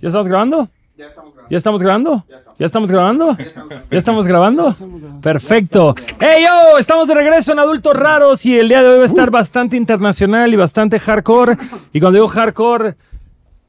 ¿Ya 0.00 0.08
estamos 0.08 0.26
grabando? 0.28 0.68
Ya 0.96 1.06
estamos 1.06 1.82
grabando. 1.82 2.24
¿Ya 2.58 2.66
estamos 2.66 2.88
grabando? 2.88 3.36
Ya 3.36 3.44
estamos. 3.44 3.74
¿Ya 3.90 3.98
estamos 3.98 4.26
grabando? 4.26 4.74
Perfecto. 5.20 5.94
¡Hey 6.18 6.44
yo! 6.44 6.78
Estamos 6.78 7.06
de 7.06 7.14
regreso 7.14 7.52
en 7.52 7.58
Adultos 7.58 7.94
Raros 7.94 8.46
y 8.46 8.58
el 8.58 8.68
día 8.68 8.82
de 8.82 8.88
hoy 8.88 8.96
va 8.96 9.02
a 9.02 9.06
estar 9.06 9.30
bastante 9.30 9.76
internacional 9.76 10.52
y 10.52 10.56
bastante 10.56 10.98
hardcore. 10.98 11.58
Y 11.92 12.00
cuando 12.00 12.16
digo 12.16 12.28
hardcore, 12.28 12.96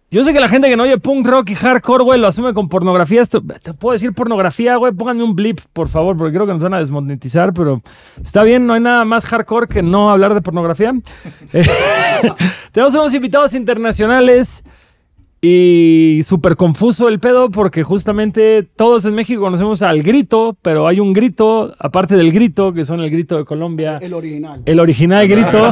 yo 0.09 0.23
sé 0.23 0.31
que 0.31 0.39
la 0.39 0.47
gente 0.47 0.69
que 0.69 0.77
no 0.77 0.83
oye 0.83 0.97
punk 0.99 1.27
rock 1.27 1.49
y 1.49 1.55
hardcore, 1.55 2.03
güey, 2.05 2.19
lo 2.19 2.27
asume 2.27 2.53
con 2.53 2.69
pornografía. 2.69 3.21
Esto, 3.21 3.41
¿Te 3.41 3.73
puedo 3.73 3.91
decir 3.91 4.13
pornografía, 4.13 4.77
güey? 4.77 4.93
Pónganme 4.93 5.23
un 5.23 5.35
blip, 5.35 5.59
por 5.73 5.89
favor, 5.89 6.15
porque 6.15 6.33
creo 6.33 6.45
que 6.45 6.53
nos 6.53 6.63
van 6.63 6.75
a 6.75 6.79
desmonetizar, 6.79 7.53
pero 7.53 7.81
está 8.23 8.43
bien, 8.43 8.65
no 8.67 8.73
hay 8.73 8.81
nada 8.81 9.03
más 9.03 9.25
hardcore 9.25 9.67
que 9.67 9.81
no 9.81 10.11
hablar 10.11 10.33
de 10.33 10.41
pornografía. 10.41 10.93
Eh, 11.53 11.65
Tenemos 12.71 12.95
unos 12.95 13.13
invitados 13.13 13.53
internacionales. 13.53 14.63
Y 15.43 16.21
súper 16.23 16.55
confuso 16.55 17.07
el 17.07 17.19
pedo 17.19 17.49
porque 17.49 17.81
justamente 17.81 18.61
todos 18.61 19.05
en 19.05 19.15
México 19.15 19.41
conocemos 19.41 19.81
al 19.81 20.03
grito, 20.03 20.55
pero 20.61 20.87
hay 20.87 20.99
un 20.99 21.13
grito, 21.13 21.73
aparte 21.79 22.15
del 22.15 22.31
grito, 22.31 22.73
que 22.73 22.85
son 22.85 22.99
el 22.99 23.09
grito 23.09 23.37
de 23.37 23.45
Colombia, 23.45 23.97
El 24.03 24.13
original. 24.13 24.61
el 24.63 24.79
original 24.79 25.27
grito. 25.27 25.71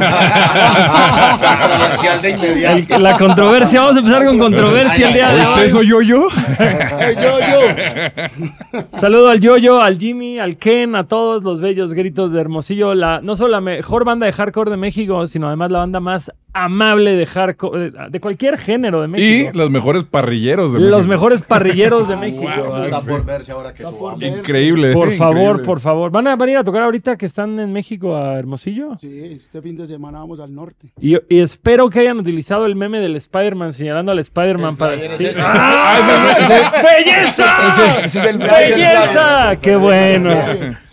Controversial 1.40 2.20
de 2.22 2.30
inmediato. 2.30 2.96
El- 2.96 3.02
la 3.04 3.16
controversia, 3.16 3.80
vamos 3.82 3.96
a 3.96 3.98
empezar 4.00 4.24
con 4.26 4.38
controversia 4.40 5.06
el 5.08 5.14
día 5.14 5.28
de 5.30 5.40
¿Oíste 5.40 5.60
hoy. 5.60 5.66
eso 5.66 5.82
yo 5.84 6.02
yo? 6.02 6.26
¡Ey, 6.58 7.14
yo, 7.14 7.38
yo! 7.38 8.98
Saludo 9.00 9.28
al 9.28 9.38
Yoyo, 9.40 9.80
al 9.80 9.98
Jimmy, 9.98 10.40
al 10.40 10.56
Ken, 10.56 10.96
a 10.96 11.04
todos 11.06 11.44
los 11.44 11.60
bellos 11.60 11.94
gritos 11.94 12.32
de 12.32 12.40
Hermosillo. 12.40 12.94
La, 12.94 13.20
no 13.22 13.36
solo 13.36 13.50
la 13.52 13.60
mejor 13.60 14.04
banda 14.04 14.26
de 14.26 14.32
hardcore 14.32 14.70
de 14.72 14.76
México, 14.76 15.26
sino 15.28 15.46
además 15.46 15.70
la 15.70 15.78
banda 15.78 16.00
más 16.00 16.32
amable 16.52 17.14
de 17.16 17.26
hardcore, 17.26 17.92
de, 18.10 18.20
cualquier 18.20 18.58
género 18.58 19.00
de 19.02 19.06
Y 19.06 19.10
México. 19.10 19.50
los 19.54 19.70
mejores 19.70 20.04
parrilleros 20.04 20.72
de 20.72 20.80
los 20.80 20.90
México. 20.90 21.08
mejores 21.08 21.42
parrilleros 21.42 22.08
de 22.08 22.16
México. 22.16 22.42
wow, 22.42 22.74
Así. 22.76 22.90
Está 22.90 23.00
por 23.12 23.24
verse 23.24 23.52
ahora 23.52 23.72
que 23.72 23.78
Está 23.82 23.90
por 23.90 23.98
subamos. 23.98 24.20
ver. 24.20 24.38
Increíble. 24.38 24.92
Por 24.92 25.10
favor, 25.12 25.36
increíble. 25.38 25.64
por 25.64 25.80
favor. 25.80 26.10
¿Van 26.10 26.26
a, 26.26 26.36
¿Van 26.36 26.48
a 26.48 26.52
ir 26.52 26.58
a 26.58 26.64
tocar 26.64 26.82
ahorita 26.82 27.16
que 27.16 27.26
están 27.26 27.58
en 27.60 27.72
México 27.72 28.16
a 28.16 28.38
Hermosillo? 28.38 28.96
Sí, 29.00 29.20
este 29.36 29.62
fin 29.62 29.76
de 29.76 29.86
semana 29.86 30.18
vamos 30.18 30.40
al 30.40 30.54
norte. 30.54 30.88
Y, 31.00 31.16
y 31.28 31.40
espero 31.40 31.88
que 31.90 32.00
hayan 32.00 32.18
utilizado 32.18 32.66
el 32.66 32.74
meme 32.76 33.00
del 33.00 33.16
Spider-Man 33.16 33.72
señalando 33.72 34.12
al 34.12 34.18
Spider-Man 34.18 34.76
para... 34.76 34.94
flyer 34.94 35.10
es 35.12 35.16
Sí. 35.18 35.26
ese. 35.26 35.40
¡Ah! 35.44 36.72
¡Belleza! 36.82 38.04
ese 38.06 38.18
es 38.18 38.24
el 38.24 38.38
¡Belleza! 38.38 39.56
¡Qué 39.60 39.76
bueno! 39.76 40.30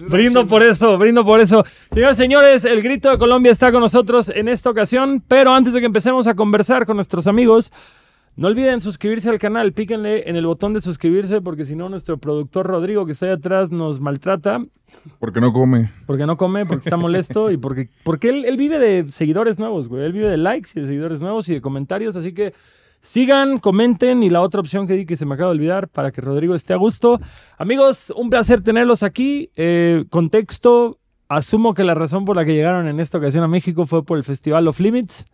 Brindo 0.07 0.45
por 0.47 0.63
eso, 0.63 0.97
brindo 0.97 1.25
por 1.25 1.39
eso. 1.39 1.63
Señores, 1.91 2.17
señores, 2.17 2.65
el 2.65 2.81
Grito 2.81 3.09
de 3.09 3.17
Colombia 3.17 3.51
está 3.51 3.71
con 3.71 3.81
nosotros 3.81 4.29
en 4.29 4.47
esta 4.47 4.69
ocasión, 4.69 5.23
pero 5.27 5.46
antes 5.53 5.73
de 5.73 5.79
que 5.79 5.85
empecemos 5.85 6.27
a 6.27 6.35
conversar 6.35 6.85
con 6.85 6.95
nuestros 6.97 7.27
amigos, 7.27 7.71
no 8.35 8.47
olviden 8.47 8.81
suscribirse 8.81 9.29
al 9.29 9.39
canal, 9.39 9.73
píquenle 9.73 10.29
en 10.29 10.35
el 10.35 10.45
botón 10.45 10.73
de 10.73 10.79
suscribirse 10.79 11.41
porque 11.41 11.65
si 11.65 11.75
no 11.75 11.89
nuestro 11.89 12.19
productor 12.19 12.67
Rodrigo 12.67 13.05
que 13.07 13.13
está 13.13 13.25
ahí 13.25 13.31
atrás 13.31 13.71
nos 13.71 13.99
maltrata 13.99 14.59
Porque 15.19 15.41
no 15.41 15.51
come. 15.51 15.89
porque 16.05 16.27
no 16.27 16.37
come, 16.37 16.65
porque 16.67 16.83
está 16.87 16.97
molesto 16.97 17.49
y 17.49 17.57
porque, 17.57 17.89
porque 18.03 18.29
él, 18.29 18.45
él 18.45 18.55
vive 18.57 18.77
de 18.77 19.11
seguidores 19.11 19.57
nuevos, 19.57 19.87
güey. 19.87 20.05
Él 20.05 20.13
vive 20.13 20.29
de 20.29 20.37
likes 20.37 20.69
y 20.75 20.81
de 20.81 20.85
seguidores 20.85 21.19
nuevos 21.19 21.49
y 21.49 21.55
de 21.55 21.61
comentarios. 21.61 22.15
Así 22.15 22.31
que 22.33 22.53
sigan, 23.01 23.57
comenten 23.57 24.21
y 24.21 24.29
la 24.29 24.41
otra 24.41 24.59
opción 24.61 24.85
que 24.85 24.93
di 24.93 25.07
que 25.07 25.15
se 25.15 25.25
me 25.25 25.33
acaba 25.33 25.49
de 25.49 25.57
olvidar 25.57 25.87
para 25.87 26.11
que 26.11 26.21
Rodrigo 26.21 26.53
esté 26.53 26.73
a 26.73 26.77
gusto. 26.77 27.19
Amigos, 27.57 28.13
un 28.15 28.29
placer 28.29 28.61
tenerlos 28.61 29.01
aquí. 29.01 29.49
Eh, 29.55 30.05
contexto, 30.11 30.99
asumo 31.27 31.73
que 31.73 31.83
la 31.83 31.95
razón 31.95 32.23
por 32.23 32.35
la 32.35 32.45
que 32.45 32.53
llegaron 32.53 32.87
en 32.87 32.99
esta 32.99 33.17
ocasión 33.17 33.43
a 33.43 33.47
México 33.47 33.87
fue 33.87 34.05
por 34.05 34.17
el 34.19 34.23
Festival 34.23 34.67
of 34.67 34.79
Limits 34.79 35.25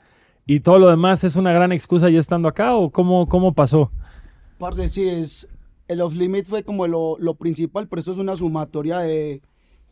y 0.45 0.59
todo 0.59 0.79
lo 0.79 0.89
demás 0.89 1.23
es 1.23 1.35
una 1.35 1.51
gran 1.53 1.71
excusa 1.71 2.09
ya 2.09 2.19
estando 2.19 2.47
acá 2.49 2.75
o 2.75 2.89
cómo, 2.89 3.27
cómo 3.27 3.53
pasó. 3.53 3.91
Parce, 4.57 4.87
sí, 4.87 5.07
es, 5.07 5.47
el 5.87 6.01
Off 6.01 6.13
Limit 6.13 6.45
fue 6.47 6.63
como 6.63 6.87
lo, 6.87 7.17
lo 7.19 7.33
principal, 7.35 7.87
pero 7.87 7.99
esto 7.99 8.11
es 8.11 8.17
una 8.17 8.35
sumatoria 8.35 8.99
de 8.99 9.41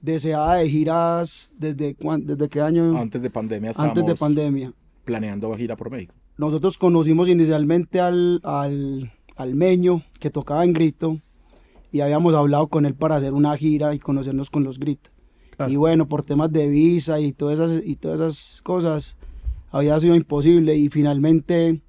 deseada 0.02 0.56
de 0.56 0.70
giras 0.70 1.52
desde, 1.58 1.96
cuán- 1.96 2.26
desde 2.26 2.50
qué 2.50 2.62
año? 2.62 2.98
Antes 2.98 3.22
de 3.22 3.30
pandemia 3.30 3.72
Antes 3.78 4.06
de 4.06 4.16
pandemia. 4.16 4.74
planeando 5.06 5.56
gira 5.56 5.76
por 5.76 5.92
México. 5.92 6.16
Nosotros 6.38 6.78
conocimos 6.78 7.28
inicialmente 7.30 8.00
al, 8.00 8.40
al, 8.44 9.12
al 9.36 9.56
Meño, 9.56 10.04
que 10.20 10.30
tocaba 10.32 10.64
en 10.66 10.74
Grito, 10.74 11.18
y 11.92 12.00
habíamos 12.00 12.34
hablado 12.34 12.68
con 12.68 12.86
él 12.86 12.96
para 12.96 13.18
hacer 13.18 13.34
una 13.34 13.56
gira 13.58 13.94
y 13.94 14.00
conocernos 14.00 14.50
con 14.50 14.64
los 14.64 14.80
Gritos. 14.80 15.12
Claro. 15.56 15.72
Y 15.72 15.76
bueno, 15.76 16.08
por 16.08 16.24
temas 16.26 16.52
de 16.52 16.68
visa 16.70 17.20
y 17.20 17.34
todas 17.34 17.60
esas, 17.60 17.84
y 17.86 17.96
todas 17.98 18.22
esas 18.22 18.62
cosas, 18.64 19.18
había 19.72 20.00
sido 20.00 20.16
imposible. 20.16 20.76
Y 20.76 20.90
finalmente 20.90 21.82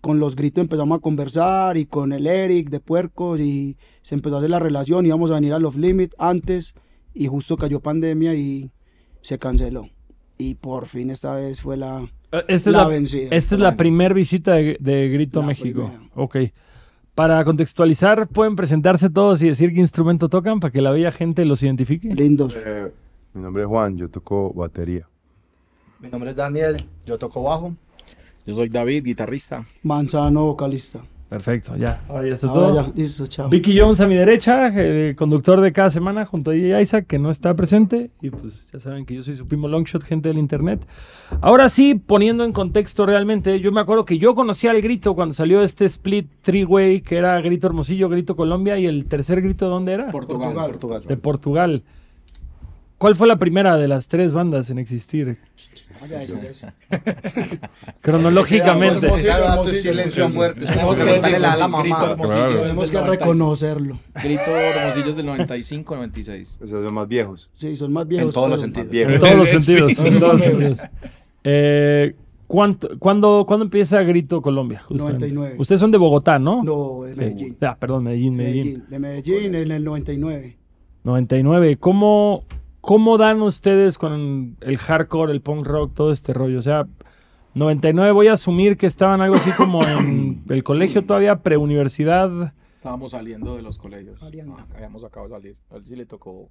con 0.00 0.18
los 0.20 0.34
gritos 0.36 0.62
empezamos 0.62 0.98
a 0.98 1.00
conversar 1.02 1.76
y 1.76 1.84
con 1.86 2.12
el 2.12 2.26
Eric 2.26 2.70
de 2.70 2.80
Puercos 2.80 3.40
y 3.40 3.76
se 4.02 4.14
empezó 4.14 4.36
a 4.36 4.38
hacer 4.38 4.50
la 4.50 4.58
relación. 4.60 5.04
Íbamos 5.06 5.30
a 5.30 5.34
venir 5.34 5.52
a 5.52 5.58
los 5.58 5.76
Limit 5.76 6.14
antes 6.18 6.74
y 7.12 7.26
justo 7.26 7.56
cayó 7.56 7.80
pandemia 7.80 8.34
y 8.34 8.70
se 9.22 9.38
canceló. 9.38 9.88
Y 10.38 10.54
por 10.54 10.86
fin 10.86 11.10
esta 11.10 11.34
vez 11.34 11.60
fue 11.60 11.76
la, 11.76 12.08
Eh, 12.32 12.44
Esta 12.48 12.70
es 12.70 12.74
la 12.76 12.82
la, 12.82 12.88
vencida. 12.88 13.28
esta 13.30 13.54
es 13.56 13.60
la 13.60 13.76
primera 13.76 14.14
visita 14.14 14.54
de, 14.54 14.78
de 14.80 15.08
Grito 15.10 15.40
La 15.40 15.48
México. 15.48 15.88
primera. 15.88 16.10
Ok. 16.14 16.36
Para 17.14 17.44
contextualizar, 17.44 18.28
pueden 18.28 18.56
presentarse 18.56 19.10
todos 19.10 19.42
y 19.42 19.48
decir 19.48 19.74
qué 19.74 19.80
instrumento 19.80 20.30
tocan 20.30 20.60
para 20.60 20.70
que 20.70 20.80
la 20.80 20.92
bella 20.92 21.12
gente 21.12 21.44
los 21.44 21.62
identifique. 21.62 22.14
Lindos. 22.14 22.56
Eh, 22.64 22.90
mi 23.34 23.42
nombre 23.42 23.64
es 23.64 23.68
Juan, 23.68 23.98
yo 23.98 24.08
toco 24.08 24.54
batería. 24.54 25.06
Mi 26.00 26.08
nombre 26.08 26.30
es 26.30 26.36
Daniel, 26.36 26.76
yo 27.06 27.18
toco 27.18 27.42
bajo. 27.42 27.74
Yo 28.46 28.54
soy 28.54 28.68
David, 28.68 29.04
guitarrista. 29.04 29.64
Manzano, 29.82 30.46
vocalista. 30.46 31.00
Perfecto, 31.28 31.76
ya. 31.76 32.02
Ahora 32.08 32.26
ya 32.26 32.34
está 32.34 32.48
Ahora 32.48 32.66
todo. 32.66 32.86
ya, 32.86 32.92
listo, 32.96 33.26
chao. 33.26 33.48
Vicky 33.48 33.78
Jones 33.78 34.00
a 34.00 34.08
mi 34.08 34.16
derecha, 34.16 34.66
el 34.66 35.14
conductor 35.14 35.60
de 35.60 35.72
cada 35.72 35.88
semana, 35.88 36.26
junto 36.26 36.50
a 36.50 36.54
DJ 36.54 36.80
Isaac, 36.82 37.06
que 37.06 37.20
no 37.20 37.30
está 37.30 37.54
presente. 37.54 38.10
Y 38.20 38.30
pues 38.30 38.66
ya 38.72 38.80
saben 38.80 39.06
que 39.06 39.14
yo 39.14 39.22
soy 39.22 39.36
su 39.36 39.46
primo 39.46 39.68
Longshot, 39.68 40.02
gente 40.02 40.28
del 40.30 40.38
internet. 40.38 40.84
Ahora 41.40 41.68
sí, 41.68 41.94
poniendo 41.94 42.42
en 42.42 42.52
contexto 42.52 43.06
realmente, 43.06 43.60
yo 43.60 43.70
me 43.70 43.80
acuerdo 43.80 44.04
que 44.04 44.18
yo 44.18 44.34
conocí 44.34 44.66
al 44.66 44.80
grito 44.80 45.14
cuando 45.14 45.32
salió 45.32 45.62
este 45.62 45.84
split 45.84 46.28
three-way, 46.40 47.02
que 47.02 47.16
era 47.18 47.40
Grito 47.40 47.68
Hermosillo, 47.68 48.08
Grito 48.08 48.34
Colombia, 48.34 48.76
y 48.78 48.86
el 48.86 49.04
tercer 49.04 49.40
grito, 49.40 49.68
¿dónde 49.68 49.92
era? 49.92 50.10
Portugal. 50.10 50.54
Portugal. 50.54 51.04
de 51.06 51.16
Portugal. 51.16 51.84
¿Cuál 53.00 53.14
fue 53.16 53.26
la 53.26 53.36
primera 53.36 53.78
de 53.78 53.88
las 53.88 54.08
tres 54.08 54.34
bandas 54.34 54.68
en 54.68 54.78
existir? 54.78 55.38
Cronológicamente. 58.00 59.00
Tenemos 59.00 59.22
que 59.22 59.28
Preguntarle 59.30 60.04
decirlo, 60.04 61.36
a 61.36 61.40
la 61.40 61.52
sí, 61.52 61.58
Grito 61.58 61.68
mamá. 61.68 62.10
Hermosillo 62.10 62.26
Claro. 62.26 62.50
es 62.50 62.60
Tenemos 62.60 62.76
del 62.76 62.90
que 62.90 62.96
95. 62.96 63.10
reconocerlo. 63.10 63.98
Grito 64.22 64.50
Hermosillo 64.56 65.10
es 65.10 65.16
del 65.16 65.26
95, 65.26 65.94
96. 65.96 66.58
Esos 66.62 66.84
son 66.84 66.94
más 66.94 67.08
viejos. 67.08 67.50
Sí, 67.54 67.76
son 67.76 67.92
más 67.92 68.06
viejos. 68.06 68.28
En 68.28 68.34
todos 68.34 68.50
los 68.50 68.60
sentidos. 68.60 68.86
En 68.94 69.18
todos 69.20 69.34
los 69.36 69.48
sentidos. 69.48 69.98
En 69.98 70.18
todos 70.20 70.32
los 70.34 70.42
sentidos. 70.42 70.78
Eh, 71.44 72.14
¿cuánto- 72.46 72.98
cuándo, 72.98 73.44
cuándo 73.46 73.64
empieza 73.64 74.02
Grito 74.02 74.42
Colombia? 74.42 74.82
justamente? 74.86 75.28
99. 75.28 75.54
Ustedes 75.58 75.80
son 75.80 75.90
de 75.90 75.96
Bogotá, 75.98 76.38
¿no? 76.38 76.62
No, 76.62 77.04
de 77.04 77.14
Medellín. 77.14 77.56
Ah, 77.62 77.76
perdón, 77.80 78.04
Medellín, 78.04 78.36
Medellín. 78.36 78.62
Medellín. 78.64 78.84
De 78.90 78.98
Medellín 78.98 79.54
en 79.54 79.72
el 79.72 79.84
99. 79.84 80.56
99. 81.04 81.76
¿Cómo, 81.78 82.44
¿Cómo 82.80 83.18
dan 83.18 83.42
ustedes 83.42 83.98
con 83.98 84.56
el 84.60 84.78
hardcore, 84.78 85.32
el 85.32 85.40
punk 85.42 85.66
rock, 85.66 85.92
todo 85.94 86.12
este 86.12 86.32
rollo? 86.32 86.58
O 86.58 86.62
sea, 86.62 86.86
99 87.54 88.12
voy 88.12 88.28
a 88.28 88.32
asumir 88.34 88.76
que 88.76 88.86
estaban 88.86 89.20
algo 89.20 89.36
así 89.36 89.50
como 89.52 89.84
en 89.86 90.42
el 90.48 90.62
colegio 90.64 91.04
todavía, 91.04 91.36
preuniversidad. 91.42 92.54
Estábamos 92.76 93.10
saliendo 93.12 93.56
de 93.56 93.62
los 93.62 93.76
colegios. 93.76 94.18
Saliendo. 94.18 94.56
Ah, 94.58 94.66
habíamos 94.74 95.04
acabado 95.04 95.28
de 95.34 95.40
salir. 95.40 95.56
A 95.70 95.76
él 95.76 95.84
sí 95.84 95.94
le 95.96 96.06
tocó 96.06 96.48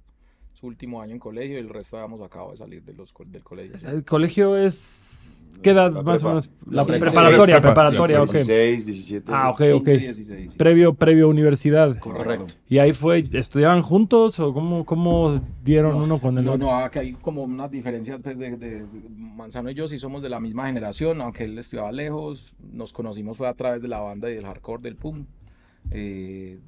su 0.52 0.66
último 0.66 1.00
año 1.02 1.12
en 1.12 1.18
colegio 1.18 1.56
y 1.56 1.60
el 1.60 1.68
resto 1.68 1.96
habíamos 1.96 2.20
acabado 2.22 2.52
de 2.52 2.58
salir 2.58 2.82
de 2.84 2.92
los, 2.94 3.12
co- 3.12 3.24
del 3.24 3.42
colegio. 3.42 3.76
El 3.88 4.04
colegio 4.04 4.56
es... 4.56 5.19
¿Qué 5.62 5.70
edad 5.70 5.92
La 5.92 6.02
más 6.02 6.22
o 6.24 6.28
menos? 6.28 6.50
La 6.70 6.86
Prepa. 6.86 7.06
preparatoria, 7.06 7.56
Prepa, 7.60 7.74
preparatoria, 7.74 8.22
ok. 8.22 8.30
16, 8.32 8.86
17. 8.86 9.32
Ah, 9.34 9.50
ok, 9.50 9.58
15, 9.58 9.74
ok. 9.74 9.86
16. 9.86 10.54
Previo, 10.54 10.94
previo 10.94 11.28
universidad. 11.28 11.98
Correcto. 11.98 12.46
¿Y 12.68 12.78
ahí 12.78 12.92
fue, 12.92 13.24
estudiaban 13.32 13.82
juntos 13.82 14.40
o 14.40 14.54
cómo, 14.54 14.86
cómo 14.86 15.40
dieron 15.62 15.98
No, 15.98 16.04
uno 16.04 16.18
con 16.18 16.38
el 16.38 16.44
No, 16.44 16.52
otro? 16.52 16.66
no, 16.66 16.74
acá 16.76 17.00
hay 17.00 17.12
como 17.12 17.42
unas 17.42 17.70
diferencias 17.70 18.20
pues, 18.22 18.38
de, 18.38 18.56
de- 18.56 18.86
Manzano 19.10 19.70
y 19.70 19.74
yo 19.74 19.86
sí 19.86 19.98
somos 19.98 20.22
de 20.22 20.28
la 20.30 20.40
misma 20.40 20.66
generación, 20.66 21.20
aunque 21.20 21.44
él 21.44 21.58
estudiaba 21.58 21.92
lejos, 21.92 22.54
nos 22.72 22.92
conocimos 22.92 23.36
fue 23.36 23.46
a 23.48 23.54
través 23.54 23.82
de 23.82 23.88
la 23.88 24.00
banda 24.00 24.30
y 24.30 24.34
del 24.34 24.46
hardcore 24.46 24.82
del 24.82 24.96
PUM. 24.96 25.26
Eh, 25.90 26.58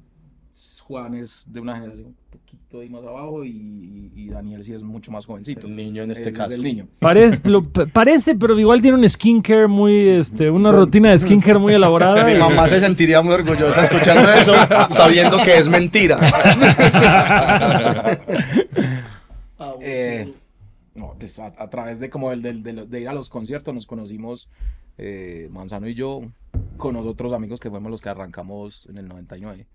Juan 0.85 1.13
es 1.13 1.43
de 1.47 1.59
una 1.61 1.75
generación 1.75 2.07
un 2.07 2.15
poquito 2.29 2.79
ahí 2.81 2.89
más 2.89 3.03
abajo 3.03 3.43
y, 3.45 4.11
y 4.15 4.27
Daniel 4.29 4.63
sí 4.63 4.73
es 4.73 4.83
mucho 4.83 5.11
más 5.11 5.25
jovencito. 5.25 5.65
El 5.67 5.75
niño 5.75 6.03
en 6.03 6.11
este 6.11 6.29
es 6.29 6.35
caso. 6.35 6.53
el 6.53 6.61
niño. 6.61 6.87
Parece, 6.99 7.39
lo- 7.49 7.63
pa- 7.63 7.85
parece, 7.85 8.35
pero 8.35 8.59
igual 8.59 8.81
tiene 8.81 8.97
un 8.97 9.07
skincare 9.09 9.67
muy, 9.67 10.09
este, 10.09 10.49
una 10.49 10.71
rutina 10.71 11.11
de 11.11 11.19
skincare 11.19 11.57
muy 11.59 11.73
elaborada. 11.73 12.25
Mi 12.25 12.35
mamá 12.37 12.67
se 12.67 12.79
sentiría 12.79 13.21
muy 13.21 13.33
orgullosa 13.33 13.81
escuchando 13.83 14.31
eso, 14.33 14.53
sabiendo 14.89 15.37
que 15.43 15.57
es 15.57 15.67
mentira. 15.69 16.17
Eh, 19.81 20.33
No, 20.95 21.15
pues 21.19 21.39
a, 21.39 21.47
a 21.57 21.69
través 21.69 21.99
de 21.99 22.09
como 22.09 22.31
el 22.31 22.41
del- 22.41 22.61
de, 22.61 22.73
de 22.85 23.01
ir 23.01 23.07
a 23.09 23.13
los 23.13 23.27
conciertos 23.29 23.73
nos 23.73 23.87
conocimos 23.87 24.47
eh, 24.99 25.47
Manzano 25.51 25.87
y 25.87 25.95
yo 25.95 26.21
con 26.77 26.93
los 26.93 27.05
otros 27.07 27.33
amigos 27.33 27.59
que 27.59 27.69
fuimos 27.71 27.89
los 27.89 28.01
que 28.01 28.09
arrancamos 28.09 28.85
en 28.89 28.97
el 28.99 29.07
99. 29.07 29.65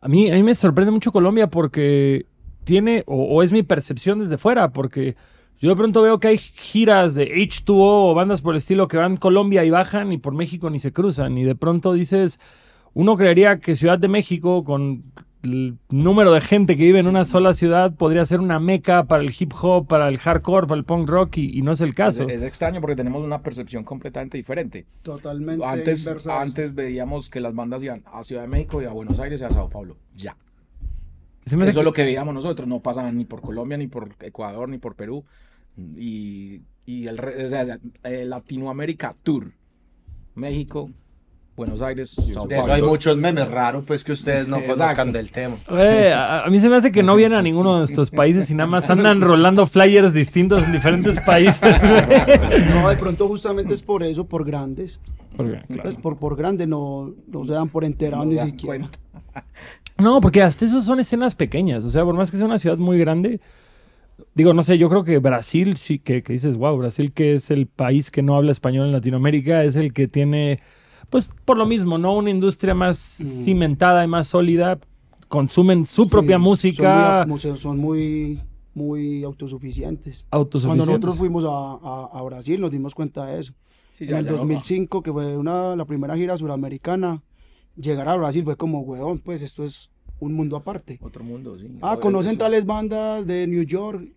A 0.00 0.08
mí, 0.08 0.30
a 0.30 0.34
mí 0.34 0.42
me 0.42 0.54
sorprende 0.54 0.92
mucho 0.92 1.12
Colombia 1.12 1.48
porque 1.48 2.26
tiene, 2.64 3.04
o, 3.06 3.24
o 3.24 3.42
es 3.42 3.52
mi 3.52 3.62
percepción 3.62 4.18
desde 4.18 4.38
fuera, 4.38 4.72
porque 4.72 5.16
yo 5.58 5.70
de 5.70 5.76
pronto 5.76 6.02
veo 6.02 6.20
que 6.20 6.28
hay 6.28 6.38
giras 6.38 7.16
de 7.16 7.32
H2O 7.32 8.10
o 8.10 8.14
bandas 8.14 8.42
por 8.42 8.54
el 8.54 8.58
estilo 8.58 8.86
que 8.86 8.96
van 8.96 9.16
Colombia 9.16 9.64
y 9.64 9.70
bajan 9.70 10.12
y 10.12 10.18
por 10.18 10.32
México 10.34 10.70
ni 10.70 10.78
se 10.78 10.92
cruzan. 10.92 11.36
Y 11.36 11.42
de 11.42 11.56
pronto 11.56 11.92
dices, 11.94 12.38
uno 12.94 13.16
creería 13.16 13.58
que 13.58 13.74
Ciudad 13.74 13.98
de 13.98 14.06
México, 14.06 14.62
con 14.62 15.02
el 15.42 15.78
número 15.90 16.32
de 16.32 16.40
gente 16.40 16.76
que 16.76 16.82
vive 16.84 16.98
en 16.98 17.06
una 17.06 17.24
sola 17.24 17.54
ciudad, 17.54 17.94
podría 17.94 18.24
ser 18.24 18.40
una 18.40 18.58
meca 18.58 19.04
para 19.04 19.22
el 19.22 19.34
hip 19.38 19.52
hop, 19.60 19.86
para 19.86 20.08
el 20.08 20.18
hardcore, 20.18 20.66
para 20.66 20.78
el 20.78 20.84
punk 20.84 21.08
rock, 21.08 21.36
y, 21.38 21.58
y 21.58 21.62
no 21.62 21.72
es 21.72 21.80
el 21.80 21.94
caso. 21.94 22.24
Es, 22.24 22.32
es 22.34 22.42
extraño 22.42 22.80
porque 22.80 22.96
tenemos 22.96 23.24
una 23.24 23.42
percepción 23.42 23.84
completamente 23.84 24.36
diferente. 24.36 24.86
Totalmente 25.02 25.64
Antes, 25.64 26.26
antes 26.26 26.74
veíamos 26.74 27.30
que 27.30 27.40
las 27.40 27.54
bandas 27.54 27.82
iban 27.82 28.02
a 28.12 28.22
Ciudad 28.22 28.42
de 28.42 28.48
México 28.48 28.82
y 28.82 28.86
a 28.86 28.90
Buenos 28.90 29.20
Aires 29.20 29.40
y 29.40 29.44
a 29.44 29.50
Sao 29.50 29.68
Paulo. 29.68 29.96
Ya. 30.16 30.36
Eso 31.44 31.62
es 31.62 31.74
lo 31.76 31.92
que 31.92 32.02
veíamos 32.02 32.34
nosotros. 32.34 32.68
No 32.68 32.80
pasaban 32.80 33.16
ni 33.16 33.24
por 33.24 33.40
Colombia, 33.40 33.78
ni 33.78 33.86
por 33.86 34.10
Ecuador, 34.20 34.68
ni 34.68 34.78
por 34.78 34.96
Perú. 34.96 35.24
Y, 35.96 36.60
y 36.84 37.06
el, 37.06 37.18
o 37.18 37.48
sea, 37.48 37.78
Latinoamérica 38.02 39.14
Tour. 39.22 39.52
México, 40.34 40.90
Buenos 41.58 41.82
Aires, 41.82 42.08
Sao 42.10 42.46
De 42.46 42.58
eso 42.58 42.72
hay 42.72 42.80
muchos 42.80 43.16
memes 43.18 43.48
raros, 43.50 43.84
pues 43.86 44.02
que 44.02 44.12
ustedes 44.12 44.48
no 44.48 44.56
Exacto. 44.56 44.80
conozcan 44.80 45.12
del 45.12 45.30
tema. 45.30 45.56
Eh, 45.76 46.12
a, 46.14 46.44
a 46.44 46.48
mí 46.50 46.58
se 46.60 46.68
me 46.70 46.76
hace 46.76 46.90
que 46.90 47.02
no 47.02 47.14
vienen 47.16 47.38
a 47.38 47.42
ninguno 47.42 47.74
de 47.74 47.78
nuestros 47.80 48.10
países 48.10 48.50
y 48.50 48.54
nada 48.54 48.70
más 48.70 48.88
andan 48.88 49.20
rolando 49.20 49.66
flyers 49.66 50.14
distintos 50.14 50.62
en 50.62 50.72
diferentes 50.72 51.20
países. 51.20 51.60
No, 52.74 52.88
de 52.88 52.96
pronto 52.96 53.28
justamente 53.28 53.74
es 53.74 53.82
por 53.82 54.02
eso, 54.02 54.24
por 54.24 54.44
grandes. 54.44 55.00
Porque, 55.36 55.60
claro. 55.66 55.82
Pues 55.82 55.96
por, 55.96 56.16
por 56.18 56.36
grandes 56.36 56.66
no, 56.68 57.12
no 57.26 57.44
se 57.44 57.52
dan 57.52 57.68
por 57.68 57.84
enterados 57.84 58.26
No 58.26 58.32
ni 58.32 58.38
siquiera. 58.50 58.88
cuenta. 58.88 58.98
No, 59.98 60.20
porque 60.20 60.42
hasta 60.42 60.64
eso 60.64 60.80
son 60.80 61.00
escenas 61.00 61.34
pequeñas. 61.34 61.84
O 61.84 61.90
sea, 61.90 62.04
por 62.04 62.14
más 62.14 62.30
que 62.30 62.36
sea 62.36 62.46
una 62.46 62.58
ciudad 62.58 62.78
muy 62.78 62.98
grande, 62.98 63.40
digo, 64.34 64.54
no 64.54 64.62
sé, 64.62 64.78
yo 64.78 64.88
creo 64.88 65.02
que 65.04 65.18
Brasil 65.18 65.76
sí 65.76 65.98
que, 65.98 66.22
que 66.22 66.32
dices, 66.34 66.56
wow, 66.56 66.76
Brasil 66.78 67.12
que 67.12 67.34
es 67.34 67.50
el 67.50 67.66
país 67.66 68.10
que 68.10 68.22
no 68.22 68.36
habla 68.36 68.52
español 68.52 68.86
en 68.86 68.92
Latinoamérica, 68.92 69.64
es 69.64 69.74
el 69.76 69.92
que 69.92 70.06
tiene, 70.08 70.60
pues 71.10 71.30
por 71.44 71.56
lo 71.56 71.66
mismo, 71.66 71.98
¿no? 71.98 72.14
Una 72.16 72.30
industria 72.30 72.74
más 72.74 72.98
cimentada 72.98 74.04
y 74.04 74.08
más 74.08 74.28
sólida, 74.28 74.78
consumen 75.28 75.84
su 75.84 76.08
propia 76.08 76.38
música, 76.38 77.20
Son 77.20 77.28
muy, 77.28 77.40
son- 77.58 77.78
muy, 77.78 78.40
muy 78.74 79.24
autosuficientes. 79.24 80.26
Cuando 80.30 80.38
autosuficientes. 80.44 80.86
nosotros 80.88 81.16
fuimos 81.18 81.44
a, 81.44 81.48
a- 81.48 82.18
a 82.18 82.22
Brasil 82.22 82.60
nos 82.60 82.70
dimos 82.70 82.94
cuenta 82.94 83.26
de 83.26 83.40
eso. 83.40 83.52
Sí, 83.90 84.04
en 84.04 84.10
ya- 84.10 84.18
el 84.20 84.24
ya 84.26 84.30
no- 84.32 84.36
2005, 84.38 85.02
que 85.02 85.12
fue 85.12 85.36
una, 85.36 85.74
la 85.76 85.84
primera 85.84 86.16
gira 86.16 86.36
suramericana, 86.36 87.22
llegar 87.76 88.08
a 88.08 88.16
Brasil 88.16 88.44
fue 88.44 88.56
como, 88.56 88.80
weón, 88.80 89.18
pues 89.18 89.42
esto 89.42 89.64
es 89.64 89.90
un 90.20 90.32
mundo 90.34 90.56
aparte. 90.56 90.98
Otro 91.00 91.22
mundo, 91.24 91.56
sí. 91.58 91.66
Ah, 91.80 91.94
No, 91.94 92.00
conocen 92.00 92.36
tales 92.38 92.66
bandas 92.66 93.26
de 93.26 93.46
New 93.46 93.62
York. 93.62 94.08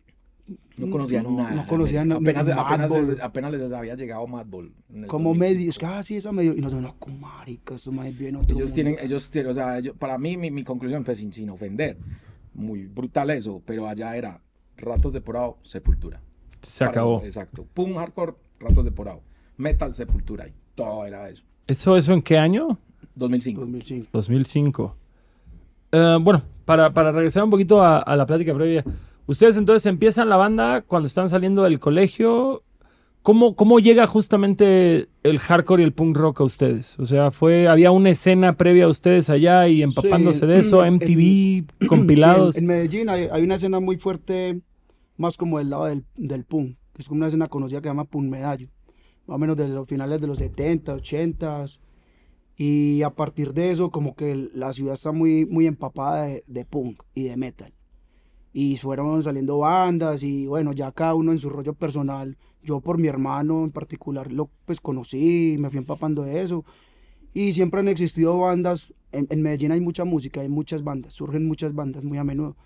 No 0.78 0.90
conocían 0.90 1.24
no, 1.24 1.32
nada. 1.32 1.52
No 1.52 1.68
conocían 1.68 2.08
nada. 2.08 2.20
apenas, 2.20 2.48
apenas, 2.50 2.92
apenas 3.22 3.52
les 3.54 3.72
había 3.72 3.96
llegado 3.96 4.26
Madball. 4.28 4.72
Como 5.08 5.30
2005. 5.30 5.36
medio, 5.36 5.70
es 5.70 5.78
que, 5.78 5.86
ah, 5.86 6.04
sí, 6.04 6.16
esa 6.16 6.32
medio. 6.32 6.54
Y 6.56 6.62
nosotros, 6.62 6.82
no, 6.82 6.96
como 6.98 7.18
marica, 7.18 7.76
esto 7.76 7.92
más 7.92 8.18
bien 8.18 8.36
otro 8.38 8.48
Ellos 8.56 8.70
mundo". 8.70 8.74
tienen, 8.74 8.96
ellos 9.02 9.30
tienen, 9.30 9.52
o 9.52 9.54
sea, 9.54 9.78
ellos- 9.78 9.96
para 9.98 10.18
mí, 10.18 10.38
mi, 10.38 10.50
mi 10.50 10.64
conclusión, 10.64 11.04
pues 11.04 11.20
sin, 11.20 11.32
sin 11.32 11.50
ofender, 11.50 11.98
muy 12.54 12.88
brutal 12.88 13.30
eso, 13.30 13.62
pero 13.66 13.88
allá 13.88 14.16
era 14.16 14.42
Ratos 14.78 15.14
de 15.14 15.22
Porado, 15.22 15.58
Sepultura. 15.64 16.20
Se 16.62 16.80
Para- 16.80 16.92
acabó. 16.92 17.22
Exacto. 17.24 17.66
Pum, 17.74 17.94
hardcore, 17.96 18.34
Ratos 18.60 18.84
de 18.86 18.92
Porado. 18.92 19.22
Metal, 19.58 19.94
Sepultura, 19.94 20.48
y 20.48 20.54
todo 20.74 21.06
era 21.06 21.30
eso. 21.30 21.44
¿Eso, 21.68 21.96
¿Eso 21.96 22.14
en 22.14 22.22
qué 22.24 22.38
año? 22.40 22.80
2005. 23.16 23.62
2005. 23.62 24.10
2005. 24.14 24.96
Eh, 25.92 26.18
bueno, 26.22 26.42
para, 26.66 26.92
para 26.94 27.12
regresar 27.12 27.44
un 27.44 27.50
poquito 27.52 27.82
a, 27.84 28.00
a 28.00 28.16
la 28.16 28.26
plática 28.26 28.54
previa. 28.56 28.84
Ustedes 29.28 29.58
entonces 29.58 29.86
empiezan 29.86 30.30
la 30.30 30.38
banda 30.38 30.82
cuando 30.82 31.08
están 31.08 31.30
saliendo 31.30 31.64
del 31.64 31.80
colegio. 31.80 32.64
¿Cómo, 33.22 33.56
¿Cómo 33.56 33.80
llega 33.80 34.08
justamente 34.08 35.08
el 35.22 35.38
hardcore 35.38 35.84
y 35.84 35.86
el 35.86 35.94
punk 35.94 36.18
rock 36.18 36.42
a 36.42 36.44
ustedes? 36.44 36.98
O 36.98 37.06
sea, 37.06 37.30
fue 37.30 37.68
había 37.68 37.92
una 37.92 38.10
escena 38.10 38.58
previa 38.58 38.86
a 38.86 38.88
ustedes 38.88 39.30
allá 39.30 39.68
y 39.68 39.84
empapándose 39.84 40.40
Sí, 40.40 40.46
de 40.48 40.60
eso, 40.60 40.84
en- 40.84 40.96
MTV, 40.96 41.88
compilados. 41.88 42.56
Sí, 42.56 42.60
en, 42.60 42.64
en 42.64 42.68
Medellín 42.68 43.10
hay, 43.10 43.28
hay 43.32 43.44
una 43.44 43.56
escena 43.56 43.80
muy 43.80 43.98
fuerte, 43.98 44.60
más 45.18 45.38
como 45.38 45.60
del 45.60 45.70
lado 45.70 45.86
del, 45.86 46.04
del 46.16 46.46
punk, 46.46 46.78
que 46.94 47.02
es 47.04 47.08
como 47.08 47.20
una 47.20 47.28
escena 47.28 47.48
conocida 47.48 47.80
que 47.80 47.84
se 47.86 47.90
llama 47.92 48.06
Punk 48.06 48.26
Medallo, 48.26 48.70
más 49.28 49.36
o 49.36 49.38
menos 49.38 49.56
de 49.56 49.68
los 49.68 49.88
finales 49.88 50.20
de 50.20 50.26
los 50.28 50.40
70, 50.40 50.96
80. 50.96 51.66
Y 52.58 53.04
a 53.04 53.12
partir 53.12 53.54
de 53.54 53.72
eso, 53.72 53.92
como 53.92 54.16
que 54.16 54.50
la 54.54 54.74
ciudad 54.74 54.94
está 54.96 55.12
muy, 55.12 55.46
muy 55.46 55.68
empapada 55.68 56.24
de, 56.24 56.44
de 56.48 56.66
punk 56.66 57.02
y 57.14 57.26
de 57.26 57.38
metal. 57.38 57.72
Y 58.54 58.78
fueron 58.78 59.24
saliendo 59.24 59.60
bandas 59.60 60.24
y 60.24 60.46
bueno, 60.46 60.74
ya 60.74 60.92
cada 60.92 61.14
uno 61.16 61.32
en 61.32 61.40
su 61.40 61.50
rollo 61.50 61.74
personal. 61.74 62.38
Yo 62.64 62.80
por 62.80 62.98
mi 62.98 63.08
hermano 63.08 63.64
en 63.64 63.72
particular 63.72 64.32
lo 64.32 64.50
pues 64.66 64.82
conocí, 64.82 65.56
me 65.60 65.70
fui 65.70 65.80
empapando 65.80 66.24
de 66.24 66.42
eso. 66.42 66.66
Y 67.34 67.54
siempre 67.54 67.80
han 67.80 67.88
existido 67.88 68.38
bandas, 68.38 68.94
en, 69.14 69.28
en 69.30 69.42
Medellín 69.42 69.72
hay 69.72 69.80
mucha 69.80 70.04
música, 70.04 70.42
hay 70.42 70.50
muchas 70.50 70.84
bandas, 70.84 71.14
surgen 71.14 71.46
muchas 71.48 71.74
bandas 71.74 72.04
muy 72.04 72.18
a 72.18 72.26
menudo. 72.26 72.58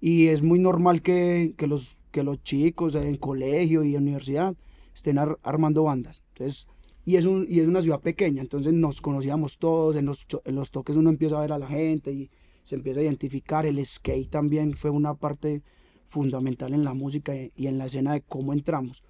Y 0.00 0.28
es 0.28 0.42
muy 0.42 0.60
normal 0.60 1.02
que, 1.02 1.54
que 1.56 1.66
los, 1.66 1.98
que 2.12 2.22
los 2.22 2.40
chicos 2.44 2.94
en 2.94 3.16
colegio 3.16 3.82
y 3.82 3.96
universidad 3.96 4.54
estén 4.94 5.18
ar- 5.18 5.38
armando 5.42 5.82
bandas. 5.82 6.22
Entonces, 6.34 6.68
y 7.04 7.16
es, 7.16 7.24
un, 7.24 7.46
y 7.48 7.58
es 7.58 7.66
una 7.66 7.82
ciudad 7.82 8.00
pequeña, 8.00 8.42
entonces 8.42 8.72
nos 8.72 9.00
conocíamos 9.00 9.58
todos, 9.58 9.96
en 9.96 10.06
los, 10.06 10.26
en 10.44 10.54
los 10.54 10.70
toques 10.70 10.94
uno 10.94 11.10
empieza 11.10 11.38
a 11.38 11.40
ver 11.40 11.52
a 11.52 11.58
la 11.58 11.66
gente 11.66 12.12
y 12.12 12.30
se 12.68 12.74
empieza 12.74 13.00
a 13.00 13.04
identificar. 13.04 13.64
El 13.64 13.84
skate 13.84 14.28
también 14.28 14.74
fue 14.74 14.90
una 14.90 15.14
parte 15.14 15.62
fundamental 16.06 16.74
en 16.74 16.84
la 16.84 16.92
música 16.92 17.34
y, 17.34 17.66
en 17.66 17.78
la 17.78 17.86
escena 17.86 18.12
de 18.12 18.20
cómo 18.20 18.52
entramos. 18.52 19.02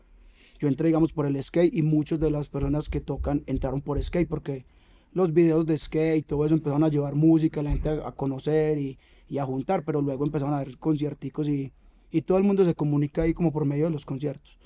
Yo 0.61 0.69
entré, 0.69 0.87
digamos, 0.87 1.13
por 1.13 1.27
el 1.27 1.43
skate 1.43 1.75
y 1.75 1.83
muchas 1.83 2.21
de 2.21 2.31
las 2.31 2.49
personas 2.49 2.89
que 2.89 3.01
tocan 3.01 3.43
entraron 3.47 3.81
por 3.81 4.01
skate 4.01 4.29
porque 4.29 4.65
los 5.13 5.33
videos 5.33 5.67
de 5.67 5.77
skate 5.77 6.19
y 6.19 6.23
todo 6.23 6.47
eso 6.47 6.55
empezaron 6.55 6.85
a 6.85 6.89
llevar 6.89 7.17
música, 7.17 7.61
la 7.61 7.71
gente 7.71 7.89
a, 7.89 8.13
conocer 8.13 8.79
y, 8.79 8.97
y 9.29 9.39
a 9.39 9.45
juntar, 9.45 9.83
pero 9.83 10.03
luego 10.03 10.25
empezaron 10.25 10.55
a 10.55 10.59
haber 10.59 10.79
concierticos 10.79 11.49
y, 11.49 11.73
y 12.13 12.23
todo 12.23 12.39
el 12.39 12.45
mundo 12.45 12.65
se 12.65 12.77
comunica 12.77 13.23
ahí 13.23 13.35
como 13.35 13.53
por 13.53 13.65
medio 13.65 13.87
de 13.87 13.91
los 13.91 14.07
conciertos. 14.07 14.57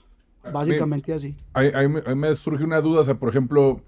Básicamente 0.52 1.14
así. 1.14 1.34
Ahí, 1.54 1.70
ahí 1.74 1.88
me, 1.88 2.02
ahí 2.04 2.14
me 2.14 2.34
surge 2.34 2.62
una 2.62 2.82
duda, 2.82 3.00
o 3.00 3.04
sea, 3.04 3.14
por 3.14 3.30
ejemplo, 3.30 3.80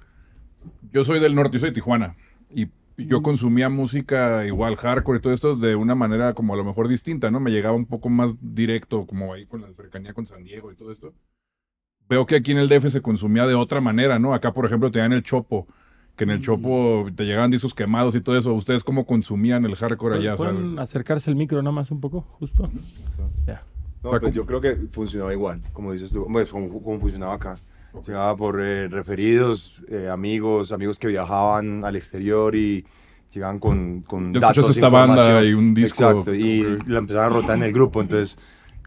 yo 0.92 1.04
soy 1.04 1.20
del 1.20 1.34
norte, 1.34 1.54
yo 1.54 1.60
soy 1.60 1.70
de 1.70 1.74
Tijuana, 1.74 2.16
y 2.48 2.68
yo 2.96 3.22
consumía 3.22 3.68
música 3.68 4.44
igual, 4.46 4.76
hardcore 4.76 5.18
y 5.18 5.20
todo 5.20 5.32
esto 5.32 5.56
de 5.56 5.74
una 5.76 5.94
manera 5.94 6.32
como 6.34 6.54
a 6.54 6.56
lo 6.56 6.64
mejor 6.64 6.88
distinta, 6.88 7.30
¿no? 7.30 7.40
Me 7.40 7.50
llegaba 7.50 7.76
un 7.76 7.86
poco 7.86 8.08
más 8.08 8.36
directo, 8.40 9.06
como 9.06 9.32
ahí 9.34 9.46
con 9.46 9.60
la 9.62 9.72
cercanía 9.72 10.12
con 10.12 10.26
San 10.26 10.44
Diego 10.44 10.70
y 10.72 10.76
todo 10.76 10.92
esto. 10.92 11.12
Veo 12.08 12.26
que 12.26 12.36
aquí 12.36 12.52
en 12.52 12.58
el 12.58 12.68
DF 12.68 12.90
se 12.90 13.00
consumía 13.00 13.46
de 13.46 13.54
otra 13.54 13.80
manera, 13.80 14.18
¿no? 14.18 14.34
Acá, 14.34 14.52
por 14.52 14.66
ejemplo, 14.66 14.90
te 14.90 14.98
dan 14.98 15.12
el 15.12 15.22
chopo, 15.22 15.66
que 16.16 16.24
en 16.24 16.30
el 16.30 16.40
chopo 16.42 17.08
te 17.16 17.24
llegaban 17.24 17.50
discos 17.50 17.74
quemados 17.74 18.14
y 18.14 18.20
todo 18.20 18.36
eso. 18.36 18.52
¿Ustedes 18.52 18.84
cómo 18.84 19.06
consumían 19.06 19.64
el 19.64 19.74
hardcore 19.74 20.16
allá? 20.18 20.34
O 20.34 20.36
sea, 20.36 20.50
¿Pueden 20.50 20.78
acercarse 20.78 21.30
el 21.30 21.36
micro 21.36 21.60
nada 21.62 21.72
más 21.72 21.90
un 21.90 22.00
poco? 22.00 22.20
Justo. 22.38 22.64
Ya. 23.46 23.64
No, 24.02 24.10
pues 24.10 24.20
¿cómo- 24.20 24.32
yo 24.34 24.44
creo 24.46 24.60
que 24.60 24.76
funcionaba 24.92 25.32
igual, 25.32 25.62
como 25.72 25.92
dices 25.92 26.12
tú, 26.12 26.26
pues 26.30 26.50
como, 26.50 26.68
como 26.82 27.00
funcionaba 27.00 27.34
acá. 27.34 27.58
Llegaba 28.06 28.36
por 28.36 28.60
eh, 28.60 28.88
referidos, 28.88 29.80
eh, 29.88 30.08
amigos, 30.10 30.72
amigos 30.72 30.98
que 30.98 31.08
viajaban 31.08 31.84
al 31.84 31.96
exterior 31.96 32.54
y 32.54 32.84
llegaban 33.32 33.58
con, 33.58 34.02
con 34.02 34.32
Ya 34.34 34.40
escuchaste 34.48 34.72
esta 34.72 34.88
banda 34.88 35.42
y 35.44 35.54
un 35.54 35.74
disco, 35.74 36.04
Exacto, 36.08 36.34
y 36.34 36.78
la 36.86 36.98
empezaban 36.98 37.32
a 37.32 37.34
rotar 37.34 37.56
en 37.56 37.62
el 37.64 37.72
grupo, 37.72 38.00
entonces 38.02 38.36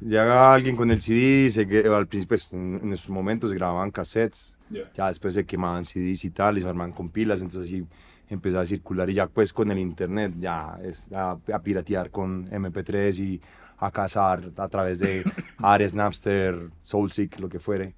llega 0.02 0.54
alguien 0.54 0.76
con 0.76 0.92
el 0.92 1.02
CD, 1.02 1.50
se, 1.50 1.62
al 1.88 2.08
principio, 2.08 2.38
pues, 2.38 2.54
en, 2.54 2.80
en 2.84 2.94
esos 2.94 3.10
momentos 3.10 3.54
grababan 3.54 3.92
cassettes, 3.92 4.56
Ya. 4.70 4.82
ya 4.94 5.08
después 5.08 5.34
se 5.34 5.46
quemaban 5.46 5.86
CDs 5.86 6.26
y 6.26 6.30
tal, 6.30 6.58
y 6.58 6.62
se 6.62 6.68
armaban 6.68 6.92
con 6.92 7.10
pilas, 7.10 7.42
entonces 7.42 7.70
sí 7.70 7.86
empezaba 8.30 8.64
a 8.64 8.66
circular 8.66 9.10
y 9.10 9.14
ya 9.14 9.28
pues 9.28 9.54
con 9.54 9.72
el 9.72 9.80
internet 9.80 10.34
ya 10.38 10.78
es 10.84 11.10
a, 11.14 11.32
a 11.32 11.60
piratear 11.64 12.12
con 12.12 12.46
MP3 12.52 13.18
y 13.20 13.42
a 13.78 13.90
cazar 13.90 14.52
a 14.58 14.68
través 14.68 15.00
de 15.00 15.24
Ares, 15.60 15.94
Napster, 15.94 16.70
Soulseek, 16.82 17.40
lo 17.40 17.48
que 17.48 17.60
fuere. 17.60 17.94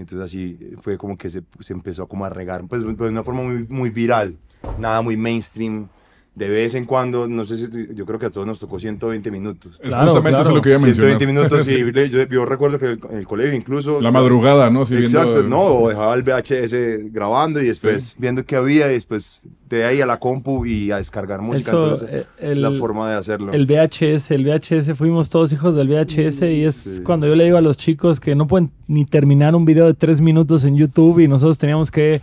Entonces 0.00 0.24
así 0.24 0.58
fue 0.82 0.98
como 0.98 1.16
que 1.16 1.30
se, 1.30 1.42
se 1.60 1.72
empezó 1.72 2.06
como 2.06 2.24
a 2.24 2.30
regar, 2.30 2.66
pues 2.66 2.82
de 2.82 2.88
una 2.88 3.22
forma 3.22 3.42
muy, 3.42 3.66
muy 3.68 3.90
viral, 3.90 4.36
nada 4.78 5.02
muy 5.02 5.16
mainstream, 5.16 5.88
de 6.34 6.48
vez 6.48 6.74
en 6.76 6.84
cuando, 6.84 7.26
no 7.26 7.44
sé 7.44 7.56
si, 7.56 7.66
yo 7.94 8.06
creo 8.06 8.18
que 8.18 8.26
a 8.26 8.30
todos 8.30 8.46
nos 8.46 8.58
tocó 8.60 8.78
120 8.78 9.30
minutos. 9.32 9.74
Es 9.82 9.88
Claro, 9.88 10.04
justamente 10.06 10.36
claro. 10.36 10.42
eso 10.48 10.54
lo 10.54 10.62
que 10.62 10.68
iba 10.70 10.78
a 10.78 10.80
mencionar. 10.80 11.18
120 11.18 11.26
minutos, 11.26 11.68
y 11.68 11.84
le- 11.92 12.08
yo, 12.08 12.22
yo 12.28 12.44
recuerdo 12.46 12.78
que 12.78 12.86
el- 12.86 13.00
en 13.10 13.18
el 13.18 13.26
colegio 13.26 13.52
incluso... 13.54 14.00
La 14.00 14.10
madrugada, 14.12 14.70
¿no? 14.70 14.86
Sí, 14.86 14.94
viendo- 14.96 15.18
Exacto, 15.20 15.42
no, 15.42 15.60
o 15.60 15.88
dejaba 15.88 16.14
el 16.14 16.22
VHS 16.22 17.12
grabando 17.12 17.60
y 17.60 17.66
después 17.66 18.14
viendo 18.16 18.44
qué 18.44 18.56
había 18.56 18.88
y 18.88 18.94
después 18.94 19.42
de 19.68 19.84
ahí 19.84 20.00
a 20.00 20.06
la 20.06 20.18
compu 20.18 20.64
y 20.64 20.90
a 20.92 20.96
descargar 20.96 21.42
música. 21.42 21.70
Eso, 21.72 21.82
entonces, 21.82 22.08
eh, 22.10 22.24
el- 22.38 22.62
la 22.62 22.70
forma 22.72 23.10
de 23.10 23.16
hacerlo. 23.16 23.52
El 23.52 23.66
VHS, 23.66 24.30
el 24.30 24.44
VHS, 24.44 24.94
fuimos 24.94 25.28
todos 25.30 25.52
hijos 25.52 25.74
del 25.74 25.88
VHS 25.88 26.42
y 26.50 26.64
es 26.64 26.74
sí. 26.76 27.02
cuando 27.02 27.26
yo 27.26 27.34
le 27.34 27.44
digo 27.44 27.56
a 27.58 27.60
los 27.60 27.76
chicos 27.76 28.20
que 28.20 28.34
no 28.36 28.46
pueden 28.46 28.70
ni 28.86 29.04
terminar 29.04 29.54
un 29.56 29.64
video 29.64 29.86
de 29.86 29.94
tres 29.94 30.20
minutos 30.20 30.64
en 30.64 30.76
YouTube 30.76 31.18
y 31.20 31.28
nosotros 31.28 31.58
teníamos 31.58 31.90
que 31.90 32.20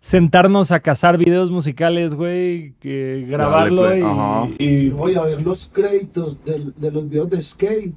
sentarnos 0.00 0.72
a 0.72 0.80
cazar 0.80 1.18
videos 1.18 1.50
musicales, 1.50 2.14
güey, 2.14 2.74
que 2.80 3.24
grabarlo 3.28 3.94
y, 3.96 4.64
y- 4.64 4.88
Voy 4.90 5.14
a 5.16 5.22
ver 5.22 5.42
los 5.42 5.68
créditos 5.72 6.42
del- 6.44 6.72
de, 6.76 6.90
los 6.90 7.08
videos 7.08 7.30
de 7.30 7.42
Skate. 7.42 7.94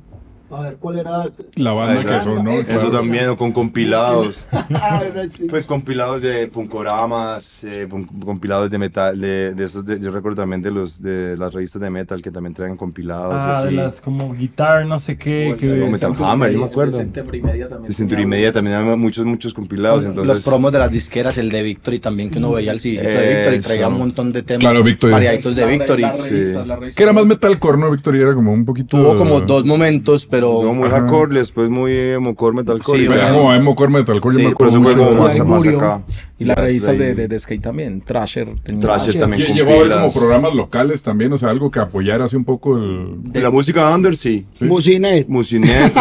A 0.51 0.61
ver 0.61 0.77
cuál 0.79 0.99
era. 0.99 1.25
La 1.55 1.71
banda 1.73 2.03
que 2.03 2.15
Eso- 2.17 2.35
sonó. 2.35 2.51
eso 2.51 2.61
Eso 2.61 2.69
claro. 2.79 2.91
también, 2.91 3.29
o 3.29 3.37
con 3.37 3.51
compilados. 3.51 4.45
Ah. 4.81 5.03
Pues 5.49 5.65
compilados 5.65 6.21
de 6.21 6.47
punkoramas, 6.47 7.63
eh, 7.63 7.87
compilados 8.23 8.69
de 8.71 8.77
metal, 8.77 9.19
de, 9.19 9.53
de 9.53 9.63
esos 9.63 9.85
de- 9.85 9.99
yo 9.99 10.11
recuerdo 10.11 10.41
también 10.41 10.61
de 10.61 10.71
los 10.71 11.01
de 11.01 11.35
las 11.37 11.53
revistas 11.53 11.81
de 11.81 11.89
metal 11.89 12.21
que 12.21 12.31
también 12.31 12.53
traen 12.53 12.77
compilados 12.77 13.41
ah, 13.43 13.61
de 13.61 13.67
así. 13.67 13.75
las 13.75 14.01
como 14.01 14.33
guitar, 14.33 14.85
no 14.85 14.97
sé 14.99 15.17
qué. 15.17 15.47
Pues, 15.49 15.61
que- 15.61 15.67
sí, 15.67 15.73
Metal 15.73 16.13
Hammer, 16.19 16.51
yo 16.53 16.59
me 16.59 16.65
acuerdo. 16.65 16.97
De 16.97 17.03
September 17.03 17.35
y 17.35 17.41
Media 17.41 17.67
también. 17.69 17.87
De 17.87 17.93
Century 17.93 18.25
Media 18.25 18.53
también 18.53 18.77
hay 18.77 18.97
muchos, 18.97 19.25
muchos 19.25 19.53
compilados, 19.53 20.03
entonces... 20.05 20.35
los 20.35 20.45
promos 20.45 20.71
de 20.71 20.79
las 20.79 20.91
disqueras, 20.91 21.37
el 21.37 21.49
de 21.49 21.61
Victory 21.63 21.99
también, 21.99 22.29
que 22.29 22.37
uno 22.37 22.51
veía 22.51 22.71
el 22.71 22.79
CD 22.79 23.01
de 23.01 23.27
Victory, 23.35 23.55
Eso. 23.57 23.67
traía 23.67 23.87
un 23.87 23.97
montón 23.99 24.31
de 24.31 24.43
temas 24.43 24.61
Claro, 24.61 24.83
Victory. 24.83 25.13
variaditos 25.13 25.55
de 25.55 25.61
La- 25.61 25.67
Victory. 25.67 26.05
sí. 26.11 26.95
Que 26.95 27.03
era 27.03 27.13
más 27.13 27.25
metalcore, 27.25 27.77
¿no? 27.77 27.91
Victoria 27.91 28.21
era 28.23 28.33
como 28.33 28.53
un 28.53 28.65
poquito. 28.65 28.97
Tuvo 28.97 29.17
como 29.17 29.41
dos 29.41 29.65
momentos, 29.65 30.25
pero 30.25 30.38
Luego 30.41 30.73
muy 30.73 30.89
hardcore, 30.89 31.37
después 31.39 31.69
muy 31.69 31.91
emocore, 31.97 32.55
metalcore. 32.55 32.99
Sí, 32.99 33.05
Era 33.05 33.31
como 33.33 33.53
emo 33.53 33.75
core 33.75 33.91
metalcore. 33.91 34.33
yo 34.35 34.39
Sí, 34.39 34.45
me 34.49 34.55
por 34.55 34.67
acuerdo 34.67 34.71
eso 34.71 34.81
fue 34.83 34.91
mucho 34.95 35.09
como 35.09 35.23
más, 35.23 35.37
más 35.39 35.47
Murió. 35.47 35.77
acá. 35.79 36.01
Y 36.37 36.45
las 36.45 36.57
revistas 36.57 36.97
de, 36.97 37.15
de, 37.15 37.27
de 37.27 37.39
skate 37.39 37.61
también. 37.61 38.01
Thrasher 38.01 38.47
Thrasher. 38.79 39.19
también 39.19 39.53
Llegó 39.53 39.71
a 39.71 39.73
haber 39.75 39.91
como 39.91 40.13
programas 40.13 40.53
locales 40.55 41.01
también, 41.03 41.33
o 41.33 41.37
sea, 41.37 41.49
algo 41.49 41.69
que 41.69 41.79
apoyara 41.79 42.25
así 42.25 42.35
un 42.35 42.45
poco 42.45 42.77
el. 42.77 43.15
De 43.23 43.41
la 43.41 43.49
música 43.49 43.93
under, 43.93 44.15
sí. 44.15 44.45
Musinet. 44.61 45.27
Musinet. 45.27 45.91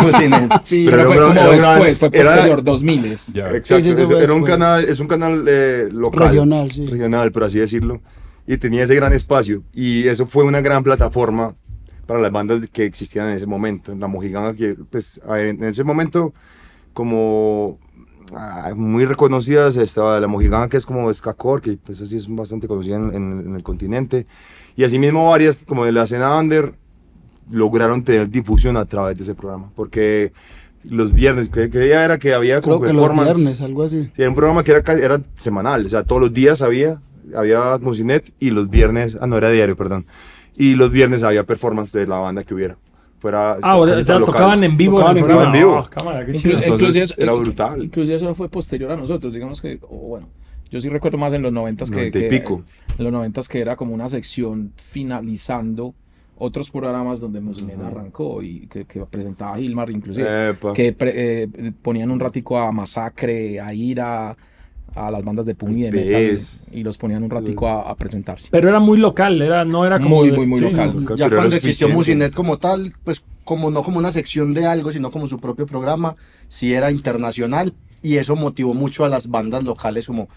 Sí, 0.65 0.85
Pero 0.85 0.97
Pero 0.97 1.09
fue 1.09 1.17
como 1.19 1.33
era 1.41 1.75
después, 1.77 1.99
fue 1.99 2.11
era- 2.13 2.31
posterior, 2.31 2.65
2000 2.65 3.17
Ya. 3.35 3.51
Exacto, 3.51 3.83
Sí, 3.85 3.95
sí, 3.95 4.07
sí, 4.07 4.13
era 4.15 4.33
un 4.33 4.43
canal, 4.45 4.85
es 4.85 5.01
un 5.01 5.09
canal 5.09 5.45
eh, 5.49 5.89
local. 5.91 6.29
Regional, 6.29 6.71
sí. 6.71 6.87
Regional, 6.87 7.33
por 7.33 7.45
así 7.45 7.59
decirlo. 7.59 8.01
Y 8.47 8.57
tenía 8.59 8.85
ese 8.85 8.95
gran 8.95 9.13
espacio. 9.13 9.63
Y 9.75 10.07
eso 10.09 10.27
fue 10.27 10.45
una 10.45 10.61
gran 10.61 10.83
plataforma 10.85 11.55
para 12.09 12.21
las 12.21 12.33
bandas 12.33 12.67
que 12.73 12.85
existían 12.87 13.29
en 13.29 13.35
ese 13.35 13.47
momento. 13.47 13.95
La 13.95 14.09
Mojiganga, 14.09 14.55
que 14.55 14.75
pues 14.91 15.21
en 15.29 15.63
ese 15.63 15.85
momento, 15.85 16.33
como 16.95 17.79
ah, 18.35 18.73
muy 18.75 19.05
reconocidas, 19.05 19.77
estaba 19.77 20.19
la 20.19 20.27
Mojiganga, 20.27 20.69
que 20.69 20.79
es 20.79 20.87
como 20.87 21.13
Skakor, 21.13 21.61
que 21.61 21.77
pues 21.77 22.01
así 22.03 22.17
es 22.17 22.27
bastante 22.35 22.67
conocida 22.67 22.97
en, 22.97 23.15
en- 23.15 23.45
en 23.49 23.55
el 23.57 23.63
continente. 23.63 24.27
Y 24.75 24.85
asimismo 24.85 25.29
varias, 25.31 25.65
como 25.67 25.85
de 25.85 25.93
la 25.93 26.05
escena 26.05 26.37
under, 26.39 26.73
lograron 27.51 28.03
tener 28.05 28.29
difusión 28.31 28.77
a 28.77 28.85
través 28.85 29.17
de 29.17 29.23
ese 29.25 29.35
programa. 29.35 29.71
Porque 29.77 30.33
los 30.85 31.13
viernes, 31.13 31.49
que, 31.49 31.69
que 31.69 31.79
día 31.81 32.05
era 32.05 32.19
que 32.19 32.33
había 32.33 32.61
como 32.63 32.79
Creo 32.79 32.89
que 32.89 32.95
los 32.95 33.03
performance? 33.03 33.37
viernes, 33.37 33.61
algo 33.61 33.83
así. 33.83 34.05
Sí, 34.05 34.23
era 34.23 34.29
un 34.31 34.35
programa 34.37 34.65
que 34.65 34.73
era, 34.73 34.93
era 34.95 35.21
semanal, 35.35 35.85
o 35.87 35.91
sea, 35.91 36.05
todos 36.05 36.23
los 36.23 36.33
días 36.33 36.63
había, 36.63 37.01
había 37.37 37.77
Musinet 37.81 38.33
y 38.39 38.51
los 38.51 38.71
viernes, 38.71 39.19
ah, 39.21 39.27
no, 39.27 39.37
era 39.37 39.51
diario, 39.51 39.77
perdón. 39.77 40.07
Y 40.59 40.75
los 40.75 40.91
viernes 40.91 41.23
había 41.23 41.45
performance 41.45 41.93
de 41.93 42.07
la 42.07 42.19
banda 42.19 42.43
que 42.45 42.53
hubiera. 42.55 42.77
Fuera, 43.21 43.59
Ah, 43.63 43.77
o 43.77 43.87
sea, 43.87 44.19
local. 44.19 44.25
tocaban 44.25 44.63
en 44.65 44.77
vivo 44.77 44.97
Tocaban 44.99 45.17
en 45.17 45.25
en 45.47 45.53
vivo. 45.53 45.79
Oh, 45.79 45.91
cámara, 45.91 46.25
qué 46.27 46.35
chido. 46.35 46.59
Entonces, 46.59 46.95
inclusive- 46.95 47.23
era 47.23 47.33
brutal. 47.33 47.83
Inclusive 47.85 48.17
eso 48.17 48.35
fue 48.35 48.49
posterior 48.49 48.91
a 48.93 48.97
nosotros, 48.97 49.33
digamos 49.33 49.61
que, 49.61 49.79
o 49.83 49.97
bueno, 50.09 50.29
yo 50.71 50.81
sí 50.81 50.89
recuerdo 50.89 51.19
más 51.19 51.33
en 51.33 51.43
los 51.43 51.53
noventas 51.53 51.91
que, 51.91 52.11
que- 52.13 52.29
pico. 52.29 52.63
en 52.97 53.05
los 53.05 53.13
noventas 53.13 53.49
que 53.49 53.61
era 53.61 53.75
como 53.75 53.93
una 53.95 54.09
sección 54.09 54.73
finalizando 54.77 55.95
otros 56.41 56.71
programas 56.71 57.19
donde 57.19 57.41
Musinet 57.41 57.81
arrancó 57.81 58.41
y 58.43 58.69
que, 58.69 58.85
que 58.85 59.01
presentaba 59.07 59.57
Gilmar 59.57 59.91
inclusive, 59.91 60.51
Epa. 60.51 60.73
que 60.73 60.93
pre- 60.93 61.43
eh, 61.43 61.49
ponían 61.83 62.13
un 62.13 62.21
ratico 62.21 62.57
a 62.57 62.71
Masacre, 62.71 63.59
a 63.61 63.75
Ira, 63.75 64.37
a 65.07 65.11
las 65.11 65.25
bandas 65.25 65.47
de 65.47 65.55
punk 65.55 65.77
y 65.79 65.83
de 65.83 65.93
metal 65.93 66.41
y 66.73 66.83
los 66.83 66.99
ponían 66.99 67.23
un 67.23 67.31
ratico 67.31 67.69
a, 67.69 67.91
a 67.91 67.95
presentarse. 67.95 68.49
Pero 68.51 68.69
era 68.69 68.81
muy 68.81 68.99
local, 68.99 69.41
era, 69.41 69.65
no 69.65 69.85
era 69.87 69.99
como. 69.99 70.17
Muy, 70.17 70.33
muy, 70.33 70.47
muy 70.47 70.59
sí, 70.59 70.65
local. 70.65 71.05
¿no? 71.05 71.17
ya 71.17 71.31
cuando 71.31 71.57
existió. 71.57 71.89
Musinet 71.89 72.35
como 72.35 72.59
tal, 72.59 72.93
pues 73.03 73.25
como 73.45 73.71
no 73.71 73.83
como 73.83 73.99
una 73.99 74.13
sección 74.13 74.53
de 74.53 74.67
algo, 74.67 74.93
sino 74.93 75.11
como 75.11 75.27
su 75.27 75.39
propio 75.41 75.67
programa, 75.67 76.17
sí 76.49 76.75
era 76.75 76.91
internacional 76.91 77.73
y 78.03 78.17
eso 78.17 78.37
motivó 78.37 78.75
mucho 78.75 79.05
a 79.05 79.09
las 79.09 79.29
bandas 79.29 79.65
locales 79.65 80.07
como 80.07 80.29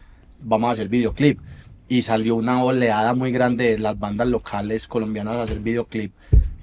vamos 0.41 0.70
a 0.70 0.72
hacer 0.74 0.89
videoclip 0.89 1.39
y 1.88 2.01
salió 2.03 2.36
una 2.36 2.63
oleada 2.63 3.13
muy 3.13 3.32
grande 3.32 3.72
de 3.72 3.80
las 3.80 4.00
bandas 4.00 4.27
locales 4.27 4.88
colombianas 4.88 5.36
a 5.36 5.44
hacer 5.44 5.60
videoclip 5.60 6.13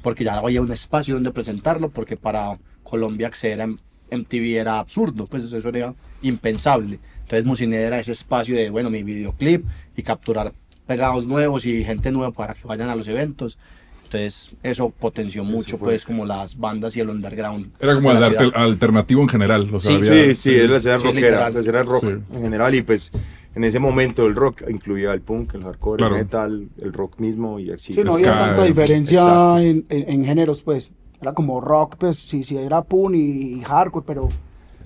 porque 0.02 0.25
ya 0.25 0.38
había 0.38 0.62
un 0.62 0.73
espacio 0.73 1.14
donde 1.14 1.33
presentarlo 1.33 1.90
porque 1.90 2.17
para 2.17 2.59
Colombia 2.83 3.26
acceder 3.26 3.61
a 3.61 3.69
MTV 4.11 4.57
era 4.59 4.79
absurdo, 4.79 5.27
pues 5.27 5.45
eso 5.45 5.69
era 5.69 5.95
impensable. 6.23 6.99
Entonces 7.23 7.45
Musinet 7.45 7.81
era 7.81 8.00
ese 8.00 8.12
espacio 8.12 8.57
de, 8.57 8.71
bueno, 8.71 8.91
mi 8.91 9.03
videoclip 9.03 9.65
y 9.97 10.03
capturar 10.03 10.53
pegados 10.87 11.27
nuevos 11.27 11.67
y 11.67 11.85
gente 11.85 12.11
nueva 12.11 12.31
para 12.33 12.55
que 12.55 12.67
vayan 12.67 12.88
a 12.88 12.97
los 12.97 13.07
eventos. 13.09 13.59
Entonces 14.05 14.53
eso 14.62 14.88
potenció 14.88 15.45
mucho 15.45 15.77
fue. 15.77 15.88
pues 15.88 16.05
como 16.07 16.25
las 16.25 16.57
bandas 16.59 16.97
y 16.97 17.00
el 17.00 17.11
underground. 17.11 17.73
Era 17.79 17.95
como 17.95 18.11
el 18.12 18.19
ciudad. 18.25 18.53
alternativo 18.55 19.21
en 19.21 19.29
general. 19.29 19.69
O 19.73 19.79
sea, 19.81 19.95
Sí, 19.95 20.09
había- 20.11 20.27
Sí, 20.29 20.35
sí, 20.35 20.55
es 20.57 20.71
la 20.71 20.77
escena 20.79 20.97
Sí, 20.97 21.05
rockera, 21.05 21.50
la 21.50 21.61
escena 21.61 21.83
rock 21.83 22.05
Sí. 22.05 22.17
en 22.37 22.43
general 22.43 22.75
y 22.75 22.81
pues 22.81 23.12
en 23.55 23.65
ese 23.65 23.79
momento 23.79 24.25
el 24.25 24.35
rock 24.35 24.62
incluía 24.71 25.12
el 25.12 25.21
punk, 25.21 25.55
el 25.57 25.65
hardcore, 25.65 25.99
Claro. 25.99 26.17
el 26.17 26.23
metal, 26.23 26.69
el 26.81 26.93
rock 26.95 27.19
mismo 27.19 27.61
y 27.61 27.71
así. 27.73 27.93
Sí, 27.93 28.03
no 28.03 28.15
había 28.15 28.38
tanta 28.38 28.65
eh, 28.65 28.69
diferencia 28.69 29.62
en, 29.62 29.85
en- 29.91 30.11
en 30.11 30.25
géneros, 30.25 30.62
pues. 30.62 30.91
Era 31.21 31.33
como 31.33 31.61
rock, 31.61 31.97
pues, 31.99 32.17
sí, 32.19 32.43
sí, 32.45 32.57
era 32.57 32.83
punk 32.83 33.15
y 33.15 33.61
hardcore, 33.65 34.05
pero 34.07 34.29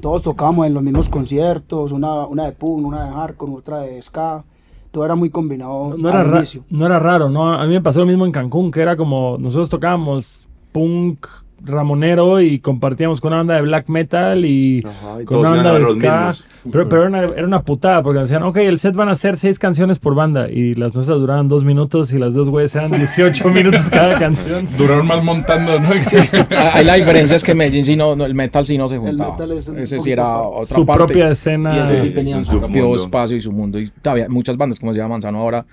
todos 0.00 0.22
tocábamos 0.22 0.66
en 0.66 0.74
los 0.74 0.82
mismos 0.82 1.08
conciertos, 1.08 1.92
una, 1.92 2.26
una 2.26 2.44
de 2.46 2.52
punk, 2.52 2.86
una 2.86 3.04
de 3.06 3.12
hardcore, 3.12 3.52
otra 3.52 3.78
de 3.80 4.00
ska. 4.02 4.42
Todo 4.90 5.04
era 5.06 5.14
muy 5.14 5.30
combinado 5.30 5.96
No 5.96 6.08
era, 6.10 6.22
ra- 6.22 6.40
no 6.68 6.84
era 6.86 6.98
raro, 6.98 7.28
¿no? 7.30 7.52
A 7.52 7.64
mí 7.66 7.72
me 7.72 7.80
pasó 7.80 8.00
lo 8.00 8.06
mismo 8.06 8.26
en 8.26 8.32
Cancún, 8.32 8.70
que 8.70 8.82
era 8.82 8.94
como 8.96 9.36
nosotros 9.38 9.68
tocábamos 9.70 10.46
punk 10.70 11.26
ramonero 11.64 12.40
y 12.40 12.58
compartíamos 12.60 13.20
con 13.20 13.28
una 13.28 13.38
banda 13.38 13.54
de 13.54 13.62
black 13.62 13.88
metal 13.88 14.44
y 14.44 14.84
Ajá, 14.86 15.22
y 15.22 15.24
con 15.24 15.38
una 15.38 15.50
banda 15.50 15.78
de 15.78 15.84
ska. 15.86 16.32
Pero, 16.70 16.88
pero 16.88 17.02
era, 17.02 17.08
una, 17.10 17.22
era 17.24 17.46
una 17.46 17.62
putada 17.62 18.02
porque 18.02 18.20
decían, 18.20 18.42
ok, 18.44 18.56
el 18.58 18.78
set 18.78 18.94
van 18.94 19.08
a 19.08 19.14
ser 19.16 19.36
seis 19.36 19.58
canciones 19.58 19.98
por 19.98 20.14
banda 20.14 20.48
y 20.48 20.74
las 20.74 20.94
nuestras 20.94 21.18
duraban 21.18 21.48
dos 21.48 21.64
minutos 21.64 22.12
y 22.12 22.18
las 22.18 22.34
dos 22.34 22.50
güeyes 22.50 22.74
eran 22.76 22.92
18 22.92 23.48
minutos 23.50 23.90
cada 23.90 24.18
canción. 24.18 24.68
Duraron 24.78 25.06
más 25.06 25.24
montando, 25.24 25.78
¿no? 25.80 25.88
Ahí 26.72 26.84
la 26.84 26.94
diferencia 26.94 27.34
es 27.36 27.42
que 27.42 27.54
Medellín 27.54 27.84
sí 27.84 27.96
no, 27.96 28.14
no, 28.14 28.24
el 28.24 28.34
metal 28.34 28.64
sí 28.64 28.78
no 28.78 28.88
se 28.88 28.98
juntaba. 28.98 29.32
metal 29.32 29.52
es 29.52 29.68
Ese 29.68 29.98
sí 29.98 30.12
era 30.12 30.38
otra 30.38 30.76
Su 30.76 30.86
parte. 30.86 31.04
propia 31.04 31.30
escena. 31.30 31.74
Y 31.74 31.78
eso 31.78 31.96
sí 31.96 32.02
Sí, 32.02 32.10
tenían 32.10 32.44
su 32.44 32.58
propio 32.58 32.94
espacio 32.94 33.36
y 33.36 33.40
su 33.40 33.52
mundo. 33.52 33.78
Y 33.78 33.88
todavía 33.88 34.28
muchas 34.28 34.56
bandas, 34.56 34.78
como 34.80 34.92
se 34.92 34.98
llama 34.98 35.14
Manzano 35.14 35.38
ahora, 35.38 35.66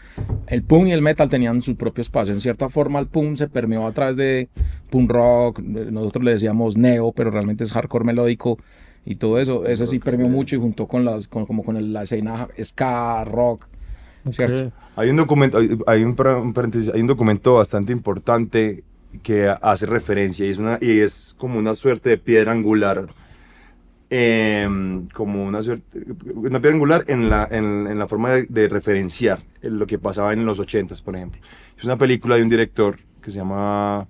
el 0.47 0.63
punk 0.63 0.87
y 0.87 0.91
el 0.91 1.01
metal 1.01 1.27
tenían 1.29 1.61
su 1.61 1.75
propio 1.75 2.01
espacio. 2.01 2.33
En 2.33 2.39
cierta 2.39 2.69
forma, 2.69 2.99
el 2.99 3.07
punk 3.07 3.35
se 3.37 3.47
permeó 3.47 3.87
a 3.87 3.91
través 3.91 4.15
de 4.15 4.47
punk 4.89 5.11
rock. 5.11 5.59
Nosotros 5.91 6.23
le 6.23 6.31
decíamos 6.31 6.77
neo, 6.77 7.11
pero 7.11 7.31
realmente 7.31 7.63
es 7.63 7.71
hardcore 7.71 8.05
melódico 8.05 8.57
y 9.05 9.15
todo 9.15 9.39
eso. 9.39 9.65
Eso 9.65 9.85
sí 9.85 9.99
permeó 9.99 10.29
mucho 10.29 10.55
y 10.55 10.59
junto 10.59 10.87
con 10.87 11.05
las, 11.05 11.27
con, 11.27 11.45
como 11.45 11.63
con 11.63 11.77
el- 11.77 11.93
la 11.93 12.03
escena 12.03 12.47
ska, 12.61 13.23
rock. 13.25 13.67
¿cierto? 14.31 14.59
Ok. 14.67 14.73
Hay 14.95 15.09
un 15.09 15.15
documento, 15.17 15.57
hay, 15.57 15.77
hay 15.87 16.03
un, 16.03 16.15
un 16.19 16.53
paréntesis, 16.53 16.91
hay 16.93 17.01
un 17.01 17.07
documento 17.07 17.55
bastante 17.55 17.91
importante 17.93 18.83
que 19.23 19.47
hace 19.61 19.85
referencia 19.87 20.45
y 20.45 20.49
es, 20.51 20.57
una, 20.57 20.77
y 20.81 20.99
es 20.99 21.35
como 21.39 21.57
una 21.57 21.73
suerte 21.73 22.09
de 22.11 22.17
piedra 22.17 22.51
angular, 22.51 23.07
em, 24.09 25.07
como 25.09 25.45
una 25.45 25.61
suerte, 25.61 26.03
una 26.35 26.59
piedra 26.59 26.75
angular 26.75 27.03
en 27.07 27.29
la, 27.29 27.47
en, 27.49 27.87
en 27.87 27.99
la 27.99 28.07
forma 28.07 28.31
de, 28.31 28.43
de 28.49 28.67
referenciar 28.67 29.43
lo 29.61 29.85
que 29.87 29.99
pasaba 29.99 30.33
en 30.33 30.45
los 30.45 30.59
80s, 30.59 31.01
por 31.03 31.15
ejemplo. 31.15 31.39
Es 31.77 31.83
una 31.83 31.97
película 31.97 32.35
de 32.35 32.43
un 32.43 32.49
director 32.49 32.97
que 33.21 33.31
se 33.31 33.37
llama, 33.37 34.07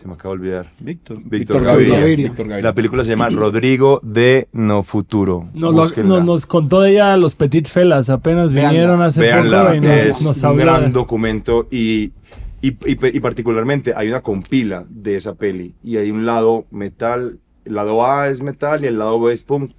se 0.00 0.06
me 0.06 0.14
acaba 0.14 0.34
de 0.34 0.40
olvidar, 0.40 0.70
Víctor. 0.80 1.18
Víctor 1.24 1.62
Gaviria. 1.64 1.98
Gaviria. 1.98 2.28
Víctor 2.28 2.48
Gaviria. 2.48 2.68
La 2.70 2.74
película 2.74 3.02
se 3.02 3.10
llama 3.10 3.28
Rodrigo 3.30 4.00
de 4.02 4.48
No 4.52 4.82
Futuro. 4.82 5.48
Nos, 5.54 5.96
lo- 5.96 6.04
nos, 6.04 6.24
nos 6.24 6.46
contó 6.46 6.80
de 6.82 6.92
ella 6.92 7.16
los 7.16 7.34
Petit 7.34 7.66
Felas, 7.66 8.08
apenas 8.10 8.52
Véanla, 8.52 8.70
vinieron 8.70 9.02
hace 9.02 9.20
Véanla, 9.20 9.62
poco 9.64 9.74
y 9.74 9.80
nos, 9.80 9.92
es 9.92 10.22
nos 10.22 10.42
un 10.42 10.56
gran 10.56 10.92
documento 10.92 11.66
y, 11.70 12.12
y, 12.62 12.68
y- 12.68 13.16
y 13.16 13.20
particularmente 13.20 13.92
hay 13.96 14.08
una 14.08 14.20
compila 14.20 14.84
de 14.88 15.16
esa 15.16 15.34
peli 15.34 15.74
y 15.82 15.96
hay 15.96 16.10
un 16.10 16.24
lado 16.26 16.66
metal, 16.70 17.38
el 17.64 17.74
lado 17.74 18.06
A 18.06 18.28
es 18.28 18.40
metal 18.40 18.84
y 18.84 18.86
el 18.86 18.98
lado 18.98 19.20
B 19.20 19.32
es 19.32 19.42
punk, 19.42 19.72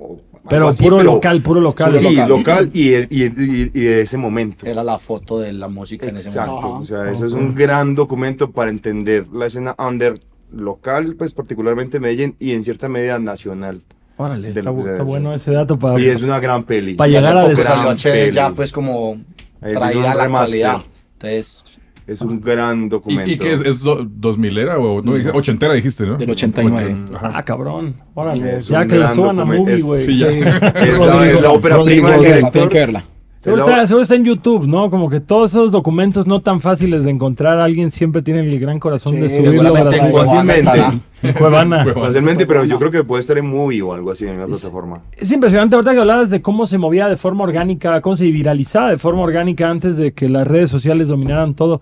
o 0.00 0.20
Pero 0.48 0.68
así, 0.68 0.82
puro 0.84 0.96
pero- 0.98 1.12
local, 1.12 1.42
puro 1.42 1.60
local. 1.60 1.90
Sí, 1.98 2.10
local. 2.16 2.28
local, 2.28 2.70
y, 2.72 2.94
y, 2.94 3.06
y- 3.10 3.70
y 3.74 3.80
de 3.80 4.00
ese 4.02 4.16
momento. 4.16 4.66
Era 4.66 4.82
la 4.84 4.98
foto 4.98 5.38
de 5.40 5.52
la 5.52 5.68
música 5.68 6.06
en 6.06 6.16
ese 6.16 6.28
Exacto, 6.28 6.52
momento. 6.60 6.78
o 6.78 6.84
sea, 6.86 7.10
eso 7.10 7.26
es 7.26 7.32
un 7.32 7.54
gran 7.54 7.94
documento 7.94 8.50
para 8.50 8.70
entender 8.70 9.26
la 9.32 9.46
escena 9.46 9.74
under 9.78 10.20
local, 10.52 11.16
pues 11.18 11.32
particularmente 11.34 11.98
Medellín 12.00 12.36
y 12.38 12.52
en 12.52 12.62
cierta 12.64 12.88
medida 12.88 13.18
nacional. 13.18 13.82
Órale, 14.18 14.52
de 14.52 14.60
está, 14.60 14.72
se 14.72 14.90
está 14.92 15.02
bueno 15.02 15.34
ese 15.34 15.52
dato 15.52 15.78
para... 15.78 16.00
Y 16.00 16.06
es 16.06 16.22
una 16.22 16.40
gran 16.40 16.62
peli. 16.64 16.94
Pa' 16.94 17.06
Y 17.08 17.16
hace 17.16 17.26
llegar 17.28 17.36
a 17.36 17.40
poco 17.42 17.56
des- 17.56 17.66
salió 17.66 17.82
gran 17.82 17.96
HD 17.96 18.32
ya 18.32 18.50
pues 18.50 18.72
como 18.72 19.18
traída 19.60 20.12
a 20.12 20.14
la 20.14 20.24
actualidad. 20.24 20.80
Entonces, 21.14 21.64
Es 22.06 22.20
un 22.20 22.40
gran 22.40 22.84
¿Y, 22.84 22.88
documento. 22.88 23.30
y 23.30 23.36
qué 23.36 23.52
es? 23.52 23.60
¿Es 23.62 23.80
do- 23.82 24.04
2000 24.08 24.58
era 24.58 24.78
o 24.78 25.02
no, 25.02 25.14
dije- 25.14 25.30
ochentera 25.34 25.74
dijiste, 25.74 26.06
no? 26.06 26.16
Del 26.16 26.30
89. 26.30 26.96
Ajá. 27.14 27.32
Ah, 27.34 27.44
cabrón. 27.44 27.96
Órale. 28.14 28.56
Es 28.58 28.68
Ya 28.68 28.86
que 28.86 28.96
gran 28.96 29.12
suban 29.14 29.40
a 29.40 29.44
movie, 29.44 29.82
güey. 29.82 30.00
Sí, 30.02 30.16
ya. 30.16 30.28
Es 30.30 31.00
la, 31.00 31.26
es 31.28 31.40
la 31.40 31.50
ópera 31.50 31.82
prima 31.82 32.12
del 32.12 32.20
director. 32.20 32.50
tienen 32.52 32.68
que 32.68 32.78
verla. 32.78 33.04
Seguro 33.40 33.62
está, 33.62 33.86
seguro 33.86 34.02
está 34.02 34.14
en 34.16 34.24
YouTube, 34.24 34.66
¿no? 34.66 34.90
Como 34.90 35.08
que 35.08 35.20
todos 35.20 35.50
esos 35.50 35.70
documentos 35.70 36.26
no 36.26 36.40
tan 36.40 36.60
fáciles 36.60 37.04
de 37.04 37.10
encontrar, 37.12 37.60
alguien 37.60 37.92
siempre 37.92 38.22
tiene 38.22 38.40
el 38.40 38.58
gran 38.58 38.80
corazón 38.80 39.20
de 39.20 39.28
subirlo 39.28 39.72
para 39.72 39.92
Fácilmente. 40.10 41.02
en 41.22 41.32
Cuevana. 41.32 41.84
Fácilmente, 41.94 42.46
pero 42.46 42.64
yo 42.64 42.78
creo 42.78 42.90
que 42.90 43.04
puede 43.04 43.20
estar 43.20 43.38
en 43.38 43.46
movie 43.48 43.82
o 43.82 43.92
algo 43.92 44.10
así 44.10 44.26
en 44.26 44.36
una 44.36 44.46
plataforma. 44.46 45.02
Es 45.16 45.30
impresionante 45.30 45.76
ahorita 45.76 45.92
que 45.94 46.00
hablabas 46.00 46.30
de 46.30 46.42
cómo 46.42 46.66
se 46.66 46.78
movía 46.78 47.08
de 47.08 47.16
forma 47.16 47.44
orgánica, 47.44 48.00
cómo 48.00 48.16
se 48.16 48.24
viralizaba 48.30 48.90
de 48.90 48.98
forma 48.98 49.22
orgánica 49.22 49.68
antes 49.68 49.96
de 49.96 50.12
que 50.12 50.28
las 50.28 50.46
redes 50.46 50.70
sociales 50.70 51.08
dominaran 51.08 51.54
todo. 51.54 51.80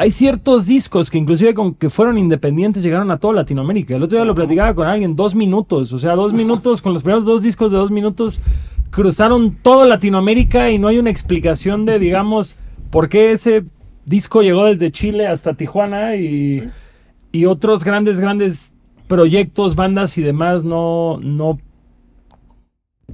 Hay 0.00 0.12
ciertos 0.12 0.66
discos 0.66 1.10
que 1.10 1.18
inclusive 1.18 1.54
con 1.54 1.74
que 1.74 1.90
fueron 1.90 2.18
independientes 2.18 2.84
llegaron 2.84 3.10
a 3.10 3.18
toda 3.18 3.34
Latinoamérica. 3.34 3.96
El 3.96 4.04
otro 4.04 4.16
día 4.16 4.24
lo 4.24 4.32
platicaba 4.32 4.72
con 4.72 4.86
alguien, 4.86 5.16
dos 5.16 5.34
minutos. 5.34 5.92
O 5.92 5.98
sea, 5.98 6.14
dos 6.14 6.32
minutos, 6.32 6.80
con 6.80 6.92
los 6.92 7.02
primeros 7.02 7.24
dos 7.24 7.42
discos 7.42 7.72
de 7.72 7.78
dos 7.78 7.90
minutos, 7.90 8.38
cruzaron 8.90 9.56
toda 9.60 9.86
Latinoamérica 9.86 10.70
y 10.70 10.78
no 10.78 10.86
hay 10.86 11.00
una 11.00 11.10
explicación 11.10 11.84
de, 11.84 11.98
digamos, 11.98 12.54
por 12.92 13.08
qué 13.08 13.32
ese 13.32 13.64
disco 14.04 14.42
llegó 14.42 14.66
desde 14.66 14.92
Chile 14.92 15.26
hasta 15.26 15.54
Tijuana 15.54 16.14
y, 16.14 16.70
y 17.32 17.46
otros 17.46 17.82
grandes, 17.82 18.20
grandes 18.20 18.72
proyectos, 19.08 19.74
bandas 19.74 20.16
y 20.16 20.22
demás 20.22 20.62
no, 20.62 21.18
no 21.20 21.58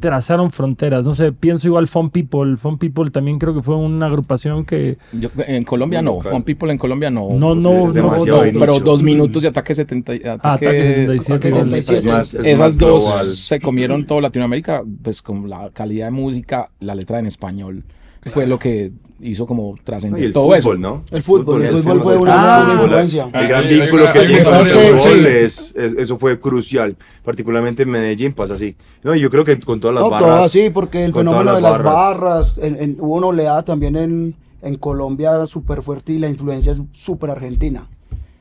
trazaron 0.04 0.50
fronteras. 0.50 1.06
No 1.06 1.14
sé, 1.14 1.32
pienso 1.32 1.68
igual 1.68 1.86
Fun 1.86 2.10
People. 2.10 2.56
Fun 2.56 2.78
People 2.78 3.10
también 3.10 3.38
creo 3.38 3.54
que 3.54 3.62
fue 3.62 3.76
una 3.76 4.06
agrupación 4.06 4.64
que 4.64 4.98
Yo- 5.12 5.30
en 5.46 5.64
Colombia 5.64 6.02
no. 6.02 6.20
Fun 6.20 6.42
People 6.42 6.72
en 6.72 6.78
Colombia 6.78 7.10
no. 7.10 7.28
no, 7.30 7.54
no, 7.54 7.86
no, 7.86 7.86
No, 7.86 8.42
de 8.42 8.52
pero 8.58 8.80
dos 8.80 9.02
minutos 9.02 9.44
y 9.44 9.46
ataque 9.46 9.74
70. 9.74 10.14
y- 10.14 10.18
Ataque, 10.18 10.40
Ah, 10.42 10.52
Ataque 10.54 10.82
77, 10.84 11.32
Ataque 11.34 11.48
igual. 11.48 11.64
77. 11.84 11.98
Es 11.98 12.04
más- 12.04 12.34
es 12.34 12.46
Esas 12.46 12.76
dos 12.76 13.04
global. 13.04 13.24
se 13.26 13.60
comieron 13.60 14.06
toda 14.06 14.20
Latinoamérica, 14.22 14.82
pues 15.02 15.22
con 15.22 15.48
la 15.48 15.70
calidad 15.72 16.06
de 16.06 16.10
música, 16.12 16.70
la 16.80 16.94
letra 16.94 17.18
en 17.20 17.26
español, 17.26 17.84
fue 18.26 18.46
lo 18.46 18.58
que 18.58 18.90
hizo 19.26 19.47
como 19.47 19.75
trascender 19.83 20.23
el 20.23 20.33
todo 20.33 20.45
fútbol, 20.45 20.59
eso. 20.59 20.75
¿no? 20.76 21.02
El 21.11 21.23
fútbol, 21.23 21.62
el 21.62 21.75
es 21.75 21.81
fútbol 21.81 22.02
fue 22.02 22.16
una 22.16 22.35
Ah, 22.66 22.78
influencia. 22.83 23.28
El 23.33 23.49
gran 23.49 23.69
vínculo 23.69 24.12
que 24.12 24.21
tiene 24.21 24.45
con 24.45 24.54
el 24.57 24.66
fútbol 24.66 25.00
sí. 25.00 25.25
es, 25.26 25.75
es- 25.76 25.97
eso 25.97 26.19
fue 26.19 26.38
crucial. 26.38 26.97
Particularmente 27.25 27.83
en 27.85 27.90
Medellín 27.90 28.33
pasa 28.33 28.54
así. 28.54 28.76
No, 29.02 29.14
yo 29.14 29.31
creo 29.31 29.45
que 29.45 29.59
con 29.61 29.81
todas 29.81 29.95
las 29.95 30.04
No, 30.04 30.11
barras. 30.11 30.28
todas 30.37 30.50
sí, 30.52 30.71
porque 30.71 31.04
el 31.04 31.12
fenómeno 31.12 31.43
todas 31.43 31.57
de 31.57 31.62
las 31.62 31.73
las 31.73 31.83
barras. 31.83 32.21
barras, 32.21 32.59
en- 32.59 32.76
en- 32.83 32.97
hubo 33.00 33.16
una 33.16 33.26
oleada 33.28 33.62
también 33.64 33.97
en, 33.97 34.35
en 34.62 34.76
Colombia 34.76 35.45
súper 35.47 35.83
fuerte 35.83 36.12
y 36.12 36.19
la 36.19 36.28
influencia 36.28 36.73
es 36.73 36.81
súper 36.93 37.31
argentina. 37.31 37.87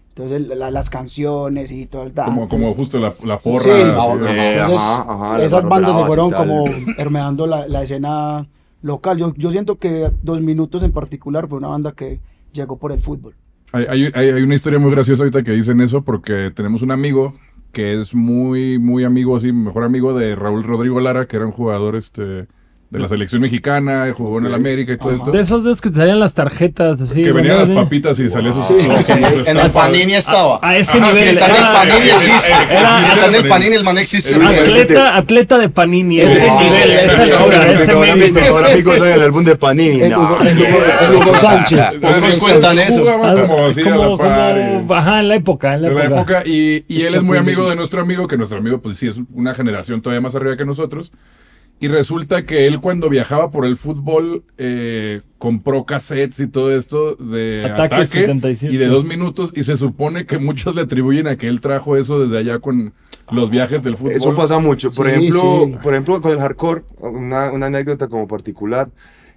Entonces 0.09 0.37
el- 0.37 0.59
la- 0.59 0.69
las 0.69 0.89
canciones 0.91 1.71
y 1.71 1.87
todo 1.87 2.03
el 2.03 2.13
Como, 2.13 2.47
como 2.47 2.67
entonces- 2.67 2.75
justo 2.75 2.99
la, 2.99 3.15
la 3.23 3.39
Sí, 3.39 3.49
porra. 3.49 3.73
así, 3.73 3.81
ahora, 3.97 4.31
eh, 4.31 4.53
entonces, 4.53 4.77
ajá, 4.79 5.05
ajá, 5.09 5.37
las 5.37 5.47
esas 5.47 5.63
bandas 5.67 5.97
se 5.97 6.05
fueron 6.05 6.29
tal. 6.29 6.39
como 6.47 6.65
hermeando 6.97 7.47
la, 7.47 7.67
la 7.67 7.81
escena 7.83 8.45
local. 8.83 9.17
Yo, 9.17 9.33
yo 9.35 9.49
siento 9.49 9.79
que 9.79 10.11
Dos 10.21 10.39
Minutos 10.41 10.83
en 10.83 10.91
particular 10.91 11.47
fue 11.47 11.57
una 11.57 11.69
banda 11.69 11.93
que 11.93 12.19
llegó 12.53 12.77
por 12.77 12.91
el 12.91 13.01
fútbol. 13.01 13.33
Hay, 13.71 13.85
hay- 13.89 14.11
hay- 14.13 14.43
una 14.43 14.53
historia 14.53 14.77
muy 14.77 14.91
graciosa 14.91 15.23
ahorita 15.23 15.41
que 15.41 15.51
dicen 15.53 15.81
eso 15.81 16.03
porque 16.03 16.51
tenemos 16.55 16.83
un 16.83 16.91
amigo 16.91 17.33
que 17.71 17.99
es 17.99 18.13
muy, 18.13 18.77
muy 18.77 19.03
amigo, 19.03 19.35
así, 19.35 19.51
mejor 19.51 19.83
amigo 19.83 20.13
de 20.13 20.35
Raúl 20.35 20.63
Rodrigo 20.63 20.99
Lara, 20.99 21.25
que 21.25 21.37
era 21.37 21.47
un 21.47 21.51
jugador 21.51 21.95
este, 21.95 22.45
de 22.93 22.99
la 22.99 23.07
selección 23.09 23.41
mexicana, 23.41 24.05
jugó 24.15 24.37
en 24.37 24.45
el 24.45 24.53
América 24.53 24.93
y 24.93 24.97
todo 24.97 25.11
esto. 25.13 25.31
De 25.31 25.39
esos 25.41 25.63
dos 25.63 25.81
que 25.81 25.89
te 25.89 25.95
salían 25.97 26.19
las 26.19 26.33
tarjetas 26.35 27.01
así. 27.01 27.23
que 27.23 27.31
venían 27.31 27.57
las 27.57 27.69
papitas 27.69 28.19
y 28.19 28.29
salía 28.29 28.53
sus... 28.53 28.67
Sí, 28.67 28.73
sus- 28.75 28.83
sus- 28.83 29.09
en, 29.09 29.33
sus 29.33 29.47
en 29.47 29.57
el. 29.59 29.71
Panini 29.71 30.13
estaba. 30.13 30.59
A 30.61 30.77
ese 30.77 30.97
Ajá, 30.99 31.07
nivel. 31.11 31.23
si 31.23 31.29
está 31.31 31.45
en 31.47 31.55
el 31.55 31.63
Panini 31.73 32.09
existe. 32.09 32.39
si 32.39 33.11
está 33.11 33.25
en 33.25 33.35
el 33.35 33.47
Panini, 33.47 33.75
el 33.75 33.83
man 33.83 33.97
existe. 33.97 34.35
Atleta, 34.35 35.17
atleta 35.17 35.57
de 35.57 35.69
Panini, 35.69 36.19
ese 36.19 36.51
Sí, 36.51 36.63
nivel, 36.63 36.91
esa 36.91 37.25
sí, 37.25 37.31
ese 37.81 37.95
mérito. 37.95 38.39
amigo 38.57 38.93
en 38.95 39.03
el 39.05 39.21
álbum 39.23 39.43
de 39.43 39.55
Panini. 39.55 40.03
Hugo, 40.13 41.35
Sánchez. 41.41 41.97
Pocos 41.99 42.37
cuentan 42.37 42.77
eso. 42.79 42.99
Jugaban 42.99 43.47
como 43.47 43.65
así 43.65 43.81
a 43.81 43.89
la 43.89 43.95
Como- 43.95 44.17
par. 44.19 44.55
como- 44.55 44.85
y- 44.87 44.93
ajá, 44.99 45.19
en 45.19 45.27
la 45.29 45.35
época, 45.35 45.73
en 45.73 45.81
la 45.81 46.03
época. 46.03 46.43
y, 46.45 46.83
él 46.89 47.15
es 47.15 47.23
muy 47.23 47.37
amigo 47.39 47.67
de 47.67 47.75
nuestro 47.75 48.01
amigo, 48.01 48.27
que 48.27 48.37
nuestro 48.37 48.59
amigo 48.59 48.81
pues 48.81 48.97
sí 48.97 49.07
es 49.07 49.19
una 49.33 49.55
generación 49.55 50.01
todavía 50.01 50.21
más 50.21 50.35
arriba 50.35 50.55
que 50.55 50.65
nosotros. 50.65 51.11
Y 51.83 51.89
resulta 51.89 52.45
que 52.45 52.65
él 52.65 52.79
cuando 52.79 53.09
viajaba 53.09 53.51
por 53.51 53.65
el 53.65 53.75
fútbol 53.75 54.45
eh, 54.57 55.19
compró 55.37 55.83
cassettes 55.83 56.39
y 56.39 56.47
todo 56.47 56.73
esto 56.73 57.15
de 57.15 57.65
Ataque 57.65 57.95
ataque, 57.95 58.07
77. 58.21 58.73
y 58.73 58.77
de 58.77 58.85
dos 58.87 59.03
minutos 59.03 59.51
y 59.53 59.63
se 59.63 59.75
supone 59.75 60.25
que 60.25 60.37
muchos 60.37 60.73
le 60.75 60.83
atribuyen 60.83 61.27
a 61.27 61.35
que 61.35 61.49
él 61.49 61.59
trajo 61.59 61.97
eso 61.97 62.21
desde 62.21 62.37
allá 62.37 62.59
con 62.59 62.93
los 63.33 63.49
viajes 63.49 63.81
del 63.81 63.97
fútbol. 63.97 64.13
Eso 64.13 64.33
pasa 64.33 64.59
mucho. 64.59 64.91
Por 64.91 65.07
Sí, 65.07 65.11
ejemplo, 65.11 65.63
sí. 65.65 65.75
por 65.83 65.93
ejemplo, 65.93 66.21
con 66.21 66.31
el 66.31 66.39
hardcore, 66.39 66.83
una, 66.99 67.51
una 67.51 67.65
anécdota 67.65 68.07
como 68.07 68.29
particular 68.29 68.87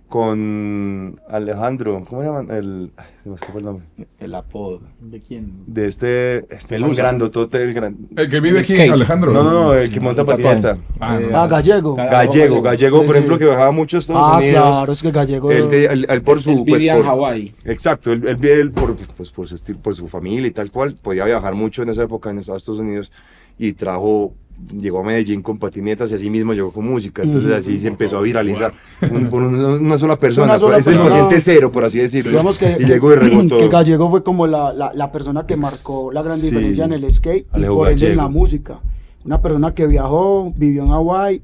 con 0.09 1.21
Alejandro, 1.29 2.03
¿cómo 2.09 2.23
se 2.23 2.29
llaman? 2.29 2.51
El, 2.51 2.92
ay, 2.97 3.07
se 3.23 3.29
me 3.29 3.35
escapa 3.35 3.59
el 3.59 3.64
nombre. 3.64 3.85
El 4.21 4.35
apodo. 4.35 4.81
¿De 5.01 5.21
quién? 5.21 5.64
De 5.66 5.87
este, 5.88 6.38
este 6.55 6.77
Pelusa. 6.77 7.03
grandotote, 7.03 7.62
el 7.62 7.75
gran... 7.75 7.97
El 8.16 8.29
que 8.29 8.40
vive 8.40 8.61
aquí, 8.61 8.75
Skate. 8.75 8.92
Alejandro. 8.92 9.33
No, 9.33 9.42
no, 9.42 9.51
no, 9.53 9.75
el 9.75 9.92
que 9.92 9.99
monta 10.01 10.21
El 10.23 10.27
patineta. 10.29 10.79
Ah, 11.01 11.19
Eh, 11.21 11.29
no. 11.31 11.38
Ah, 11.40 11.47
Gallego. 11.49 11.97
Ga- 11.97 12.11
Gallego, 12.11 12.62
Gallego, 12.62 13.01
Sí, 13.01 13.07
por 13.07 13.14
sí. 13.14 13.19
ejemplo, 13.19 13.38
que 13.38 13.45
viajaba 13.47 13.73
mucho 13.73 13.97
a 13.97 14.01
Estados 14.01 14.23
Ah, 14.25 14.37
Unidos. 14.38 14.55
claro, 14.77 14.92
es 14.92 15.03
que 15.03 15.11
Gallego. 15.11 15.51
Él, 15.51 15.75
él- 15.75 16.07
él 16.09 16.23
por 16.23 16.40
su... 16.40 16.64
Pues, 16.64 16.81
vivía 16.83 16.92
en 16.95 16.99
por- 16.99 17.07
Hawái. 17.07 17.55
Exacto, 17.64 18.12
él 18.12 18.73
por, 18.73 18.95
pues, 18.97 19.09
pues, 19.12 19.31
por, 19.31 19.49
su 19.49 19.55
estilo, 19.57 19.79
por 19.81 19.95
su 19.95 20.07
familia 20.09 20.47
y 20.47 20.51
tal 20.53 20.71
cual, 20.71 20.95
podía 21.03 21.25
viajar 21.25 21.55
mucho 21.55 21.83
en 21.83 21.88
esa 21.90 22.05
época 22.05 22.31
en 22.31 22.38
Estados 22.38 22.69
Unidos 22.69 23.11
y 23.59 23.73
trajo, 23.73 24.35
llegó 24.73 25.01
a 25.01 25.03
Medellín 25.05 25.42
con 25.42 25.59
patinetas 25.59 26.11
y 26.12 26.14
así 26.14 26.31
mismo 26.31 26.53
llegó 26.55 26.71
con 26.73 26.87
música, 26.87 27.23
entonces 27.23 27.53
así 27.53 27.79
se 27.79 27.88
empezó 27.88 28.19
a 28.19 28.23
viralizar 28.23 28.73
un- 29.12 29.27
por 29.29 29.42
un- 29.42 29.55
una 29.55 29.99
sola 29.99 30.19
persona, 30.19 30.53
Una 30.53 30.59
sola 30.59 30.79
es 30.79 30.87
el 30.87 30.95
persona. 30.95 31.11
paciente 31.11 31.40
cero, 31.40 31.71
por 31.73 31.85
así 31.85 31.99
decirlo, 31.99 32.31
Digamos 32.31 32.59
que, 32.59 32.77
y 32.81 32.85
llegó 32.85 33.12
y 33.12 33.16
regó 33.21 33.59
que. 33.59 33.69
Gallego 33.69 34.11
fue 34.11 34.23
como 34.23 34.47
la, 34.47 34.73
la, 34.73 34.92
la 34.95 35.12
persona 35.12 35.47
que 35.47 35.57
marcó 35.57 36.11
la 36.12 36.23
gran 36.23 36.37
Sí. 36.38 36.47
diferencia 36.47 36.85
en 36.87 36.92
el 36.92 37.11
skate 37.12 37.47
y 37.53 37.57
Alejo 37.57 37.77
por 37.77 37.88
ende 37.90 38.11
en 38.11 38.16
la 38.16 38.29
música. 38.29 38.81
Una 39.25 39.40
persona 39.42 39.75
que 39.75 39.87
viajó, 39.87 40.53
vivió 40.57 40.85
en 40.85 40.88
Hawái, 40.90 41.42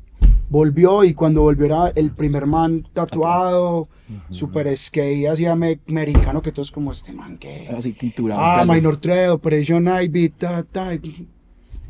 volvió 0.49 1.03
y 1.05 1.15
cuando 1.15 1.43
volvió 1.43 1.67
era 1.67 1.89
el 1.95 2.11
primer 2.13 2.47
man 2.47 2.87
tatuado, 2.93 3.89
super 4.31 4.75
skate, 4.77 5.27
así 5.29 5.45
ame- 5.47 5.81
americano, 5.89 6.43
que 6.43 6.53
todos 6.53 6.71
como 6.71 6.91
este 6.93 7.13
man 7.13 7.39
que... 7.39 7.69
Así 7.77 7.93
tinturado. 7.93 8.41
Ah. 8.43 8.65
Minor 8.67 8.99
Threat, 8.99 9.31
Operation 9.31 9.89
Ivy, 9.89 10.29
ta, 10.31 10.63
ta. 10.63 10.95
Y 10.95 11.27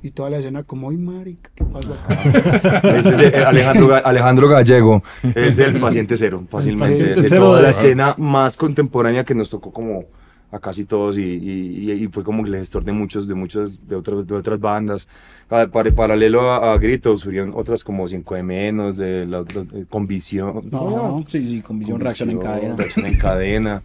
y 0.02 0.10
toda 0.10 0.30
la 0.30 0.38
escena 0.38 0.62
como, 0.64 0.90
ay, 0.90 0.96
marica, 0.96 1.50
¿qué 1.54 1.64
pasó 1.64 1.94
acá? 1.94 2.22
Ese 2.98 3.08
es 3.10 3.18
el- 3.34 3.44
Alejandro, 3.44 3.88
Ga- 3.88 4.02
Alejandro 4.04 4.48
Gallego 4.48 5.02
es 5.34 5.58
el 5.58 5.78
paciente 5.80 6.16
cero, 6.16 6.44
fácilmente, 6.50 6.96
paciente 6.98 7.22
de 7.22 7.28
cero 7.28 7.42
toda 7.44 7.62
la 7.62 7.70
escena 7.70 8.14
más 8.18 8.56
contemporánea 8.56 9.24
que 9.24 9.34
nos 9.34 9.48
tocó 9.50 9.72
como 9.72 10.04
a 10.50 10.58
casi 10.58 10.84
todos 10.84 11.16
y, 11.16 11.22
y- 11.22 11.90
y- 11.90 11.92
y 11.92 12.08
fue 12.08 12.22
como 12.24 12.44
el 12.44 12.54
gestor 12.54 12.84
de 12.84 12.92
muchos, 12.92 13.26
de 13.26 13.34
muchas, 13.34 13.88
de 13.88 13.96
otras, 13.96 14.26
de 14.26 14.34
otras 14.34 14.60
bandas. 14.60 15.08
Pa- 15.48 15.66
para- 15.68 15.90
paralelo 15.94 16.42
a, 16.50 16.74
a 16.74 16.78
Grito 16.78 17.16
surgieron 17.16 17.52
otras 17.54 17.82
como 17.82 18.06
5 18.06 18.34
de 18.34 18.42
menos, 18.42 18.96
de 18.98 19.24
la 19.24 19.40
otra, 19.40 19.62
eh, 19.72 19.86
con 19.88 20.06
visión. 20.06 20.52
¿cómo 20.52 20.90
se 20.90 20.96
llama? 20.96 21.08
No, 21.08 21.24
Sí, 21.26 21.46
sí, 21.48 21.62
con 21.62 21.78
visión, 21.78 22.00
reacción 22.00 22.30
en 22.30 22.38
cadena. 22.40 22.76
reacción 22.76 23.06
en 23.06 23.16
cadena. 23.16 23.82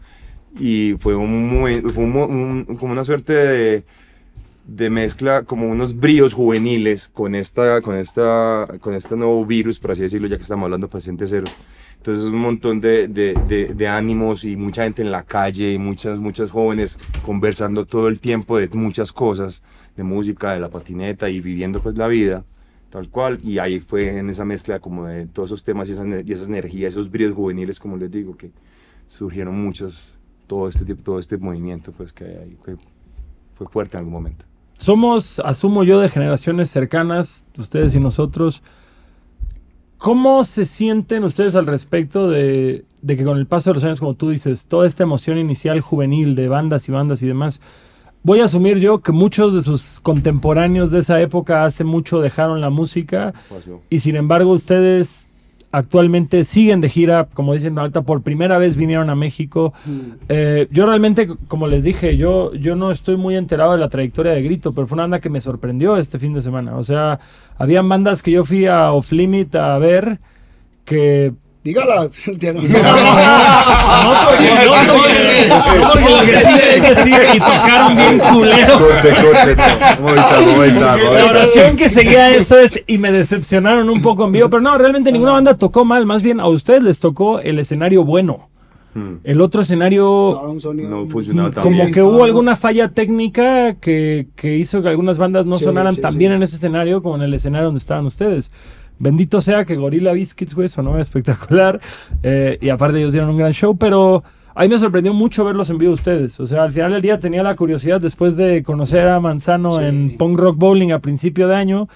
Y 0.60 0.95
fue, 0.99 1.15
un, 1.15 1.84
fue 1.93 2.03
un- 2.03 2.65
como 2.77 2.91
una 2.91 3.03
suerte 3.06 3.32
de, 3.34 3.84
de 4.67 4.89
mezcla, 4.89 5.43
como 5.43 5.67
unos 5.69 5.97
bríos 5.97 6.34
juveniles 6.34 7.08
con, 7.08 7.36
esta, 7.36 7.82
con, 7.82 7.95
esta, 7.97 8.67
con 8.82 8.93
este 8.93 9.15
nuevo 9.15 9.45
virus, 9.45 9.80
por 9.80 9.91
así 9.91 10.01
decirlo, 10.01 10.27
ya 10.27 10.36
que 10.36 10.43
estamos 10.43 10.65
hablando 10.65 10.88
paciente 10.89 11.25
cero. 11.25 11.45
Entonces 11.95 12.25
un 12.25 12.39
montón 12.39 12.80
de, 12.82 13.08
de, 13.08 13.34
de- 13.47 13.73
de 13.73 13.88
ánimos 13.88 14.43
y 14.43 14.56
mucha 14.56 14.84
gente 14.84 15.01
en 15.01 15.12
la 15.12 15.23
calle 15.23 15.71
y 15.73 15.77
muchas, 15.80 16.19
muchas 16.19 16.51
jóvenes 16.51 16.99
conversando 17.25 17.86
todo 17.86 18.08
el 18.08 18.19
tiempo 18.19 18.58
de 18.58 18.67
muchas 18.69 19.12
cosas, 19.12 19.63
de 19.95 20.03
música, 20.03 20.53
de 20.53 20.60
la 20.60 20.69
patineta 20.69 21.30
y 21.30 21.39
viviendo 21.39 21.82
pues 21.82 21.95
la 21.97 22.08
vida 22.08 22.43
tal 22.89 23.10
cual, 23.10 23.39
y 23.43 23.60
ahí 23.60 23.80
fue 23.82 24.17
en 24.17 24.30
esa 24.30 24.45
mezcla 24.45 24.80
como 24.80 25.06
de 25.08 25.25
todos 25.27 25.49
esos 25.49 25.63
temas 25.63 25.89
y 25.89 25.91
esas, 25.91 26.06
y 26.25 26.32
esas 26.32 26.47
energías, 26.47 26.93
esos 26.93 27.12
bríos 27.12 27.34
juveniles, 27.36 27.80
como 27.82 27.97
les 27.97 28.10
digo, 28.10 28.38
que 28.38 28.51
surgieron 29.10 29.62
muchos, 29.62 30.17
todo 30.47 30.69
este, 30.69 30.95
todo 30.95 31.19
este 31.19 31.38
movimiento, 31.38 31.91
pues 31.91 32.13
que, 32.13 32.56
fue, 32.62 32.75
fue 33.56 33.67
fuerte 33.67 33.97
en 33.97 33.99
algún 33.99 34.13
momento. 34.13 34.45
Somos, 34.78 35.40
asumo 35.40 35.84
yo, 35.84 36.00
de 36.00 36.10
generaciones 36.10 36.70
cercanas, 36.70 37.46
ustedes 37.58 37.96
y 37.96 38.00
nosotros. 38.00 38.62
¿Cómo 39.98 40.44
se 40.44 40.66
sienten 40.66 41.24
ustedes 41.24 41.56
al 41.56 41.66
respecto 41.66 42.30
de, 42.30 42.86
de 43.02 43.18
que 43.18 43.24
con 43.24 43.38
el 43.38 43.48
paso 43.48 43.72
de 43.72 43.76
los 43.76 43.84
años, 43.84 44.00
como 44.00 44.13
tú 44.13 44.30
dices, 44.30 44.68
toda 44.68 44.86
esta 44.86 45.04
emoción 45.04 45.38
inicial 45.38 45.82
juvenil 45.82 46.36
de 46.36 46.48
bandas 46.48 46.88
y 46.88 46.92
bandas 46.92 47.24
y 47.24 47.28
demás, 47.28 47.60
voy 48.24 48.42
a 48.42 48.46
asumir 48.46 48.80
yo 48.80 49.00
que 49.02 49.12
muchos 49.12 49.54
de 49.54 49.63
sus 49.63 50.00
contemporáneos 50.00 50.92
de 50.92 51.00
esa 51.00 51.20
época 51.22 51.66
hace 51.66 51.84
mucho 51.84 52.20
dejaron 52.20 52.60
la 52.60 52.70
música 52.70 53.34
y 53.90 54.00
sin 54.00 54.18
embargo 54.18 54.52
ustedes 54.52 55.27
actualmente 55.71 56.43
siguen 56.43 56.82
de 56.82 56.89
gira, 56.89 57.27
como 57.34 57.53
dicen 57.53 57.77
ahorita, 57.77 58.01
por 58.01 58.21
primera 58.21 58.58
vez 58.58 58.75
vinieron 58.75 59.10
a 59.10 59.15
México. 59.15 59.73
Eh, 60.30 60.67
yo 60.71 60.86
realmente, 60.86 61.27
como 61.47 61.67
les 61.67 61.84
dije, 61.84 62.17
yo, 62.17 62.53
yo 62.53 62.75
no 62.75 62.91
estoy 62.91 63.17
muy 63.17 63.36
enterado 63.36 63.73
de 63.73 63.77
la 63.77 63.89
trayectoria 63.89 64.32
de 64.34 64.41
Grito, 64.41 64.73
pero 64.73 64.88
fue 64.88 64.95
una 64.95 65.03
banda 65.03 65.19
que 65.19 65.30
me 65.30 65.41
sorprendió 65.41 65.97
este 65.97 66.19
fin 66.19 66.34
de 66.34 66.41
semana. 66.41 66.77
O 66.77 66.84
sea, 66.84 67.19
habían 67.58 67.88
bandas 67.88 68.21
que 68.21 68.32
yo 68.32 68.43
fui 68.43 68.65
a 68.65 68.91
Off 68.91 69.12
Limit 69.12 69.56
a 69.56 69.77
ver 69.77 70.19
que 70.86 71.34
Dígala. 71.67 72.03
no, 72.03 72.10
porque 72.30 72.51
no, 72.53 72.62
porque- 74.93 75.49
no, 75.49 75.91
porque 75.91 76.10
lo 76.10 76.21
que 76.25 76.38
sí 76.38 76.60
es 76.75 76.95
decir, 76.95 77.13
y 77.36 77.39
tocaron 77.39 77.95
bien 77.97 78.19
culero. 78.19 78.80
Corte, 78.80 79.10
corte, 79.21 79.56
La 80.75 81.25
oración 81.30 81.75
que 81.75 81.89
seguía 81.89 82.32
eso 82.32 82.58
es, 82.58 82.80
y 82.88 82.97
me 82.97 83.12
decepcionaron 83.12 83.89
un 83.89 84.01
poco 84.01 84.25
en 84.25 84.32
vivo, 84.32 84.49
pero 84.49 84.62
no, 84.62 84.77
realmente 84.77 85.12
ninguna 85.12 85.34
banda 85.34 85.58
tocó 85.58 85.84
mal, 85.84 86.06
más 86.06 86.23
bien 86.23 86.39
a 86.39 86.47
ustedes 86.47 86.84
les 86.84 86.99
tocó 87.01 87.39
el 87.39 87.60
escenario 87.60 88.06
bueno. 88.06 88.47
Hmm, 88.93 89.15
El 89.25 89.41
otro 89.41 89.62
escenario, 89.62 90.41
No 90.56 91.06
funcionaba 91.08 91.51
tan 91.51 91.63
como 91.63 91.75
bien. 91.75 91.91
que 91.93 92.01
hubo 92.01 92.23
alguna 92.23 92.56
falla 92.56 92.88
técnica 92.88 93.75
que, 93.75 94.27
que 94.38 94.56
hizo 94.56 94.82
que 94.82 94.88
algunas 94.88 95.17
bandas 95.19 95.45
no 95.45 95.56
Sí, 95.58 95.65
sonaran 95.65 95.93
sí, 95.95 96.01
tan 96.01 96.13
sí. 96.13 96.17
bien 96.17 96.32
en 96.32 96.43
ese 96.43 96.56
escenario 96.56 97.01
como 97.03 97.17
en 97.17 97.23
el 97.23 97.34
escenario 97.34 97.65
donde 97.65 97.80
estaban 97.80 98.06
ustedes. 98.06 98.49
Bendito 99.00 99.42
sea 99.42 99.66
que 99.66 99.76
Gorilla 99.76 100.12
Biscuits, 100.14 100.56
güey, 100.56 100.68
sonó 100.68 101.00
espectacular. 101.00 101.80
eh, 102.24 102.58
y 102.62 102.70
aparte 102.70 102.98
ellos 103.00 103.14
dieron 103.14 103.30
un 103.30 103.38
gran 103.38 103.52
show, 103.54 103.78
pero 103.78 104.24
a 104.56 104.62
mí 104.64 104.70
me 104.70 104.78
sorprendió 104.80 105.14
mucho 105.14 105.46
verlos 105.46 105.70
en 105.70 105.78
vivo 105.78 105.94
ustedes. 105.94 106.40
O 106.40 106.48
sea, 106.48 106.64
al 106.64 106.72
final 106.72 106.92
del 106.94 107.02
día 107.02 107.20
tenía 107.20 107.44
la 107.44 107.56
curiosidad 107.56 108.02
después 108.02 108.36
de 108.38 108.64
conocer 108.64 109.08
a 109.08 109.20
Manzano 109.20 109.74
Sí. 109.74 109.84
en 109.86 110.18
Punk 110.18 110.40
Rock 110.40 110.58
Bowling 110.58 110.92
a 110.92 111.00
principio 111.00 111.48
de 111.48 111.56
año. 111.56 111.88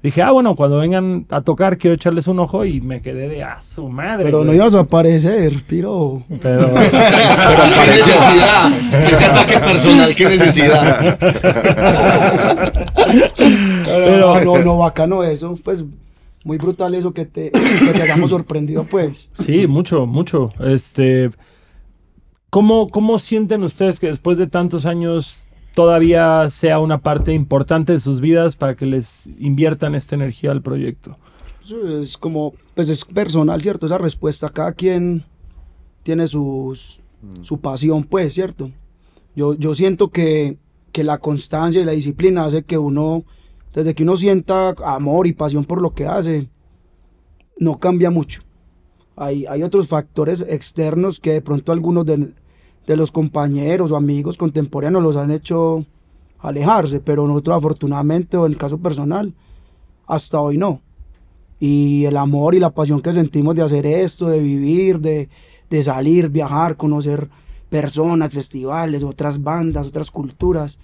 Dije, 0.00 0.22
ah, 0.22 0.30
bueno, 0.30 0.54
cuando 0.54 0.78
vengan 0.78 1.26
a 1.28 1.40
tocar 1.40 1.76
quiero 1.76 1.94
echarles 1.96 2.28
un 2.28 2.38
ojo 2.38 2.64
y 2.64 2.80
me 2.80 3.02
quedé 3.02 3.28
de, 3.28 3.42
ah, 3.42 3.56
su 3.60 3.88
madre. 3.88 4.24
Pero 4.26 4.38
no 4.38 4.44
güey". 4.46 4.56
ibas 4.56 4.72
a 4.76 4.80
aparecer, 4.80 5.54
piro. 5.66 6.22
Pero, 6.40 6.68
¿Qué 6.74 7.90
necesidad? 7.90 8.70
Ese 9.12 9.24
ataque 9.24 9.58
personal, 9.64 10.14
qué 10.14 10.24
necesidad. 10.26 11.18
Pero 13.84 14.44
no, 14.44 14.58
no, 14.64 14.78
bacano 14.78 15.24
eso. 15.24 15.58
Pues 15.64 15.84
muy 16.44 16.58
brutal 16.58 16.94
eso 16.94 17.12
que 17.12 17.26
te, 17.26 17.50
que 17.52 17.92
te 17.92 18.02
hayamos 18.02 18.30
sorprendido, 18.30 18.84
pues. 18.84 19.28
Sí, 19.34 19.66
mucho, 19.66 20.06
mucho. 20.06 20.52
Este, 20.60 21.30
¿cómo, 22.50 22.88
¿Cómo 22.88 23.18
sienten 23.18 23.62
ustedes 23.62 23.98
que 23.98 24.08
después 24.08 24.38
de 24.38 24.46
tantos 24.46 24.86
años 24.86 25.46
todavía 25.74 26.50
sea 26.50 26.80
una 26.80 26.98
parte 26.98 27.32
importante 27.32 27.92
de 27.92 27.98
sus 28.00 28.20
vidas 28.20 28.56
para 28.56 28.74
que 28.74 28.86
les 28.86 29.28
inviertan 29.38 29.94
esta 29.94 30.16
energía 30.16 30.50
al 30.50 30.62
proyecto? 30.62 31.16
Eso 31.64 32.00
es 32.00 32.16
como, 32.16 32.54
pues 32.74 32.88
es 32.88 33.04
personal, 33.04 33.60
¿cierto? 33.60 33.86
Esa 33.86 33.98
respuesta, 33.98 34.48
cada 34.48 34.72
quien 34.72 35.24
tiene 36.02 36.26
sus, 36.26 37.00
su 37.42 37.60
pasión, 37.60 38.04
pues, 38.04 38.32
¿cierto? 38.32 38.70
Yo, 39.36 39.54
yo 39.54 39.74
siento 39.74 40.08
que, 40.08 40.56
que 40.92 41.04
la 41.04 41.18
constancia 41.18 41.82
y 41.82 41.84
la 41.84 41.92
disciplina 41.92 42.46
hace 42.46 42.62
que 42.62 42.78
uno, 42.78 43.24
desde 43.74 43.94
que 43.94 44.02
uno 44.02 44.16
sienta 44.16 44.74
amor 44.84 45.26
y 45.26 45.32
pasión 45.32 45.64
por 45.64 45.80
lo 45.80 45.94
que 45.94 46.06
hace, 46.06 46.48
no 47.58 47.78
cambia 47.78 48.10
mucho. 48.10 48.42
Hay, 49.16 49.46
hay 49.46 49.62
otros 49.62 49.88
factores 49.88 50.44
externos 50.46 51.18
que 51.18 51.32
de 51.32 51.42
pronto 51.42 51.72
algunos 51.72 52.06
de, 52.06 52.32
de 52.86 52.96
los 52.96 53.10
compañeros 53.10 53.90
o 53.90 53.96
amigos 53.96 54.36
contemporáneos 54.36 55.02
los 55.02 55.16
han 55.16 55.30
hecho 55.30 55.84
alejarse, 56.38 57.00
pero 57.00 57.26
nosotros 57.26 57.56
afortunadamente, 57.56 58.36
o 58.36 58.46
en 58.46 58.52
el 58.52 58.58
caso 58.58 58.78
personal, 58.78 59.34
hasta 60.06 60.40
hoy 60.40 60.56
no 60.56 60.80
y 61.60 62.04
el 62.04 62.16
amor 62.16 62.54
y 62.54 62.60
la 62.60 62.70
pasión 62.70 63.00
que 63.00 63.12
sentimos 63.12 63.54
de 63.54 63.62
hacer 63.62 63.86
esto, 63.86 64.28
de 64.28 64.40
vivir, 64.40 65.00
de, 65.00 65.28
de 65.70 65.82
salir, 65.82 66.28
viajar, 66.28 66.76
conocer 66.76 67.28
personas, 67.68 68.32
festivales, 68.32 69.02
otras 69.02 69.42
bandas, 69.42 69.88
otras 69.88 70.10
culturas, 70.10 70.78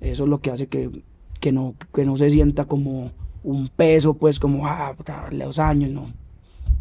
eso 0.00 0.24
es 0.24 0.28
lo 0.28 0.40
que 0.40 0.50
hace 0.50 0.66
que, 0.66 0.90
que, 1.38 1.52
no, 1.52 1.74
que 1.94 2.04
no 2.04 2.16
se 2.16 2.30
sienta 2.30 2.64
como 2.64 3.12
un 3.42 3.68
peso, 3.68 4.14
pues 4.14 4.40
como, 4.40 4.66
ah, 4.66 4.94
los 5.30 5.58
años, 5.58 5.90
no. 5.90 6.12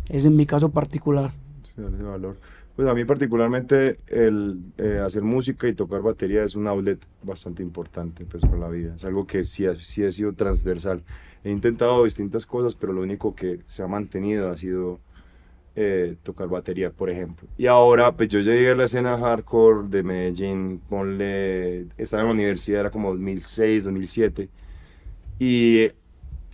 Es 0.09 0.25
en 0.25 0.35
mi 0.35 0.45
caso 0.45 0.69
particular. 0.69 1.31
Sí, 1.63 1.73
ese 1.77 2.03
valor. 2.03 2.37
Pues 2.75 2.89
a 2.89 2.93
mí 2.93 3.05
particularmente 3.05 3.99
el 4.07 4.59
eh, 4.77 4.99
hacer 5.03 5.21
música 5.21 5.67
y 5.67 5.73
tocar 5.73 6.01
batería 6.01 6.43
es 6.43 6.55
un 6.55 6.67
outlet 6.67 6.99
bastante 7.23 7.63
importante 7.63 8.25
pues 8.25 8.43
para 8.43 8.57
la 8.57 8.67
vida. 8.67 8.95
Es 8.95 9.05
algo 9.05 9.25
que 9.25 9.45
sí 9.45 9.65
ha, 9.65 9.75
sí 9.75 10.03
ha 10.03 10.11
sido 10.11 10.33
transversal. 10.33 11.01
He 11.45 11.51
intentado 11.51 12.03
distintas 12.03 12.45
cosas, 12.45 12.75
pero 12.75 12.91
lo 12.91 13.01
único 13.01 13.33
que 13.33 13.61
se 13.65 13.81
ha 13.81 13.87
mantenido 13.87 14.49
ha 14.49 14.57
sido 14.57 14.99
eh, 15.75 16.17
tocar 16.23 16.47
batería, 16.49 16.91
por 16.91 17.09
ejemplo. 17.09 17.47
Y 17.57 17.67
ahora, 17.67 18.15
pues 18.15 18.29
yo 18.29 18.39
llegué 18.39 18.71
a 18.71 18.75
la 18.75 18.85
escena 18.85 19.17
hardcore 19.17 19.87
de 19.89 20.03
Medellín, 20.03 20.79
ponle, 20.89 21.87
estaba 21.97 22.21
en 22.23 22.27
la 22.27 22.33
universidad, 22.33 22.81
era 22.81 22.91
como 22.91 23.11
2006, 23.11 23.85
2007. 23.85 24.49
Y 25.39 25.89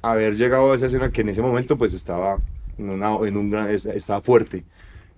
haber 0.01 0.35
llegado 0.37 0.71
a 0.71 0.75
esa 0.75 0.87
escena 0.87 1.11
que 1.11 1.21
en 1.21 1.29
ese 1.29 1.41
momento 1.41 1.77
pues 1.77 1.93
estaba 1.93 2.39
en, 2.77 2.89
una, 2.89 3.15
en 3.27 3.37
un 3.37 3.49
gran, 3.51 3.69
es- 3.69 3.85
estaba 3.87 4.21
fuerte. 4.21 4.65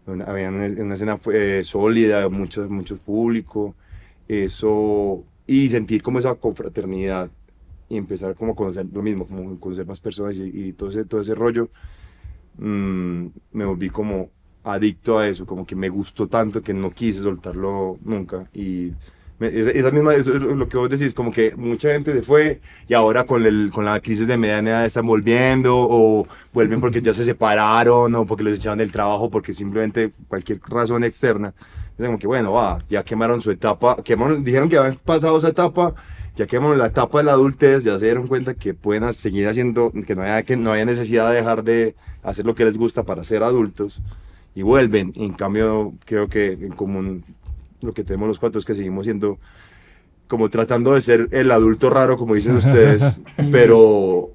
Una- 0.08 0.26
había 0.26 0.50
una, 0.50 0.66
una 0.84 0.94
escena 0.96 1.20
eh, 1.34 1.62
sólida, 1.66 2.30
mucho, 2.30 2.70
mucho 2.70 2.98
público, 2.98 3.76
eso, 4.28 5.24
y 5.48 5.70
sentir 5.70 6.04
como 6.04 6.20
esa 6.20 6.36
confraternidad 6.36 7.32
y 7.89 7.98
empezar 7.98 8.36
como 8.36 8.54
a 8.54 8.56
conocer 8.56 8.86
lo 8.94 9.02
mismo, 9.04 9.26
como 9.28 9.60
conocer 9.60 9.86
más 9.86 10.00
personas 10.02 10.38
y, 10.39 10.70
y 10.70 10.74
todo, 10.74 10.89
ese, 10.89 11.06
todo 11.06 11.22
ese 11.22 11.36
rollo, 11.36 11.70
mm, 12.58 13.28
me 13.52 13.66
volví 13.66 13.89
como 13.89 14.30
adicto 14.63 15.20
a 15.20 15.28
eso, 15.28 15.46
como 15.46 15.66
que 15.66 15.76
me 15.76 15.89
gustó 15.89 16.28
tanto 16.28 16.62
que 16.62 16.74
no 16.74 16.89
quise 16.92 17.22
soltarlo 17.22 17.98
nunca 18.04 18.48
y 18.54 18.94
me- 19.39 19.48
esa, 19.48 19.72
esa 19.72 19.92
misma, 19.92 20.13
eso 20.16 20.34
es 20.34 20.42
lo 20.42 20.68
que 20.70 20.78
vos 20.78 20.89
decís, 20.89 21.13
como 21.13 21.32
que 21.32 21.56
mucha 21.56 21.92
gente 21.92 22.13
se 22.13 22.22
fue 22.22 22.62
y 22.88 22.94
ahora 22.94 23.26
con, 23.26 23.46
el, 23.46 23.72
con 23.74 23.84
la 23.86 24.00
crisis 24.00 24.28
de 24.28 24.38
mediana 24.38 24.70
edad 24.70 24.86
están 24.86 25.06
volviendo 25.06 25.76
o 25.78 26.28
vuelven 26.54 26.80
porque 26.80 27.02
ya 27.02 27.13
se 27.13 27.24
separaron 27.26 28.13
o 28.16 28.26
porque 28.26 28.44
los 28.44 28.58
echaron 28.58 28.78
del 28.80 28.92
trabajo 28.92 29.30
porque 29.30 29.54
simplemente 29.54 30.12
cualquier 30.28 30.60
razón 30.68 31.04
externa. 31.04 31.54
Es 31.98 32.06
como 32.06 32.18
que 32.18 32.28
bueno, 32.28 32.52
va, 32.54 32.80
ya 32.89 33.04
quemaron 33.04 33.42
su 33.42 33.52
etapa, 33.52 33.98
quemaron, 34.04 34.44
dijeron 34.44 34.68
que 34.70 34.78
habían 34.78 34.96
pasado 34.98 35.38
esa 35.38 35.50
etapa, 35.50 35.94
ya 36.36 36.48
quemaron 36.48 36.78
la 36.78 36.88
etapa 36.88 37.19
de 37.19 37.26
la 37.26 37.34
adultez, 37.34 37.84
ya 37.84 37.98
se 38.00 38.06
dieron 38.06 38.28
cuenta 38.28 38.54
que 38.56 38.74
pueden 38.74 39.12
seguir 39.13 39.48
haciendo, 39.48 39.91
que 40.06 40.15
no 40.15 40.24
haya, 40.24 40.43
que 40.43 40.56
no 40.56 40.72
haya 40.72 40.86
necesidad 40.86 41.30
de 41.30 41.36
dejar 41.36 41.63
de 41.63 41.96
hacer 42.24 42.46
lo 42.46 42.56
que 42.56 42.65
les 42.65 42.78
gusta 42.78 43.04
para 43.04 43.24
ser 43.24 43.43
adultos 43.43 44.02
y 44.56 44.62
vuelven. 44.63 45.13
En 45.15 45.34
cambio, 45.34 45.93
creo 46.06 46.28
que 46.30 46.54
en 46.54 46.72
común 46.72 47.24
lo 47.82 47.93
que 47.93 48.04
tenemos 48.04 48.28
los 48.28 48.39
cuatro 48.39 48.60
es 48.60 48.65
que 48.65 48.74
seguimos 48.76 49.06
siendo 49.06 49.38
como 50.28 50.50
tratando 50.50 50.93
de 50.93 51.02
ser 51.02 51.28
el 51.32 51.52
adulto 51.52 51.89
raro, 51.89 52.17
como 52.17 52.34
dicen 52.36 52.56
ustedes, 52.56 53.04
pero... 53.52 54.32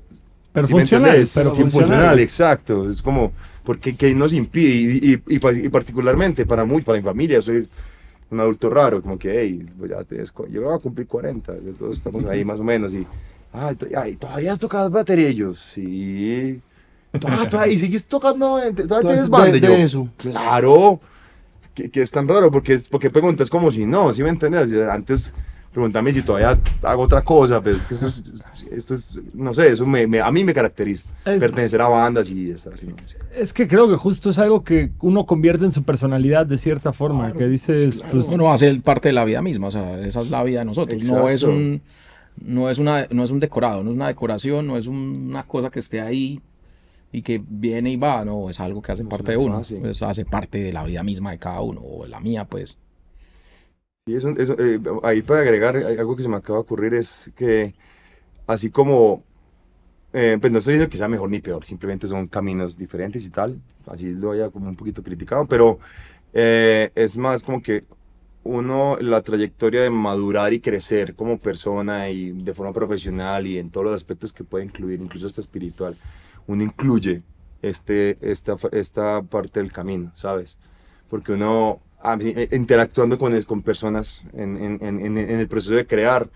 Pero 0.52 0.66
¿sí 0.66 0.74
me 0.74 0.80
funcional, 0.80 1.28
pero 1.34 1.50
Sí, 1.50 1.62
funcional. 1.64 2.18
exacto. 2.20 2.88
Es 2.88 3.02
como, 3.02 3.32
porque 3.64 3.94
¿qué 3.96 4.14
nos 4.14 4.32
impide? 4.32 4.68
Y, 4.70 5.14
y- 5.28 5.34
y 5.36 5.64
y 5.64 5.68
particularmente 5.68 6.46
para, 6.46 6.64
muy, 6.64 6.82
para 6.82 6.98
mi 6.98 7.04
familia, 7.04 7.40
soy 7.42 7.68
un 8.30 8.40
adulto 8.40 8.68
raro, 8.70 9.00
como 9.02 9.18
que, 9.18 9.40
hey, 9.40 9.66
pues 9.78 9.90
ya 9.90 10.04
tienes 10.04 10.32
yo 10.50 10.62
voy 10.62 10.74
a 10.74 10.78
cumplir 10.78 11.06
40, 11.06 11.52
entonces 11.54 11.98
estamos 11.98 12.24
ahí 12.26 12.44
más 12.44 12.60
o 12.60 12.64
menos, 12.64 12.92
y, 12.94 13.06
ay, 13.52 13.76
ay, 13.96 14.16
¿todavía 14.16 14.52
has 14.52 14.58
tocado 14.58 14.90
batería? 14.90 15.30
Y 15.30 15.34
yo, 15.36 15.54
sí. 15.54 16.60
Ah, 17.26 17.46
todavía- 17.50 17.72
y 17.72 17.78
sigues 17.78 18.06
tocando, 18.06 18.58
todavía 18.86 19.08
tienes 19.08 19.28
banda. 19.30 19.52
de- 19.52 19.60
yo, 19.60 19.72
eso. 19.74 20.08
Claro, 20.18 21.00
que, 21.74 21.90
que 21.90 22.02
es 22.02 22.10
tan 22.10 22.28
raro, 22.28 22.50
porque, 22.50 22.74
es- 22.74 22.88
porque 22.88 23.08
preguntas 23.10 23.48
como 23.48 23.70
si 23.72 23.86
no, 23.86 24.12
¿sí 24.12 24.22
me 24.22 24.28
entiendes? 24.28 24.72
Antes 24.90 25.32
pregúntame 25.72 26.12
si 26.12 26.22
todavía 26.22 26.58
hago 26.82 27.02
otra 27.02 27.22
cosa, 27.22 27.60
pero 27.60 27.76
es 27.76 27.84
que 27.84 27.94
esto 27.94 28.06
es, 28.08 28.22
esto 28.70 28.94
es 28.94 29.12
no 29.34 29.54
sé, 29.54 29.68
eso 29.70 29.86
me, 29.86 30.06
me- 30.06 30.20
a 30.20 30.30
mí 30.30 30.42
me 30.44 30.52
caracteriza, 30.54 31.02
Es- 31.24 31.38
pertenecer 31.40 31.80
a 31.80 31.88
bandas 31.88 32.30
y 32.30 32.50
estar 32.50 32.72
música. 32.72 33.24
Es 33.34 33.52
que 33.52 33.68
creo 33.68 33.88
que 33.88 33.96
justo 33.96 34.30
es 34.30 34.38
algo 34.38 34.64
que 34.64 34.90
uno 35.00 35.24
convierte 35.26 35.64
en 35.64 35.72
su 35.72 35.82
personalidad 35.84 36.46
de 36.46 36.58
cierta 36.58 36.92
forma, 36.92 37.32
que 37.32 37.46
dices, 37.46 38.00
pues, 38.10 38.26
Bueno, 38.28 38.44
va 38.44 38.54
a 38.54 38.58
ser 38.58 38.80
parte 38.82 39.08
de 39.10 39.12
la 39.12 39.24
vida 39.24 39.42
misma, 39.42 39.68
o 39.68 39.70
sea, 39.70 40.00
esa 40.00 40.20
es 40.20 40.30
la 40.30 40.42
vida 40.42 40.60
de 40.60 40.64
nosotros. 40.64 40.96
No 41.04 41.28
es 41.28 41.42
un, 41.52 41.82
no 42.40 42.70
es 42.70 42.78
una, 42.78 43.06
no 43.10 43.24
es 43.24 43.30
un 43.30 43.40
decorado, 43.40 43.82
no 43.84 43.90
es 43.90 43.96
una 43.96 44.08
decoración, 44.08 44.66
no 44.66 44.76
es 44.76 44.86
un- 44.86 45.26
una 45.28 45.44
cosa 45.44 45.70
que 45.70 45.78
esté 45.80 46.00
ahí 46.00 46.40
y 47.12 47.22
que 47.22 47.42
viene 47.46 47.90
y 47.90 47.96
va, 47.96 48.24
no, 48.24 48.50
es 48.50 48.60
algo 48.60 48.82
que 48.82 48.92
hace 48.92 49.02
No 49.02 49.08
parte 49.08 49.32
de 49.32 49.36
uno, 49.38 49.56
pues, 49.80 50.02
hace 50.02 50.24
parte 50.24 50.58
de 50.58 50.72
la 50.72 50.84
vida 50.84 51.02
misma 51.02 51.30
de 51.30 51.38
cada 51.38 51.60
uno, 51.60 51.80
o 51.80 52.02
de 52.04 52.08
la 52.10 52.20
mía, 52.20 52.44
pues. 52.44 52.76
Sí, 54.08 54.14
eso, 54.16 54.30
eso, 54.30 54.56
eh, 54.58 54.80
ahí 55.02 55.20
para 55.20 55.40
agregar, 55.40 55.76
hay 55.76 55.98
algo 55.98 56.16
que 56.16 56.22
se 56.22 56.30
me 56.30 56.36
acaba 56.36 56.60
de 56.60 56.62
ocurrir 56.62 56.94
es 56.94 57.30
que 57.36 57.74
así 58.46 58.70
como 58.70 59.22
eh, 60.14 60.38
pues 60.40 60.50
no 60.50 60.60
estoy 60.60 60.74
diciendo 60.74 60.90
que 60.90 60.96
sea 60.96 61.08
mejor 61.08 61.28
ni 61.30 61.40
peor, 61.40 61.64
simplemente 61.66 62.06
son 62.06 62.26
caminos 62.26 62.78
diferentes 62.78 63.26
y 63.26 63.30
tal, 63.30 63.60
así 63.86 64.12
lo 64.14 64.32
haya 64.32 64.48
como 64.50 64.70
un 64.70 64.76
poquito 64.76 65.02
criticado, 65.02 65.46
pero 65.46 65.78
eh, 66.32 66.90
es 66.94 67.18
más 67.18 67.42
como 67.44 67.62
que 67.62 67.84
uno, 68.44 68.96
la 69.00 69.22
trayectoria 69.22 69.82
de 69.82 69.90
madurar 69.90 70.54
y 70.54 70.60
crecer 70.60 71.14
como 71.14 71.38
persona 71.38 72.08
y 72.08 72.32
de 72.32 72.54
forma 72.54 72.72
profesional 72.72 73.46
y 73.46 73.58
en 73.58 73.70
todos 73.70 73.86
los 73.86 73.94
aspectos 73.94 74.32
que 74.32 74.44
puede 74.44 74.64
incluir, 74.64 75.02
incluso 75.02 75.26
hasta 75.26 75.42
espiritual, 75.42 75.98
uno 76.46 76.62
incluye 76.64 77.22
este, 77.62 78.16
esta, 78.22 78.56
esta 78.72 79.22
parte 79.22 79.60
del 79.60 79.72
camino, 79.72 80.12
¿sabes? 80.14 80.56
Porque 81.10 81.32
uno, 81.32 81.80
eh, 81.80 81.87
interactuando 82.52 83.18
con, 83.18 83.40
con 83.42 83.62
personas 83.62 84.24
en, 84.32 84.56
en, 84.56 84.78
en, 84.82 85.18
en- 85.18 85.40
el 85.40 85.48
proceso 85.48 85.74
de 85.74 85.86
crear, 85.86 86.28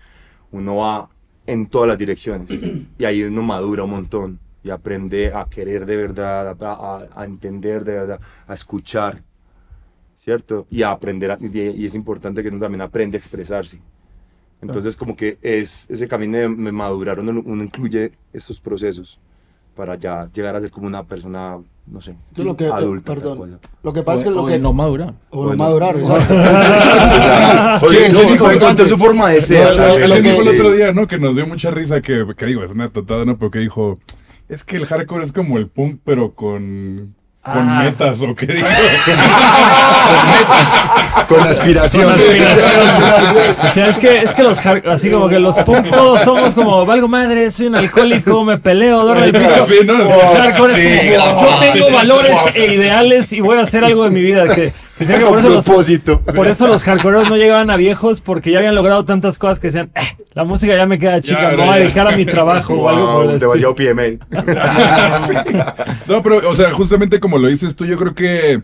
uno 0.51 0.77
va 0.77 1.09
en 1.47 1.67
todas 1.67 1.87
las 1.89 1.97
direcciones 1.97 2.47
y 2.97 3.05
ahí 3.05 3.23
uno 3.23 3.41
madura 3.41 3.83
un 3.83 3.91
montón 3.91 4.39
y 4.63 4.69
aprende 4.69 5.33
a 5.33 5.45
querer 5.45 5.85
de 5.85 5.97
verdad, 5.97 6.55
a, 6.61 7.07
a- 7.15 7.25
entender 7.25 7.83
de 7.83 7.93
verdad, 7.93 8.19
a 8.47 8.53
escuchar, 8.53 9.21
¿cierto? 10.15 10.67
Y 10.69 10.83
a 10.83 10.91
aprender, 10.91 11.31
a- 11.31 11.37
y, 11.41 11.85
es 11.85 11.95
importante 11.95 12.43
que 12.43 12.49
uno 12.49 12.59
también 12.59 12.81
aprende 12.81 13.17
a 13.17 13.19
expresarse. 13.19 13.79
Entonces 14.61 14.95
como 14.97 15.15
que 15.15 15.37
es 15.41 15.89
ese 15.89 16.07
camino 16.07 16.37
de 16.37 16.47
madurar, 16.47 17.19
uno, 17.19 17.41
uno 17.45 17.63
incluye 17.63 18.13
estos 18.33 18.59
procesos 18.59 19.19
para 19.75 19.95
ya 19.95 20.29
llegar 20.33 20.55
a 20.55 20.59
ser 20.59 20.69
como 20.71 20.87
una 20.87 21.03
persona, 21.03 21.57
no 21.87 22.01
sé, 22.01 22.15
Eso 22.31 22.43
lo 22.43 22.55
que, 22.55 22.67
adulta. 22.67 23.13
perdón, 23.13 23.59
lo 23.81 23.93
que 23.93 24.03
pasa 24.03 24.19
es 24.19 24.23
que 24.25 24.29
lo 24.29 24.45
que 24.45 24.59
no 24.59 24.71
madurar. 24.73 25.13
o 25.31 25.47
no 25.49 25.55
madurar, 25.57 25.95
exacto. 25.97 26.33
Oye, 27.87 28.07
eso 28.07 28.13
no, 28.13 28.21
es 28.21 28.27
sí, 28.27 28.55
encontré 28.55 28.85
su 28.87 28.97
forma 28.97 29.29
de 29.29 29.41
ser. 29.41 29.75
Lo- 29.75 29.87
lo- 29.87 29.99
lo 29.99 30.05
Eso 30.05 30.15
sí, 30.17 30.21
que- 30.21 30.33
fue 30.35 30.43
el 30.43 30.49
otro 30.59 30.71
día, 30.71 30.91
¿no? 30.91 31.07
Que 31.07 31.17
nos 31.17 31.35
dio 31.35 31.45
mucha 31.47 31.71
risa, 31.71 32.01
que, 32.01 32.25
que 32.37 32.45
digo, 32.45 32.63
es 32.63 32.71
una 32.71 32.89
totada, 32.89 33.25
¿no? 33.25 33.37
Pero 33.37 33.51
que 33.51 33.59
dijo, 33.59 33.99
es 34.49 34.63
que 34.63 34.77
el 34.77 34.85
hardcore 34.85 35.23
es 35.25 35.33
como 35.33 35.57
el 35.57 35.67
punk, 35.67 35.99
pero 36.03 36.33
con, 36.33 37.15
con 37.43 37.69
Ah. 37.69 37.83
metas, 37.83 38.21
¿o 38.21 38.33
qué 38.33 38.45
dijo? 38.45 38.67
Con 41.27 41.41
aspiraciones. 41.41 42.19
O 43.69 43.73
sea, 43.73 43.87
es 43.87 43.97
que, 43.97 44.21
es 44.21 44.33
que 44.33 44.43
los 44.43 44.59
así 44.65 45.09
como 45.09 45.27
que 45.27 45.39
los 45.39 45.55
punks 45.59 45.89
todos 45.89 46.21
somos 46.21 46.55
como 46.55 46.85
valgo 46.85 47.07
madre, 47.07 47.51
soy 47.51 47.67
un 47.67 47.75
alcohólico, 47.75 48.43
me 48.43 48.57
peleo, 48.57 49.03
duermo 49.03 49.23
en 49.25 49.35
el 49.35 49.41
piso. 49.41 49.67
Sí, 49.67 49.75
¿no? 49.85 49.93
El 50.01 50.37
hardcore 50.37 50.95
es 50.95 51.01
Sí, 51.01 51.09
como, 51.17 51.41
yo 51.41 51.59
tengo 51.73 51.91
valores 51.91 52.37
e 52.53 52.73
ideales 52.73 53.33
y 53.33 53.41
voy 53.41 53.57
a 53.57 53.61
hacer 53.61 53.83
algo 53.83 54.03
de 54.05 54.09
mi 54.11 54.21
vida. 54.21 54.47
Que, 54.53 54.73
que 55.07 55.13
decían 55.13 55.19
que 55.19 55.25
por 55.29 55.39
eso 55.39 55.49
los, 55.49 56.35
por 56.35 56.47
eso 56.47 56.67
los 56.67 56.83
hardcoreos 56.83 57.29
no 57.29 57.37
llegaban 57.37 57.69
a 57.69 57.75
viejos 57.75 58.21
porque 58.21 58.51
ya 58.51 58.57
habían 58.59 58.75
logrado 58.75 59.05
tantas 59.05 59.37
cosas 59.37 59.59
que 59.59 59.67
decían, 59.67 59.91
"Eh, 59.95 60.17
la 60.33 60.43
música 60.43 60.75
ya 60.75 60.85
me 60.85 60.97
queda 60.99 61.21
chica, 61.21 61.49
me 61.49 61.55
voy 61.57 61.67
a 61.69 61.75
dedicar 61.75 62.07
a 62.07 62.15
mi 62.15 62.25
trabajo 62.25 62.73
o 62.73 62.89
algo 62.89 63.13
por 63.13 63.25
el 63.25 63.31
estilo. 63.31 63.53
demasiado 63.53 63.75
PMA. 63.75 64.03
No, 66.07 66.21
pero, 66.21 66.49
o 66.49 66.55
sea, 66.55 66.71
justamente 66.71 67.19
como 67.19 67.37
lo 67.37 67.47
dices 67.47 67.75
tú, 67.75 67.85
yo 67.85 67.97
creo 67.97 68.13
que 68.13 68.61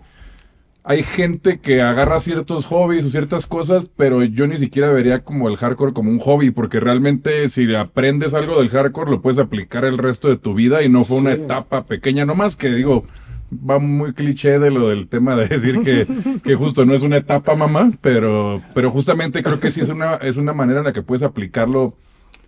hay 0.84 1.04
gente 1.04 1.60
que 1.60 1.82
agarra 1.82 2.19
ciertos 2.19 2.65
hobbies 2.65 3.06
o 3.06 3.10
ciertas 3.10 3.45
cosas, 3.45 3.86
pero 3.95 4.23
yo 4.23 4.47
ni 4.47 4.58
siquiera 4.58 4.91
vería 4.91 5.19
como 5.19 5.47
el 5.47 5.58
hardcore 5.58 5.93
como 5.93 6.10
un 6.10 6.19
hobby, 6.19 6.52
porque 6.52 6.80
realmente 6.80 7.47
si 7.49 7.73
aprendes 7.75 8.34
algo 8.34 8.60
del 8.60 8.69
hardcore 8.69 9.12
lo 9.12 9.21
puedes 9.21 9.39
aplicar 9.39 9.86
el 9.86 9.97
resto 9.97 10.30
de 10.30 10.38
tu 10.38 10.54
vida 10.54 10.82
y 10.82 10.89
no 10.89 11.06
fue 11.06 11.17
una 11.17 11.34
etapa 11.34 11.86
pequeña, 11.86 12.25
no 12.25 12.34
más 12.34 12.56
que 12.56 12.69
digo, 12.71 13.04
va 13.51 13.79
muy 13.79 14.13
cliché 14.13 14.59
de 14.59 14.71
lo 14.71 14.89
del 14.89 15.07
tema 15.07 15.35
de 15.35 15.47
decir 15.47 15.81
que, 15.81 16.07
que 16.43 16.55
justo 16.55 16.85
no 16.85 16.93
es 16.93 17.01
una 17.01 17.17
etapa, 17.17 17.55
mamá, 17.55 17.91
pero, 18.01 18.62
pero 18.73 18.91
justamente 18.91 19.41
creo 19.43 19.59
que 19.59 19.71
sí 19.71 19.81
es 19.81 19.89
una, 19.89 20.15
es 20.15 20.38
una 20.38 20.53
manera 20.53 20.79
en 20.79 20.85
la 20.85 20.93
que 20.93 21.01
puedes 21.01 21.23
aplicarlo 21.23 21.93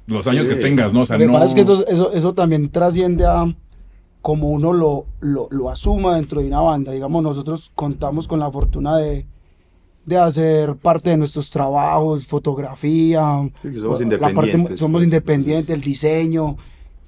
los 0.07 0.27
años 0.27 0.47
que 0.47 0.55
tengas, 0.55 0.93
¿no? 0.93 1.01
O 1.01 1.05
sea, 1.05 1.17
Lo 1.17 1.21
que 1.21 1.27
no... 1.27 1.33
pasa 1.33 1.45
es 1.45 1.55
que 1.55 1.61
eso, 1.61 1.87
eso, 1.87 2.11
eso 2.11 2.33
también 2.33 2.69
trasciende 2.69 3.25
a 3.25 3.53
como 4.21 4.49
uno 4.49 4.73
lo, 4.73 5.05
lo, 5.19 5.47
lo 5.49 5.69
asuma 5.69 6.15
dentro 6.15 6.41
de 6.41 6.47
una 6.47 6.61
banda. 6.61 6.91
Digamos, 6.91 7.23
nosotros 7.23 7.71
contamos 7.73 8.27
con 8.27 8.39
la 8.39 8.51
fortuna 8.51 8.97
de, 8.97 9.25
de 10.05 10.17
hacer 10.17 10.75
parte 10.75 11.09
de 11.09 11.17
nuestros 11.17 11.49
trabajos, 11.49 12.27
fotografía. 12.27 13.49
Sí, 13.61 13.75
somos 13.77 14.01
la 14.01 14.07
parte- 14.19 14.29
independientes, 14.31 14.79
somos 14.79 14.99
pues, 14.99 15.03
independientes, 15.05 15.69
el 15.71 15.81
diseño. 15.81 16.57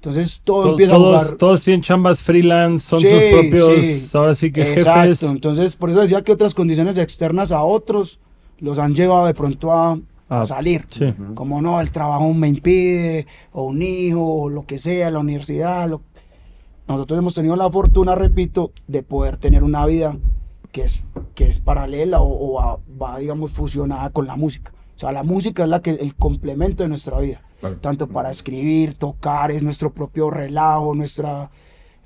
Entonces 0.04 0.42
todo 0.44 0.62
To- 0.64 0.70
empieza 0.72 0.92
a 0.92 0.96
todos, 0.98 1.22
jugar. 1.24 1.36
todos 1.38 1.62
tienen 1.62 1.80
chambas 1.80 2.20
freelance, 2.20 2.86
son 2.86 3.00
Sí, 3.00 3.06
sus 3.08 3.24
propios, 3.24 3.82
sí. 3.84 4.10
ahora 4.18 4.34
sí 4.34 4.52
que 4.52 4.74
Exacto. 4.74 5.00
jefes. 5.00 5.22
Entonces, 5.22 5.76
por 5.76 5.88
eso 5.88 6.00
decía 6.02 6.20
que 6.22 6.30
otras 6.32 6.52
condiciones 6.52 6.98
externas 6.98 7.52
a 7.52 7.62
otros 7.64 8.20
los 8.58 8.78
han 8.78 8.94
llevado 8.94 9.24
de 9.26 9.32
pronto 9.32 9.72
a, 9.72 9.92
a 9.92 9.98
Ah, 10.28 10.44
salir. 10.44 10.84
Sí. 10.90 11.06
Como 11.34 11.62
no, 11.62 11.80
el 11.80 11.90
trabajo 11.90 12.32
me 12.34 12.48
impide, 12.48 13.26
o 13.52 13.64
un 13.64 13.80
hijo, 13.80 14.20
o 14.22 14.48
lo 14.50 14.66
que 14.66 14.76
sea, 14.76 15.10
la 15.10 15.20
universidad. 15.20 15.88
lo- 15.88 16.02
Nosotros 16.86 17.18
hemos 17.18 17.34
tenido 17.34 17.56
la 17.56 17.70
fortuna, 17.70 18.14
repito, 18.14 18.72
de 18.86 19.02
poder 19.02 19.38
tener 19.38 19.62
una 19.64 19.86
vida 19.86 20.16
que 20.70 20.82
es, 20.82 21.02
que 21.34 21.46
es 21.48 21.60
paralela 21.60 22.20
o, 22.20 22.26
o 22.50 22.54
va, 22.60 22.78
va, 23.00 23.18
digamos, 23.20 23.52
fusionada 23.52 24.10
con 24.10 24.26
la 24.26 24.36
música. 24.36 24.72
O 24.96 24.98
sea, 24.98 25.12
la 25.12 25.22
música 25.22 25.62
es 25.64 25.68
la 25.70 25.80
que, 25.80 25.92
el 25.92 26.14
complemento 26.14 26.82
de 26.82 26.90
nuestra 26.90 27.18
vida. 27.20 27.40
Claro. 27.68 27.76
Tanto 27.80 28.06
para 28.06 28.30
escribir, 28.30 28.94
tocar, 28.94 29.50
es 29.50 29.62
nuestro 29.62 29.90
propio 29.92 30.30
relajo, 30.30 30.94
nuestra, 30.94 31.50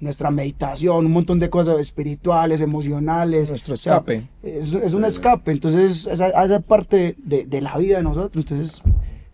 nuestra 0.01 0.31
meditación, 0.31 1.07
un 1.07 1.13
montón 1.13 1.39
de 1.41 1.51
cosas 1.51 1.79
espirituales, 1.81 2.61
emocionales. 2.61 3.51
Nuestro 3.51 3.75
escape. 3.75 4.29
es, 4.43 4.73
es 4.73 4.93
un 4.95 5.05
escape, 5.05 5.51
entonces 5.51 6.07
esa, 6.11 6.29
esa 6.29 6.61
parte 6.61 7.17
de, 7.19 7.45
de 7.45 7.61
la 7.61 7.77
vida 7.77 7.97
de 7.97 8.03
nosotros, 8.05 8.31
entonces 8.37 8.83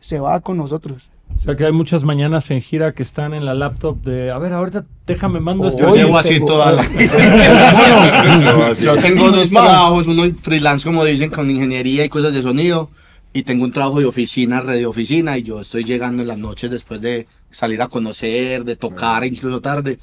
se 0.00 0.18
va 0.20 0.40
con 0.40 0.56
nosotros. 0.56 1.10
O 1.37 1.38
sea 1.40 1.56
que 1.56 1.66
hay 1.66 1.72
muchas 1.72 2.04
mañanas 2.04 2.50
en 2.52 2.60
gira 2.60 2.92
que 2.92 3.02
están 3.02 3.34
en 3.34 3.44
la 3.44 3.54
laptop 3.54 4.00
de, 4.02 4.30
a 4.30 4.38
ver, 4.38 4.52
ahorita 4.52 4.84
déjame 5.06 5.40
mando 5.40 5.66
este. 5.66 5.82
Yo 5.82 5.94
llevo 5.94 6.16
así 6.16 6.34
tengo- 6.34 6.46
toda 6.46 6.72
la 6.72 6.84
Yo 8.80 8.96
tengo 8.98 9.30
dos 9.30 9.50
trabajos, 9.50 10.06
uno 10.06 10.22
freelance, 10.40 10.84
como 10.87 11.04
dicen, 11.04 11.30
con 11.30 11.50
ingeniería 11.50 12.04
y 12.04 12.08
cosas 12.08 12.32
de 12.34 12.42
sonido, 12.42 12.88
y 13.36 13.42
tengo 13.42 13.64
un 13.64 13.72
trabajo 13.72 13.98
de 13.98 14.06
oficina, 14.06 14.60
red 14.60 14.76
de 14.76 14.86
oficina, 14.86 15.36
y 15.36 15.42
yo 15.42 15.60
estoy 15.60 15.82
llegando 15.82 16.22
en 16.22 16.28
las 16.28 16.38
noches 16.38 16.70
después 16.70 17.00
de 17.00 17.26
salir 17.50 17.82
a 17.82 17.88
conocer, 17.88 18.64
de 18.64 18.76
tocar, 18.76 19.24
incluso 19.24 19.60
tarde. 19.60 19.98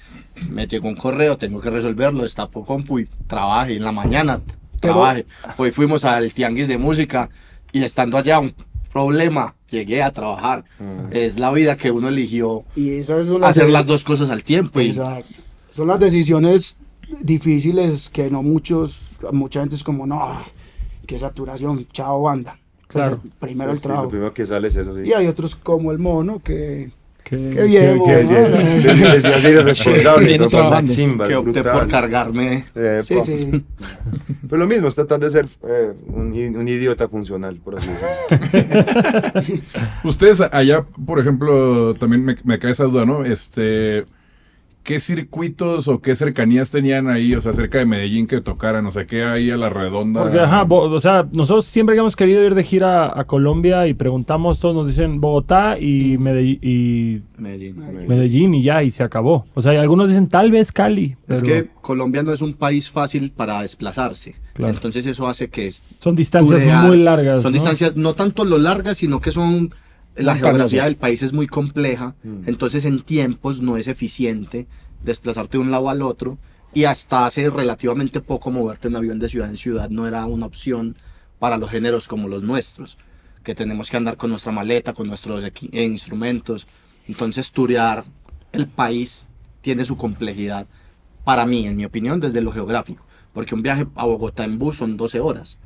Me 0.50 0.68
llegó 0.68 0.90
un 0.90 0.98
correo, 0.98 1.38
tengo 1.38 1.62
que 1.62 1.70
resolverlo, 1.70 2.24
destapo 2.24 2.66
compu 2.66 3.00
y 3.00 3.08
trabaje 3.28 3.78
en 3.78 3.86
la 3.86 3.94
mañana, 3.94 4.42
trabaje. 4.82 5.26
Hoy 5.56 5.72
fuimos 5.72 6.04
al 6.04 6.34
tianguis 6.34 6.68
de 6.68 6.78
música, 6.78 7.30
y 7.72 7.82
estando 7.84 8.18
allá, 8.18 8.38
un 8.38 8.54
problema, 8.92 9.56
llegué 9.70 10.04
a 10.04 10.12
trabajar. 10.12 10.66
Es 11.12 11.40
la 11.40 11.54
vida 11.54 11.78
que 11.78 11.90
uno 11.90 12.10
eligió, 12.10 12.66
Y 12.76 12.96
esas 12.96 13.28
son 13.28 13.40
las, 13.40 13.52
hacer 13.52 13.70
las 13.70 13.86
dos 13.86 14.04
cosas 14.04 14.30
al 14.30 14.44
tiempo. 14.44 14.82
Y, 14.82 14.90
Exacto. 14.90 15.36
Son 15.72 15.88
las 15.88 16.02
decisiones 16.02 16.78
difíciles 17.22 18.10
que 18.10 18.30
no 18.30 18.44
muchos, 18.44 19.14
mucha 19.32 19.62
gente 19.62 19.76
es 19.76 19.86
como, 19.86 20.06
no, 20.06 20.44
qué 21.08 21.18
saturación, 21.18 21.88
chao 21.94 22.24
banda. 22.24 22.61
Claro. 22.92 23.16
Entonces, 23.16 23.32
primero 23.40 23.70
Sí, 23.70 23.74
el 23.74 23.78
sí, 23.78 23.84
trabajo. 23.84 24.04
lo 24.06 24.10
primero 24.10 24.34
que 24.34 24.46
sale 24.46 24.68
es 24.68 24.76
eso, 24.76 24.96
sí. 24.96 25.02
Y 25.06 25.14
hay 25.14 25.28
otros 25.28 25.56
como 25.56 25.92
el 25.92 26.00
mono 26.00 26.40
que... 26.44 26.92
Qué, 27.24 27.52
Qué 27.54 27.64
bien, 27.66 28.00
pero. 28.04 28.58
Maximba, 30.70 31.28
que 31.28 31.36
opté 31.38 31.52
brutal. 31.62 31.80
por 31.80 31.88
cargarme. 31.88 32.66
Eh, 32.76 33.00
Sí, 33.04 33.16
sí. 33.24 33.64
Pues 34.50 34.60
lo 34.60 34.68
mismo, 34.68 34.88
es 34.90 34.96
tratar 34.96 35.20
de 35.20 35.30
ser 35.30 35.48
eh, 35.66 35.94
un, 36.08 36.34
un 36.58 36.68
idiota 36.68 37.08
funcional, 37.08 37.56
por 37.64 37.78
así 37.78 37.88
decirlo. 37.90 39.62
Ustedes 40.04 40.42
allá, 40.42 40.84
por 41.06 41.20
ejemplo, 41.20 41.94
también 41.94 42.26
me, 42.26 42.36
me 42.44 42.60
cae 42.60 42.72
esa 42.72 42.84
duda, 42.86 43.06
¿no? 43.06 43.24
Este, 43.24 44.06
¿qué 44.84 45.00
circuitos 45.00 45.88
o 45.88 46.02
qué 46.02 46.16
cercanías 46.16 46.72
tenían 46.72 47.10
ahí, 47.10 47.36
o 47.36 47.42
sea, 47.42 47.54
cerca 47.54 47.78
de 47.78 47.86
Medellín 47.86 48.28
que 48.28 48.42
tocaran? 48.42 48.86
O 48.86 48.92
sea, 48.92 49.06
¿qué 49.06 49.24
hay 49.24 49.52
a 49.52 49.58
la 49.58 49.70
redonda? 49.70 50.24
Porque, 50.24 50.40
ajá, 50.40 50.64
Bo- 50.64 50.90
o 50.90 51.00
sea, 51.00 51.28
nosotros 51.32 51.66
siempre 51.66 51.96
que 51.96 52.00
hemos 52.00 52.16
querido 52.16 52.44
ir 52.44 52.56
de 52.56 52.64
gira 52.64 53.18
a 53.20 53.24
Colombia 53.26 53.88
y 53.88 53.94
preguntamos, 53.94 54.60
todos 54.60 54.76
nos 54.76 54.88
dicen 54.88 55.22
Bogotá 55.22 55.78
y 55.80 56.18
Medellín, 56.18 56.60
y 56.62 57.22
Medellín. 57.38 58.08
Medellín 58.08 58.54
y 58.54 58.64
ya, 58.64 58.84
y 58.84 58.92
se 58.92 59.04
acabó. 59.04 59.46
O 59.54 59.62
sea, 59.62 59.74
y 59.74 59.78
algunos 59.78 60.10
dicen 60.10 60.28
tal 60.28 60.52
vez 60.52 60.72
Cali. 60.72 61.16
Es 61.28 61.44
que 61.44 61.70
Colombia 61.82 62.24
no 62.24 62.34
es 62.34 62.42
un 62.42 62.54
país 62.54 62.90
fácil 62.90 63.32
para 63.32 63.62
desplazarse. 63.62 64.36
Claro. 64.54 64.74
Entonces 64.74 65.06
eso 65.06 65.28
hace 65.28 65.50
que 65.50 65.72
son 66.00 66.16
distancias 66.16 66.60
turear. 66.60 66.86
muy 66.86 66.98
largas. 66.98 67.42
Son 67.42 67.52
¿no? 67.52 67.56
distancias 67.56 67.96
no 67.96 68.14
tanto 68.14 68.44
lo 68.46 68.58
largas, 68.58 68.98
sino 68.98 69.22
que 69.22 69.32
son 69.32 69.74
la 70.16 70.36
geografía 70.36 70.84
del 70.84 70.98
país 70.98 71.22
es 71.22 71.34
muy 71.34 71.48
compleja, 71.48 72.16
entonces 72.46 72.86
en 72.86 73.02
tiempos 73.02 73.62
no 73.62 73.78
es 73.78 73.88
eficiente 73.88 74.68
desplazarte 75.04 75.58
de 75.58 75.64
un 75.64 75.72
lado 75.72 75.90
al 75.90 76.02
otro 76.02 76.38
y 76.74 76.86
hasta 76.86 77.26
hace 77.26 77.50
relativamente 77.50 78.22
poco 78.22 78.52
moverte 78.52 78.88
en 78.88 78.96
avión 78.96 79.20
de 79.20 79.30
ciudad 79.30 79.50
en 79.50 79.58
ciudad 79.58 79.90
no 79.90 80.08
era 80.08 80.26
una 80.26 80.46
opción 80.46 80.96
para 81.40 81.58
los 81.58 81.70
géneros 81.70 82.08
como 82.08 82.28
los 82.28 82.44
nuestros, 82.44 82.98
que 83.44 83.56
tenemos 83.56 83.90
que 83.90 83.98
andar 83.98 84.16
con 84.16 84.30
nuestra 84.30 84.52
maleta, 84.52 84.94
con 84.94 85.08
nuestros 85.08 85.44
eh, 85.44 85.84
instrumentos. 85.84 86.68
Entonces 87.08 87.52
turear 87.52 88.06
el 88.52 88.68
país 88.68 89.28
tiene 89.62 89.86
su 89.86 89.98
complejidad 89.98 90.68
para 91.24 91.46
mí, 91.46 91.66
en 91.66 91.78
mi 91.78 91.86
opinión, 91.86 92.20
desde 92.20 92.42
lo 92.42 92.52
geográfico, 92.52 93.04
porque 93.34 93.56
un 93.56 93.64
viaje 93.64 93.88
a 93.96 94.06
Bogotá 94.06 94.44
en 94.44 94.60
bus 94.60 94.78
son 94.78 94.98
12 94.98 95.20
horas 95.20 95.58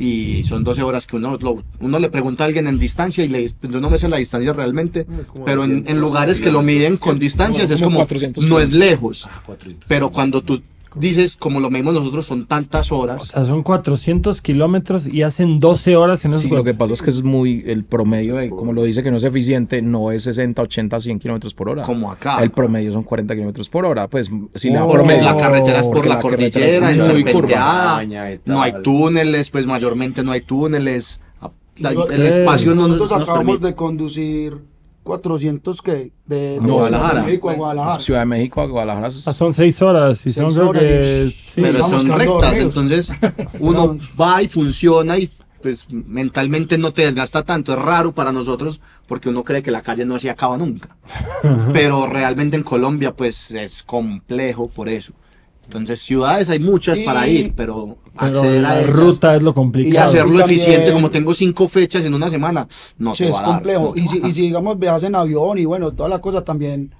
y 0.00 0.42
son 0.44 0.64
12 0.64 0.82
horas 0.82 1.06
que 1.06 1.16
uno, 1.16 1.36
lo- 1.40 1.62
uno 1.80 1.98
le 1.98 2.08
pregunta 2.08 2.42
a 2.44 2.46
alguien 2.46 2.66
en 2.66 2.78
distancia 2.78 3.22
y 3.22 3.28
le 3.28 3.40
dice, 3.40 3.54
pues 3.60 3.70
yo 3.72 3.80
no 3.80 3.90
me 3.90 3.98
sé 3.98 4.08
la 4.08 4.16
distancia 4.16 4.52
realmente, 4.54 5.06
pero 5.44 5.62
en, 5.64 5.84
en 5.86 6.00
lugares 6.00 6.40
que 6.40 6.50
lo 6.50 6.62
miden 6.62 6.96
con 6.96 7.18
distancias 7.18 7.70
es 7.70 7.78
Como 7.82 7.96
como, 7.96 8.06
400 8.06 8.44
no 8.46 8.58
es 8.60 8.72
lejos, 8.72 9.28
Ah, 9.30 9.42
400. 9.44 9.86
pero 9.86 10.10
cuando 10.10 10.40
tú 10.40 10.62
dices, 10.94 11.36
como 11.36 11.60
lo 11.60 11.70
medimos 11.70 11.94
nosotros, 11.94 12.26
son 12.26 12.46
tantas 12.46 12.90
O 12.92 12.98
horas, 12.98 13.24
sea, 13.28 13.44
son 13.44 13.62
400 13.62 14.40
kilómetros 14.40 15.06
y 15.06 15.22
hacen 15.22 15.58
12 15.58 15.96
horas 15.96 16.24
en 16.24 16.32
esos 16.32 16.42
Sí, 16.44 16.48
lo 16.50 16.64
que 16.64 16.74
pasa 16.74 16.92
es 16.92 17.02
que 17.02 17.10
es 17.10 17.22
muy, 17.22 17.62
el 17.66 17.84
promedio, 17.84 18.36
de, 18.36 18.50
como 18.50 18.72
lo 18.72 18.82
dice 18.82 19.02
que 19.02 19.10
no 19.10 19.16
es 19.18 19.24
eficiente, 19.24 19.82
no 19.82 20.10
es 20.10 20.22
60, 20.24 20.60
80, 20.62 21.00
100 21.00 21.18
kilómetros 21.18 21.54
por 21.54 21.68
hora. 21.68 21.82
como 21.82 22.10
acá. 22.10 22.42
El 22.42 22.50
promedio 22.50 22.92
son 22.92 23.02
40 23.04 23.34
kilómetros 23.34 23.68
por 23.68 23.84
hora, 23.84 24.08
pues 24.08 24.30
si 24.54 24.70
la 24.70 24.84
Oh. 24.84 24.90
Promedio. 24.90 25.22
la 25.24 25.36
carretera 25.36 25.80
es 25.80 25.88
por 25.88 26.06
la, 26.06 26.14
la 26.16 26.20
cordillera, 26.20 26.90
es 26.90 27.08
muy 27.08 27.24
curva. 27.24 28.02
no 28.46 28.60
hay 28.62 28.72
túneles, 28.82 29.50
pues 29.50 29.66
mayormente 29.66 30.22
no 30.24 30.32
hay 30.32 30.40
túneles, 30.40 31.20
la- 31.76 31.90
el 31.90 32.26
espacio 32.26 32.74
no 32.74 32.82
nos, 32.88 32.98
Nosotros 32.98 33.20
nos 33.20 33.28
acabamos 33.28 33.60
de 33.60 33.74
conducir 33.74 34.58
400 35.02 35.82
que 35.82 36.12
de, 36.26 36.58
A 36.62 36.66
Guadalajara. 36.66 37.20
de 37.20 37.26
México 37.26 37.50
a 37.50 37.54
Guadalajara. 37.54 38.00
Ciudad 38.00 38.20
de 38.20 38.26
México 38.26 38.60
a 38.60 38.66
Guadalajara. 38.66 39.06
Ah, 39.26 39.32
son 39.32 39.52
6 39.54 39.82
horas 39.82 40.26
y 40.26 40.32
son 40.32 40.52
Seis 40.52 40.58
horas 40.58 40.82
que... 40.82 41.24
y- 41.26 41.48
sí. 41.48 41.60
pero 41.62 41.84
son 41.84 42.08
rectas, 42.08 42.58
entonces 42.58 43.12
uno 43.60 43.98
va 44.20 44.42
y 44.42 44.48
funciona 44.48 45.18
y 45.18 45.30
pues 45.62 45.86
mentalmente 45.90 46.78
no 46.78 46.92
te 46.92 47.02
desgasta 47.02 47.42
tanto, 47.42 47.72
es 47.74 47.78
raro 47.78 48.12
para 48.12 48.32
nosotros 48.32 48.80
porque 49.06 49.28
uno 49.28 49.44
cree 49.44 49.62
que 49.62 49.70
la 49.70 49.82
calle 49.82 50.06
no 50.06 50.18
se 50.18 50.30
acaba 50.30 50.56
nunca, 50.56 50.96
pero 51.74 52.06
realmente 52.06 52.56
en 52.56 52.62
Colombia 52.62 53.12
pues 53.14 53.50
es 53.50 53.82
complejo 53.82 54.68
por 54.68 54.88
eso. 54.88 55.12
Entonces 55.70 56.00
ciudades 56.00 56.48
hay 56.50 56.58
muchas 56.58 56.98
para 57.00 57.28
Y- 57.28 57.36
ir, 57.38 57.52
pero, 57.54 57.96
Pero 58.18 58.26
acceder 58.26 58.64
a 58.64 58.68
la 58.74 58.80
ellas 58.80 58.90
ruta 58.90 59.36
es 59.36 59.42
lo 59.42 59.50
y 59.50 59.54
complicado. 59.54 60.08
hacerlo 60.08 60.34
Y 60.34 60.38
también- 60.40 60.58
eficiente, 60.60 60.92
como 60.92 61.10
tengo 61.12 61.32
cinco 61.32 61.68
fechas 61.68 62.04
en 62.04 62.12
una 62.14 62.28
semana, 62.28 62.66
no 62.98 63.14
Sí, 63.14 63.24
te 63.24 63.30
es 63.30 63.36
va 63.36 63.38
a 63.38 63.42
dar, 63.42 63.52
complejo. 63.54 63.82
no 63.84 63.92
te 63.92 64.00
y, 64.00 64.08
si, 64.08 64.20
a 64.22 64.28
y 64.28 64.32
si, 64.34 64.40
digamos, 64.42 64.78
viajas 64.78 65.04
en 65.04 65.14
avión 65.14 65.58
y 65.58 65.64
bueno, 65.64 65.92
toda 65.92 66.08
la 66.08 66.20
cosa 66.20 66.42
también, 66.44 66.92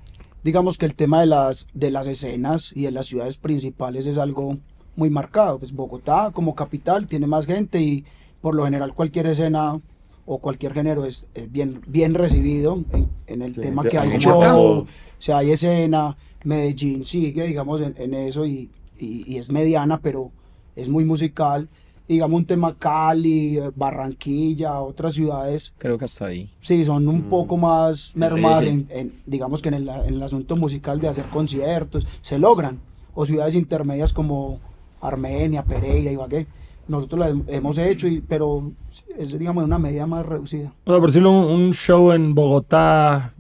digamos 0.45 0.79
que 0.79 0.87
el 0.87 0.95
tema 0.95 1.21
de 1.21 1.27
las, 1.27 1.67
de 1.75 1.91
las 1.91 2.07
escenas 2.07 2.73
y 2.77 2.83
de 2.83 2.93
las 2.93 3.07
ciudades 3.07 3.37
principales 3.39 4.07
es 4.07 4.19
algo 4.19 4.57
muy 4.95 5.11
marcado. 5.11 5.59
Pues 5.59 5.73
Bogotá 5.73 6.31
como 6.33 6.55
capital 6.55 7.09
tiene 7.09 7.27
más 7.27 7.47
gente 7.47 7.81
y 7.81 8.05
por 8.41 8.55
lo 8.55 8.65
general 8.65 8.95
cualquier 8.95 9.27
escena 9.27 9.81
o 10.27 10.39
cualquier 10.39 10.73
género 10.75 11.05
es, 11.07 11.27
es 11.35 11.51
bien, 11.51 11.81
bien 11.89 12.15
recibido 12.15 12.79
en, 12.93 13.09
en 13.27 13.43
el 13.43 13.55
Sí, 13.57 13.61
tema 13.63 13.83
que 13.83 13.99
hay 13.99 14.13
acá. 14.13 14.55
o 14.57 14.87
sea, 15.19 15.39
hay 15.39 15.51
escena, 15.51 16.17
Medellín 16.45 17.05
sigue, 17.05 17.47
digamos, 17.47 17.81
en, 17.81 17.95
en 17.99 18.15
eso 18.15 18.47
y, 18.47 18.71
y- 18.99 19.25
y 19.27 19.39
es 19.39 19.51
mediana, 19.51 19.99
pero 20.01 20.31
es 20.77 20.89
muy 20.89 21.05
musical. 21.05 21.69
Digamos 22.09 22.39
un 22.41 22.45
tema 22.45 22.75
Cali, 22.77 23.59
eh, 23.59 23.71
Barranquilla, 23.77 24.81
otras 24.81 25.15
ciudades 25.15 25.73
Creo 25.79 25.97
que 25.97 26.07
hasta 26.07 26.27
ahí. 26.27 26.49
Sí, 26.61 26.85
son 26.85 27.07
un 27.07 27.23
poco 27.25 27.57
más 27.57 28.13
mermadas 28.17 28.65
en, 28.65 28.87
en, 28.91 29.13
digamos 29.27 29.63
que 29.63 29.69
en 29.69 29.75
el, 29.75 29.89
en 29.89 30.15
el 30.15 30.23
asunto 30.23 30.57
musical 30.57 31.01
de 31.01 31.07
hacer 31.09 31.27
conciertos, 31.31 32.07
se 32.21 32.39
logran. 32.39 32.79
O 33.15 33.25
ciudades 33.27 33.55
intermedias 33.55 34.13
como 34.13 34.59
Armenia, 35.01 35.63
Pereira, 35.63 36.11
Ibagué. 36.11 36.47
Nosotros 36.89 37.21
las 37.21 37.31
hem- 37.33 37.45
hemos 37.49 37.79
hecho, 37.79 38.09
y, 38.09 38.21
pero 38.21 38.73
es 39.17 39.39
digamos 39.39 39.63
de 39.63 39.67
una 39.67 39.79
medida 39.79 40.07
más 40.07 40.27
reducida. 40.27 40.73
O 40.85 40.91
sea, 40.91 40.99
por 41.01 41.07
decirlo, 41.11 41.31
un, 41.31 41.45
un 41.67 41.75
show 41.75 42.11
en 42.11 42.35
Bogotá, 42.35 43.35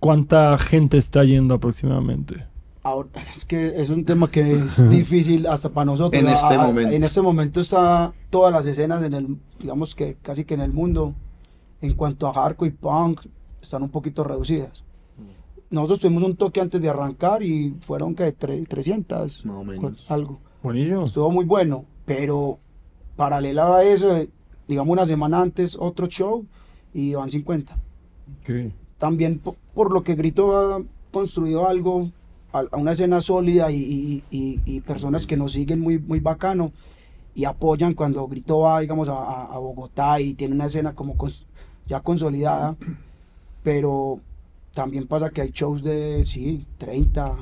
¿cuánta 0.00 0.56
gente 0.58 0.96
está 0.96 1.24
yendo 1.24 1.54
aproximadamente? 1.54 2.44
Ahora, 2.82 3.08
es 3.36 3.44
que 3.44 3.80
es 3.80 3.90
un 3.90 4.04
tema 4.04 4.30
que 4.30 4.52
es 4.52 4.90
difícil 4.90 5.46
hasta 5.46 5.68
para 5.70 5.86
nosotros. 5.86 6.20
En 6.20 6.28
este 6.28 6.56
momento. 6.56 6.94
En 6.94 7.04
este 7.04 7.22
momento 7.22 7.60
está 7.60 8.12
todas 8.30 8.52
las 8.52 8.66
escenas 8.66 9.02
en 9.02 9.14
el, 9.14 9.36
digamos 9.58 9.94
que 9.94 10.16
casi 10.22 10.44
que 10.44 10.54
en 10.54 10.60
el 10.60 10.72
mundo, 10.72 11.14
en 11.80 11.94
cuanto 11.94 12.26
a 12.26 12.32
hardcore 12.32 12.70
y 12.70 12.72
punk, 12.72 13.26
están 13.60 13.82
un 13.82 13.90
poquito 13.90 14.24
reducidas. 14.24 14.84
Nosotros 15.70 16.00
tuvimos 16.00 16.22
un 16.22 16.34
toque 16.34 16.62
antes 16.62 16.80
de 16.80 16.88
arrancar 16.88 17.42
y 17.42 17.76
fueron 17.82 18.14
que 18.14 18.32
300, 18.32 19.44
Más 19.44 19.56
o 19.56 19.64
menos. 19.64 20.10
algo. 20.10 20.38
Buenísimo. 20.62 21.04
Estuvo 21.04 21.30
muy 21.30 21.44
bueno, 21.44 21.84
pero 22.06 22.58
paralelo 23.16 23.74
a 23.74 23.84
eso, 23.84 24.18
digamos 24.66 24.92
una 24.92 25.04
semana 25.04 25.42
antes 25.42 25.76
otro 25.78 26.06
show 26.06 26.46
y 26.94 27.12
van 27.12 27.30
50. 27.30 27.74
Ok. 28.40 28.72
También 28.98 29.38
po- 29.38 29.56
por, 29.74 29.92
lo 29.92 30.02
que 30.02 30.14
Grito 30.14 30.56
ha 30.76 30.82
construido 31.12 31.68
algo, 31.68 32.10
a, 32.52 32.64
a 32.70 32.76
una 32.76 32.92
escena 32.92 33.20
sólida 33.20 33.70
y, 33.70 33.76
y- 33.76 34.24
y- 34.30 34.60
y 34.64 34.80
personas 34.80 35.26
que 35.26 35.36
nos 35.36 35.52
siguen 35.52 35.80
muy, 35.80 35.98
muy 35.98 36.20
bacano 36.20 36.72
y 37.34 37.44
apoyan 37.44 37.94
cuando 37.94 38.26
Grito 38.26 38.60
va, 38.60 38.80
digamos, 38.80 39.08
a, 39.08 39.44
a- 39.44 39.58
Bogotá 39.58 40.20
y 40.20 40.34
tiene 40.34 40.54
una 40.54 40.66
escena 40.66 40.94
como 40.94 41.14
ya 41.86 42.00
consolidada, 42.00 42.76
pero 43.62 44.20
también 44.74 45.06
pasa 45.06 45.30
que 45.30 45.42
hay 45.42 45.50
shows 45.52 45.82
de, 45.82 46.24
sí, 46.24 46.64
30, 46.78 47.36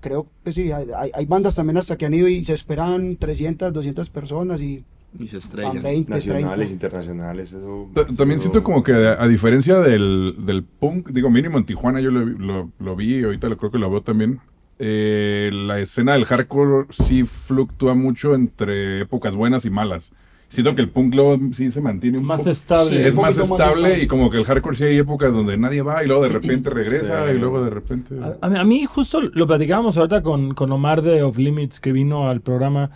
creo 0.00 0.26
que 0.44 0.52
sí, 0.52 0.70
hay- 0.72 1.10
hay 1.14 1.26
bandas 1.26 1.54
también 1.54 1.76
hasta 1.76 1.96
que 1.96 2.06
han 2.06 2.14
ido 2.14 2.28
y 2.28 2.44
se 2.44 2.52
esperan 2.54 3.16
300, 3.16 3.72
200 3.72 4.10
personas 4.10 4.60
y 4.62 4.84
Y 5.18 5.26
se 5.28 5.38
estrellan. 5.38 5.82
20, 5.82 6.10
Nacionales, 6.10 6.68
30. 6.68 6.72
internacionales, 6.72 7.52
eso. 7.52 7.88
Ta- 7.94 8.04
También 8.06 8.38
sido- 8.38 8.52
siento 8.52 8.62
como 8.62 8.82
que 8.82 8.92
a, 8.92 9.22
a 9.22 9.28
diferencia 9.28 9.78
del, 9.80 10.34
del 10.40 10.62
punk, 10.64 11.10
digo 11.10 11.30
mínimo 11.30 11.56
en 11.58 11.64
Tijuana 11.64 12.00
yo 12.00 12.10
lo, 12.10 12.24
vi- 12.26 12.34
lo, 12.38 12.70
lo 12.78 12.96
vi 12.96 13.16
y 13.20 13.24
ahorita 13.24 13.48
lo 13.48 13.56
creo 13.56 13.70
que 13.70 13.78
lo 13.78 13.90
veo 13.90 14.02
también. 14.02 14.40
eh, 14.80 15.50
la 15.52 15.80
escena 15.80 16.12
del 16.12 16.24
hardcore 16.24 16.86
sí 16.90 17.24
fluctúa 17.24 17.94
mucho 17.94 18.34
entre 18.34 19.00
épocas 19.00 19.34
buenas 19.34 19.64
y 19.64 19.70
malas. 19.70 20.12
Siento 20.50 20.74
que 20.74 20.80
el 20.80 20.88
punk 20.88 21.14
luego 21.14 21.36
sí 21.52 21.70
se 21.70 21.80
mantiene 21.82 22.16
un 22.18 22.24
Más 22.24 22.38
poco. 22.40 22.50
estable. 22.50 23.06
es 23.06 23.14
un 23.14 23.20
más 23.20 23.36
poquito 23.36 23.54
más 23.54 23.60
estable 23.60 23.86
estable. 23.88 24.02
y 24.02 24.06
como 24.06 24.30
que 24.30 24.38
el 24.38 24.44
hardcore 24.44 24.76
sí 24.76 24.84
hay 24.84 24.96
épocas 24.98 25.30
donde 25.32 25.58
nadie 25.58 25.82
va 25.82 26.02
y 26.02 26.06
luego 26.06 26.22
de 26.22 26.28
repente 26.30 26.70
regresa 26.70 27.26
Sí. 27.28 27.34
y 27.34 27.38
luego 27.38 27.62
de 27.62 27.70
repente... 27.70 28.14
A, 28.22 28.46
a 28.46 28.48
mí- 28.48 28.58
a 28.58 28.64
mí 28.64 28.86
justo 28.86 29.20
lo 29.20 29.46
platicábamos 29.46 29.98
ahorita 29.98 30.22
con, 30.22 30.54
con 30.54 30.70
Omar 30.72 31.02
de 31.02 31.22
Off 31.22 31.36
Limits 31.38 31.80
que 31.80 31.92
vino 31.92 32.28
al 32.30 32.40
programa. 32.40 32.90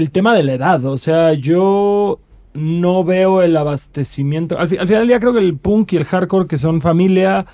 El 0.00 0.10
tema 0.10 0.34
de 0.34 0.42
la 0.42 0.54
edad, 0.54 0.82
o 0.86 0.96
sea, 0.96 1.34
yo 1.34 2.18
no 2.54 3.04
veo 3.04 3.42
el 3.42 3.54
abastecimiento. 3.56 4.58
Al, 4.58 4.66
fi- 4.68 4.78
al 4.78 4.88
final 4.88 5.06
día 5.06 5.20
creo 5.20 5.34
que 5.34 5.40
el 5.40 5.56
punk 5.58 5.92
y 5.92 5.96
el 5.98 6.04
hardcore, 6.06 6.46
que 6.48 6.56
son 6.56 6.80
familia, 6.80 7.44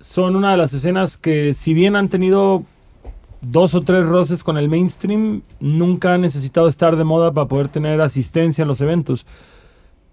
son 0.00 0.34
una 0.34 0.50
de 0.50 0.56
las 0.56 0.74
escenas 0.74 1.16
que 1.16 1.54
si 1.54 1.74
bien 1.74 1.94
han 1.94 2.08
tenido 2.08 2.64
dos 3.40 3.76
o 3.76 3.82
tres 3.82 4.04
roces 4.06 4.42
con 4.42 4.58
el 4.58 4.68
mainstream, 4.68 5.42
nunca 5.60 6.14
han 6.14 6.22
necesitado 6.22 6.66
estar 6.66 6.96
de 6.96 7.04
moda 7.04 7.30
para 7.32 7.46
poder 7.46 7.68
tener 7.68 8.00
asistencia 8.00 8.62
en 8.62 8.68
los 8.68 8.80
eventos. 8.80 9.24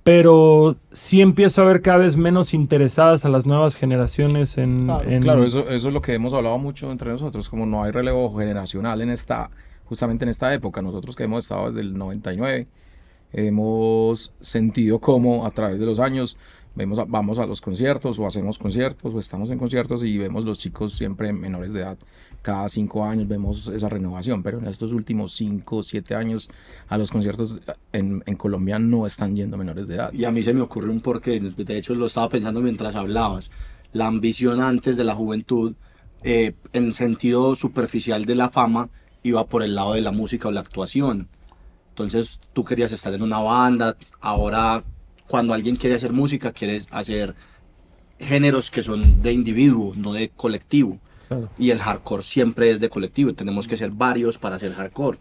Pero 0.03 0.75
sí 0.91 1.21
empiezo 1.21 1.61
a 1.61 1.65
ver 1.65 1.81
cada 1.81 1.97
vez 1.99 2.17
menos 2.17 2.53
interesadas 2.53 3.23
a 3.25 3.29
las 3.29 3.45
nuevas 3.45 3.75
generaciones 3.75 4.57
en... 4.57 4.85
Claro, 4.85 5.09
en- 5.09 5.23
Claro, 5.23 5.43
eso, 5.45 5.67
eso 5.69 5.87
es 5.87 5.93
lo 5.93 6.01
que 6.01 6.13
hemos 6.13 6.33
hablado 6.33 6.57
mucho 6.57 6.91
entre 6.91 7.09
nosotros, 7.09 7.49
como 7.49 7.65
no 7.65 7.83
hay 7.83 7.91
relevo 7.91 8.35
generacional 8.37 9.01
en 9.01 9.09
esta, 9.09 9.49
justamente 9.85 10.25
en 10.25 10.29
esta 10.29 10.53
época. 10.53 10.81
Nosotros 10.81 11.15
que 11.15 11.23
hemos 11.23 11.45
estado 11.45 11.67
desde 11.67 11.81
el 11.81 11.97
99, 11.97 12.67
hemos 13.33 14.33
sentido 14.41 14.99
como 14.99 15.45
a 15.45 15.51
través 15.51 15.79
de 15.79 15.85
los 15.85 15.99
años 15.99 16.37
vemos 16.75 16.99
vamos 17.07 17.37
a 17.39 17.45
los 17.45 17.61
conciertos 17.61 18.17
o 18.19 18.25
hacemos 18.25 18.57
conciertos 18.57 19.13
o 19.13 19.19
estamos 19.19 19.51
en 19.51 19.59
conciertos 19.59 20.03
y 20.03 20.17
vemos 20.17 20.43
los 20.43 20.57
chicos 20.57 20.93
siempre 20.93 21.31
menores 21.31 21.73
de 21.73 21.81
edad. 21.81 21.97
Cada 22.41 22.67
cinco 22.67 23.05
años 23.05 23.27
vemos 23.27 23.67
esa 23.67 23.89
renovación, 23.89 24.43
pero 24.43 24.59
en 24.59 24.67
estos 24.67 24.91
últimos 24.91 25.33
cinco, 25.33 25.83
siete 25.83 26.15
años 26.15 26.49
a 26.87 26.97
los 26.97 27.11
conciertos 27.11 27.61
en, 27.91 28.23
en 28.25 28.35
Colombia 28.35 28.79
no 28.79 29.05
están 29.05 29.35
yendo 29.35 29.57
menores 29.57 29.87
de 29.87 29.95
edad. 29.95 30.13
Y 30.13 30.25
a 30.25 30.31
mí 30.31 30.43
se 30.43 30.53
me 30.53 30.61
ocurre 30.61 30.89
un 30.89 31.01
porqué, 31.01 31.39
de 31.39 31.77
hecho 31.77 31.93
lo 31.95 32.07
estaba 32.07 32.29
pensando 32.29 32.61
mientras 32.61 32.95
hablabas. 32.95 33.51
La 33.91 34.07
ambición 34.07 34.59
antes 34.59 34.97
de 34.97 35.03
la 35.03 35.13
juventud, 35.13 35.75
eh, 36.23 36.53
en 36.73 36.93
sentido 36.93 37.55
superficial 37.55 38.25
de 38.25 38.35
la 38.35 38.49
fama, 38.49 38.89
iba 39.23 39.45
por 39.45 39.63
el 39.63 39.75
lado 39.75 39.93
de 39.93 40.01
la 40.01 40.11
música 40.11 40.49
o 40.49 40.51
la 40.51 40.61
actuación. 40.61 41.29
Entonces 41.89 42.39
tú 42.53 42.63
querías 42.63 42.91
estar 42.91 43.13
en 43.13 43.21
una 43.21 43.39
banda, 43.39 43.97
ahora 44.19 44.83
cuando 45.27 45.53
alguien 45.53 45.75
quiere 45.75 45.95
hacer 45.95 46.11
música, 46.13 46.51
quieres 46.51 46.87
hacer 46.91 47.35
géneros 48.19 48.69
que 48.69 48.83
son 48.83 49.21
de 49.21 49.31
individuo, 49.31 49.93
no 49.95 50.13
de 50.13 50.29
colectivo. 50.29 50.99
Claro. 51.27 51.49
Y 51.57 51.71
el 51.71 51.79
hardcore 51.79 52.23
siempre 52.23 52.69
es 52.69 52.79
de 52.79 52.89
colectivo, 52.89 53.33
tenemos 53.33 53.67
que 53.67 53.77
ser 53.77 53.91
varios 53.91 54.37
para 54.37 54.57
hacer 54.57 54.73
hardcore 54.73 55.17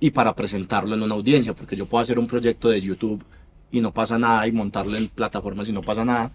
y 0.00 0.10
para 0.10 0.34
presentarlo 0.34 0.94
en 0.94 1.02
una 1.02 1.14
audiencia, 1.14 1.54
porque 1.54 1.76
yo 1.76 1.86
puedo 1.86 2.02
hacer 2.02 2.18
un 2.18 2.26
proyecto 2.26 2.68
de 2.68 2.80
YouTube 2.80 3.24
y 3.70 3.80
no 3.80 3.92
pasa 3.92 4.18
nada 4.18 4.46
y 4.46 4.52
montarlo 4.52 4.96
en 4.96 5.08
plataformas 5.08 5.68
y 5.68 5.72
no 5.72 5.82
pasa 5.82 6.04
nada, 6.04 6.32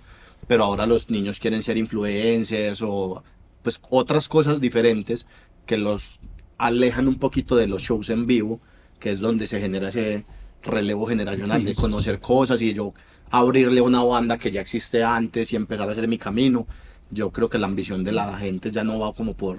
pero 0.47 0.63
ahora 0.63 0.85
los 0.85 1.09
niños 1.09 1.39
quieren 1.39 1.63
ser 1.63 1.77
influencers 1.77 2.81
o 2.81 3.23
pues 3.63 3.79
otras 3.89 4.27
cosas 4.27 4.59
diferentes 4.59 5.27
que 5.65 5.77
los 5.77 6.19
alejan 6.61 7.07
un 7.07 7.15
poquito 7.15 7.55
de 7.55 7.67
los 7.67 7.81
shows 7.81 8.09
en 8.09 8.27
vivo, 8.27 8.59
que 8.99 9.11
es 9.11 9.19
donde 9.19 9.47
se 9.47 9.59
genera 9.59 9.89
ese 9.89 10.23
relevo 10.63 11.07
generacional 11.07 11.59
Sí, 11.61 11.65
de 11.65 11.75
sí, 11.75 11.81
conocer 11.81 12.19
cosas 12.19 12.61
y 12.61 12.73
yo 12.73 12.93
abrirle 13.31 13.81
una 13.81 14.03
banda 14.03 14.37
que 14.37 14.51
ya 14.51 14.61
existe 14.61 15.03
antes 15.03 15.51
y 15.53 15.55
empezar 15.55 15.89
a 15.89 15.91
hacer 15.93 16.07
mi 16.07 16.17
camino. 16.17 16.67
yo 17.09 17.31
creo 17.31 17.49
que 17.49 17.57
la 17.57 17.67
ambición 17.67 18.03
de 18.03 18.11
la 18.13 18.37
gente 18.37 18.71
ya 18.71 18.83
no 18.83 18.99
va 18.99 19.11
como 19.13 19.33
por, 19.33 19.57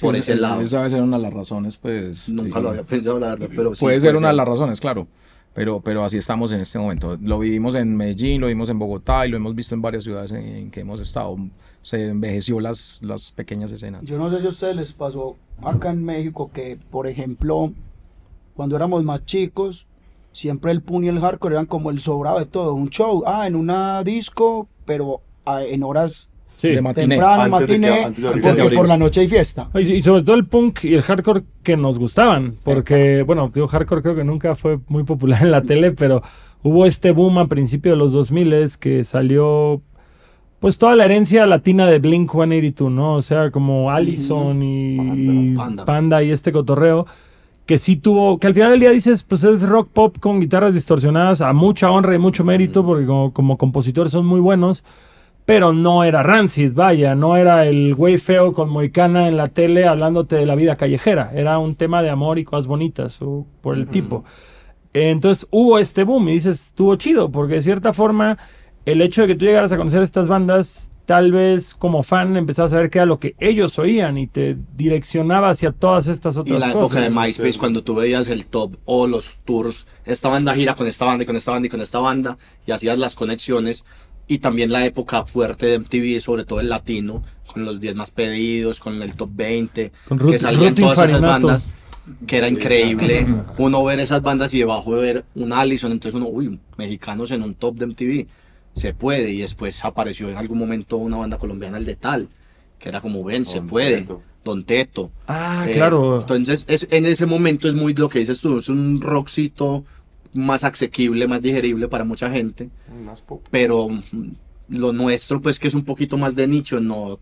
por 0.00 0.16
ese 0.16 0.34
lado. 0.34 0.62
Esa 0.62 0.78
debe 0.78 0.90
ser 0.90 1.02
una 1.02 1.16
de 1.16 1.22
las 1.22 1.32
razones, 1.32 1.76
pues. 1.76 2.28
Nunca 2.28 2.58
eh, 2.58 2.62
lo 2.62 2.68
había 2.70 2.82
pensado, 2.82 3.20
la 3.20 3.28
verdad, 3.34 3.48
pero 3.54 3.74
sí 3.74 3.80
puede 3.84 4.00
ser 4.00 4.16
una 4.16 4.28
de 4.28 4.34
las 4.34 4.48
razones, 4.48 4.80
claro. 4.80 5.06
Pero, 5.54 5.80
pero 5.80 6.02
así 6.02 6.16
estamos 6.16 6.50
en 6.52 6.60
este 6.60 6.78
momento. 6.78 7.18
Lo 7.20 7.38
vivimos 7.38 7.74
en 7.74 7.94
Medellín, 7.94 8.40
lo 8.40 8.46
vimos 8.46 8.70
en 8.70 8.78
Bogotá 8.78 9.26
y 9.26 9.30
lo 9.30 9.36
hemos 9.36 9.54
visto 9.54 9.74
en 9.74 9.82
varias 9.82 10.02
ciudades 10.02 10.32
en, 10.32 10.44
en 10.44 10.70
que 10.70 10.80
hemos 10.80 10.98
estado. 11.00 11.36
Se 11.82 12.08
envejeció 12.08 12.60
las, 12.60 13.02
las 13.02 13.32
pequeñas 13.32 13.72
escenas. 13.72 14.02
Yo 14.04 14.18
no 14.18 14.30
sé 14.30 14.40
si 14.40 14.46
a 14.46 14.50
ustedes 14.50 14.76
les 14.76 14.92
pasó 14.92 15.36
acá 15.62 15.90
en 15.90 16.04
México 16.04 16.50
que, 16.52 16.78
por 16.90 17.06
ejemplo, 17.06 17.72
cuando 18.54 18.76
éramos 18.76 19.02
más 19.04 19.24
chicos, 19.24 19.86
siempre 20.32 20.72
el 20.72 20.82
punk 20.82 21.04
y 21.04 21.08
el 21.08 21.20
hardcore 21.20 21.54
eran 21.54 21.66
como 21.66 21.90
el 21.90 22.00
sobrado 22.00 22.38
de 22.38 22.46
todo. 22.46 22.74
Un 22.74 22.90
show, 22.90 23.24
ah, 23.26 23.46
en 23.46 23.56
una 23.56 24.02
disco, 24.04 24.68
pero 24.84 25.20
ah, 25.44 25.62
en 25.62 25.82
horas 25.82 26.28
Sí. 26.62 26.68
De 26.68 26.80
matiné. 26.80 27.16
temprano, 27.16 27.50
matiné, 27.50 28.12
de 28.16 28.48
abrir. 28.48 28.74
por 28.76 28.86
la 28.86 28.96
noche 28.96 29.22
hay 29.22 29.26
fiesta. 29.26 29.68
Y, 29.74 29.94
y 29.94 30.00
sobre 30.00 30.22
todo 30.22 30.36
el 30.36 30.46
punk 30.46 30.84
y 30.84 30.94
el 30.94 31.02
hardcore 31.02 31.42
que 31.64 31.76
nos 31.76 31.98
gustaban, 31.98 32.54
porque, 32.62 33.24
bueno, 33.24 33.50
digo, 33.52 33.66
hardcore 33.66 34.00
creo 34.00 34.14
que 34.14 34.22
nunca 34.22 34.54
fue 34.54 34.78
muy 34.86 35.02
popular 35.02 35.42
en 35.42 35.50
la 35.50 35.62
tele, 35.62 35.90
pero 35.90 36.22
hubo 36.62 36.86
este 36.86 37.10
boom 37.10 37.38
a 37.38 37.48
principios 37.48 37.94
de 37.94 37.96
los 37.96 38.12
2000 38.12 38.78
que 38.78 39.02
salió, 39.02 39.82
pues 40.62 40.78
toda 40.78 40.96
la 40.96 41.04
herencia 41.04 41.44
latina 41.44 41.86
de 41.86 41.98
Blink 41.98 42.30
182, 42.30 42.90
¿no? 42.90 43.16
O 43.16 43.22
sea, 43.22 43.50
como 43.50 43.90
Allison 43.90 44.62
y 44.62 45.52
y 45.52 45.54
Panda. 45.54 45.84
Panda 45.84 46.22
y 46.22 46.30
este 46.30 46.52
cotorreo, 46.52 47.06
que 47.66 47.76
sí 47.76 47.96
tuvo, 47.96 48.38
que 48.38 48.46
al 48.46 48.54
final 48.54 48.70
del 48.70 48.80
día 48.80 48.90
dices, 48.90 49.22
pues 49.22 49.44
es 49.44 49.68
rock 49.68 49.90
pop 49.92 50.16
con 50.18 50.40
guitarras 50.40 50.72
distorsionadas, 50.72 51.42
a 51.42 51.52
mucha 51.52 51.90
honra 51.90 52.14
y 52.14 52.18
mucho 52.18 52.44
mérito, 52.44 52.82
porque 52.86 53.04
como, 53.04 53.34
como 53.34 53.58
compositores 53.58 54.12
son 54.12 54.24
muy 54.24 54.40
buenos 54.40 54.82
pero 55.44 55.72
no 55.72 56.04
era 56.04 56.22
Rancid, 56.22 56.72
vaya, 56.72 57.14
no 57.14 57.36
era 57.36 57.66
el 57.66 57.94
güey 57.94 58.16
feo 58.18 58.52
con 58.52 58.68
Moicana 58.70 59.28
en 59.28 59.36
la 59.36 59.48
tele 59.48 59.86
hablándote 59.86 60.36
de 60.36 60.46
la 60.46 60.54
vida 60.54 60.76
callejera, 60.76 61.32
era 61.34 61.58
un 61.58 61.74
tema 61.74 62.02
de 62.02 62.10
amor 62.10 62.38
y 62.38 62.44
cosas 62.44 62.66
bonitas 62.66 63.20
o 63.20 63.44
por 63.60 63.76
el 63.76 63.88
tipo. 63.88 64.24
Entonces 64.92 65.48
hubo 65.50 65.78
este 65.78 66.04
boom 66.04 66.28
y 66.28 66.34
dices, 66.34 66.66
estuvo 66.68 66.94
chido, 66.96 67.30
porque 67.30 67.54
de 67.54 67.62
cierta 67.62 67.92
forma 67.92 68.38
el 68.86 69.00
hecho 69.02 69.22
de 69.22 69.28
que 69.28 69.34
tú 69.36 69.44
llegaras 69.44 69.72
a 69.72 69.76
conocer 69.76 70.02
estas 70.02 70.28
bandas, 70.28 70.90
tal 71.04 71.32
vez 71.32 71.74
como 71.74 72.02
fan 72.02 72.36
empezabas 72.36 72.72
a 72.72 72.78
ver 72.78 72.90
qué 72.90 72.98
era 72.98 73.06
lo 73.06 73.18
que 73.18 73.34
ellos 73.38 73.78
oían 73.78 74.16
y 74.18 74.26
te 74.28 74.56
direccionaba 74.76 75.50
hacia 75.50 75.72
todas 75.72 76.06
estas 76.08 76.36
Y 76.36 76.40
otras 76.40 76.60
la 76.60 76.72
cosas. 76.72 76.98
época 76.98 77.00
de 77.00 77.10
MySpace, 77.10 77.58
cuando 77.58 77.82
tú 77.82 77.94
veías 77.94 78.28
el 78.28 78.46
top 78.46 78.76
o 78.84 79.06
los 79.06 79.38
tours, 79.44 79.86
esta 80.04 80.28
banda 80.28 80.54
gira 80.54 80.74
con 80.74 80.86
esta 80.86 81.04
banda 81.04 81.24
y 81.24 81.26
con 81.26 81.36
esta 81.36 81.50
banda 81.52 81.66
y 81.66 81.70
con 81.70 81.80
esta 81.80 81.98
banda, 81.98 82.38
y 82.66 82.70
hacías 82.72 82.98
las 82.98 83.14
conexiones. 83.14 83.84
Y 84.28 84.38
también 84.38 84.70
la 84.70 84.86
época 84.86 85.24
fuerte 85.24 85.66
de 85.66 85.78
MTV, 85.80 86.20
sobre 86.20 86.44
todo 86.44 86.60
el 86.60 86.68
latino, 86.68 87.22
con 87.52 87.64
los 87.64 87.80
10 87.80 87.96
más 87.96 88.10
pedidos, 88.12 88.78
con 88.78 89.02
el 89.02 89.14
top 89.14 89.30
20, 89.34 89.92
Con 90.08 90.18
Ruth- 90.18 90.30
que 90.30 90.38
salían 90.38 90.76
Ruth 90.76 90.80
todas 90.80 90.92
esas 90.98 91.08
Infarinato. 91.10 91.46
bandas, 91.48 91.68
que 92.26 92.36
era 92.38 92.48
increíble 92.48 93.26
uno 93.58 93.84
ver 93.84 93.98
esas 94.00 94.22
bandas 94.22 94.54
y 94.54 94.58
debajo 94.60 94.92
ver 94.92 95.24
un 95.34 95.52
Allison, 95.52 95.90
entonces 95.92 96.14
uno, 96.18 96.28
uy, 96.28 96.58
mexicanos 96.78 97.30
en 97.32 97.42
un 97.42 97.54
top 97.54 97.74
de 97.76 97.86
MTV, 97.86 98.26
se 98.74 98.94
puede. 98.94 99.30
Y 99.32 99.40
después 99.40 99.84
apareció 99.84 100.28
en 100.28 100.36
algún 100.36 100.58
momento 100.58 100.96
una 100.96 101.16
banda 101.18 101.38
colombiana, 101.38 101.78
el 101.78 101.84
de 101.84 101.96
Tal, 101.96 102.28
que 102.78 102.88
era 102.88 103.00
como, 103.00 103.22
ven, 103.24 103.44
se 103.44 103.60
puede. 103.62 103.98
Teto. 104.02 104.22
Don 104.44 104.64
Teto. 104.64 105.12
Ah, 105.28 105.66
Eh, 105.68 105.72
claro. 105.72 106.20
Entonces, 106.20 106.64
es, 106.68 106.88
en 106.90 107.06
ese 107.06 107.26
momento 107.26 107.68
es 107.68 107.74
muy 107.74 107.94
lo 107.94 108.08
que 108.08 108.18
dices 108.18 108.40
tú, 108.40 108.58
es 108.58 108.68
un 108.68 109.00
rockcito 109.00 109.84
más 110.34 110.64
asequible, 110.64 111.28
más 111.28 111.42
digerible 111.42 111.86
para 111.88 112.04
mucha 112.04 112.28
gente, 112.30 112.70
Más 113.04 113.20
pop. 113.20 113.44
pero 113.50 113.88
mm, 113.88 114.30
lo 114.70 114.92
nuestro, 114.92 115.40
pues 115.40 115.58
que 115.60 115.68
es 115.68 115.74
un 115.74 115.84
poquito 115.84 116.16
más 116.16 116.34
de 116.34 116.46
nicho, 116.48 116.80
no. 116.80 117.20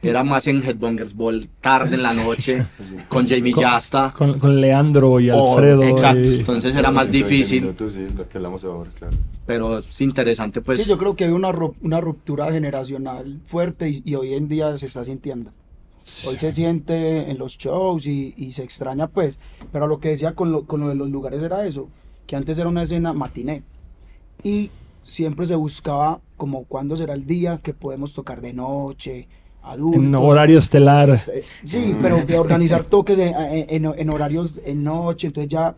Era 0.00 0.22
más 0.22 0.46
en 0.46 0.62
Headbangers 0.62 1.12
Ball, 1.14 1.48
tarde 1.60 1.96
en 1.96 2.02
la 2.04 2.14
noche, 2.14 2.64
con 3.08 3.26
Jamie 3.26 3.52
Con- 3.52 3.64
Jasta. 3.64 4.14
Con, 4.16 4.38
con 4.38 4.60
Leandro 4.60 5.18
y 5.18 5.28
Alfredo. 5.28 5.82
exacto, 5.82 6.20
y- 6.22 6.34
entonces 6.36 6.74
era 6.76 6.90
más 6.92 7.10
difícil, 7.10 7.62
Minutos, 7.62 7.92
sí, 7.94 8.06
lo 8.16 8.28
que 8.28 8.38
hablamos 8.38 8.62
ahora, 8.64 8.90
claro. 8.96 9.16
pero 9.44 9.78
es 9.78 10.00
interesante, 10.00 10.60
pues. 10.60 10.80
Sí, 10.80 10.88
yo 10.88 10.98
creo 10.98 11.16
que 11.16 11.24
hay 11.24 11.30
una, 11.32 11.50
una 11.82 12.00
ruptura 12.00 12.52
generacional 12.52 13.40
fuerte 13.46 13.88
y, 13.88 14.02
y 14.04 14.14
hoy 14.14 14.34
en 14.34 14.46
día 14.46 14.78
se 14.78 14.86
está 14.86 15.02
sintiendo. 15.04 15.50
Hoy 16.26 16.38
se 16.38 16.52
siente 16.52 17.30
en 17.30 17.36
los 17.38 17.58
shows 17.58 18.06
y, 18.06 18.32
y 18.36 18.52
se 18.52 18.62
extraña 18.62 19.08
pues, 19.08 19.38
pero 19.72 19.86
lo 19.88 19.98
que 20.00 20.10
decía 20.10 20.32
con 20.34 20.52
lo, 20.52 20.64
con 20.64 20.80
lo 20.80 20.88
de 20.88 20.94
los 20.94 21.10
lugares 21.10 21.42
era 21.42 21.66
eso, 21.66 21.88
que 22.26 22.34
antes 22.36 22.56
era 22.56 22.68
una 22.68 22.84
escena 22.84 23.12
matiné 23.12 23.62
y 24.42 24.70
siempre 25.02 25.44
se 25.44 25.54
buscaba 25.56 26.20
como 26.38 26.64
cuándo 26.64 26.96
será 26.96 27.12
el 27.14 27.26
día 27.26 27.58
que 27.62 27.74
podemos 27.74 28.14
tocar 28.14 28.40
de 28.40 28.52
noche, 28.54 29.28
adultos. 29.62 30.02
en 30.04 30.14
horario 30.14 30.58
estelar. 30.58 31.10
Eh, 31.10 31.44
Sí, 31.62 31.96
pero 32.00 32.24
de 32.24 32.38
organizar 32.38 32.84
toques 32.84 33.18
en, 33.18 33.84
en- 33.84 34.10
horarios 34.10 34.52
en 34.64 34.82
noche, 34.84 35.28
entonces 35.28 35.50
ya, 35.50 35.74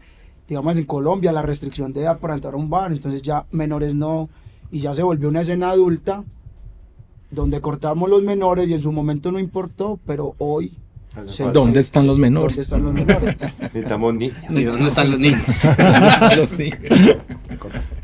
digamos 0.48 0.76
en 0.76 0.84
Colombia, 0.84 1.32
la 1.32 1.42
restricción 1.42 1.92
de 1.92 2.02
edad 2.02 2.18
para 2.18 2.34
entrar 2.34 2.54
a 2.54 2.56
un 2.56 2.68
bar, 2.70 2.92
entonces 2.92 3.22
ya 3.22 3.44
menores 3.52 3.94
no, 3.94 4.28
y 4.70 4.80
ya 4.80 4.94
se 4.94 5.02
volvió 5.02 5.28
una 5.28 5.40
escena 5.42 5.70
adulta 5.70 6.22
donde 7.30 7.60
cortamos 7.60 8.08
los 8.10 8.22
menores 8.22 8.68
y 8.68 8.74
en 8.74 8.82
su 8.82 8.92
momento 8.92 9.30
no 9.32 9.38
importó, 9.38 9.98
pero 10.06 10.34
hoy... 10.38 10.72
se- 11.26 11.44
¿Dónde 11.50 11.80
están 11.80 12.02
se- 12.02 12.06
los 12.08 12.16
se- 12.16 12.22
menores? 12.22 12.56
¿Dónde 12.56 12.62
están 12.62 12.82
los 12.84 12.94
menores? 12.94 13.36
Necesitamos 13.60 14.14
niños. 14.14 14.36
¿Y 14.50 14.64
dónde 14.64 14.88
están 14.88 15.10
los 15.10 15.18
niños? 15.20 15.42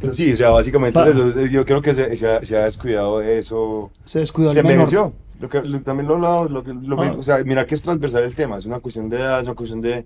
Pero 0.00 0.14
sí, 0.14 0.32
o 0.32 0.36
sea, 0.36 0.50
básicamente 0.50 0.94
Pa- 0.94 1.08
eso. 1.08 1.28
es- 1.40 1.50
Yo 1.50 1.64
creo 1.64 1.82
que 1.82 1.94
se, 1.94 2.16
se 2.16 2.26
ha, 2.28 2.44
se 2.44 2.56
ha 2.56 2.64
descuidado 2.64 3.20
eso. 3.22 3.90
Se 4.04 4.18
descuidó 4.20 4.52
Se 4.52 4.60
envejeció. 4.60 5.12
Lo 5.40 5.48
que, 5.48 5.62
lo- 5.62 5.80
también 5.80 6.06
lo 6.08 6.14
hablaba, 6.16 6.44
lo 6.48 6.62
lo, 6.62 7.02
Ah. 7.02 7.14
o 7.18 7.22
sea, 7.22 7.38
mira 7.44 7.66
que 7.66 7.74
es 7.74 7.82
transversal 7.82 8.24
el 8.24 8.34
tema. 8.34 8.56
Es 8.58 8.66
una 8.66 8.78
cuestión 8.80 9.08
de 9.08 9.16
edad, 9.16 9.40
es 9.40 9.46
una 9.46 9.54
cuestión 9.54 9.80
de, 9.80 10.04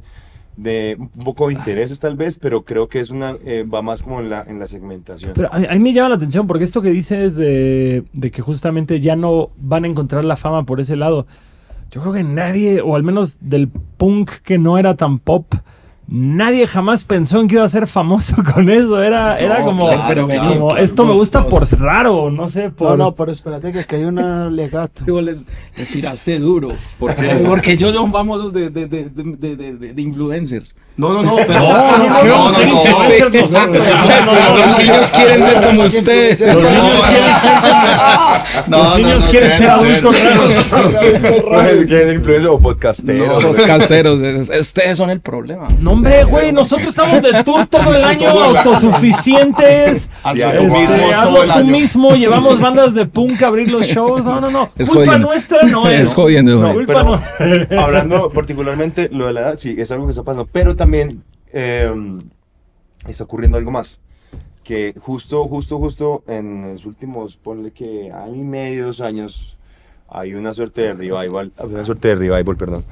de 0.56 0.96
un 0.98 1.24
poco 1.24 1.48
de 1.48 1.54
intereses 1.54 1.98
tal 1.98 2.14
vez, 2.16 2.38
pero 2.38 2.62
creo 2.64 2.88
que 2.88 3.00
es 3.00 3.10
una, 3.10 3.36
eh, 3.44 3.64
va 3.64 3.82
más 3.82 4.02
como 4.02 4.20
en 4.20 4.30
la, 4.30 4.42
en 4.46 4.60
la 4.60 4.66
segmentación. 4.68 5.32
Pero 5.34 5.48
a, 5.52 5.56
a 5.56 5.72
mí 5.72 5.80
me 5.80 5.92
llama 5.92 6.10
la 6.10 6.14
atención 6.14 6.46
porque 6.46 6.62
esto 6.62 6.80
que 6.82 6.90
dices 6.90 7.36
de, 7.36 8.04
de 8.12 8.30
que 8.30 8.42
justamente 8.42 9.00
ya 9.00 9.16
no 9.16 9.50
van 9.56 9.84
a 9.84 9.88
encontrar 9.88 10.24
la 10.24 10.36
fama 10.36 10.64
por 10.64 10.80
ese 10.80 10.94
lado. 10.94 11.26
Yo 11.90 12.00
creo 12.00 12.12
que 12.12 12.22
nadie, 12.24 12.80
o 12.80 12.94
al 12.96 13.02
menos 13.02 13.36
del 13.40 13.68
punk 13.68 14.30
que 14.44 14.58
no 14.58 14.78
era 14.78 14.94
tan 14.96 15.18
pop, 15.18 15.52
nadie 16.06 16.66
jamás 16.66 17.02
pensó 17.04 17.40
en 17.40 17.48
que 17.48 17.54
iba 17.56 17.64
a 17.64 17.68
ser 17.68 17.86
famoso 17.86 18.36
con 18.54 18.68
eso. 18.70 19.02
Era, 19.02 19.38
era 19.38 19.60
No, 19.60 19.64
como, 19.66 19.86
claro, 19.86 20.04
pero 20.08 20.26
claro, 20.28 20.48
como, 20.54 20.68
claro. 20.68 20.84
esto 20.84 21.04
me 21.06 21.12
gusta 21.14 21.44
por 21.46 21.66
raro, 21.80 22.30
no 22.30 22.48
sé, 22.48 22.70
por... 22.70 22.90
No, 22.98 23.04
no, 23.06 23.14
pero 23.14 23.32
espérate 23.32 23.72
que 23.72 23.96
hay 23.96 24.04
una 24.04 24.48
legato. 24.50 25.04
Les, 25.20 25.46
les 25.76 25.88
tiraste 25.90 26.38
duro. 26.38 26.72
¿Por 26.98 27.14
qué? 27.14 27.42
Porque 27.46 27.72
ellos 27.72 27.94
son 27.94 28.12
famosos 28.12 28.52
de, 28.52 28.70
de, 28.70 28.86
de, 28.86 29.04
de, 29.08 29.56
de, 29.56 29.56
de- 29.76 29.94
de 29.94 30.02
influencers. 30.02 30.76
No, 30.96 31.12
no, 31.12 31.22
no, 31.22 31.36
pero. 31.36 31.54
No, 31.60 31.98
no, 31.98 32.24
no, 32.24 32.24
no, 32.24 33.00
ser 33.00 33.24
Los 33.24 33.42
niños 34.78 35.10
quieren 35.10 35.42
ser 35.44 35.60
como 35.62 35.82
usted. 35.84 36.38
Los 36.40 36.62
niños 36.62 37.02
quieren 37.08 37.40
ser 37.40 38.68
Los 38.68 38.98
niños 38.98 39.24
quieren 39.28 39.52
ser 39.58 39.68
adultos 39.70 40.16
raros. 40.22 41.84
¿Quién 41.86 42.00
es 42.00 42.12
influencer 42.14 42.48
o 42.48 42.58
podcastero? 42.60 43.40
Los 43.40 43.56
caseros. 43.56 44.20
es- 44.20 44.50
Ustedes 44.60 44.96
son 44.98 45.10
el 45.10 45.20
problema. 45.20 45.68
No, 45.80 45.93
hombre, 45.94 46.24
güey, 46.24 46.52
nosotros 46.52 46.88
estamos 46.88 47.22
de 47.22 47.42
tour 47.44 47.66
todo 47.66 47.94
el 47.94 48.04
año, 48.04 48.28
autosuficientes. 48.28 50.10
Hazlo 50.22 50.38
Ya, 50.38 50.56
tú 50.56 50.64
este, 50.64 50.78
mismo 50.78 50.96
hazlo 51.14 51.44
tú 51.44 51.50
año. 51.52 51.64
mismo, 51.72 52.10
llevamos 52.14 52.60
bandas 52.60 52.94
de 52.94 53.06
punk 53.06 53.42
a 53.42 53.46
abrir 53.48 53.70
los 53.70 53.86
shows. 53.86 54.24
No, 54.24 54.40
no, 54.40 54.50
no. 54.50 54.70
Es 54.78 54.88
Culpa 54.88 55.04
jodiendo. 55.06 55.26
nuestra 55.28 55.62
no 55.62 55.88
es. 55.88 56.00
Es 56.00 56.14
jodiendo, 56.14 56.54
No, 56.56 56.72
güey. 56.72 56.86
culpa 56.86 57.20
pero- 57.38 57.66
no. 57.76 57.80
Hablando 57.82 58.30
particularmente 58.30 59.08
lo 59.10 59.26
de 59.26 59.32
la 59.32 59.40
edad, 59.40 59.58
sí, 59.58 59.74
es 59.78 59.90
algo 59.90 60.06
que 60.06 60.10
está 60.10 60.22
pasando, 60.22 60.48
pero 60.50 60.76
también 60.76 61.22
eh, 61.52 61.90
está 63.06 63.24
ocurriendo 63.24 63.58
algo 63.58 63.70
más. 63.70 64.00
Que 64.62 64.94
justo, 64.98 65.44
justo, 65.44 65.78
justo 65.78 66.22
en 66.26 66.72
los 66.72 66.86
últimos, 66.86 67.36
ponle 67.36 67.70
que 67.72 68.10
año 68.10 68.34
y 68.36 68.44
medio, 68.44 68.86
dos 68.86 69.00
años, 69.02 69.56
hay 70.14 70.34
una 70.34 70.54
suerte 70.54 70.82
de 70.82 70.94
revival, 70.94 71.52
una 71.58 71.84
suerte 71.84 72.08
de 72.08 72.14
revival, 72.14 72.56
perdón, 72.56 72.84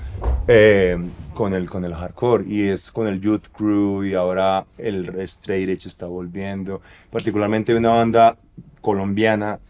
eh, 0.49 0.99
con, 1.35 1.55
el, 1.55 1.71
con 1.71 1.85
el 1.85 1.95
hardcore 1.95 2.45
y 2.49 2.63
es 2.69 2.91
con 2.91 3.07
el 3.07 3.21
Youth 3.21 3.47
Crew 3.57 4.05
y 4.05 4.15
ahora 4.15 4.65
el 4.77 5.21
Straight 5.21 5.69
Edge 5.69 5.87
está 5.87 6.07
volviendo, 6.07 6.81
particularmente 7.11 7.75
una 7.75 7.91
banda 7.91 8.37
colombiana, 8.81 9.61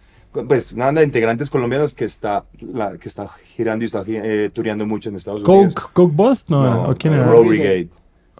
pues 0.48 0.72
una 0.72 0.86
banda 0.86 1.03
de 1.03 1.07
integrantes 1.07 1.50
colombianos 1.50 1.92
que 1.92 2.07
está, 2.07 2.44
la, 2.59 2.96
que 2.96 3.07
está 3.07 3.28
girando 3.55 3.84
y 3.84 3.86
está 3.86 4.03
eh, 4.07 4.50
tureando 4.50 4.86
mucho 4.86 5.11
en 5.11 5.16
Estados 5.16 5.42
Unidos. 5.42 5.74
Coke, 5.74 5.92
Coke 5.92 6.16
Boss, 6.16 6.48
no, 6.48 6.88
¿o 6.88 6.94
quién 6.94 7.12
era? 7.12 7.26
Row 7.26 7.44
Brigade. 7.44 7.90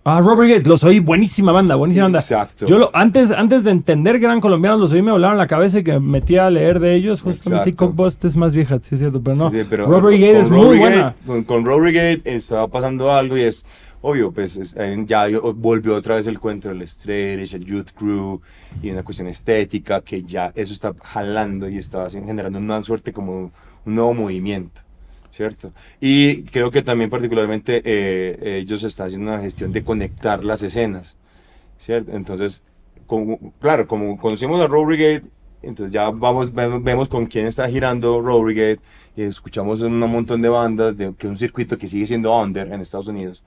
Ah, 0.05 0.21
Rob 0.21 0.37
Brigade, 0.39 0.65
los 0.69 0.83
oí, 0.83 0.99
buenísima 0.99 1.53
banda, 1.53 1.77
buenísima 1.77 2.07
banda. 2.07 2.19
Exacto. 2.19 2.67
Yo 2.67 2.77
lo, 2.79 2.91
antes, 2.93 3.31
antes 3.31 3.63
de 3.63 3.71
entender 3.71 4.19
que 4.19 4.25
eran 4.25 4.41
colombianos, 4.41 4.81
los 4.81 4.93
oí, 4.93 5.01
me 5.01 5.13
volaron 5.13 5.39
la 5.39 5.47
cabeza 5.47 5.79
y 5.79 5.85
que 5.85 5.93
me 5.93 6.01
metí 6.01 6.37
a 6.37 6.51
leer 6.51 6.81
de 6.81 6.95
ellos. 6.97 7.23
Justamente, 7.23 7.71
sí, 7.71 7.77
Boss 7.95 8.19
es 8.25 8.37
más 8.37 8.53
vieja, 8.53 8.81
sí 8.81 8.97
es 8.97 8.99
cierto, 8.99 9.23
pero 9.23 9.37
no. 9.37 9.51
Sí, 9.51 9.61
sí, 9.61 9.67
pero 9.71 9.87
Rob 9.87 10.01
con 10.01 10.07
Brigade 10.07 10.41
es 10.41 10.51
muy 10.51 10.67
Brigade- 10.67 10.79
buena. 10.81 11.15
Con, 11.25 11.45
con 11.45 11.65
Row 11.65 11.79
Brigade 11.81 12.21
estaba 12.25 12.67
pasando 12.67 13.13
algo 13.13 13.37
y 13.39 13.43
es 13.43 13.65
obvio, 14.01 14.33
pues 14.33 14.57
es- 14.57 14.75
eh, 14.77 15.05
ya 15.07 15.27
volvió 15.55 15.95
otra 15.95 16.17
vez 16.17 16.27
el 16.27 16.41
cuento 16.41 16.69
del 16.71 16.85
Stretch, 16.89 17.55
el 17.55 17.65
Youth 17.65 17.91
Crew 17.97 18.41
y 18.83 18.91
una 18.91 19.05
cuestión 19.05 19.29
estética 19.29 20.01
que 20.01 20.25
ya 20.25 20.51
eso 20.57 20.73
está 20.73 20.93
jalando 21.01 21.69
y 21.69 21.79
está 21.79 22.11
generando 22.11 22.59
una 22.59 22.83
suerte 22.83 23.13
como 23.13 23.53
un 23.85 23.95
nuevo 23.95 24.15
movimiento, 24.15 24.81
¿cierto? 25.33 25.73
Y 26.01 26.43
creo 26.45 26.71
que 26.71 26.83
también 26.83 27.11
particularmente 27.11 27.83
eh, 27.85 28.59
ellos 28.61 28.85
están 28.85 29.07
haciendo 29.09 29.33
una 29.33 29.41
gestión 29.41 29.73
de 29.73 29.83
conectar 29.83 30.45
las 30.45 30.63
escenas, 30.63 31.17
¿cierto? 31.79 32.13
Entonces, 32.13 32.63
como- 33.07 33.53
claro, 33.59 33.87
como 33.87 34.17
conocemos 34.19 34.61
a 34.61 34.67
Road 34.69 34.85
Brigade, 34.87 35.23
entonces 35.63 35.91
ya 35.93 36.11
vamos, 36.11 36.53
vemos, 36.53 37.09
con 37.09 37.27
quién 37.27 37.47
está 37.47 37.67
girando 37.69 38.21
Road 38.21 38.43
Brigade 38.43 38.81
y 39.17 39.23
escuchamos 39.23 39.81
un 39.81 39.99
montón 39.99 40.43
de 40.43 40.49
bandas, 40.51 40.97
de, 40.97 41.15
que 41.17 41.27
es 41.27 41.31
un 41.31 41.39
circuito 41.39 41.79
que 41.79 41.89
sigue 41.89 42.07
siendo 42.07 42.37
under 42.39 42.71
en 42.71 42.81
Estados 42.83 43.09
Unidos, 43.09 43.43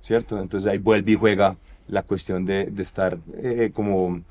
¿cierto? 0.00 0.40
Entonces 0.40 0.68
ahí 0.70 0.78
vuelve 0.78 1.12
y 1.12 1.14
juega 1.16 1.56
la 1.88 2.02
cuestión 2.02 2.44
de, 2.44 2.66
de 2.66 2.82
estar 2.82 3.16
eh, 3.42 3.70
como 3.72 4.22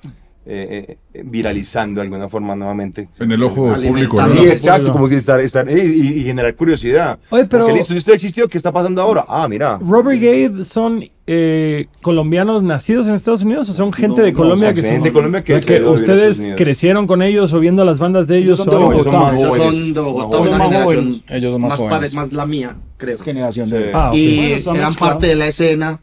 eh, 0.46 0.98
eh, 1.14 1.22
viralizando 1.24 2.00
de 2.02 2.06
alguna 2.06 2.28
forma 2.30 2.56
nuevamente. 2.56 3.10
En 3.20 3.32
el 3.32 3.44
ojo 3.44 3.70
público, 3.74 4.22
Sí, 4.26 4.38
¿no? 4.38 4.44
exacto, 4.44 4.92
como 4.92 5.08
que 5.08 5.16
estar, 5.16 5.39
estar 5.39 5.70
eh, 5.70 5.86
y, 5.86 6.20
y 6.20 6.24
generar 6.24 6.56
curiosidad. 6.56 7.20
Oye, 7.30 7.46
pero- 7.46 7.66
Porque 7.66 7.78
listo, 7.78 7.94
esto 7.94 8.12
existió, 8.14 8.48
¿qué 8.48 8.58
está 8.58 8.72
pasando 8.72 9.02
ahora? 9.02 9.24
Ah, 9.28 9.48
mira. 9.48 9.78
¿Rob 9.80 10.06
Brigade 10.06 10.64
son 10.64 11.04
eh, 11.28 11.86
colombianos 12.02 12.64
nacidos 12.64 13.08
en 13.08 13.14
Estados 13.16 13.44
Unidos 13.44 13.70
o 13.70 13.74
son 13.74 13.94
gente 13.94 14.22
No, 14.22 14.26
de 14.26 14.32
no, 14.32 14.38
Colombia 14.38 14.68
son 14.70 14.76
que 14.76 14.82
gente 14.82 14.96
son- 14.98 15.04
de 15.04 15.14
Colombia 15.14 15.44
que 15.44 15.56
o 15.56 15.62
sea, 15.62 15.80
a 15.86 15.89
ustedes 15.92 16.52
crecieron 16.58 17.06
con 17.08 17.22
ellos 17.22 17.54
o 17.54 17.60
viendo 17.60 17.86
las 17.86 18.00
bandas 18.00 18.28
de 18.28 18.38
ellos 18.39 18.60
Ellos 18.60 18.74
son 18.74 18.84
o 18.84 18.89
de 18.89 18.96
ellos 18.96 19.04
son 19.06 19.14
más 19.14 19.34
Ellos 19.36 19.48
jóvenes. 19.48 19.76
son 19.76 19.94
de 19.94 20.00
Bogotá, 20.00 20.38
Más 20.39 20.48
una 20.48 20.66
generación 20.66 21.22
Ellos 21.30 21.52
son 21.54 21.62
más 21.62 21.70
más, 21.72 21.80
jóvenes. 21.80 22.00
pare- 22.00 22.16
más 22.16 22.34
la 22.34 22.46
mía, 22.48 22.76
creo. 22.98 23.20
Generación 23.20 23.68
Sí. 23.68 23.76
de... 23.76 23.92
Ah, 23.94 24.10
ok. 24.10 24.16
Y 24.18 24.36
Bueno, 24.64 24.76
eran 24.80 24.94
claro. 24.94 25.14
parte 25.14 25.28
de 25.28 25.36
la 25.36 25.48
escena. 25.48 26.00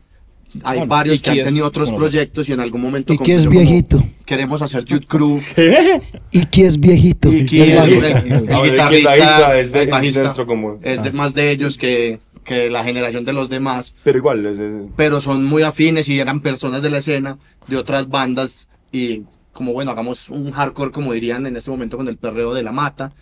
Hay 0.64 0.78
Bueno, 0.78 0.86
varios 0.86 1.20
que 1.20 1.30
han 1.30 1.36
que 1.36 1.40
es 1.42 1.46
tenido 1.46 1.66
otros 1.66 1.88
como- 1.88 1.98
proyectos 1.98 2.48
y 2.48 2.52
en 2.52 2.60
algún 2.60 2.80
momento 2.80 3.12
Y 3.12 3.18
que 3.18 3.34
es 3.34 3.44
como 3.46 3.60
viejito. 3.60 4.02
queremos 4.24 4.62
hacer 4.62 4.84
Youth 4.84 5.04
Crew. 5.06 5.40
¿Qué? 5.54 6.00
Y 6.30 6.46
que 6.46 6.66
es 6.66 6.80
viejito. 6.80 7.30
Y 7.32 7.44
que 7.44 7.62
el, 7.76 7.92
el- 7.92 8.50
Ah, 8.50 8.62
guitarrista, 8.64 9.58
es 9.58 9.72
de- 9.72 9.82
es 9.84 9.90
bajista, 9.90 10.22
nuestro 10.22 10.46
como- 10.46 10.78
es 10.82 11.02
de- 11.02 11.12
más 11.12 11.34
de 11.34 11.50
ellos 11.50 11.76
que, 11.76 12.20
que 12.44 12.70
la 12.70 12.82
generación 12.82 13.26
de 13.26 13.34
los 13.34 13.50
demás. 13.50 13.94
Pero 14.04 14.16
igual, 14.18 14.46
es- 14.46 14.58
es- 14.58 14.86
pero 14.96 15.20
son 15.20 15.44
muy 15.44 15.62
afines 15.62 16.08
y 16.08 16.18
eran 16.18 16.40
personas 16.40 16.80
de 16.82 16.90
la 16.90 16.98
escena 16.98 17.36
de 17.66 17.76
otras 17.76 18.08
bandas 18.08 18.68
y 18.90 19.24
como 19.52 19.74
bueno, 19.74 19.90
hagamos 19.90 20.30
un 20.30 20.50
hardcore 20.52 20.92
como 20.92 21.12
dirían 21.12 21.44
en 21.46 21.56
este 21.56 21.70
momento 21.70 21.98
con 21.98 22.08
el 22.08 22.16
perreo 22.16 22.54
de 22.54 22.62
la 22.62 22.72
mata, 22.72 23.12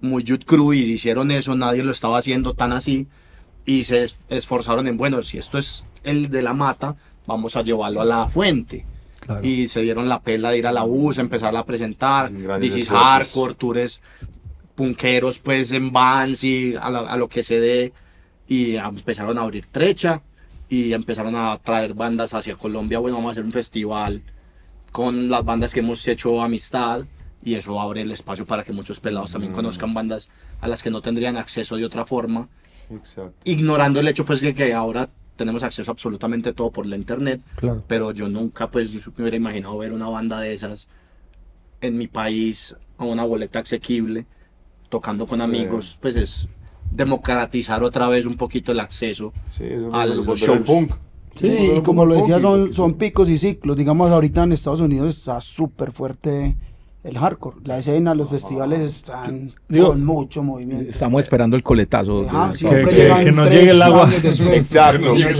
muy 0.00 0.22
Youth 0.22 0.44
Crew 0.46 0.74
y 0.74 0.82
hicieron 0.92 1.32
eso, 1.32 1.56
nadie 1.56 1.82
lo 1.82 1.90
estaba 1.90 2.18
haciendo 2.18 2.54
tan 2.54 2.70
así 2.72 3.08
y 3.66 3.82
se 3.84 4.04
es- 4.04 4.20
esforzaron 4.28 4.86
en 4.86 4.96
bueno, 4.96 5.22
si 5.24 5.38
esto 5.38 5.58
es 5.58 5.86
el 6.04 6.30
de 6.30 6.42
la 6.42 6.54
mata, 6.54 6.96
vamos 7.26 7.56
a 7.56 7.62
llevarlo 7.62 8.00
a 8.00 8.04
la 8.04 8.26
fuente. 8.28 8.84
Claro. 9.20 9.44
Y 9.46 9.68
se 9.68 9.80
dieron 9.82 10.08
la 10.08 10.20
pela 10.20 10.50
de 10.50 10.58
ir 10.58 10.66
a 10.66 10.72
la 10.72 10.84
US, 10.84 11.18
empezar 11.18 11.54
a 11.56 11.64
presentar, 11.64 12.32
Grandes 12.32 12.72
This 12.72 12.76
is 12.80 12.82
esfuerzos. 12.84 13.08
hardcore, 13.08 13.54
tours 13.54 14.00
punqueros 14.74 15.38
pues 15.38 15.72
en 15.72 15.92
bands 15.92 16.44
y 16.44 16.74
a, 16.76 16.88
la- 16.90 17.00
a 17.00 17.16
lo 17.16 17.28
que 17.28 17.42
se 17.42 17.58
dé 17.60 17.92
y 18.46 18.76
empezaron 18.76 19.36
a 19.38 19.42
abrir 19.42 19.66
trecha 19.66 20.22
y 20.68 20.92
empezaron 20.92 21.34
a 21.34 21.58
traer 21.58 21.94
bandas 21.94 22.32
hacia 22.34 22.56
Colombia. 22.56 22.98
Bueno, 22.98 23.16
vamos 23.16 23.30
a 23.30 23.32
hacer 23.32 23.44
un 23.44 23.52
festival 23.52 24.22
con 24.92 25.28
las 25.28 25.44
bandas 25.44 25.74
que 25.74 25.80
hemos 25.80 26.06
hecho 26.06 26.40
amistad 26.42 27.02
y 27.42 27.54
eso 27.54 27.80
abre 27.80 28.02
el 28.02 28.12
espacio 28.12 28.46
para 28.46 28.64
que 28.64 28.72
muchos 28.72 29.00
pelados 29.00 29.32
también 29.32 29.52
Mm. 29.52 29.56
conozcan 29.56 29.94
bandas 29.94 30.28
a 30.60 30.68
las 30.68 30.82
que 30.82 30.90
no 30.90 31.00
tendrían 31.02 31.36
acceso 31.36 31.76
de 31.76 31.84
otra 31.84 32.04
forma, 32.06 32.48
Exacto. 32.90 33.34
ignorando 33.44 34.00
el 34.00 34.08
hecho 34.08 34.24
pues 34.24 34.40
que, 34.40 34.54
que 34.54 34.72
ahora 34.74 35.08
tenemos 35.38 35.62
acceso 35.62 35.90
a 35.90 35.94
absolutamente 35.94 36.52
todo 36.52 36.70
por 36.70 36.84
la 36.84 36.96
internet, 36.96 37.40
Claro. 37.56 37.82
pero 37.86 38.10
yo 38.10 38.28
nunca 38.28 38.70
pues 38.70 38.92
me 38.92 39.00
hubiera 39.22 39.36
imaginado 39.38 39.78
ver 39.78 39.92
una 39.92 40.08
banda 40.08 40.40
de 40.40 40.52
esas 40.52 40.88
en 41.80 41.96
mi 41.96 42.08
país 42.08 42.76
a 42.98 43.04
una 43.04 43.24
boleta 43.24 43.60
asequible, 43.60 44.26
tocando 44.90 45.26
con 45.26 45.40
amigos, 45.40 45.96
pues 46.02 46.16
es 46.16 46.48
democratizar 46.90 47.82
otra 47.84 48.08
vez 48.08 48.26
un 48.26 48.36
poquito 48.36 48.72
el 48.72 48.80
acceso. 48.80 49.32
Sí, 49.46 49.64
A 49.92 50.04
los 50.06 50.38
shows. 50.40 50.66
punk. 50.66 50.92
Sí, 51.36 51.48
volver 51.48 51.76
y 51.78 51.82
como 51.82 52.04
lo 52.04 52.14
decía, 52.16 52.40
son, 52.40 52.72
son 52.72 52.94
picos 52.94 53.30
y 53.30 53.38
ciclos. 53.38 53.76
Digamos, 53.76 54.10
ahorita 54.10 54.42
en 54.42 54.52
Estados 54.52 54.80
Unidos 54.80 55.16
está 55.18 55.40
súper 55.40 55.92
fuerte 55.92 56.56
el 57.04 57.16
hardcore. 57.16 57.56
La 57.64 57.78
escena, 57.78 58.14
los 58.14 58.28
festivales 58.28 58.80
están 58.80 59.52
Digo- 59.68 59.88
con 59.90 60.04
mucho 60.04 60.42
movimiento. 60.42 60.90
Estamos 60.90 61.20
esperando 61.22 61.56
el 61.56 61.62
coletazo. 61.62 62.26
Ajá, 62.28 62.48
de- 62.50 62.58
siempre 62.58 62.84
que- 62.84 62.94
llegan 62.94 63.24
que 63.24 63.32
nos 63.32 63.50
llegue 63.50 63.70
el 63.70 63.82
agua. 63.82 64.10
Exacto. 64.54 65.14
Que 65.14 65.24
nos 65.24 65.38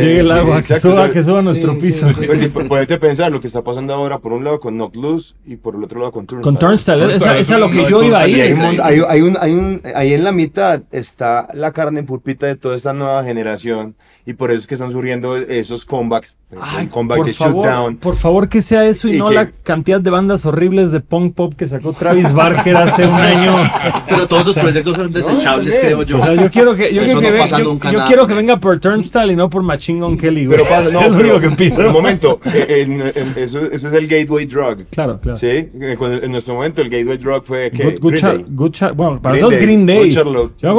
llegue 0.00 0.20
el 0.20 0.26
Que 0.26 0.32
agua, 0.32 0.62
que 0.62 0.74
suba, 0.74 1.10
que 1.10 1.22
suba 1.22 1.42
nuestro 1.42 1.72
sí, 1.74 1.78
piso. 1.80 2.08
sí, 2.08 2.14
sí. 2.20 2.26
Pues 2.26 2.40
sí, 2.40 2.46
pu- 2.48 2.68
ponete 2.68 2.94
a 2.94 3.00
pensar 3.00 3.30
lo 3.32 3.40
que 3.40 3.46
está 3.46 3.62
pasando 3.62 3.94
ahora 3.94 4.18
por 4.18 4.32
un 4.32 4.44
lado 4.44 4.60
con 4.60 4.74
Knock 4.74 4.96
Loose 4.96 5.34
y 5.46 5.56
por 5.56 5.74
el 5.76 5.84
otro 5.84 6.00
lado 6.00 6.12
con 6.12 6.26
Turnstile. 6.26 6.42
Con 6.42 6.58
Turnstile, 6.58 7.14
esa, 7.14 7.38
es 7.38 7.48
lo 7.50 7.70
que 7.70 7.88
yo 7.88 8.02
iba 8.02 8.20
a 8.20 8.28
ir. 8.28 8.56
hay- 8.82 9.00
hay 9.08 9.20
un, 9.22 9.36
hay 9.40 9.52
un- 9.52 9.80
ahí 9.94 10.12
en 10.12 10.24
la 10.24 10.32
mitad 10.32 10.82
está 10.90 11.48
la 11.54 11.72
carne 11.72 12.00
en 12.00 12.06
pulpita 12.06 12.46
de 12.46 12.56
toda 12.56 12.74
esta 12.76 12.92
nueva 12.92 13.22
generación 13.24 13.94
y 14.26 14.34
por 14.34 14.50
eso 14.50 14.58
es 14.58 14.66
que 14.66 14.74
están 14.74 14.90
surgiendo 14.92 15.36
esos 15.36 15.84
comebacks. 15.84 16.36
Ay, 16.58 16.84
el 16.84 16.88
comeback 16.88 17.18
por 17.18 17.26
de 17.26 17.32
favor, 17.34 17.64
Shootdown. 17.66 17.96
por 17.98 18.16
favor 18.16 18.48
que 18.48 18.62
sea 18.62 18.86
eso 18.86 19.06
y, 19.06 19.16
Y 19.16 19.18
no 19.18 19.28
que- 19.28 19.34
la 19.34 19.50
cantidad 19.62 20.00
de 20.00 20.08
bandas 20.08 20.46
horribles 20.46 20.90
de 20.92 21.00
punk 21.00 21.34
pop 21.34 21.52
que 21.54 21.66
sacó 21.66 21.92
Travis 21.92 22.32
Barker 22.32 22.74
hace 22.74 23.06
un 23.06 23.12
año. 23.14 23.52
Pero 24.08 24.26
todos 24.26 24.44
sus 24.44 24.56
proyectos 24.56 24.96
son 24.96 25.12
desechables, 25.12 25.74
también. 25.74 25.96
creo 25.98 26.02
yo. 26.04 26.16
O 26.18 26.24
sea, 26.24 26.34
yo 26.34 26.50
quiero 26.50 26.74
que, 26.74 26.94
yo 26.94 27.02
quiero 27.04 27.20
que, 27.20 27.26
no 27.30 27.32
ve- 27.34 27.48
yo- 27.48 27.90
yo 27.92 28.04
quiero 28.06 28.26
que 28.26 28.32
venga 28.34 28.56
por 28.58 28.78
Turnstile 28.80 29.32
y 29.34 29.36
no 29.36 29.50
por 29.50 29.62
Machine 29.62 30.00
Gun 30.00 30.16
Kelly, 30.16 30.46
güey. 30.46 30.56
Pero 30.58 30.70
pasa, 30.70 30.90
no, 30.92 31.00
es 31.02 31.10
lo 31.12 31.18
único 31.18 31.40
que 31.40 31.50
pido. 31.50 31.76
pero 31.76 31.88
un 31.88 31.94
momento, 31.94 32.40
eh, 32.46 32.82
en- 32.86 33.02
en- 33.02 33.34
eso, 33.36 33.60
eso 33.70 33.88
es 33.88 33.92
el 33.92 34.06
gateway 34.08 34.46
drug. 34.46 34.86
Claro, 34.90 35.20
claro. 35.20 35.38
Sí, 35.38 35.68
cuando- 35.98 36.22
en 36.24 36.32
nuestro 36.32 36.54
momento 36.54 36.80
el 36.80 36.88
gateway 36.88 37.18
drug 37.18 37.42
fue 37.44 37.70
¿qué? 37.70 37.84
Good, 37.84 38.00
good 38.00 38.10
Green 38.12 38.22
Char- 38.22 38.36
Day. 38.36 38.44
Good 38.48 38.74
bueno, 38.96 39.20
para 39.20 39.34
Green 39.34 39.44
nosotros 39.44 39.62
Green 39.62 39.86
Day. 39.86 40.14
Good. 40.14 40.50
Yo 40.62 40.74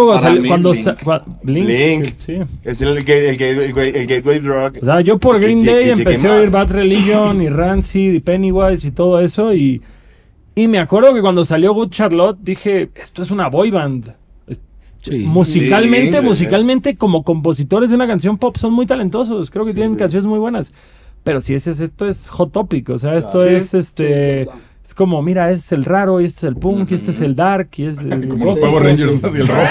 cuando 0.47 0.72
Blink. 0.72 0.84
sa- 0.84 0.97
cua- 0.97 1.24
Blink, 1.43 1.65
Blink. 1.67 2.13
sí. 2.26 2.39
Es 2.63 2.82
el, 2.82 2.97
el, 2.97 3.07
el, 3.41 3.78
el 3.95 4.07
gateway 4.07 4.39
drug. 4.39 4.74
O 4.82 4.86
sea, 4.86 5.01
yo 5.01 5.20
por 5.20 5.39
Que 5.39 5.59
Green 5.64 5.76
Day 5.78 5.89
empecé 5.89 6.28
a 6.28 6.36
oír. 6.36 6.49
Bad 6.49 6.72
Religion 6.72 7.41
y 7.41 7.49
Rancid 7.49 8.14
y 8.14 8.20
Pennywise 8.20 8.88
y 8.88 8.91
todo 8.91 9.20
eso 9.20 9.53
y, 9.53 9.82
y 10.55 10.68
me 10.68 10.80
acuerdo 10.80 11.14
que 11.14 11.22
cuando 11.22 11.45
salió 11.45 11.74
Good 11.74 11.89
Charlotte 11.89 12.38
dije, 12.41 12.89
esto 12.95 13.22
es 13.22 13.32
una 13.32 13.47
boy 13.49 13.72
band. 13.72 14.16
Sí. 15.01 15.20
Musicalmente, 15.20 16.18
Sí, 16.18 16.22
musicalmente 16.24 16.95
como 16.97 17.24
compositores 17.24 17.89
de 17.89 17.95
una 17.95 18.05
canción 18.07 18.38
pop 18.38 18.57
son 18.57 18.74
muy 18.74 18.86
talentosos, 18.86 19.49
creo 19.49 19.64
que 19.64 19.72
Sí, 19.72 19.76
tienen 19.76 19.93
sí. 19.93 19.97
canciones 19.97 20.26
muy 20.26 20.39
buenas. 20.39 20.74
Pero 21.24 21.39
si 21.41 21.53
ese 21.53 21.72
es 21.72 21.80
esto 21.80 22.05
es 22.07 22.28
hot 22.30 22.51
topic, 22.51 22.89
o 22.89 22.97
sea, 22.97 23.16
esto 23.18 23.45
es 23.45 23.74
este 23.74 24.47
es 24.90 24.96
como, 24.96 25.22
mira, 25.22 25.52
este 25.52 25.60
es 25.68 25.72
el 25.74 25.86
raro, 25.86 26.20
y 26.20 26.26
este 26.26 26.40
es 26.40 26.44
el 26.46 26.56
punk, 26.56 26.90
y 26.92 26.96
este 26.96 27.12
es 27.12 27.22
el 27.22 27.36
dark, 27.36 27.70
y 27.78 27.86
es 27.86 28.00
el, 28.00 28.28
Como 28.28 28.46
los 28.46 28.58
Power 28.58 28.84
Rangers, 28.84 29.22
¿no? 29.22 29.28
así 29.28 29.38
el 29.38 29.48
rojo. 29.48 29.62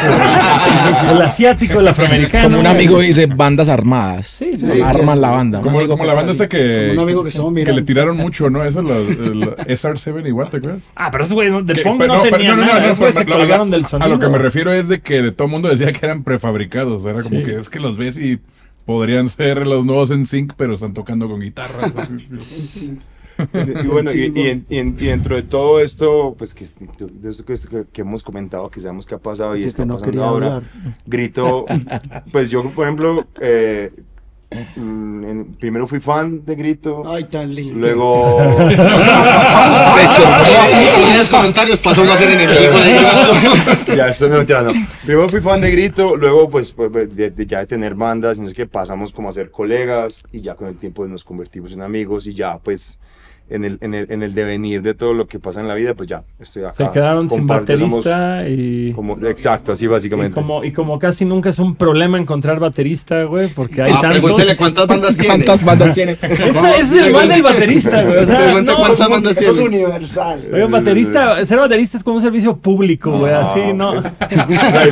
el 1.11 1.23
asiático, 1.23 1.81
el 1.81 1.89
afroamericano. 1.89 2.49
Como 2.49 2.61
un 2.61 2.67
amigo 2.67 3.01
dice 3.01 3.27
bandas 3.27 3.69
armadas. 3.69 4.29
Sí, 4.29 4.57
sí, 4.57 4.71
sí. 4.71 4.81
arman 4.81 5.21
la 5.21 5.31
banda. 5.31 5.61
Como, 5.61 5.79
amigo 5.79 5.93
como 5.95 6.05
la 6.05 6.15
banda 6.15 6.31
esta 6.33 6.49
que, 6.49 6.91
Un 6.93 7.01
amigo 7.01 7.23
que 7.25 7.31
estamos 7.31 7.53
que 7.55 7.73
le 7.73 7.83
tiraron 7.83 8.17
mucho, 8.17 8.49
¿no? 8.49 8.65
Eso, 8.65 8.81
los, 8.81 9.09
el 9.09 9.43
SR7 9.67 10.27
igual, 10.29 10.51
¿te 10.51 10.59
acuerdas? 10.59 10.85
Ah, 10.95 11.11
pero 11.11 11.25
esos 11.25 11.35
güeyes 11.35 11.53
no- 11.53 11.63
de 11.63 11.75
Que- 11.75 11.83
punk 11.83 12.01
no, 12.07 12.21
tenían 12.21 12.57
no, 12.57 12.63
no, 12.63 12.67
nada, 12.69 12.81
no, 12.81 12.87
esos 12.87 12.99
güeyes 12.99 13.17
pero 13.17 13.29
se 13.29 13.39
colgaron 13.41 13.71
del 13.71 13.87
sonido. 13.87 14.07
A 14.07 14.09
lo 14.09 14.21
que 14.21 14.29
me 14.29 14.39
refiero 14.39 14.73
es 14.73 14.87
de 14.89 15.01
que 15.01 15.21
de 15.21 15.33
todo 15.33 15.47
el 15.47 15.51
mundo 15.53 15.69
decía 15.69 15.91
que 15.91 16.07
eran 16.07 16.23
prefabricados. 16.23 17.05
Era 17.05 17.23
como 17.23 17.39
Sí. 17.39 17.43
que 17.43 17.57
es 17.59 17.69
que 17.69 17.81
los 17.81 17.99
ves 17.99 18.19
y 18.19 18.39
podrían 18.85 19.29
ser 19.29 19.67
los 19.67 19.85
nuevos 19.85 20.13
en 20.13 20.25
sync, 20.27 20.53
pero 20.57 20.75
están 20.75 20.95
tocando 20.95 21.29
con 21.29 21.41
guitarras. 21.41 21.93
así. 22.37 22.99
Y 23.85 23.87
bueno, 23.87 24.13
y, 24.13 24.33
y 24.35 24.49
en- 24.49 24.67
y 24.69 24.79
en- 24.79 24.97
y 24.99 25.07
dentro 25.07 25.37
de 25.37 25.43
todo 25.43 25.81
esto, 25.81 26.35
pues 26.37 26.55
que, 26.55 26.67
de 26.67 27.31
esto 27.31 27.45
que, 27.45 27.85
que- 27.93 28.01
hemos 28.03 28.23
comentado, 28.23 28.69
que 28.71 28.81
sabemos 28.81 29.07
que 29.07 29.15
ha 29.15 29.19
pasado 29.19 29.57
y 29.57 29.61
Que 29.63 29.67
está 29.67 29.85
no 29.85 29.95
pasando 29.99 30.25
ahora, 30.25 30.47
hablar. 30.57 30.63
Grito, 31.07 31.65
pues 32.33 32.51
yo, 32.51 32.63
por 32.71 32.85
ejemplo, 32.87 33.27
eh, 33.41 33.93
mm, 34.77 35.25
en- 35.25 35.45
primero 35.55 35.87
fui 35.87 36.01
fan 36.01 36.45
de 36.45 36.55
Grito, 36.57 37.03
Ay, 37.11 37.25
tan 37.25 37.55
lindo. 37.55 37.79
luego... 37.79 38.39
Y 40.99 41.11
en 41.11 41.19
los 41.19 41.29
comentarios 41.29 41.81
pasó 41.81 42.03
a 42.03 42.17
ser 42.17 42.31
enemigo 42.31 42.79
de 42.79 42.93
Grito. 42.93 43.97
ya 43.97 44.09
estoy 44.09 44.31
mentira, 44.31 44.63
no. 44.63 44.73
Primero 45.05 45.29
fui 45.29 45.41
fan 45.41 45.61
de 45.61 45.71
Grito, 45.71 46.17
luego 46.17 46.49
pues, 46.49 46.73
pues, 46.73 46.91
pues, 46.91 47.15
de, 47.15 47.31
de 47.31 47.47
ya 47.47 47.61
de 47.61 47.67
tener 47.67 47.95
bandas, 47.95 48.39
y 48.39 48.41
no 48.43 48.49
sé 48.49 48.55
qué, 48.55 48.67
pasamos 48.67 49.13
como 49.13 49.29
a 49.29 49.33
ser 49.33 49.51
colegas 49.51 50.23
y 50.33 50.41
ya 50.41 50.55
con 50.55 50.69
el 50.69 50.77
tiempo 50.77 51.07
nos 51.07 51.25
convertimos 51.25 51.73
en 51.73 51.83
amigos 51.83 52.27
y 52.27 52.35
ya 52.35 52.59
pues 52.59 52.99
en 53.51 53.65
el, 53.65 53.79
en 53.81 53.95
el, 53.95 54.07
en 54.11 54.23
el 54.23 54.35
devenir 54.35 54.83
de 54.83 54.95
todo 54.95 55.15
lo 55.15 55.27
que 55.27 55.39
pasa 55.39 55.61
en 55.61 55.69
la 55.69 55.75
vida, 55.75 55.95
pues 55.95 56.09
ya 56.09 56.23
estoy 56.39 56.65
acá. 56.65 56.73
Se 56.75 56.91
quedaron 56.91 57.29
sin 57.31 57.47
baterista 57.47 58.49
y, 58.49 58.93
como, 58.93 59.17
exacto, 59.27 59.73
así 59.73 59.85
y 59.85 59.89
básicamente. 59.89 60.35
como, 60.35 60.65
y 60.65 60.73
como 60.73 60.99
casi 60.99 61.25
nunca 61.25 61.51
es 61.51 61.59
un 61.59 61.75
problema 61.77 62.19
encontrar 62.19 62.61
baterista, 62.61 63.25
güey, 63.25 63.49
porque 63.49 63.83
hay 63.83 63.93
Ah, 63.95 64.01
tantos. 64.01 64.21
Pregúntele 64.21 64.57
cuántas 64.57 64.87
bandas 64.87 65.17
tiene. 65.19 65.29
¿Cuántas 65.45 65.65
bandas 65.65 65.95
tiene? 65.95 66.13
Ese 66.23 66.33
ese 66.35 66.81
es 66.81 67.07
el 67.07 67.13
mal 67.13 67.29
del 67.29 67.43
baterista, 67.43 68.03
güey. 68.05 68.19
O 68.19 68.27
sea, 68.27 68.39
Pregunte 68.45 68.73
no, 68.73 68.79
cuántas 68.79 69.09
bandas 69.09 69.37
Eso 69.39 69.51
es 69.53 69.59
tiene. 69.59 69.85
universal. 69.85 70.49
Oigan, 70.53 70.71
baterista, 70.71 71.45
ser 71.47 71.59
baterista 71.59 71.97
es 71.99 72.05
como 72.05 72.17
un 72.17 72.23
servicio 72.23 72.57
público, 72.57 73.11
güey, 73.11 73.33
así, 73.33 73.61
¿no? 73.75 73.95
Es 73.99 74.05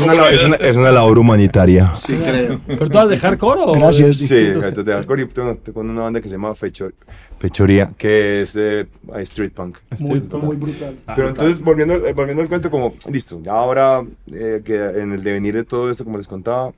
una, 0.02 0.28
es 0.30 0.44
una- 0.44 0.56
es 0.56 0.76
una 0.76 0.92
labor 0.92 1.18
humanitaria. 1.18 1.90
Sí, 2.06 2.14
creo. 2.22 2.60
¿Pero 2.66 2.88
todas 2.88 3.08
de 3.08 3.16
hardcore 3.16 3.60
o 3.64 3.72
Gracias. 3.72 4.18
de 4.20 4.26
Sí, 4.26 4.34
distintos? 4.34 4.84
de 4.84 4.92
hardcore 4.92 5.22
y 5.22 5.26
tengo, 5.26 5.56
una 5.80 6.02
banda 6.02 6.20
que 6.20 6.28
se 6.28 6.34
llama 6.36 6.52
Fecho- 6.54 6.92
Fechoría, 7.38 7.90
que 7.98 8.40
es 8.42 8.45
de 8.52 8.80
eh, 8.80 8.86
street 9.22 9.52
punk. 9.52 9.78
Muy, 9.98 10.18
Street 10.18 10.30
punk. 10.30 10.44
muy 10.44 10.56
brutal. 10.56 10.96
Pero 11.14 11.28
entonces, 11.28 11.60
volviendo, 11.60 11.94
al- 11.94 12.14
volviendo 12.14 12.42
al 12.42 12.48
cuento, 12.48 12.70
como, 12.70 12.94
listo, 13.10 13.40
ya 13.42 13.52
ahora 13.52 14.04
eh, 14.32 14.62
que 14.64 14.74
en 14.76 15.12
el 15.12 15.22
devenir 15.22 15.54
de 15.54 15.64
todo 15.64 15.90
esto, 15.90 16.04
como 16.04 16.18
les 16.18 16.26
contaba, 16.28 16.72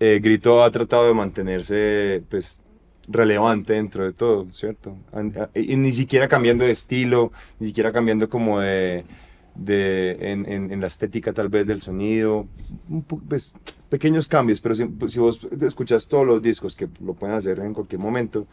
eh, 0.00 0.20
Grito 0.22 0.62
ha 0.62 0.70
tratado 0.70 1.06
de 1.08 1.14
mantenerse, 1.14 2.22
pues, 2.30 2.62
relevante 3.08 3.72
dentro 3.72 4.04
de 4.04 4.12
todo, 4.12 4.46
¿cierto? 4.52 4.96
Y, 5.54 5.76
ni 5.76 5.92
siquiera 5.92 6.28
cambiando 6.28 6.64
de 6.64 6.70
estilo, 6.72 7.32
ni 7.58 7.68
siquiera 7.68 7.90
cambiando 7.90 8.28
como 8.28 8.60
de, 8.60 9.04
de 9.54 10.16
en, 10.20 10.44
en- 10.50 10.70
en 10.72 10.80
la 10.80 10.86
estética 10.88 11.32
tal 11.32 11.48
vez 11.48 11.66
del 11.66 11.80
sonido, 11.82 12.46
un 12.88 13.02
po- 13.02 13.20
pues, 13.28 13.54
pequeños 13.88 14.28
cambios, 14.28 14.60
pero 14.60 14.74
si, 14.74 14.84
pues, 14.84 15.12
si 15.12 15.18
vos 15.18 15.40
escuchas 15.62 16.06
todos 16.06 16.26
los 16.26 16.42
discos 16.42 16.76
que 16.76 16.86
lo 17.04 17.14
pueden 17.14 17.34
hacer 17.34 17.58
en 17.60 17.72
cualquier 17.74 18.00
momento, 18.00 18.46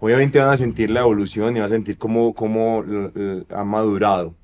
obviamente 0.00 0.38
van 0.38 0.50
a 0.50 0.56
sentir 0.56 0.90
la 0.90 1.00
evolución 1.00 1.56
y 1.56 1.60
van 1.60 1.66
a 1.66 1.72
sentir 1.72 1.96
cómo, 1.98 2.32
cómo 2.34 2.84
ha 3.54 3.64
madurado, 3.64 4.34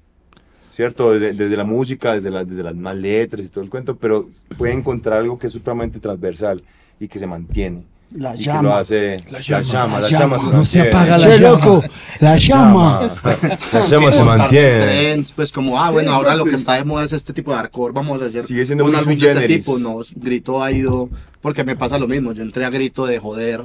¿cierto? 0.71 1.13
Desde, 1.13 1.33
desde 1.33 1.57
la 1.57 1.65
música, 1.65 2.15
desde, 2.15 2.31
la- 2.31 2.45
desde 2.45 2.63
las 2.63 2.75
más 2.75 2.97
letras 2.97 3.45
y 3.45 3.49
todo 3.49 3.63
el 3.65 3.71
cuento, 3.71 3.97
pero 3.97 4.29
puede 4.57 4.73
encontrar 4.73 5.19
algo 5.21 5.39
que 5.39 5.47
es 5.49 5.53
supremamente 5.53 6.01
transversal 6.01 6.63
y 6.99 7.09
que 7.09 7.19
se 7.19 7.27
mantiene. 7.27 7.83
La 8.15 8.35
y 8.35 8.41
que 8.41 8.45
lo 8.45 8.53
llama. 8.57 8.79
hace 8.79 9.17
la 9.31 9.41
llama, 9.41 10.01
la 10.01 10.01
la 10.03 10.09
llama, 10.09 10.37
llama. 10.37 10.53
No 10.53 10.65
se 10.65 10.83
apaga 10.83 11.17
la 11.17 11.35
llama. 11.37 11.49
loco, 11.49 11.83
la 12.21 12.37
llama. 12.37 13.01
la 13.73 13.81
llama 13.81 14.13
se 14.13 14.23
mantiene. 14.23 14.81
trends, 14.83 15.33
pues 15.33 15.51
como, 15.51 15.81
ah, 15.83 15.89
Sí, 15.89 15.95
bueno, 15.95 16.13
ahora 16.13 16.35
lo 16.35 16.45
que 16.45 16.57
está 16.57 16.75
de 16.75 16.85
moda 16.85 17.05
es 17.05 17.13
este 17.15 17.33
tipo 17.33 17.53
de 17.53 17.57
hardcore, 17.57 17.95
vamos 17.95 18.21
a 18.21 18.27
hacer 18.27 18.43
Sigue 18.43 18.67
siendo 18.67 18.85
un 18.85 18.91
muy 18.91 18.99
álbum 19.01 19.17
de 19.17 19.33
este 19.33 19.49
tipo. 19.49 19.79
No, 19.79 20.01
Grito 20.15 20.63
ha 20.63 20.71
ido, 20.71 21.09
porque 21.41 21.65
me 21.65 21.75
pasa 21.75 21.99
lo 21.99 22.07
mismo, 22.07 22.33
yo 22.33 22.43
entré 22.43 22.67
a 22.67 22.71
Grito 22.71 23.07
de 23.07 23.19
joder, 23.19 23.63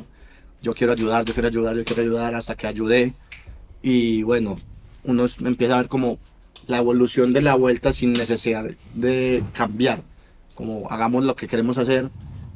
yo 0.61 0.73
quiero 0.73 0.93
ayudar, 0.93 1.25
yo 1.25 1.33
quiero 1.33 1.49
ayudar, 1.49 1.75
yo 1.75 1.85
quiero 1.85 2.01
ayudar, 2.01 2.35
hasta 2.35 2.55
que 2.55 2.67
ayudé. 2.67 3.13
Y 3.81 4.23
bueno, 4.23 4.57
uno 5.03 5.25
empieza 5.39 5.75
a 5.75 5.77
ver 5.77 5.87
como 5.87 6.19
la 6.67 6.77
evolución 6.77 7.33
de 7.33 7.41
la 7.41 7.55
vuelta 7.55 7.93
sin 7.93 8.13
necesidad 8.13 8.65
de 8.93 9.43
cambiar. 9.53 10.03
Como 10.55 10.89
hagamos 10.89 11.23
lo 11.23 11.35
que 11.35 11.47
queremos 11.47 11.77
hacer 11.77 12.09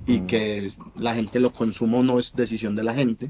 y 0.07 0.21
que 0.21 0.73
la 0.95 1.15
gente 1.15 1.39
lo 1.39 1.53
consuma 1.53 1.99
o 1.99 2.03
no 2.03 2.19
es 2.19 2.35
decisión 2.35 2.75
de 2.75 2.83
la 2.83 2.93
gente. 2.93 3.29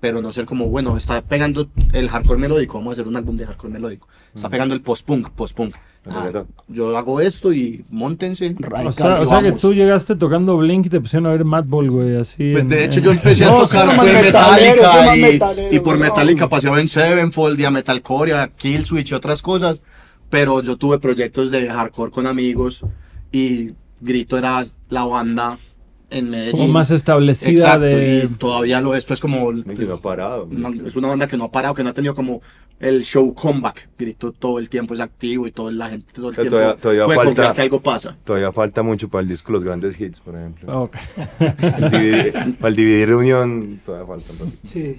Pero 0.00 0.22
no 0.22 0.32
ser 0.32 0.46
como, 0.46 0.68
bueno, 0.68 0.96
está 0.96 1.20
pegando 1.20 1.68
el 1.92 2.08
hardcore 2.08 2.40
melódico, 2.40 2.78
vamos 2.78 2.92
a 2.92 2.94
hacer 2.94 3.08
un 3.08 3.16
álbum 3.16 3.36
de 3.36 3.46
hardcore 3.46 3.72
melódico. 3.72 4.08
Está 4.34 4.48
pegando 4.48 4.74
el 4.74 4.80
post-punk, 4.80 5.30
post-punk. 5.30 5.74
Ah, 6.12 6.44
yo 6.68 6.96
hago 6.98 7.20
esto 7.20 7.52
y 7.52 7.84
montense. 7.90 8.56
O 8.84 8.92
sea, 8.92 9.20
o 9.20 9.26
sea 9.26 9.42
que 9.42 9.52
tú 9.52 9.72
llegaste 9.72 10.16
tocando 10.16 10.56
Blink 10.56 10.86
y 10.86 10.88
te 10.88 11.00
pusieron 11.00 11.26
a 11.28 11.30
ver 11.32 11.44
Madball, 11.44 11.90
güey, 11.90 12.16
así. 12.16 12.50
Pues 12.52 12.64
en- 12.64 12.68
de 12.68 12.84
hecho 12.84 12.98
en- 12.98 13.04
yo 13.04 13.10
empecé 13.12 13.44
a 13.44 13.50
No, 13.50 13.58
tocar 13.62 13.96
fue 13.96 14.12
Metallica 14.12 15.16
y, 15.16 15.76
y 15.76 15.80
por 15.80 15.94
no. 15.98 16.04
Metallica 16.04 16.48
pasé 16.48 16.68
a 16.68 16.72
Ben 16.72 16.88
Sevenfold 16.88 17.58
y 17.60 17.64
a 17.64 17.70
Metalcore 17.70 18.30
y 18.30 18.34
a 18.34 18.48
Killswitch 18.48 19.12
y 19.12 19.14
otras 19.14 19.40
cosas, 19.42 19.82
pero 20.28 20.62
yo 20.62 20.76
tuve 20.76 20.98
proyectos 20.98 21.50
de 21.50 21.68
hardcore 21.68 22.10
con 22.10 22.26
amigos 22.26 22.84
y 23.32 23.70
Grito 24.00 24.36
era 24.38 24.64
la 24.88 25.04
banda 25.04 25.58
en 26.10 26.30
Medellín. 26.30 26.52
como 26.60 26.72
más 26.72 26.90
establecida 26.90 27.50
Exacto, 27.50 27.80
de... 27.86 28.28
y 28.30 28.34
todavía 28.36 28.80
lo 28.80 28.94
es 28.94 29.04
pues 29.04 29.20
como 29.20 29.50
Que 29.52 29.84
no 29.86 29.94
ha 29.94 30.00
parado. 30.02 30.44
una- 30.50 30.70
es 30.86 30.96
una 30.96 31.08
banda 31.08 31.26
que 31.26 31.36
no 31.36 31.44
ha 31.44 31.50
parado, 31.50 31.74
que 31.74 31.82
no 31.84 31.90
ha 31.90 31.94
tenido 31.94 32.14
como 32.14 32.40
el 32.80 33.02
show 33.04 33.34
comeback. 33.34 33.88
Grito 33.98 34.32
todo 34.32 34.58
el 34.58 34.68
tiempo 34.68 34.94
es 34.94 35.00
activo 35.00 35.46
y 35.46 35.52
toda 35.52 35.70
la 35.72 35.88
gente 35.90 36.06
todo 36.14 36.30
el 36.30 36.34
sea, 36.34 36.42
tiempo 36.44 36.56
todavía- 36.58 36.76
todavía 36.80 37.04
puede 37.04 37.18
falta- 37.34 37.52
que 37.54 37.62
algo 37.62 37.80
pasa. 37.80 38.16
Todavía 38.24 38.52
falta 38.52 38.82
mucho 38.82 39.08
para 39.08 39.22
el 39.22 39.28
disco 39.28 39.52
Los 39.52 39.62
Grandes 39.64 40.00
Hits, 40.00 40.20
por 40.20 40.34
ejemplo. 40.36 40.82
Ok. 40.84 40.96
Para 41.38 41.76
el 41.76 41.90
dividir, 41.90 42.32
para 42.56 42.68
el 42.68 42.76
dividir 42.76 43.08
reunión, 43.08 43.80
todavía 43.84 44.06
falta. 44.06 44.32
un 44.32 44.38
poquito. 44.38 44.56
Sí, 44.64 44.96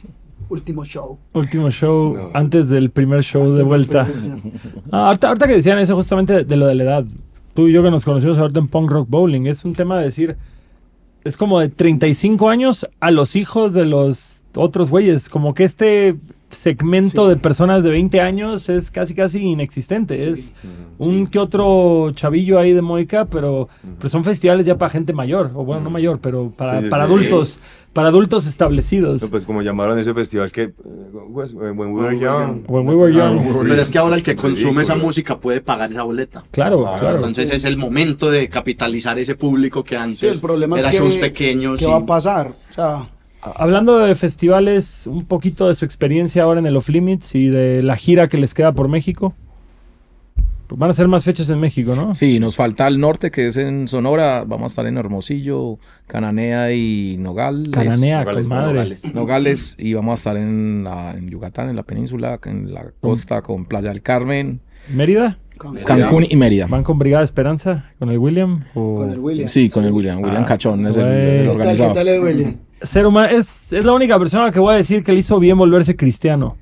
último 0.49 0.85
show. 0.85 1.17
Último 1.33 1.71
show 1.71 2.15
No. 2.15 2.29
antes 2.33 2.69
del 2.69 2.89
primer 2.91 3.23
show 3.23 3.51
de 3.53 3.63
vuelta. 3.63 4.07
Ah, 4.91 5.07
ahorita, 5.07 5.27
ahorita 5.29 5.47
que 5.47 5.53
decían 5.53 5.79
eso 5.79 5.95
justamente 5.95 6.33
de, 6.33 6.43
de 6.45 6.55
lo 6.55 6.67
de 6.67 6.75
la 6.75 6.83
edad. 6.83 7.05
Tú 7.53 7.67
y 7.67 7.73
yo 7.73 7.81
que 7.83 7.89
nos 7.91 8.05
conocimos 8.05 8.37
ahorita 8.37 8.59
en 8.59 8.67
Punk 8.67 8.91
Rock 8.91 9.07
Bowling. 9.09 9.45
Es 9.47 9.65
un 9.65 9.73
tema 9.73 9.97
de 9.97 10.05
decir... 10.05 10.37
Es 11.23 11.37
como 11.37 11.59
de 11.59 11.69
35 11.69 12.49
años 12.49 12.87
a 12.99 13.11
los 13.11 13.35
hijos 13.35 13.73
de 13.73 13.85
los 13.85 14.43
otros 14.55 14.89
güeyes. 14.89 15.29
Como 15.29 15.53
que 15.53 15.63
este 15.63 16.15
segmento 16.51 17.23
Sí. 17.25 17.29
de 17.29 17.35
personas 17.37 17.83
de 17.83 17.89
20 17.89 18.21
años 18.21 18.69
es 18.69 18.91
casi 18.91 19.13
casi 19.15 19.39
inexistente. 19.39 20.29
Es 20.29 20.53
Ujú. 20.97 21.09
un 21.09 21.27
que 21.27 21.39
otro 21.39 22.11
chavillo 22.13 22.59
ahí 22.59 22.73
de 22.73 22.81
Moica, 22.81 23.25
pero, 23.25 23.69
pero 23.97 24.09
son 24.09 24.23
festivales 24.23 24.65
ya 24.65 24.77
para 24.77 24.89
gente 24.89 25.13
mayor, 25.13 25.51
o 25.55 25.63
bueno, 25.65 25.81
no 25.81 25.89
mayor, 25.89 26.19
pero 26.21 26.51
para, 26.55 26.77
Sí, 26.79 26.83
sí, 26.85 26.89
para 26.89 27.05
sí. 27.07 27.11
adultos, 27.13 27.59
para 27.93 28.07
adultos 28.09 28.47
establecidos. 28.47 29.21
No, 29.21 29.29
pues 29.29 29.45
como 29.45 29.61
llamaron 29.61 29.97
ese 29.99 30.13
festival 30.13 30.51
que... 30.51 30.61
eh, 30.63 30.73
was- 31.29 31.53
When 31.53 31.77
we 31.77 31.87
were 31.87 32.17
young. 32.19 32.63
When 32.67 32.87
we 32.87 32.95
were 32.95 33.13
young. 33.13 33.39
Ah, 33.39 33.59
Pero 33.63 33.81
es 33.81 33.89
que 33.89 33.97
ahora 33.97 34.15
el 34.15 34.23
que 34.23 34.31
Es 34.31 34.37
consume 34.37 34.83
esa 34.83 34.95
música 34.95 35.37
puede 35.39 35.61
pagar 35.61 35.91
esa 35.91 36.03
boleta. 36.03 36.43
Claro, 36.51 36.87
Ah, 36.87 36.97
claro. 36.99 37.17
Entonces 37.17 37.51
es 37.51 37.63
el 37.65 37.77
momento 37.77 38.29
de 38.31 38.47
capitalizar 38.49 39.19
ese 39.19 39.35
público 39.35 39.83
que 39.83 39.97
antes 39.97 40.19
Sí, 40.19 40.27
el 40.27 40.39
problema 40.39 40.79
era 40.79 40.89
es 40.89 40.95
que, 40.95 41.01
shows 41.01 41.17
pequeños. 41.17 41.79
¿qué 41.79 41.85
y- 41.85 41.87
va 41.89 41.97
a 41.97 42.05
pasar? 42.05 42.53
O 42.69 42.73
sea, 42.73 43.09
Hablando 43.41 43.97
de 43.97 44.13
festivales, 44.15 45.07
un 45.07 45.25
poquito 45.25 45.67
de 45.67 45.75
su 45.75 45.85
experiencia 45.85 46.43
ahora 46.43 46.59
en 46.59 46.67
el 46.67 46.77
Off 46.77 46.89
Limits 46.89 47.33
y 47.35 47.47
de 47.47 47.81
la 47.81 47.95
gira 47.97 48.27
que 48.27 48.37
les 48.37 48.53
queda 48.53 48.71
por 48.73 48.87
México. 48.87 49.33
Van 50.73 50.89
a 50.89 50.93
ser 50.93 51.09
más 51.09 51.25
fechas 51.25 51.49
en 51.49 51.59
México, 51.59 51.95
¿no? 51.95 52.15
Sí, 52.15 52.39
nos 52.39 52.55
falta 52.55 52.87
el 52.87 52.97
norte, 52.97 53.29
que 53.29 53.47
es 53.47 53.57
en 53.57 53.89
Sonora. 53.89 54.45
Vamos 54.45 54.63
a 54.63 54.67
estar 54.67 54.85
en 54.85 54.97
Hermosillo, 54.97 55.79
Cananea 56.07 56.71
y 56.71 57.17
Nogales. 57.19 57.71
Cananea, 57.71 58.19
con 58.23 58.27
Nogales, 58.35 58.49
madre. 58.49 58.71
Nogales. 58.73 59.13
Nogales. 59.15 59.75
Y 59.77 59.93
vamos 59.95 60.11
a 60.11 60.13
estar 60.15 60.37
en, 60.37 60.85
la- 60.85 61.11
en 61.17 61.27
Yucatán, 61.29 61.67
en 61.67 61.75
la 61.75 61.83
península, 61.83 62.39
en 62.45 62.73
la 62.73 62.85
costa, 63.01 63.41
con 63.41 63.65
Playa 63.65 63.89
del 63.89 64.01
Carmen, 64.01 64.61
Mérida. 64.93 65.39
con. 65.57 65.75
Cancún 65.75 66.25
y 66.29 66.37
Mérida. 66.37 66.67
¿Van 66.67 66.83
con 66.83 66.97
Brigada 66.97 67.25
Esperanza? 67.25 67.91
¿Con 67.99 68.09
el 68.09 68.17
William? 68.17 68.63
O... 68.73 68.95
con 68.99 69.09
el 69.11 69.19
William. 69.19 69.49
Sí, 69.49 69.67
con 69.69 69.83
el 69.83 69.91
William. 69.91 70.23
William 70.23 70.43
Ah, 70.43 70.45
Cachón 70.45 70.87
es 70.87 70.95
el, 70.95 71.03
¿Qué 71.03 71.09
¿Qué 71.09 71.43
tal, 71.43 71.49
organizador. 71.49 71.93
qué 71.93 71.99
tal 71.99 72.07
el 72.07 72.21
William? 72.21 72.55
Ser 72.83 73.05
humano 73.05 73.27
es, 73.29 73.71
es 73.71 73.85
la 73.85 73.93
única 73.93 74.17
persona 74.19 74.51
que 74.51 74.59
voy 74.59 74.73
a 74.73 74.77
decir 74.77 75.03
que 75.03 75.11
le 75.11 75.19
hizo 75.19 75.39
bien 75.39 75.57
volverse 75.57 75.95
cristiano. 75.95 76.57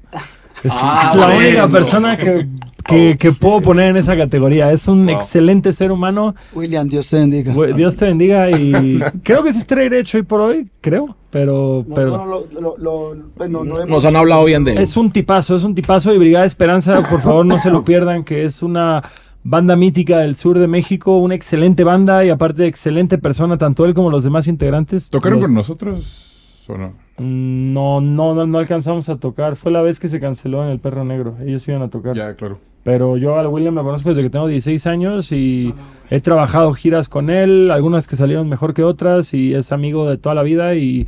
Es 0.64 0.72
Ah, 0.76 1.14
la 1.16 1.26
bueno. 1.28 1.40
única 1.40 1.68
persona 1.70 2.18
que, 2.18 2.46
que, 2.86 3.16
que 3.18 3.32
puedo 3.32 3.62
poner 3.62 3.92
en 3.92 3.98
esa 3.98 4.18
categoría. 4.18 4.72
Es 4.74 4.90
un 4.90 5.06
Wow. 5.06 5.16
excelente 5.16 5.72
ser 5.72 5.90
humano. 5.92 6.36
William, 6.54 6.90
Dios 6.90 7.08
te 7.10 7.18
bendiga. 7.18 7.54
Dios 7.74 7.96
te 7.96 8.06
bendiga 8.06 8.52
y 8.52 9.00
creo 9.24 9.42
que 9.44 9.50
es 9.52 9.56
straight 9.58 9.94
edge 9.94 10.16
hoy 10.18 10.24
por 10.24 10.42
hoy, 10.42 10.68
creo, 10.82 11.16
pero, 11.30 11.86
No, 11.88 11.96
pero 11.96 12.18
no, 12.18 12.26
lo- 12.26 12.48
lo- 12.60 12.78
lo- 12.78 13.16
pues 13.38 13.50
no- 13.50 13.64
no 13.64 13.78
hemos- 13.78 13.90
Nos 13.90 14.04
han 14.06 14.18
hablado 14.18 14.44
bien 14.44 14.66
de 14.66 14.74
él. 14.74 14.78
es 14.80 14.98
un 14.98 15.10
tipazo, 15.12 15.56
es 15.56 15.64
un 15.64 15.74
tipazo 15.74 16.14
y 16.14 16.18
Brigada 16.18 16.44
Esperanza, 16.44 16.92
por 17.10 17.22
favor 17.22 17.46
no 17.46 17.58
se 17.60 17.72
lo 17.72 17.86
pierdan, 17.86 18.26
que 18.26 18.44
es 18.44 18.62
una 18.62 19.02
banda 19.44 19.76
mítica 19.76 20.20
del 20.20 20.36
sur 20.36 20.60
de 20.60 20.68
México, 20.68 21.18
una 21.18 21.36
excelente 21.36 21.84
banda 21.84 22.26
y 22.26 22.30
aparte 22.30 22.66
excelente 22.68 23.18
persona, 23.18 23.58
tanto 23.58 23.86
él 23.86 23.94
como 23.94 24.10
los 24.10 24.24
demás 24.24 24.48
integrantes. 24.48 25.10
¿Tocaron 25.10 25.40
Los- 25.40 25.48
con 25.48 25.56
nosotros 25.56 26.66
o 26.68 26.78
no? 26.78 26.94
Mm, 27.18 27.74
No, 27.74 28.02
no, 28.02 28.34
no, 28.36 28.46
no 28.48 28.58
alcanzamos 28.60 29.10
a 29.10 29.18
tocar. 29.18 29.56
Fue 29.56 29.72
la 29.72 29.82
vez 29.82 30.00
que 30.00 30.08
se 30.08 30.20
canceló 30.20 30.64
en 30.64 30.70
el 30.72 30.80
Perro 30.80 31.04
Negro. 31.06 31.36
Ellos 31.46 31.68
iban 31.68 31.82
a 31.82 31.90
tocar. 31.90 32.16
Ya, 32.16 32.34
claro. 32.36 32.60
Pero 32.84 33.18
yo 33.18 33.38
al 33.38 33.48
William 33.48 33.76
lo 33.76 33.84
conozco 33.84 34.10
desde 34.10 34.22
que 34.24 34.30
tengo 34.30 34.48
16 34.48 34.88
años 34.88 35.32
y 35.34 35.74
he 36.10 36.22
trabajado 36.22 36.74
giras 36.74 37.10
con 37.10 37.30
él, 37.30 37.72
algunas 37.72 38.08
que 38.08 38.16
salieron 38.16 38.48
mejor 38.48 38.74
que 38.74 38.84
otras 38.84 39.34
y 39.34 39.54
es 39.54 39.72
amigo 39.74 40.10
de 40.10 40.18
toda 40.18 40.34
la 40.34 40.44
vida 40.44 40.76
y 40.76 41.06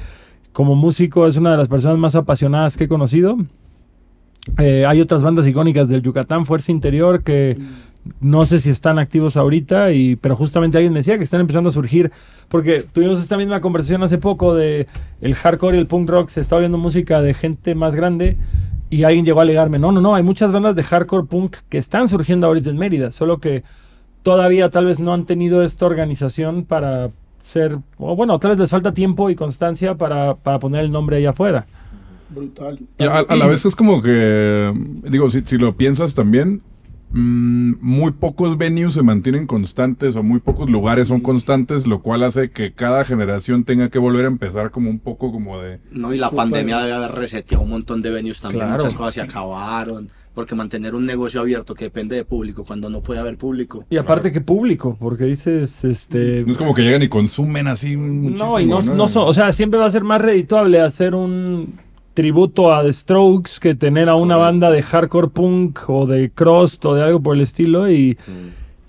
como 0.51 0.75
músico 0.75 1.27
es 1.27 1.37
una 1.37 1.51
de 1.51 1.57
las 1.57 1.69
personas 1.69 1.97
más 1.97 2.15
apasionadas 2.15 2.75
que 2.75 2.83
he 2.83 2.87
conocido. 2.89 3.37
Eh, 4.57 4.85
hay 4.85 4.99
otras 4.99 5.23
bandas 5.23 5.47
icónicas 5.47 5.87
del 5.87 6.01
Yucatán, 6.01 6.45
Fuerza 6.45 6.71
Interior, 6.73 7.23
que 7.23 7.57
no 8.19 8.45
sé 8.45 8.59
si 8.59 8.69
están 8.69 8.99
activos 8.99 9.37
ahorita, 9.37 9.91
y, 9.91 10.15
pero 10.15 10.35
justamente 10.35 10.77
alguien 10.77 10.93
me 10.93 10.99
decía 10.99 11.17
que 11.17 11.23
están 11.23 11.41
empezando 11.41 11.69
a 11.69 11.71
surgir, 11.71 12.11
porque 12.49 12.83
tuvimos 12.91 13.21
esta 13.21 13.37
misma 13.37 13.61
conversación 13.61 14.03
hace 14.03 14.17
poco 14.17 14.55
de 14.55 14.87
el 15.21 15.35
hardcore 15.35 15.77
y 15.77 15.79
el 15.79 15.87
punk 15.87 16.09
rock, 16.09 16.29
se 16.29 16.41
está 16.41 16.55
oyendo 16.55 16.77
música 16.77 17.21
de 17.21 17.33
gente 17.33 17.75
más 17.75 17.95
grande, 17.95 18.37
y 18.89 19.03
alguien 19.03 19.25
llegó 19.25 19.39
a 19.39 19.43
alegarme, 19.43 19.79
no, 19.79 19.91
no, 19.91 20.01
no, 20.01 20.15
hay 20.15 20.23
muchas 20.23 20.51
bandas 20.51 20.75
de 20.75 20.83
hardcore 20.83 21.27
punk 21.27 21.57
que 21.69 21.77
están 21.77 22.07
surgiendo 22.07 22.47
ahorita 22.47 22.69
en 22.69 22.77
Mérida, 22.77 23.11
solo 23.11 23.39
que 23.39 23.63
todavía 24.23 24.69
tal 24.69 24.85
vez 24.85 24.99
no 24.99 25.13
han 25.13 25.25
tenido 25.25 25.63
esta 25.63 25.85
organización 25.85 26.65
para 26.65 27.11
ser, 27.39 27.77
o 27.97 28.15
bueno, 28.15 28.37
tal 28.39 28.51
vez 28.51 28.59
les 28.59 28.69
falta 28.69 28.93
tiempo 28.93 29.29
y 29.29 29.35
constancia 29.35 29.95
para, 29.95 30.35
para 30.35 30.59
poner 30.59 30.85
el 30.85 30.91
nombre 30.91 31.17
allá 31.17 31.31
afuera. 31.31 31.65
Brutal. 32.29 32.79
Y 32.97 33.03
a, 33.03 33.19
a 33.19 33.35
la 33.35 33.47
vez 33.47 33.65
es 33.65 33.75
como 33.75 34.01
que, 34.01 34.71
digo, 35.03 35.29
si, 35.29 35.41
si 35.41 35.57
lo 35.57 35.75
piensas 35.75 36.13
también, 36.13 36.61
mm, 37.13 37.73
muy 37.81 38.11
pocos 38.11 38.57
venues 38.57 38.93
se 38.93 39.03
mantienen 39.03 39.47
constantes 39.47 40.15
o 40.15 40.23
muy 40.23 40.39
pocos 40.39 40.69
lugares 40.69 41.07
son 41.07 41.21
constantes, 41.21 41.87
lo 41.87 42.01
cual 42.01 42.23
hace 42.23 42.51
que 42.51 42.73
cada 42.73 43.03
generación 43.03 43.63
tenga 43.63 43.89
que 43.89 43.99
volver 43.99 44.25
a 44.25 44.29
empezar 44.29 44.71
como 44.71 44.89
un 44.89 44.99
poco 44.99 45.31
como 45.31 45.59
de... 45.59 45.79
No, 45.91 46.13
y 46.13 46.17
la 46.17 46.27
Súper. 46.29 46.37
pandemia 46.37 46.79
debe 46.79 46.93
haber 46.93 47.11
reseteado 47.11 47.63
un 47.63 47.69
montón 47.71 48.01
de 48.01 48.11
venues 48.11 48.41
también. 48.41 48.65
Claro. 48.65 48.83
Muchas 48.83 48.97
cosas 48.97 49.13
se 49.15 49.21
acabaron. 49.21 50.09
Porque 50.33 50.55
mantener 50.55 50.95
un 50.95 51.05
negocio 51.05 51.41
abierto 51.41 51.75
que 51.75 51.83
depende 51.83 52.15
de 52.15 52.23
público 52.23 52.63
cuando 52.63 52.89
no 52.89 53.01
puede 53.01 53.19
haber 53.19 53.37
público. 53.37 53.83
Y 53.89 53.97
aparte 53.97 54.31
que 54.31 54.39
público, 54.39 54.95
porque 54.97 55.25
dices, 55.25 55.83
este... 55.83 56.43
No 56.45 56.53
es 56.53 56.57
como 56.57 56.73
que 56.73 56.83
llegan 56.83 57.03
y 57.03 57.09
consumen 57.09 57.67
así 57.67 57.97
muchísimo, 57.97 58.51
No, 58.51 58.59
y 58.61 58.65
no, 58.65 58.81
no 58.81 59.09
son- 59.09 59.27
o 59.27 59.33
sea, 59.33 59.51
siempre 59.51 59.77
va 59.77 59.87
a 59.87 59.89
ser 59.91 60.05
más 60.05 60.21
redituable 60.21 60.79
hacer 60.79 61.15
un 61.15 61.73
tributo 62.13 62.73
a 62.73 62.83
The 62.83 62.93
Strokes 62.93 63.59
que 63.59 63.75
tener 63.75 64.09
a 64.09 64.15
una 64.15 64.35
banda 64.37 64.71
de 64.71 64.83
hardcore 64.83 65.29
punk 65.29 65.89
o 65.89 66.05
de 66.05 66.29
crust 66.31 66.83
o 66.85 66.95
de 66.95 67.03
algo 67.03 67.21
por 67.21 67.35
el 67.35 67.41
estilo 67.41 67.89
y, 67.89 68.17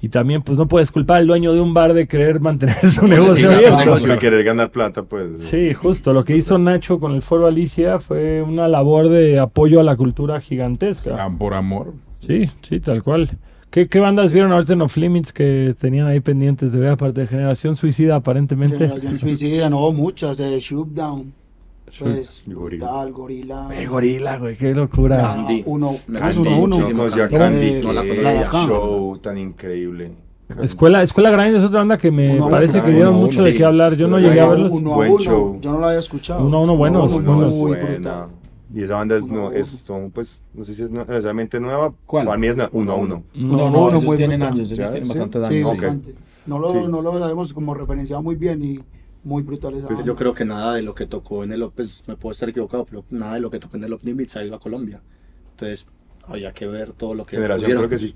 y 0.01 0.09
también 0.09 0.43
pues 0.43 0.59
no 0.59 0.67
puedes 0.67 0.91
culpar 0.91 1.19
al 1.19 1.27
dueño 1.29 1.53
de 1.53 1.61
un 1.61 1.75
bar 1.75 1.95
de 1.95 2.09
querer 2.09 2.41
mantener 2.41 2.91
su 2.91 3.07
negocio 3.07 3.49
sí, 3.49 3.55
abierto. 3.55 3.77
negocio. 3.79 4.13
De 4.13 4.19
querer 4.19 4.45
ganar 4.45 4.71
plata, 4.71 5.05
pues. 5.05 5.41
Sí, 5.41 5.73
justo, 5.75 6.13
lo 6.13 6.25
que 6.25 6.37
hizo 6.37 6.59
Nacho 6.59 6.99
con 6.99 7.13
el 7.13 7.23
Foro 7.23 7.47
Alicia 7.47 8.01
fue 8.01 8.43
una 8.43 8.67
labor 8.67 9.09
de 9.09 9.39
apoyo 9.39 9.79
a 9.79 9.85
la 9.85 9.97
cultura 9.97 10.41
gigantesca. 10.41 11.29
Por 11.39 11.55
amor. 11.55 11.95
Sí, 12.27 12.51
sí, 12.63 12.81
tal 12.81 13.03
cual. 13.03 13.31
¿Qué, 13.71 13.89
qué 13.89 14.01
bandas 14.01 14.33
vieron 14.33 14.53
ahorita 14.53 14.75
en 14.75 14.83
Off 14.83 14.99
Limits 14.99 15.33
que 15.33 15.75
tenían 15.81 16.07
ahí 16.07 16.21
pendientes 16.21 16.73
de 16.73 16.79
ver 16.79 16.91
aparte 16.91 17.23
de 17.23 17.27
Generación 17.27 17.75
Suicida 17.75 18.17
aparentemente? 18.17 18.87
Generación 18.87 19.19
Suicida, 19.19 19.71
no, 19.71 19.91
muchas, 19.93 20.39
eh, 20.41 20.59
Shootdown. 20.61 21.33
Pues, 21.99 22.43
Gorila. 22.47 22.87
brutal, 22.87 23.13
Gorila. 23.13 23.69
Eh, 23.73 23.87
gorila, 23.87 24.39
güey, 24.39 24.57
qué 24.57 24.75
locura. 24.75 25.19
Candy. 25.19 25.63
Uno, 25.67 25.91
Me 26.07 26.19
es 26.19 26.37
gusta 26.37 26.41
uno, 26.41 26.51
uno. 26.65 26.77
muchísimo. 26.79 26.89
Yo 27.09 27.15
conocí 27.15 27.21
a 27.21 27.29
Candy. 27.29 27.83
La 27.83 28.03
conocía. 28.03 28.67
show 28.67 29.17
tan 29.19 29.39
increíble. 29.39 30.13
Escuela, 30.61 31.03
Escuela 31.03 31.31
Grind 31.31 31.57
es 31.57 31.65
otra 31.65 31.79
banda 31.79 31.97
que 31.97 32.11
me 32.11 32.35
Uno 32.35 32.51
parece 32.51 32.79
uno, 32.79 32.87
que 32.87 32.93
dieron 32.93 33.15
mucho 33.15 33.37
uno, 33.37 33.45
de 33.45 33.53
sí. 33.53 33.57
qué 33.59 33.65
hablar. 33.65 33.97
Yo 33.97 34.07
no 34.09 34.19
llegué 34.19 34.41
a 34.41 34.49
verlos. 34.49 34.73
Uno 34.73 34.93
a 34.93 34.97
Buen 34.97 35.13
uno. 35.13 35.21
show. 35.21 35.59
Yo 35.61 35.73
no 35.73 35.79
lo 35.79 35.87
había 35.87 35.99
escuchado. 36.01 36.45
Uno 36.47 36.59
a 36.59 36.61
uno 36.63 36.77
muy 36.77 37.77
brutal. 37.77 38.29
Y 38.75 38.83
esa 38.83 38.95
banda 38.97 39.17
es, 39.17 39.29
no, 39.31 39.53
es 39.53 39.67
son, 39.69 40.11
pues, 40.11 40.43
no 40.55 40.63
sé 40.63 40.75
si 40.75 40.83
es 40.83 40.91
necesariamente 40.91 41.61
nueva. 41.61 41.93
¿Cuál? 42.07 42.25
Para 42.25 42.39
mí 42.39 42.47
es 42.47 42.57
uno 42.73 42.93
a 42.93 42.97
uno. 42.97 43.23
No, 43.35 43.71
No, 43.71 43.91
no, 43.91 44.17
tienen 44.17 44.43
años, 44.43 44.71
ellos 44.73 44.91
Ya, 44.91 44.99
tienen 44.99 45.09
bastante. 45.09 46.15
No 46.47 46.59
lo, 46.59 46.69
Sí. 46.69 46.79
no 46.89 47.03
lo 47.03 47.13
habíamos 47.23 47.53
como 47.53 47.75
referenciado 47.75 48.23
muy 48.23 48.35
bien 48.35 48.65
y 48.65 48.81
muy 49.25 49.43
brutal 49.43 49.75
esa 49.75 49.87
Pues 49.87 49.99
banda. 50.01 50.07
yo 50.13 50.17
creo 50.17 50.35
que 50.35 50.45
nada 50.45 50.75
de 50.75 50.83
lo 50.83 50.95
que 50.95 51.07
tocó 51.07 51.45
en 51.45 51.53
el 51.53 51.71
pues 51.75 52.03
me 52.07 52.17
puedo 52.17 52.33
estar 52.33 52.49
equivocado, 52.49 52.85
pero 52.85 53.05
nada 53.11 53.35
de 53.35 53.41
lo 53.41 53.51
que 53.51 53.59
tocó 53.59 53.77
en 53.77 53.85
el 53.85 53.93
Off 53.93 54.05
Limits 54.05 54.37
ha 54.37 54.45
ido 54.45 54.55
a 54.57 54.61
Colombia. 54.61 55.01
Entonces, 55.53 55.87
había 56.27 56.53
que 56.53 56.67
ver 56.67 56.93
todo 56.93 57.15
lo 57.15 57.25
que 57.25 57.37
Generación 57.37 57.63
tuvieron. 57.71 57.83
creo 57.83 57.91
que 57.91 57.99
sí. 57.99 58.15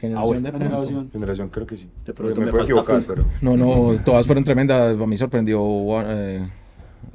Generación 0.00 0.42
de 0.42 0.50
pronto. 0.50 0.66
Generación. 0.68 1.10
Generación 1.12 1.48
creo 1.48 1.66
que 1.66 1.76
sí. 1.76 1.88
De 2.06 2.12
pronto 2.14 2.40
me, 2.40 2.46
me 2.46 2.50
puedo 2.50 2.64
equivocar, 2.64 3.02
pero. 3.06 3.24
No, 3.40 3.56
no, 3.56 3.92
todas 4.04 4.26
fueron 4.26 4.42
tremendas. 4.44 4.98
A 5.00 5.06
mí 5.06 5.16
sorprendió 5.16 5.60
eh, 6.06 6.48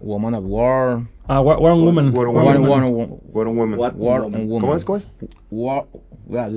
Woman 0.01 0.35
of 0.35 0.43
War. 0.47 1.01
Ah, 1.27 1.41
War, 1.41 1.59
War 1.59 1.73
on 1.73 1.81
Woman. 1.83 2.13
War 2.13 2.27
on 2.27 2.35
War, 2.35 2.45
Woman. 2.45 2.61
War, 2.69 2.79
War, 2.81 3.09
War 3.33 3.47
on 3.47 3.57
Women. 3.57 3.79
War- 3.79 3.93
War 3.97 4.21
on 4.25 4.31
Woman. 4.33 4.61
¿Cómo 4.61 4.75
es? 4.75 4.85
¿Cómo 4.85 4.97
es? 4.97 5.07
War, 5.51 5.85
War, 6.27 6.49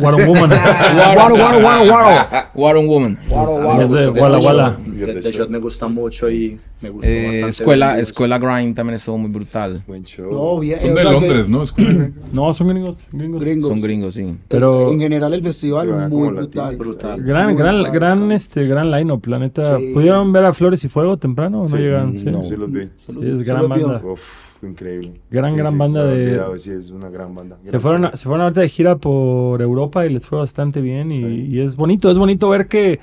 War 0.00 0.14
on 0.14 0.26
Woman. 0.26 0.50
War, 0.50 0.56
War, 1.16 1.62
War, 1.62 1.88
War, 1.88 2.50
War 2.54 2.76
on 2.76 2.86
Woman. 2.88 3.18
Me 3.28 3.84
Es 3.84 3.90
de 3.90 4.06
gustó 4.08 4.22
Walla 4.22 4.38
the 4.40 4.46
Walla. 4.46 4.68
Shot. 4.84 4.96
Get 4.98 5.20
the 5.22 5.32
Shot 5.32 5.48
me 5.50 5.58
gusta 5.58 5.88
mucho 5.88 6.30
y 6.30 6.58
me 6.80 6.90
gustó 6.90 7.08
Eh, 7.08 7.24
bastante. 7.26 7.48
escuela, 7.50 7.98
escuela 7.98 8.38
Grind 8.38 8.74
también 8.76 8.94
estuvo 8.96 9.18
muy 9.18 9.30
brutal. 9.30 9.82
Buen 9.86 10.04
show. 10.04 10.32
No, 10.32 10.58
bien. 10.60 10.78
Son 10.80 10.94
de 10.94 11.04
Londres, 11.04 11.48
¿no? 11.48 11.62
Escuela- 11.62 12.10
No, 12.32 12.52
son 12.52 12.68
gringos. 12.68 12.98
gringos. 13.12 13.40
Gringos. 13.40 13.68
Son 13.70 13.80
gringos, 13.80 14.14
sí. 14.14 14.34
Pero 14.48 14.92
En 14.92 15.00
general 15.00 15.34
el 15.34 15.42
festival 15.42 16.08
muy 16.10 16.28
brutal. 16.28 16.76
Brutal. 16.76 17.22
gran, 17.22 17.46
Muy 17.48 17.56
gran, 17.56 17.74
brutal, 17.82 17.92
gran, 17.92 18.32
este, 18.32 18.64
gran 18.66 18.90
line-up, 18.90 19.20
planeta. 19.20 19.78
Sí. 19.78 19.90
¿Pudieron 19.92 20.32
ver 20.32 20.44
a 20.44 20.52
Flores 20.52 20.82
y 20.84 20.88
Fuego 20.88 21.16
temprano 21.16 21.58
o 21.58 21.62
no 21.64 21.66
Sí. 21.66 21.76
llegaron? 21.76 22.16
Sí. 22.16 22.26
No. 22.26 22.44
Sí, 22.44 22.56
los 22.56 22.70
vi. 22.72 22.88
Sí, 23.06 23.12
es 23.30 23.42
gran 23.42 23.68
banda. 23.68 24.00
Uf, 24.18 24.64
increíble. 24.64 25.20
Gran, 25.30 25.52
Sí, 25.52 25.56
gran 25.56 25.72
sí, 25.72 25.78
banda 25.78 26.04
de- 26.04 26.24
olvidado, 26.26 26.58
Sí, 26.58 26.70
es 26.72 26.90
una 26.90 27.08
gran 27.08 27.34
banda. 27.34 27.56
Se 27.70 27.78
fueron, 27.78 28.04
a- 28.06 28.16
se 28.16 28.24
fueron 28.24 28.42
ahorita 28.42 28.60
de 28.62 28.68
gira 28.68 28.96
por 28.96 29.62
Europa 29.62 30.04
y 30.06 30.12
les 30.12 30.26
fue 30.26 30.38
bastante 30.38 30.80
bien 30.80 31.10
y, 31.12 31.16
y 31.46 31.60
es 31.60 31.76
bonito, 31.76 32.10
es 32.10 32.18
bonito 32.18 32.48
ver 32.48 32.66
que, 32.68 32.98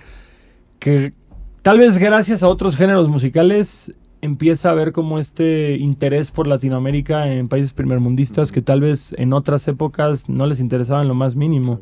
que 0.80 1.14
tal 1.62 1.78
vez 1.80 1.98
gracias 1.98 2.44
a 2.44 2.48
otros 2.50 2.76
géneros 2.76 3.08
musicales 3.10 3.94
empieza 4.26 4.70
a 4.70 4.72
haber 4.74 4.92
como 4.92 5.20
este 5.20 5.78
interés 5.78 6.32
por 6.32 6.48
Latinoamérica 6.48 7.32
en 7.32 7.48
países 7.48 7.72
primermundistas 7.74 8.52
que 8.52 8.62
tal 8.62 8.82
vez 8.82 9.16
en 9.18 9.32
otras 9.34 9.68
épocas 9.68 10.28
no 10.28 10.46
les 10.46 10.60
interesaba 10.60 11.02
en 11.02 11.08
lo 11.08 11.14
más 11.16 11.36
mínimo. 11.36 11.80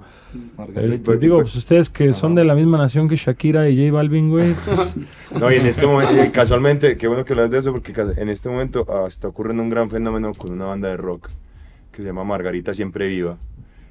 Este, 0.76 1.18
digo, 1.18 1.38
pues 1.41 1.56
ustedes 1.56 1.89
que 1.89 2.14
son 2.14 2.36
de 2.36 2.44
la 2.44 2.56
misma 2.56 2.78
nación 2.78 3.08
que 3.10 3.16
Shakira 3.16 3.70
y 3.70 3.78
J 3.78 3.91
Balvin, 3.96 4.30
güey. 4.30 4.54
pues, 4.66 4.96
No, 5.39 5.52
y 5.52 5.56
en 5.56 5.66
este 5.68 5.86
momento, 5.88 6.14
casualmente, 6.32 6.98
qué 6.98 7.08
bueno 7.08 7.26
que 7.26 7.34
hablas 7.34 7.50
de 7.52 7.58
eso, 7.60 7.72
porque 7.72 7.94
en 8.18 8.30
este 8.30 8.50
momento 8.50 8.86
ah, 8.89 9.06
está 9.08 9.28
ocurriendo 9.28 9.64
un 9.64 9.70
gran 9.70 9.89
fenómeno 9.89 10.34
con 10.34 10.52
una 10.52 10.66
banda 10.66 10.89
de 10.89 10.98
rock 10.98 11.30
que 11.91 12.02
se 12.02 12.08
llama 12.08 12.24
Margarita 12.24 12.74
Siempre 12.74 13.08
Viva. 13.08 13.38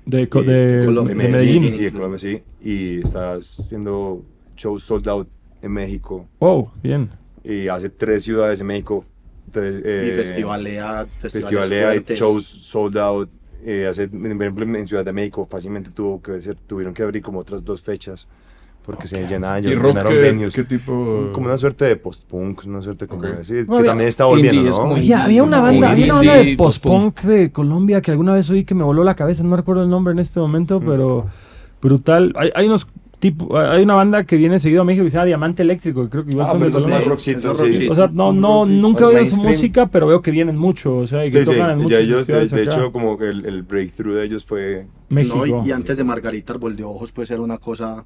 de, 0.06 0.22
Y- 0.22 0.26
de- 0.26 0.42
de, 0.42 0.76
de 0.78 0.84
Colombia, 0.86 1.14
Medellín. 1.14 1.64
y 1.74 1.78
de 1.78 1.92
Colombia, 1.92 2.18
sí. 2.18 2.42
Y 2.62 3.00
está 3.00 3.34
haciendo 3.34 4.22
shows 4.56 4.82
sold 4.82 5.08
out 5.08 5.28
en 5.62 5.70
México. 5.72 6.26
Wow, 6.40 6.70
bien. 6.82 7.10
Y 7.44 7.68
hace 7.68 7.88
tres 7.90 8.24
ciudades 8.24 8.60
en 8.60 8.66
México. 8.68 9.04
Tres, 9.50 9.74
y 9.76 9.82
eh, 9.84 10.12
festivalea, 10.16 11.06
festivales 11.18 11.32
festivalea 11.32 11.96
y 11.96 12.04
shows 12.14 12.44
sold 12.46 12.96
out. 12.98 13.28
Eh, 13.64 13.86
hace, 13.88 14.08
por 14.08 14.26
ejemplo, 14.26 14.64
en 14.78 14.88
Ciudad 14.88 15.04
de 15.04 15.12
México 15.12 15.46
fácilmente 15.50 15.90
tuvo 15.90 16.20
que 16.22 16.40
ser, 16.40 16.56
tuvieron 16.66 16.94
que 16.94 17.02
abrir 17.02 17.22
como 17.22 17.38
otras 17.40 17.64
dos 17.64 17.80
fechas 17.82 18.26
porque 18.84 19.06
se 19.06 19.24
llenaban, 19.28 19.62
¿Y 19.64 19.74
rock 19.76 19.86
llenaron 19.88 20.12
qué, 20.12 20.18
venues. 20.20 20.52
qué 20.54 20.64
tipo? 20.64 21.30
Como 21.32 21.46
una 21.46 21.56
suerte 21.56 21.84
de 21.84 21.94
post-punk, 21.94 22.62
una 22.66 22.82
suerte 22.82 23.06
como 23.06 23.22
Ok. 23.22 23.38
así, 23.40 23.52
No, 23.54 23.66
que 23.66 23.72
había- 23.78 23.90
también 23.92 24.08
está 24.08 24.24
volviendo, 24.24 24.62
¿no? 24.62 24.76
como 24.76 24.94
Oye, 24.94 25.14
había 25.14 25.44
una 25.44 25.60
banda, 25.60 25.90
había 25.92 26.06
una 26.06 26.14
banda 26.16 26.36
de 26.38 26.56
post-punk 26.56 27.20
de 27.20 27.52
Colombia 27.52 28.00
que 28.00 28.10
alguna 28.10 28.34
vez 28.34 28.50
oí 28.50 28.64
que 28.64 28.74
me 28.74 28.82
voló 28.82 29.04
la 29.04 29.14
cabeza, 29.14 29.44
no 29.44 29.54
recuerdo 29.54 29.84
el 29.84 29.88
nombre 29.90 30.12
en 30.12 30.18
este 30.18 30.40
momento, 30.40 30.80
Mm. 30.80 30.84
pero 30.84 31.26
brutal. 31.80 32.32
Hay, 32.36 32.50
hay 32.56 32.66
unos 32.66 32.86
tipo, 33.22 33.56
hay 33.56 33.84
una 33.84 33.94
banda 33.94 34.24
que 34.24 34.36
viene 34.36 34.58
seguido 34.58 34.82
a 34.82 34.84
México 34.84 35.04
que 35.04 35.10
se 35.10 35.14
llama 35.16 35.26
Diamante 35.26 35.62
Eléctrico, 35.62 36.02
que 36.02 36.10
creo 36.10 36.24
que 36.24 36.32
igual 36.32 36.48
Ah, 36.48 36.50
son 36.50 36.58
de 36.60 36.70
Colombia. 36.72 36.98
más 36.98 37.06
rockcito, 37.06 37.52
es 37.52 37.76
sí. 37.76 37.88
O 37.88 37.94
sea, 37.94 38.08
no, 38.12 38.32
no, 38.32 38.64
nunca 38.64 39.06
oído 39.06 39.24
su 39.24 39.36
música, 39.36 39.86
pero 39.86 40.08
veo 40.08 40.20
que 40.20 40.32
vienen 40.32 40.56
mucho, 40.58 40.96
o 40.96 41.06
sea, 41.06 41.24
y 41.24 41.30
que 41.30 41.38
Sí, 41.44 41.44
sí, 41.44 41.56
tocan 41.56 41.70
en 41.70 41.78
ya 41.78 41.82
muchos 41.84 41.98
ellos, 42.00 42.26
de, 42.26 42.62
hecho, 42.64 42.90
como 42.90 43.16
que 43.16 43.28
el, 43.28 43.46
el 43.46 43.62
breakthrough 43.62 44.16
de 44.16 44.24
ellos 44.24 44.44
fue... 44.44 44.86
México. 45.08 45.36
No, 45.46 45.64
y, 45.64 45.68
y 45.68 45.70
antes 45.70 45.96
de 45.96 46.02
Margarita, 46.02 46.52
Arbol 46.52 46.74
de 46.74 46.82
Ojos, 46.82 47.12
pues 47.12 47.30
era 47.30 47.40
una 47.40 47.58
cosa 47.58 48.04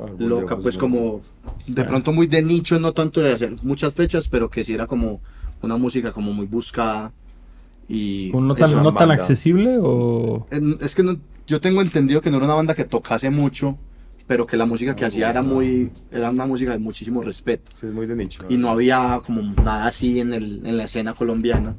ah, 0.00 0.04
loca, 0.18 0.58
pues 0.58 0.76
como 0.76 1.20
de 1.68 1.84
pronto 1.84 2.10
muy 2.10 2.26
de 2.26 2.42
nicho, 2.42 2.80
no 2.80 2.92
tanto 2.92 3.20
de 3.20 3.32
hacer 3.34 3.54
muchas 3.62 3.94
fechas, 3.94 4.26
pero 4.26 4.50
que 4.50 4.64
sí 4.64 4.74
era 4.74 4.88
como 4.88 5.20
una 5.62 5.76
música 5.76 6.10
como 6.10 6.32
muy 6.32 6.46
buscada 6.46 7.12
y 7.88 8.32
¿No 8.34 8.56
tan, 8.56 8.82
no 8.82 8.92
tan 8.94 9.12
accesible 9.12 9.78
o...? 9.80 10.44
es 10.80 10.96
que 10.96 11.04
no- 11.04 11.18
yo 11.46 11.60
tengo 11.60 11.80
entendido 11.82 12.20
que 12.20 12.30
no 12.32 12.38
era 12.38 12.46
una 12.46 12.54
banda 12.54 12.74
que 12.74 12.84
tocase 12.84 13.30
mucho, 13.30 13.78
pero 14.26 14.46
que 14.46 14.56
la 14.56 14.66
música 14.66 14.96
que 14.96 15.04
hacía 15.04 15.30
era 15.30 15.42
muy 15.42 15.90
era 16.10 16.30
una 16.30 16.46
música 16.46 16.72
de 16.72 16.78
muchísimo 16.78 17.22
respeto 17.22 17.70
Sí, 17.74 17.86
es 17.86 17.92
muy 17.92 18.06
de 18.06 18.16
nicho. 18.16 18.44
y 18.48 18.56
no 18.56 18.68
había 18.70 19.20
como 19.24 19.42
nada 19.42 19.86
así 19.86 20.20
en, 20.20 20.32
el, 20.34 20.66
en 20.66 20.76
la 20.76 20.84
escena 20.84 21.14
colombiana 21.14 21.74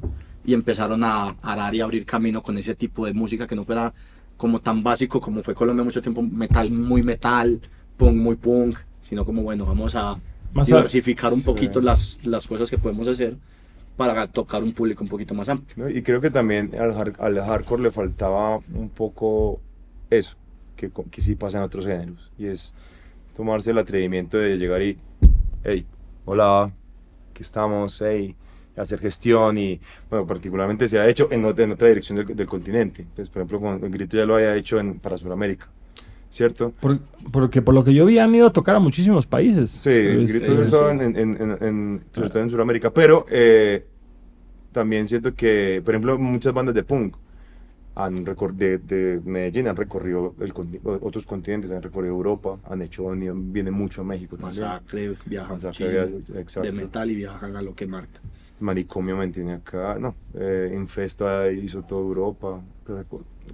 y 0.45 0.53
empezaron 0.53 1.03
a 1.03 1.35
arar 1.41 1.75
y 1.75 1.81
abrir 1.81 2.05
camino 2.05 2.41
con 2.41 2.57
ese 2.57 2.73
tipo 2.75 3.05
de 3.05 3.13
música 3.13 3.47
que 3.47 3.55
no 3.55 3.65
fuera 3.65 3.93
como 4.37 4.59
tan 4.61 4.81
básico 4.83 5.19
como 5.19 5.43
fue 5.43 5.53
Colombia 5.55 5.83
mucho 5.83 6.01
tiempo, 6.01 6.21
metal 6.21 6.71
muy 6.71 7.03
metal, 7.03 7.59
punk 7.97 8.15
muy 8.15 8.35
punk, 8.35 8.77
sino 9.03 9.25
como 9.25 9.41
bueno, 9.43 9.65
vamos 9.65 9.95
a 9.95 10.17
Más 10.53 10.67
a- 10.67 10.75
diversificar 10.75 11.33
un 11.33 11.39
Sí. 11.39 11.45
poquito 11.45 11.81
las, 11.81 12.19
las 12.25 12.47
cosas 12.47 12.69
que 12.69 12.77
podemos 12.77 13.07
hacer 13.07 13.35
para 13.97 14.27
tocar 14.27 14.63
un 14.63 14.73
público 14.73 15.03
un 15.03 15.09
poquito 15.09 15.33
más 15.33 15.49
amplio. 15.49 15.89
Y 15.89 16.01
creo 16.03 16.21
que 16.21 16.29
también 16.29 16.71
al, 16.79 16.91
al 17.19 17.39
hardcore 17.41 17.81
le 17.83 17.91
faltaba 17.91 18.57
un 18.73 18.89
poco 18.89 19.59
eso, 20.11 20.37
que, 20.77 20.89
que 21.11 21.21
sí 21.21 21.35
pasa 21.35 21.57
en 21.57 21.65
otros 21.65 21.85
géneros, 21.85 22.31
y 22.37 22.45
es 22.45 22.73
tomarse 23.35 23.71
el 23.71 23.77
atrevimiento 23.79 24.37
de 24.37 24.57
llegar 24.57 24.81
y, 24.81 24.97
hey, 25.63 25.85
hola, 26.25 26.71
aquí 27.31 27.41
estamos, 27.41 28.01
hey, 28.01 28.35
hacer 28.77 28.99
gestión 28.99 29.57
y, 29.57 29.79
bueno, 30.09 30.25
particularmente 30.25 30.87
se 30.87 30.99
ha 30.99 31.07
hecho 31.09 31.27
en, 31.31 31.43
en 31.45 31.71
otra 31.71 31.87
dirección 31.87 32.17
del, 32.17 32.35
del 32.35 32.47
continente, 32.47 33.05
pues, 33.15 33.27
por 33.27 33.41
ejemplo, 33.41 33.59
con 33.59 33.83
el 33.83 33.89
Grito 33.91 34.15
ya 34.15 34.25
lo 34.25 34.35
había 34.35 34.55
hecho 34.55 34.79
en, 34.79 34.99
para 34.99 35.17
Sudamérica, 35.17 35.67
¿cierto? 36.29 36.71
Por- 36.79 36.99
porque 37.31 37.61
por 37.61 37.73
lo 37.73 37.83
que 37.83 37.93
yo 37.93 38.05
vi 38.05 38.19
han 38.19 38.33
ido 38.35 38.47
a 38.47 38.53
tocar 38.53 38.75
a 38.75 38.79
muchísimos 38.79 39.25
países. 39.25 39.69
Sí, 39.71 39.89
el 39.89 40.25
Este, 40.25 40.39
grito 40.39 40.59
ha 40.59 40.63
estado 40.63 40.91
en, 40.91 41.01
en, 41.01 41.15
en, 41.17 41.57
en- 41.61 42.01
todo 42.13 42.39
en 42.39 42.49
Sudamérica, 42.51 42.91
pero 42.91 43.25
eh, 43.31 43.83
también 44.71 45.07
siento 45.07 45.33
que, 45.33 45.81
por 45.83 45.95
ejemplo, 45.95 46.17
muchas 46.19 46.53
bandas 46.53 46.75
de 46.75 46.83
punk 46.83 47.15
han 47.97 48.25
recor- 48.25 48.53
de, 48.53 48.77
de 48.77 49.19
Medellín 49.25 49.67
han 49.67 49.75
recorrido 49.75 50.35
el, 50.39 50.53
otros 51.01 51.25
continentes, 51.25 51.71
han 51.71 51.81
recorrido 51.81 52.13
Europa, 52.13 52.59
han 52.69 52.83
hecho, 52.83 53.09
vienen 53.09 53.73
mucho 53.73 54.01
a 54.01 54.03
México 54.03 54.37
también. 54.37 54.63
Masacre, 54.63 55.15
viajan 55.25 55.53
Masacre, 55.53 56.05
muchísimo 56.07 56.63
de 56.63 56.71
metal 56.71 57.09
y 57.09 57.15
viajan 57.15 57.55
a 57.55 57.61
lo 57.63 57.73
que 57.73 57.87
marca. 57.87 58.19
Manicomio 58.59 59.15
mantiene 59.17 59.53
acá, 59.53 59.97
no, 59.99 60.15
eh, 60.35 60.71
Infesto 60.75 61.49
hizo 61.51 61.81
toda 61.83 62.01
Europa, 62.01 62.61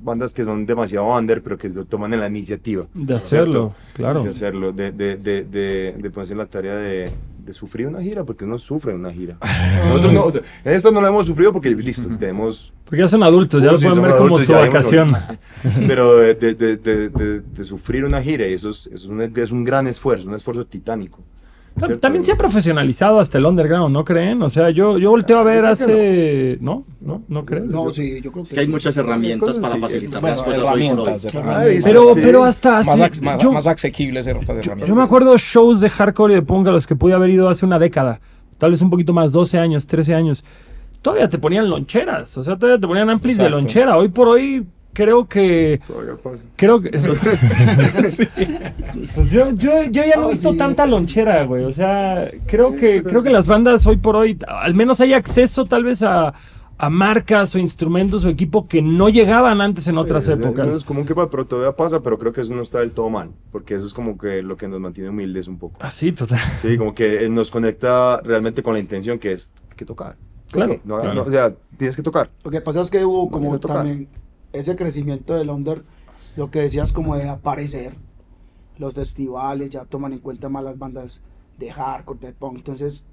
bandas 0.01 0.33
que 0.33 0.43
son 0.43 0.65
demasiado 0.65 1.05
under, 1.17 1.41
pero 1.41 1.57
que 1.57 1.69
toman 1.69 2.11
la 2.11 2.27
iniciativa. 2.27 2.85
De 2.93 3.15
hacerlo, 3.15 3.73
claro. 3.93 4.23
De 4.23 4.29
hacerlo, 4.29 4.73
de, 4.73 4.91
de, 4.91 5.17
de, 5.17 5.43
de, 5.43 5.95
de 5.97 6.09
ponerse 6.09 6.35
la 6.35 6.45
tarea 6.45 6.75
de, 6.75 7.11
de 7.45 7.53
sufrir 7.53 7.87
una 7.87 8.01
gira, 8.01 8.23
porque 8.23 8.45
uno 8.45 8.57
sufre 8.57 8.93
una 8.93 9.11
gira. 9.11 9.37
Nosotros 9.87 10.13
no, 10.13 10.29
en 10.29 10.75
esta 10.75 10.91
no 10.91 11.01
la 11.01 11.09
hemos 11.09 11.27
sufrido 11.27 11.51
porque, 11.51 11.69
listo, 11.71 12.07
tenemos... 12.17 12.71
Porque 12.85 13.01
ya 13.01 13.07
son 13.07 13.23
adultos, 13.23 13.61
ya 13.61 13.71
lo 13.71 13.79
pueden 13.79 14.01
ver 14.01 14.15
como 14.17 14.39
su 14.39 14.51
vacación. 14.51 15.11
Pero 15.87 16.17
de, 16.17 16.35
de, 16.35 16.53
de, 16.55 17.09
de, 17.09 17.63
sufrir 17.63 18.05
una 18.05 18.21
gira, 18.21 18.45
eso 18.45 18.69
es, 18.69 18.87
es, 18.87 19.05
un, 19.05 19.21
es 19.21 19.51
un 19.51 19.63
gran 19.63 19.87
esfuerzo, 19.87 20.27
un 20.27 20.35
esfuerzo 20.35 20.65
titánico. 20.65 21.19
También 21.99 22.24
se 22.24 22.32
ha 22.32 22.38
profesionalizado 22.38 23.19
hasta 23.19 23.38
el 23.39 23.45
underground, 23.45 23.91
¿no 23.91 24.05
creen? 24.05 24.41
O 24.43 24.49
sea, 24.49 24.69
yo, 24.69 24.97
yo 24.97 25.09
volteo 25.09 25.39
a 25.39 25.43
ver 25.43 25.65
hace... 25.65 26.57
¿No? 26.61 26.86
¿No? 27.01 27.24
¿No 27.28 27.43
creen? 27.43 27.69
No, 27.69 27.89
sí, 27.91 28.21
yo 28.21 28.32
creo 28.32 28.43
que, 28.45 28.59
hay 28.59 28.67
muchas 28.67 28.95
herramientas 28.95 29.57
para 29.57 29.78
facilitar 29.78 30.21
las 30.21 30.43
cosas 30.43 30.59
herramientas, 30.59 31.28
Pero, 31.84 32.13
pero 32.15 32.43
hasta... 32.43 32.84
Más, 32.84 33.21
más, 33.21 33.67
asequibles 33.67 34.28
herramientas. 34.28 34.65
Yo, 34.86 34.95
me 34.95 35.03
acuerdo 35.03 35.36
shows 35.38 35.80
de 35.80 35.89
hardcore 35.89 36.34
y 36.34 36.36
de 36.38 36.41
punk 36.43 36.67
a 36.67 36.71
los 36.71 36.86
que 36.86 36.95
pude 36.95 37.13
haber 37.13 37.32
ido 37.32 37.49
hace 37.49 37.65
una 37.65 37.80
década. 37.80 38.21
Tal 38.57 38.71
vez 38.71 38.82
un 38.82 38.89
poquito 38.89 39.11
más, 39.11 39.32
12 39.32 39.57
años, 39.57 39.88
13 39.88 40.13
años. 40.13 40.45
Todavía 41.01 41.28
te 41.28 41.38
ponían 41.38 41.69
loncheras, 41.69 42.38
o 42.38 42.43
sea, 42.43 42.55
todavía 42.55 42.80
te 42.80 42.88
ponían 42.88 43.09
amplis 43.09 43.38
de 43.38 43.49
lonchera. 43.49 43.97
Hoy 43.97 44.09
por 44.09 44.28
hoy 44.28 44.65
creo 44.93 45.27
que. 45.27 45.81
Creo 46.55 46.81
que. 46.81 46.89
pues 49.15 49.31
yo, 49.31 49.51
yo, 49.51 49.83
yo, 49.83 50.03
ya 50.05 50.15
no 50.15 50.27
he 50.27 50.31
visto 50.31 50.55
tanta 50.55 50.85
lonchera, 50.85 51.43
güey. 51.45 51.63
O 51.65 51.71
sea, 51.71 52.31
creo 52.45 52.75
que, 52.75 53.03
creo 53.03 53.23
que 53.23 53.29
las 53.29 53.47
bandas 53.47 53.85
hoy 53.85 53.97
por 53.97 54.15
hoy, 54.15 54.37
al 54.47 54.73
menos 54.73 55.01
hay 55.01 55.13
acceso 55.13 55.65
tal 55.65 55.83
vez 55.83 56.03
a, 56.03 56.33
a 56.77 56.89
marcas 56.89 57.55
o 57.55 57.59
instrumentos 57.59 58.25
o 58.25 58.29
equipo 58.29 58.67
que 58.67 58.81
no 58.81 59.09
llegaban 59.09 59.61
antes 59.61 59.87
en 59.87 59.97
otras 59.97 60.27
épocas. 60.27 60.67
No 60.67 60.75
es 60.75 60.83
común 60.83 61.05
que 61.05 61.13
pero 61.15 61.45
todavía 61.45 61.75
pasa, 61.75 62.01
pero 62.01 62.17
creo 62.17 62.33
que 62.33 62.41
eso 62.41 62.53
no 62.53 62.61
está 62.61 62.79
del 62.79 62.91
todo 62.91 63.09
mal, 63.09 63.31
porque 63.51 63.75
eso 63.75 63.85
es 63.85 63.93
como 63.93 64.17
que 64.17 64.41
lo 64.41 64.55
que 64.55 64.67
nos 64.67 64.79
mantiene 64.79 65.09
humildes 65.09 65.47
un 65.47 65.57
poco. 65.57 65.77
Ah, 65.79 65.89
sí, 65.89 66.11
total. 66.11 66.39
Sí, 66.57 66.77
como 66.77 66.93
que 66.93 67.29
nos 67.29 67.51
conecta 67.51 68.21
realmente 68.21 68.63
con 68.63 68.73
la 68.73 68.79
intención 68.79 69.19
que 69.19 69.33
es, 69.33 69.49
que 69.75 69.85
tocar. 69.85 70.15
Claro. 70.51 70.79
o 71.25 71.29
sea, 71.31 71.53
tienes 71.77 71.95
que 71.95 72.03
tocar. 72.03 72.29
Lo 72.43 72.51
que 72.51 72.61
pasa 72.61 72.81
es 72.81 72.91
que 72.91 73.03
hubo 73.03 73.29
como 73.31 73.59
también 73.59 74.07
ese 74.54 74.76
crecimiento 74.76 75.34
del 75.34 75.49
under, 75.49 75.84
lo 76.38 76.49
que 76.49 76.60
decías 76.60 76.93
como 76.93 77.16
de 77.16 77.28
aparecer, 77.28 77.95
los 78.78 78.93
festivales 78.93 79.70
ya 79.70 79.86
toman 79.86 80.14
en 80.14 80.20
cuenta 80.20 80.49
más 80.49 80.64
las 80.64 80.78
bandas 80.78 81.22
de 81.60 81.72
hardcore, 81.72 82.20
de 82.20 82.34
punk, 82.34 82.58
entonces 82.58 83.04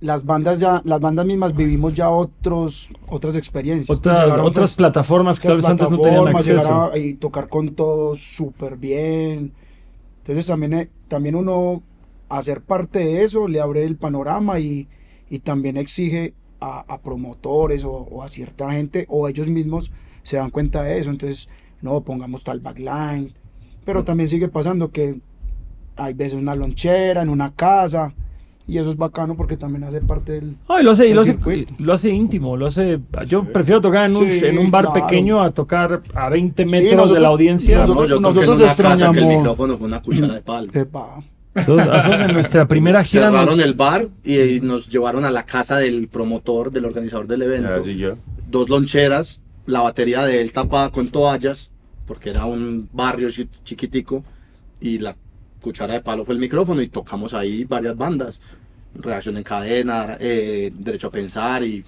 las 0.00 0.24
bandas 0.24 0.60
ya, 0.60 0.80
las 0.84 1.00
bandas 1.00 1.26
mismas 1.26 1.56
vivimos 1.56 1.92
ya 1.94 2.08
otros, 2.10 2.90
otras 3.08 3.34
experiencias. 3.34 3.98
otras 3.98 4.74
plataformas 4.76 5.40
que 5.40 5.48
tal 5.48 5.56
vez 5.56 5.66
antes 5.66 5.90
no 5.90 5.98
tenían 5.98 6.28
acceso. 6.28 6.90
y 6.96 7.14
tocar 7.14 7.48
con 7.48 7.74
todo 7.74 8.14
súper 8.16 8.76
bien. 8.76 9.52
Entonces 10.18 10.46
también, 10.46 10.74
eh, 10.74 10.90
también 11.08 11.34
uno 11.34 11.82
hacer 12.28 12.60
parte 12.60 13.00
de 13.00 13.24
eso 13.24 13.48
le 13.48 13.60
abre 13.60 13.84
el 13.84 13.96
panorama 13.96 14.60
y, 14.60 14.86
y 15.30 15.40
también 15.40 15.76
exige 15.76 16.34
a, 16.60 16.80
a 16.86 16.98
promotores 16.98 17.84
o, 17.84 17.90
o, 17.90 18.22
a 18.22 18.28
cierta 18.28 18.70
gente 18.70 19.06
o 19.08 19.28
ellos 19.28 19.48
mismos 19.48 19.90
se 20.28 20.36
dan 20.36 20.50
cuenta 20.50 20.82
de 20.82 20.98
eso, 20.98 21.08
entonces 21.08 21.48
no 21.80 22.02
pongamos 22.02 22.44
tal 22.44 22.60
backline, 22.60 23.32
pero 23.86 24.04
también 24.04 24.28
sigue 24.28 24.48
pasando 24.48 24.90
que 24.90 25.18
hay 25.96 26.12
veces 26.12 26.34
una 26.34 26.54
lonchera 26.54 27.22
en 27.22 27.30
una 27.30 27.54
casa 27.54 28.12
y 28.66 28.76
eso 28.76 28.90
es 28.90 28.98
bacano 28.98 29.34
porque 29.34 29.56
también 29.56 29.84
hace 29.84 30.02
parte 30.02 30.32
del 30.32 30.56
y 30.78 30.82
lo 30.82 30.90
hace, 30.90 31.14
lo 31.14 31.22
hace, 31.22 31.38
lo 31.78 31.94
hace 31.94 32.10
íntimo, 32.10 32.58
lo 32.58 32.66
hace 32.66 33.00
yo 33.26 33.42
prefiero 33.44 33.80
tocar 33.80 34.10
en 34.10 34.16
un, 34.16 34.30
en 34.30 34.58
un 34.58 34.70
bar 34.70 34.92
pequeño 34.92 35.40
a 35.40 35.50
tocar 35.50 36.02
a 36.14 36.28
20 36.28 36.66
metros 36.66 37.10
de 37.10 37.20
la 37.20 37.28
audiencia. 37.28 37.86
Nosotros, 37.86 38.20
nosotros 38.20 38.60
extrañamos 38.60 39.16
que 39.16 39.22
el 39.22 39.36
micrófono 39.38 39.78
fue 39.78 39.86
una 39.86 40.02
cuchara 40.02 40.34
de 40.34 40.42
palo. 40.42 40.70
Eso, 41.54 41.78
en 41.80 42.34
nuestra 42.34 42.68
primera 42.68 43.02
gira. 43.02 43.30
Cerraron 43.30 43.60
el 43.60 43.72
bar 43.72 44.08
y, 44.22 44.60
nos 44.60 44.90
llevaron 44.90 45.24
a 45.24 45.30
la 45.30 45.44
casa 45.44 45.78
del 45.78 46.06
promotor, 46.08 46.70
del 46.70 46.84
organizador 46.84 47.26
del 47.26 47.42
evento. 47.42 47.70
Ah, 47.72 48.14
Dos 48.50 48.68
loncheras 48.68 49.40
la 49.68 49.82
batería 49.82 50.24
de 50.24 50.40
él 50.40 50.50
tapada 50.50 50.90
con 50.90 51.08
toallas, 51.08 51.70
porque 52.06 52.30
era 52.30 52.46
un 52.46 52.88
barrio 52.90 53.28
chiquitico, 53.64 54.24
y 54.80 54.98
la 54.98 55.14
cuchara 55.60 55.92
de 55.92 56.00
palo 56.00 56.24
fue 56.24 56.34
el 56.34 56.40
micrófono 56.40 56.80
y 56.80 56.88
tocamos 56.88 57.34
ahí 57.34 57.64
varias 57.64 57.96
bandas. 57.96 58.40
Reacción 58.94 59.36
en 59.36 59.42
cadena, 59.42 60.16
eh, 60.18 60.72
Derecho 60.74 61.08
a 61.08 61.10
Pensar 61.10 61.62
y 61.62 61.84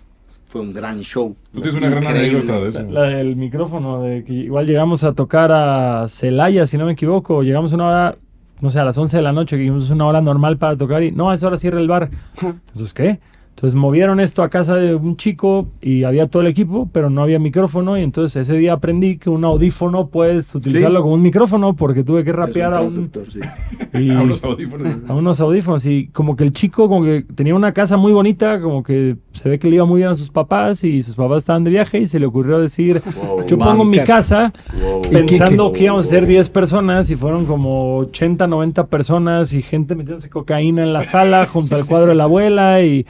fue 0.47 0.61
un 0.61 0.75
gran 0.75 1.01
show. 1.01 1.35
Tú 1.55 1.63
tienes 1.63 1.83
una 1.83 1.89
gran 1.89 2.07
anécdota 2.07 2.61
de 2.61 2.69
eso. 2.69 2.83
La, 2.83 3.03
del 3.03 3.35
micrófono, 3.37 4.03
de 4.03 4.25
que 4.25 4.35
igual 4.35 4.67
llegamos 4.67 5.03
a 5.03 5.13
tocar 5.13 5.51
a 5.51 6.07
Celaya, 6.09 6.67
si 6.67 6.77
no 6.77 6.85
me 6.85 6.93
equivoco, 6.93 7.43
llegamos 7.43 7.73
una 7.73 7.87
hora, 7.87 8.17
no 8.61 8.69
sé, 8.69 8.79
a 8.79 8.85
las 8.85 8.99
11 8.99 9.17
de 9.17 9.23
la 9.23 9.33
noche, 9.33 9.57
que 9.57 9.67
es 9.67 9.91
una 9.91 10.07
hora 10.07 10.21
normal 10.21 10.59
para 10.59 10.77
tocar 10.77 11.03
y 11.03 11.13
no, 11.13 11.31
a 11.31 11.35
esa 11.35 11.47
hora 11.47 11.57
cierra 11.57 11.81
el 11.81 11.89
bar. 11.89 12.11
Entonces, 12.43 12.93
¿qué? 12.93 13.21
Entonces 13.61 13.79
movieron 13.79 14.21
esto 14.21 14.43
a 14.43 14.49
casa 14.49 14.77
de 14.77 14.95
un 14.95 15.19
chico 15.19 15.69
y 15.83 16.05
había 16.05 16.29
todo 16.29 16.41
el 16.41 16.49
equipo, 16.49 16.89
pero 16.93 17.11
no 17.11 17.23
había 17.23 17.39
micrófono. 17.39 17.99
Y 17.99 18.03
entonces 18.03 18.49
ese 18.49 18.57
día 18.57 18.73
aprendí 18.73 19.19
que 19.19 19.29
un 19.29 19.45
audífono 19.45 20.07
puedes 20.07 20.55
utilizarlo 20.55 21.03
como 21.03 21.13
un 21.13 21.21
micrófono 21.21 21.77
porque 21.77 22.03
tuve 22.03 22.25
que 22.25 22.33
rapear 22.33 22.73
a, 22.73 22.81
un, 22.81 23.11
a 24.17 24.23
unos 24.23 24.43
audífonos. 24.43 24.97
A 25.07 25.15
unos 25.15 25.41
audífonos. 25.43 25.85
Y 25.85 26.09
como 26.09 26.37
que 26.37 26.45
el 26.45 26.55
chico 26.55 26.89
como 26.89 27.05
que 27.05 27.27
tenía 27.35 27.55
una 27.55 27.73
casa 27.75 27.99
muy 27.99 28.13
bonita, 28.13 28.63
como 28.63 28.83
que 28.83 29.17
se 29.33 29.51
ve 29.51 29.59
que 29.59 29.69
le 29.69 29.77
iba 29.77 29.85
muy 29.85 29.99
bien 29.99 30.09
a 30.09 30.17
sus 30.17 30.31
papás 30.31 30.83
y 30.83 31.03
sus 31.03 31.15
papás 31.15 31.39
estaban 31.39 31.63
de 31.63 31.71
viaje 31.71 31.99
y 31.99 32.07
se 32.07 32.19
le 32.19 32.25
ocurrió 32.25 32.61
decir, 32.61 33.03
yo 33.47 33.59
pongo 33.59 33.85
mi 33.85 33.99
casa 34.05 34.55
pensando 35.11 35.71
que 35.73 35.85
íbamos 35.85 36.07
a 36.07 36.09
ser 36.09 36.25
10 36.25 36.49
personas 36.49 37.11
y 37.11 37.17
fueron 37.17 37.45
como 37.45 37.99
80, 37.99 38.47
90 38.47 38.87
personas 38.87 39.53
y 39.53 39.61
gente 39.61 39.95
metiéndose 39.95 40.31
cocaína 40.31 40.83
en 40.83 40.95
la 40.95 41.03
sala 41.03 41.47
junto 41.47 41.77
al 41.77 41.85
cuadro 41.85 42.09
de 42.09 42.15
la 42.15 42.25
abuela 42.25 42.83
y 42.83 43.05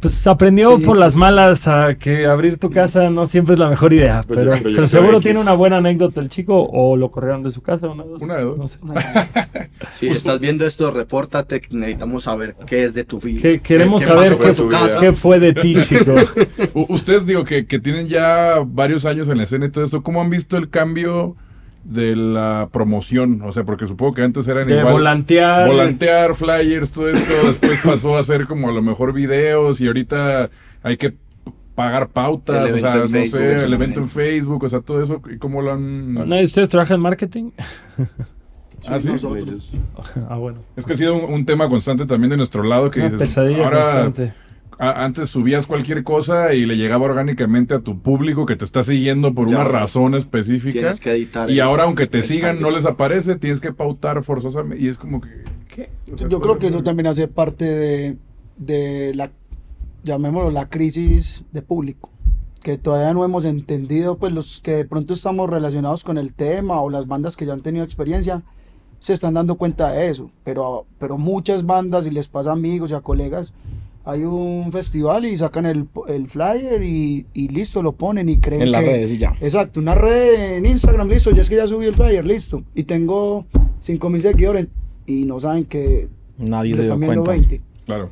pues 0.00 0.26
aprendió 0.26 0.80
por 0.80 0.96
las 0.96 1.14
malas 1.14 1.68
a 1.68 1.94
que 1.94 2.26
abrir 2.26 2.58
tu 2.58 2.70
casa 2.70 3.10
no 3.10 3.26
siempre 3.26 3.54
es 3.54 3.60
la 3.60 3.68
mejor 3.68 3.92
idea, 3.92 4.24
pero, 4.26 4.54
pero, 4.62 4.86
seguro 4.86 5.20
tiene 5.20 5.38
una 5.38 5.52
buena 5.52 5.76
anécdota 5.76 6.20
el 6.20 6.28
chico 6.28 6.68
o 6.72 6.96
lo 6.96 7.10
corrieron 7.10 7.42
de 7.42 7.52
su 7.52 7.60
casa, 7.60 7.88
una 7.88 8.02
de 8.02 8.10
dos. 8.10 8.22
Una 8.22 8.36
de 8.36 8.44
dos. 8.44 8.58
No 8.58 8.66
sé. 8.66 8.78
si 9.92 10.06
estás 10.08 10.40
viendo 10.40 10.66
esto, 10.66 10.90
repórtate, 10.90 11.62
necesitamos 11.70 12.24
saber 12.24 12.56
qué 12.66 12.84
es 12.84 12.94
de 12.94 13.04
tu 13.04 13.20
vida. 13.20 13.42
Que, 13.42 13.60
queremos 13.60 14.02
saber 14.02 14.38
qué, 14.38 14.54
qué, 14.98 15.12
fue 15.12 15.38
de 15.38 15.52
ti, 15.52 15.76
chico. 15.82 16.14
Ustedes 16.88 17.26
digo 17.26 17.44
que, 17.44 17.66
que 17.66 17.78
tienen 17.78 18.08
ya 18.08 18.64
varios 18.66 19.04
años 19.04 19.28
en 19.28 19.36
la 19.36 19.44
escena 19.44 19.66
y 19.66 19.70
todo 19.70 19.84
esto, 19.84 20.02
¿cómo 20.02 20.20
han 20.20 20.30
visto 20.30 20.56
el 20.56 20.70
cambio? 20.70 21.36
De 21.84 22.14
la 22.14 22.68
promoción, 22.72 23.42
o 23.42 23.52
sea, 23.52 23.64
porque 23.64 23.86
supongo 23.86 24.14
que 24.14 24.22
antes 24.22 24.46
eran 24.48 24.68
de 24.68 24.78
igual 24.78 24.92
volantear, 24.92 25.66
volantear, 25.66 26.34
flyers, 26.34 26.90
todo 26.90 27.08
esto, 27.08 27.32
después 27.46 27.80
pasó 27.82 28.16
a 28.16 28.22
ser 28.22 28.46
como 28.46 28.68
a 28.68 28.72
lo 28.72 28.82
mejor 28.82 29.12
videos 29.12 29.80
y 29.80 29.86
ahorita 29.86 30.50
hay 30.82 30.96
que 30.96 31.14
pagar 31.74 32.08
pautas, 32.08 32.72
o 32.72 32.78
sea, 32.78 32.96
no 33.08 33.24
sé, 33.26 33.64
el 33.64 33.72
evento 33.72 34.00
en 34.00 34.08
Facebook, 34.08 34.62
o 34.64 34.68
sea, 34.68 34.80
todo 34.80 35.02
eso, 35.02 35.22
¿y 35.30 35.38
cómo 35.38 35.62
lo 35.62 35.72
han...? 35.72 36.14
¿No 36.14 36.40
ustedes 36.42 36.68
trabajan 36.68 36.96
en 36.96 37.00
marketing? 37.00 37.50
ah, 38.86 38.98
sí. 38.98 39.08
ah, 40.28 40.36
bueno. 40.36 40.58
Es 40.76 40.84
que 40.84 40.92
ha 40.92 40.96
sido 40.96 41.26
un, 41.26 41.46
tema 41.46 41.68
constante 41.68 42.04
también 42.04 42.30
de 42.30 42.36
nuestro 42.36 42.62
lado 42.62 42.90
que 42.90 43.08
dices, 43.08 43.38
ahora 43.38 44.12
antes 44.80 45.28
subías 45.28 45.66
cualquier 45.66 46.04
cosa 46.04 46.54
y 46.54 46.64
le 46.64 46.76
llegaba 46.76 47.04
orgánicamente 47.04 47.74
a 47.74 47.80
tu 47.80 48.00
público 48.00 48.46
que 48.46 48.56
te 48.56 48.64
está 48.64 48.82
siguiendo 48.82 49.34
por 49.34 49.48
una 49.48 49.62
razón 49.64 50.14
específica. 50.14 50.92
Y 51.48 51.60
ahora, 51.60 51.84
aunque 51.84 52.06
te 52.06 52.22
sigan, 52.22 52.60
no 52.62 52.70
les 52.70 52.86
aparece, 52.86 53.36
tienes 53.36 53.60
que 53.60 53.72
pautar 53.72 54.22
forzosamente. 54.22 54.82
Y 54.82 54.88
es 54.88 54.98
como 54.98 55.20
que. 55.20 55.28
¿qué? 55.68 55.90
Yo 56.06 56.40
creo 56.40 56.58
que 56.58 56.68
eso 56.68 56.82
también 56.82 57.08
hace 57.08 57.28
parte 57.28 57.64
de, 57.66 58.16
de 58.56 59.12
la, 59.14 59.30
llamémoslo, 60.02 60.50
la 60.50 60.70
crisis 60.70 61.44
de 61.52 61.60
público. 61.60 62.08
Que 62.62 62.78
todavía 62.78 63.12
no 63.12 63.24
hemos 63.24 63.44
entendido, 63.44 64.16
pues 64.16 64.32
los 64.32 64.60
que 64.62 64.76
de 64.76 64.84
pronto 64.86 65.12
estamos 65.12 65.48
relacionados 65.50 66.04
con 66.04 66.16
el 66.16 66.32
tema 66.32 66.80
o 66.80 66.88
las 66.88 67.06
bandas 67.06 67.36
que 67.36 67.44
ya 67.46 67.52
han 67.52 67.62
tenido 67.62 67.84
experiencia 67.84 68.42
se 68.98 69.14
están 69.14 69.34
dando 69.34 69.56
cuenta 69.56 69.92
de 69.92 70.10
eso. 70.10 70.30
Pero, 70.44 70.86
pero 70.98 71.18
muchas 71.18 71.66
bandas, 71.66 72.06
y 72.06 72.10
les 72.10 72.28
pasa 72.28 72.50
a 72.50 72.52
amigos 72.54 72.92
y 72.92 72.94
a 72.94 73.00
colegas, 73.00 73.52
hay 74.04 74.24
un 74.24 74.72
festival 74.72 75.26
y 75.26 75.36
sacan 75.36 75.66
el, 75.66 75.86
el 76.08 76.26
flyer 76.28 76.82
y, 76.82 77.26
y, 77.34 77.48
listo, 77.48 77.82
lo 77.82 77.92
ponen 77.92 78.28
y 78.28 78.38
creen 78.38 78.62
En 78.62 78.72
las 78.72 78.84
redes 78.84 79.12
y 79.12 79.18
ya. 79.18 79.36
Exacto, 79.40 79.80
una 79.80 79.94
red 79.94 80.56
en 80.56 80.66
Instagram, 80.66 81.08
listo, 81.08 81.30
ya 81.30 81.42
es 81.42 81.48
que 81.48 81.56
ya 81.56 81.66
subí 81.66 81.86
el 81.86 81.94
flyer, 81.94 82.26
listo. 82.26 82.62
Y 82.74 82.84
tengo 82.84 83.46
5000 83.80 84.22
seguidores 84.22 84.66
y 85.06 85.24
no 85.24 85.38
saben 85.38 85.64
que 85.64 86.08
nadie 86.38 86.74
se 86.76 86.84
dio 86.84 86.98
cuenta. 87.24 87.56
Claro. 87.84 88.10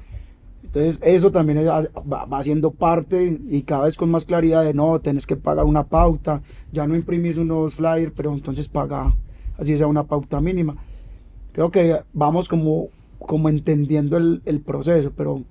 Entonces 0.63 0.99
eso 1.03 1.33
también 1.33 1.67
va, 1.67 2.27
va 2.27 2.43
siendo 2.43 2.71
parte 2.71 3.39
y 3.49 3.63
cada 3.63 3.85
vez 3.85 3.97
con 3.97 4.11
más 4.11 4.27
claridad 4.27 4.65
de 4.65 4.75
no, 4.75 5.01
tenés 5.01 5.27
que 5.27 5.37
pagar 5.37 5.65
una 5.65 5.85
pauta, 5.85 6.43
ya 6.73 6.87
no 6.87 6.95
imprimís 6.95 7.39
unos 7.39 7.77
flyers, 7.77 8.13
pero 8.15 8.35
entonces 8.35 8.69
paga, 8.69 9.15
así 9.57 9.79
sea 9.79 9.87
una 9.87 10.05
pauta 10.05 10.43
mínima. 10.43 10.77
Creo 11.53 11.71
que 11.71 11.99
vamos 12.13 12.49
como, 12.49 12.89
como 13.19 13.49
entendiendo 13.49 14.19
el, 14.19 14.43
el 14.45 14.61
proceso, 14.61 15.11
pero 15.17 15.43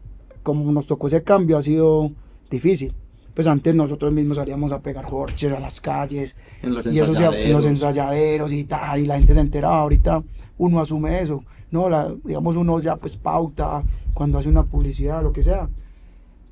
como 0.48 0.72
nos 0.72 0.88
tocó 0.88 1.08
ese 1.08 1.24
cambio 1.24 1.58
ha 1.58 1.62
sido 1.62 2.12
difícil. 2.50 2.94
Pues 3.34 3.46
antes 3.48 3.76
nosotros 3.76 4.12
mismos 4.14 4.38
salíamos 4.38 4.72
a 4.72 4.80
pegar 4.80 5.06
horches 5.12 5.52
a 5.52 5.60
las 5.60 5.80
calles 5.82 6.36
En 6.64 6.74
los 6.74 6.86
y 6.88 7.00
eso 7.00 7.14
se- 7.14 7.46
en 7.48 7.54
los 7.54 7.66
ensayaderos. 7.66 8.52
y 8.54 8.64
tal, 8.64 9.00
y 9.02 9.06
la 9.06 9.16
gente 9.18 9.34
se 9.34 9.42
enteraba. 9.42 9.80
Ahorita 9.82 10.24
uno 10.58 10.80
asume 10.80 11.22
eso, 11.22 11.44
no, 11.70 11.90
la, 11.90 12.12
digamos 12.24 12.56
uno 12.56 12.80
ya 12.80 12.96
pues 12.96 13.18
pauta 13.18 13.84
cuando 14.14 14.40
hace 14.40 14.50
una 14.50 14.64
publicidad, 14.64 15.22
lo 15.22 15.32
que 15.34 15.44
sea, 15.44 15.68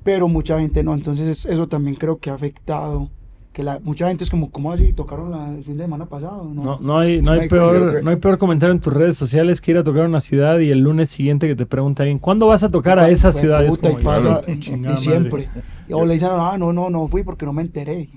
pero 0.04 0.28
mucha 0.28 0.60
gente 0.60 0.82
no. 0.84 0.94
Entonces 0.94 1.26
es- 1.26 1.46
eso 1.46 1.66
también 1.66 1.96
creo 1.96 2.18
que 2.18 2.30
ha 2.30 2.34
afectado. 2.34 3.08
Que 3.56 3.62
la, 3.62 3.78
mucha 3.82 4.06
gente 4.08 4.22
es 4.22 4.28
como, 4.28 4.50
¿cómo 4.50 4.70
así? 4.70 4.92
¿Tocaron 4.92 5.30
la, 5.30 5.48
el 5.48 5.64
fin 5.64 5.78
de 5.78 5.84
semana 5.84 6.04
pasado? 6.04 6.44
No, 6.44 6.62
No, 6.62 6.78
no 6.78 6.98
hay, 6.98 7.22
no 7.22 7.30
hay 7.32 7.40
Ay, 7.40 7.48
peor, 7.48 7.96
que- 7.96 8.02
no 8.02 8.10
hay 8.10 8.16
peor 8.16 8.36
comentario 8.36 8.74
en 8.74 8.80
tus 8.80 8.92
redes 8.92 9.16
sociales 9.16 9.62
que 9.62 9.70
ir 9.70 9.78
a 9.78 9.82
tocar 9.82 10.02
a 10.04 10.08
una 10.08 10.20
ciudad 10.20 10.58
y 10.58 10.70
el 10.70 10.80
lunes 10.80 11.08
siguiente 11.08 11.48
que 11.48 11.56
te 11.56 11.64
pregunta 11.64 12.02
alguien, 12.02 12.18
¿cuándo 12.18 12.46
vas 12.48 12.62
a 12.64 12.70
tocar 12.70 12.98
a 12.98 13.08
esa 13.08 13.32
ciudad? 13.32 13.64
Es 13.64 13.70
puta, 13.78 13.88
como, 13.88 14.00
y 14.00 14.04
pasa 14.04 14.28
"Ya, 14.28 14.40
tu 14.42 14.50
y 14.50 14.60
chingada 14.60 14.90
madre". 14.96 15.00
siempre. 15.00 15.48
Y 15.88 15.92
o 15.94 16.04
le 16.04 16.12
dicen, 16.12 16.28
ah, 16.32 16.58
no, 16.58 16.70
no, 16.74 16.90
no 16.90 17.08
fui 17.08 17.22
porque 17.22 17.46
no 17.46 17.54
me 17.54 17.62
enteré. 17.62 18.10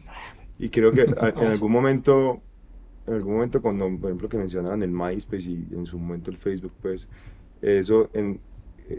Y 0.60 0.68
creo 0.68 0.92
que 0.92 1.04
a- 1.04 1.30
en 1.30 1.48
algún 1.54 1.72
momento, 1.72 2.42
en 3.08 3.14
algún 3.14 3.36
momento 3.36 3.62
cuando, 3.62 3.86
por 3.98 4.10
ejemplo, 4.10 4.28
que 4.28 4.38
mencionaban 4.38 4.84
el 4.84 4.92
MySpace 4.92 5.50
y 5.52 5.68
en 5.74 5.86
su 5.86 5.98
momento 5.98 6.32
el 6.32 6.38
Facebook, 6.38 6.74
pues 6.82 7.08
eso 7.62 8.10
en- 8.14 8.42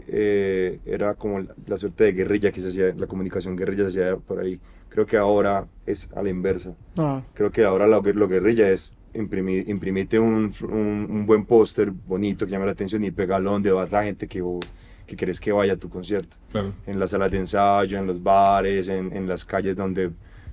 eh, 0.07 0.79
era 0.85 1.13
como 1.15 1.39
la, 1.39 1.53
la 1.67 1.77
suerte 1.77 2.05
de 2.05 2.13
guerrilla 2.13 2.51
que 2.51 2.61
se 2.61 2.69
hacía, 2.69 2.93
la 2.95 3.07
comunicación 3.07 3.55
guerrilla 3.55 3.89
se 3.89 4.01
hacía 4.03 4.17
por 4.17 4.39
ahí. 4.39 4.59
Creo 4.89 5.05
que 5.05 5.17
ahora 5.17 5.67
es 5.85 6.09
a 6.15 6.21
la 6.21 6.29
inversa. 6.29 6.73
Ah, 6.97 7.21
Creo 7.33 7.51
que 7.51 7.63
ahora 7.63 7.87
lo, 7.87 8.01
lo 8.01 8.27
guerrilla 8.27 8.69
es 8.69 8.93
imprimir, 9.13 9.67
imprimirte 9.69 10.19
un, 10.19 10.53
un, 10.63 11.07
un 11.09 11.25
buen 11.25 11.45
póster 11.45 11.91
bonito 11.91 12.45
que 12.45 12.51
llame 12.51 12.65
la 12.65 12.71
atención 12.71 13.03
y 13.03 13.11
pegarlo 13.11 13.51
donde 13.51 13.71
va 13.71 13.85
la 13.89 14.03
gente 14.03 14.27
que, 14.27 14.41
vos- 14.41 14.65
que 15.07 15.15
querés 15.15 15.39
que 15.39 15.51
vaya 15.51 15.73
a 15.73 15.77
tu 15.77 15.89
concierto 15.89 16.37
Claro. 16.51 16.73
en 16.87 16.99
las 16.99 17.09
salas 17.11 17.31
de 17.31 17.37
ensayo, 17.39 17.97
en 17.99 18.07
los 18.07 18.21
bares, 18.23 18.87
en, 18.87 19.11
en 19.15 19.27
las 19.27 19.43
calles 19.45 19.75
donde, 19.75 20.11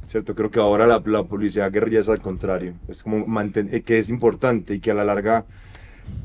¿cierto? 0.08 0.34
Creo 0.34 0.50
que 0.50 0.58
ahora 0.58 0.86
la, 0.86 1.00
la 1.06 1.22
publicidad 1.24 1.70
guerrilla 1.72 2.00
es 2.00 2.08
al 2.08 2.20
contrario, 2.20 2.74
es 2.88 3.02
como 3.04 3.24
mantener, 3.26 3.82
que 3.82 3.98
es 3.98 4.08
importante 4.08 4.74
y 4.74 4.80
que 4.80 4.90
a 4.90 4.94
la 4.94 5.04
larga, 5.04 5.46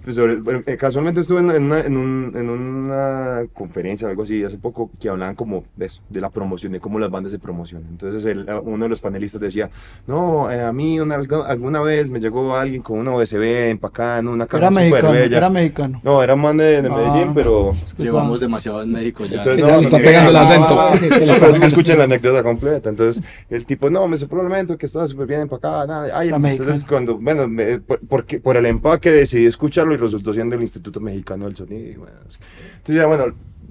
pues 0.04 0.18
sobre- 0.18 0.36
bueno, 0.36 0.62
eh, 0.66 0.76
casualmente 0.76 1.22
estuve 1.22 1.40
en, 1.40 1.50
en 1.52 1.64
una, 1.64 1.80
en, 1.80 1.96
un- 1.98 2.32
en 2.36 2.50
una 2.50 3.44
conferencia 3.54 4.06
o 4.06 4.10
algo 4.10 4.24
así 4.24 4.44
hace 4.44 4.58
poco 4.58 4.92
que 5.00 5.08
hablaban 5.08 5.34
como 5.36 5.64
de, 5.78 5.86
eso, 5.86 6.02
de 6.10 6.20
la 6.20 6.30
promoción, 6.30 6.74
de 6.74 6.82
cómo 6.82 7.00
las 7.00 7.10
bandas 7.10 7.32
se 7.32 7.40
promocionan. 7.40 7.88
Entonces 7.90 8.26
el- 8.26 8.46
uno 8.64 8.84
de 8.86 8.90
los 8.90 9.00
panelistas 9.00 9.40
decía, 9.40 9.70
no, 10.06 10.52
eh, 10.52 10.62
a 10.62 10.74
mí 10.74 11.00
una- 11.00 11.16
alguna 11.48 11.80
vez 11.82 12.10
me 12.10 12.20
llegó 12.20 12.54
alguien 12.56 12.82
con 12.82 13.00
una 13.00 13.12
USB 13.16 13.70
empacada 13.70 14.20
en 14.20 14.28
una 14.28 14.46
caja 14.46 14.70
súper 14.70 15.06
bella. 15.14 15.38
era 15.38 15.50
mexicano. 15.50 16.02
No, 16.04 16.22
era 16.22 16.36
man 16.36 16.58
de, 16.58 16.82
de 16.82 16.90
Ah. 16.90 16.96
Medellín, 16.96 17.34
pero... 17.34 17.72
Es 17.86 17.94
que 17.94 18.04
Llevamos 18.04 18.40
demasiado 18.42 18.84
en 18.84 18.92
México 18.92 19.24
ya. 19.26 19.38
Entonces, 19.38 19.66
no, 19.66 19.80
se 19.80 19.86
está 19.86 19.98
pegando 20.00 20.30
el 20.32 20.36
acento. 20.36 20.78
pero 21.10 21.48
es 21.48 21.60
que 21.62 21.66
escuchen 21.66 21.98
la 21.98 22.04
anécdota 22.04 22.44
completa. 22.44 22.90
Entonces, 22.90 23.24
el 23.50 23.66
tipo, 23.66 23.90
no, 23.90 24.06
me 24.10 24.18
supo 24.18 24.36
un 24.36 24.44
momento 24.44 24.78
que 24.78 24.86
estaba 24.86 25.08
súper 25.08 25.28
bien 25.28 25.40
empacada. 25.42 25.88
Nada. 25.88 26.18
Ay, 26.20 26.30
entonces, 26.30 26.84
cuando, 26.84 27.18
bueno, 27.18 27.48
me- 27.48 27.80
por, 27.80 28.00
porque- 28.02 28.40
por 28.42 28.58
el 28.58 28.66
empaque 28.66 29.10
decidí 29.12 29.46
escucharlo 29.74 29.94
y 29.96 29.98
resultó 29.98 30.34
siendo 30.34 30.56
el 30.56 30.62
Instituto 30.62 31.00
Mexicano 31.00 31.46
del 31.46 31.56
Sonido. 31.56 31.90
y 31.90 31.96
bueno, 31.96 32.16
es- 32.28 32.40
entonces, 32.78 32.96
ya, 32.96 33.06
bueno, 33.08 33.26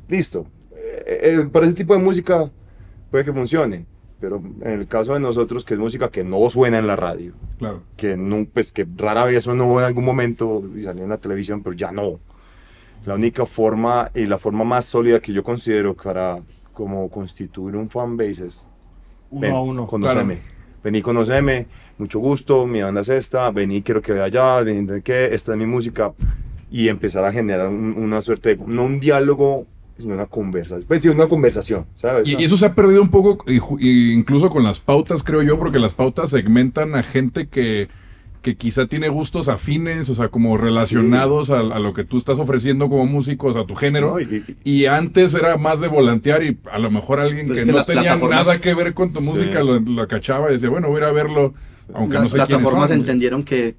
listo. 0.09 0.47
Eh, 0.75 1.21
eh, 1.41 1.49
para 1.53 1.67
ese 1.67 1.75
tipo 1.77 1.95
de 1.95 2.03
música 2.03 2.51
puede 3.11 3.25
que 3.25 3.33
funcione. 3.33 3.87
Pero 4.21 4.41
en 4.61 4.81
el 4.81 4.87
caso 4.87 5.15
de 5.15 5.21
nosotros, 5.21 5.65
que 5.65 5.75
es 5.75 5.81
música 5.81 6.09
que 6.09 6.23
no 6.23 6.49
suena 6.49 6.79
en 6.79 6.87
la 6.87 6.95
radio, 6.95 7.33
Claro. 7.59 7.83
que, 7.97 8.17
no, 8.17 8.47
pues, 8.53 8.71
que 8.71 8.87
rara 8.97 9.25
vez 9.25 9.43
sonó 9.45 9.79
en 9.81 9.85
algún 9.85 10.05
momento 10.05 10.63
y 10.77 10.85
salió 10.85 11.03
en 11.05 11.09
la 11.11 11.19
televisión, 11.19 11.61
pero 11.63 11.75
ya 11.75 11.91
no. 11.91 12.21
La 13.05 13.15
única 13.17 13.47
forma 13.47 14.11
y 14.15 14.27
la 14.27 14.39
forma 14.39 14.63
más 14.65 14.85
sólida 14.85 15.19
que 15.19 15.33
yo 15.33 15.43
considero 15.43 15.95
para 15.95 16.39
como 16.73 17.09
constituir 17.11 17.75
un 17.75 17.91
fanbase 17.91 18.47
es 18.47 18.69
Uno 19.31 19.41
ven, 19.41 19.53
a 19.55 19.61
uno. 19.61 19.87
conoceme. 19.89 20.39
Vení, 20.85 21.01
conoceme, 21.03 21.67
mucho 21.99 22.19
gusto, 22.19 22.67
mi 22.67 22.83
banda 22.83 23.03
es 23.03 23.09
esta, 23.09 23.51
vení, 23.51 23.83
quiero 23.83 24.03
que 24.03 24.13
vea 24.13 24.25
allá, 24.25 24.61
vení, 24.63 24.87
¿de 24.87 25.03
qué? 25.03 25.27
Esta 25.33 25.53
es 25.53 25.59
mi 25.59 25.67
música. 25.67 26.13
Y 26.71 26.89
empezar 26.89 27.25
a 27.25 27.31
generar 27.33 27.69
un- 27.69 27.95
una 27.97 28.21
suerte 28.23 28.57
de, 28.57 28.65
no 28.67 28.85
un 28.85 28.99
diálogo, 28.99 29.67
sino 29.99 30.15
una 30.15 30.27
conversación. 30.27 30.85
Pues 30.89 31.03
sí, 31.03 31.09
una 31.09 31.27
conversación, 31.29 31.85
¿sabes? 31.95 32.27
Y, 32.29 32.41
y 32.41 32.45
eso 32.45 32.57
se 32.57 32.67
ha 32.67 32.75
perdido 32.75 33.03
un 33.03 33.11
poco, 33.11 33.45
incluso 33.79 34.51
con 34.51 34.65
las 34.65 34.81
pautas, 34.81 35.23
creo 35.23 35.43
yo, 35.43 35.59
porque 35.59 35.79
las 35.79 35.95
pautas 35.95 36.31
segmentan 36.31 36.95
a 36.95 37.03
gente 37.03 37.47
que, 37.47 37.89
que 38.43 38.57
quizá 38.57 38.87
tiene 38.87 39.09
gustos 39.09 39.49
afines, 39.49 40.09
o 40.09 40.15
sea, 40.15 40.29
como 40.29 40.59
relacionados 40.59 41.49
a, 41.51 41.61
a 41.61 41.79
lo 41.79 41.95
que 41.95 42.03
tú 42.05 42.17
estás 42.19 42.39
ofreciendo 42.41 42.89
como 42.89 43.07
músicos, 43.07 43.57
a 43.57 43.65
tu 43.65 43.75
género. 43.77 44.17
¿no? 44.19 44.43
Y- 44.65 44.87
antes 44.87 45.33
era 45.35 45.57
más 45.57 45.81
de 45.81 45.87
volantear 45.89 46.43
y 46.43 46.59
a 46.71 46.79
lo 46.81 46.91
mejor 46.91 47.21
alguien 47.21 47.47
que, 47.47 47.53
es 47.61 47.65
que 47.65 47.71
no 47.71 47.79
las 47.79 47.87
tenía 47.87 48.17
plataformas- 48.17 48.31
nada 48.31 48.61
que 48.61 48.75
ver 48.75 48.95
con 48.95 49.13
tu 49.13 49.21
Sí. 49.21 49.27
música 49.27 49.63
lo, 49.63 49.79
lo 49.79 50.09
cachaba 50.09 50.51
y 50.51 50.55
decía, 50.55 50.69
bueno, 50.71 50.89
voy 50.89 50.97
a 50.97 50.99
ir 50.99 51.05
a 51.05 51.13
verlo, 51.13 51.55
aunque 51.95 52.15
Las 52.15 52.25
no 52.25 52.29
sé 52.31 52.33
quiénes 52.35 52.49
plataformas 52.49 52.89
son. 52.91 52.99
entendieron 52.99 53.45
que 53.45 53.77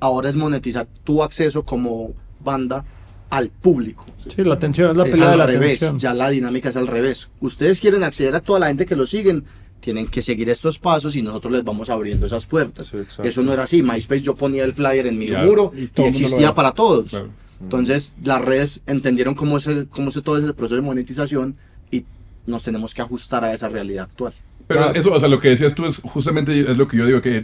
ahora 0.00 0.28
es 0.28 0.36
monetizar 0.36 0.86
tu 1.04 1.22
acceso 1.22 1.64
como 1.64 2.12
banda 2.44 2.84
al 3.30 3.48
público. 3.48 4.04
Sí, 4.34 4.44
la 4.44 4.54
atención, 4.54 4.90
es 4.90 4.96
la 4.98 5.04
es 5.04 5.10
pelea 5.10 5.30
de 5.30 5.36
la 5.38 5.46
revés, 5.46 5.76
atención. 5.82 5.98
ya 5.98 6.14
la 6.14 6.28
dinámica 6.30 6.68
es 6.68 6.76
al 6.76 6.86
revés. 6.86 7.30
Ustedes 7.40 7.80
quieren 7.80 8.02
acceder 8.04 8.34
a 8.34 8.40
toda 8.40 8.58
la 8.58 8.66
gente 8.66 8.84
que 8.86 8.96
lo 8.96 9.06
siguen, 9.06 9.44
tienen 9.80 10.08
que 10.08 10.22
seguir 10.22 10.48
estos 10.50 10.78
pasos 10.78 11.14
y 11.16 11.22
nosotros 11.22 11.52
les 11.52 11.64
vamos 11.64 11.88
abriendo 11.90 12.26
esas 12.26 12.46
puertas. 12.46 12.86
Sí. 12.86 12.98
Eso 13.22 13.42
no 13.42 13.52
era 13.52 13.62
así. 13.64 13.82
MySpace 13.82 14.22
yo 14.22 14.34
ponía 14.34 14.64
el 14.64 14.74
flyer 14.74 15.06
en 15.06 15.18
mi 15.18 15.28
Ya, 15.28 15.42
muro 15.44 15.72
y 15.76 15.90
y, 16.00 16.02
existía 16.04 16.54
para 16.54 16.72
todos. 16.72 17.10
Claro. 17.10 17.28
Entonces 17.60 18.14
las 18.22 18.44
redes 18.44 18.80
entendieron 18.86 19.34
cómo 19.34 19.56
es, 19.58 19.66
el- 19.66 19.88
cómo 19.88 20.10
es 20.10 20.22
todo 20.22 20.38
ese 20.38 20.52
proceso 20.52 20.76
de 20.76 20.82
monetización 20.82 21.56
y 21.90 22.04
nos 22.46 22.62
tenemos 22.62 22.94
que 22.94 23.02
ajustar 23.02 23.44
a 23.44 23.52
esa 23.54 23.68
realidad 23.68 24.04
actual. 24.04 24.34
Pero 24.66 24.90
eso, 24.90 25.12
o 25.14 25.18
sea, 25.18 25.28
lo 25.30 25.40
que 25.40 25.48
decías 25.48 25.74
tú 25.74 25.86
es 25.86 25.96
justamente 26.02 26.60
es 26.60 26.76
lo 26.76 26.86
que 26.88 26.98
yo 26.98 27.06
digo, 27.06 27.22
que 27.22 27.42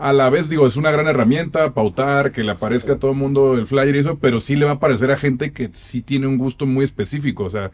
a 0.00 0.12
la 0.12 0.28
vez 0.30 0.48
digo, 0.48 0.66
es 0.66 0.76
una 0.76 0.90
gran 0.90 1.06
herramienta, 1.06 1.74
pautar, 1.74 2.32
que 2.32 2.42
le 2.42 2.50
aparezca 2.50 2.94
a 2.94 2.98
todo 2.98 3.12
el 3.12 3.16
mundo 3.16 3.54
el 3.54 3.68
flyer 3.68 3.94
y 3.94 3.98
eso, 4.00 4.18
pero 4.18 4.40
sí 4.40 4.56
le 4.56 4.64
va 4.64 4.72
a 4.72 4.74
aparecer 4.74 5.10
a 5.12 5.16
gente 5.16 5.52
que 5.52 5.70
sí 5.72 6.02
tiene 6.02 6.26
un 6.26 6.36
gusto 6.36 6.66
muy 6.66 6.84
específico. 6.84 7.44
O 7.44 7.50
sea, 7.50 7.70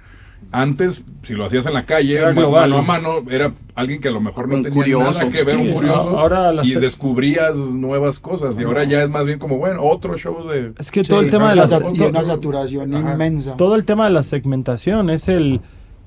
antes, 0.53 1.03
si 1.23 1.35
lo 1.35 1.45
hacías 1.45 1.67
en 1.67 1.73
la 1.75 1.85
calle, 1.87 2.21
global. 2.33 2.71
mano 2.71 2.79
a 2.79 2.83
mano, 2.83 3.31
era 3.31 3.53
alguien 3.75 4.01
que 4.01 4.09
a 4.09 4.11
lo 4.13 4.21
mejor 4.21 4.49
no 4.49 4.57
Un 4.57 4.63
tenía 4.63 4.77
curioso. 4.77 5.05
nada 5.21 5.31
que 5.31 5.45
ver, 5.45 5.57
Sí, 5.57 5.63
un 5.63 5.73
curioso, 5.73 6.19
ahora 6.19 6.53
y 6.63 6.75
descubrías 6.75 7.57
nuevas 7.57 8.21
cosas. 8.21 8.59
Y 8.59 8.63
ahora 8.65 8.85
ya 8.85 9.03
es 9.03 9.11
más 9.11 9.25
bien 9.25 9.39
como, 9.39 9.59
bueno, 9.59 9.81
otro 9.83 10.17
show 10.17 10.47
de... 10.49 10.73
Es 10.79 10.91
que 10.91 11.03
todo 11.03 11.21
el 11.21 11.31
tema 11.31 11.55
de 11.55 11.61
sat- 11.67 11.83
y 11.95 11.97
to- 11.99 12.09
una 12.09 12.25
saturación 12.25 12.95
Ajá. 12.95 13.13
inmensa. 13.13 13.57
todo 13.57 13.75
el 13.75 13.85
tema 13.85 14.05
de 14.05 14.11
la 14.13 14.23
segmentación 14.23 15.11
es 15.11 15.29
el 15.29 15.61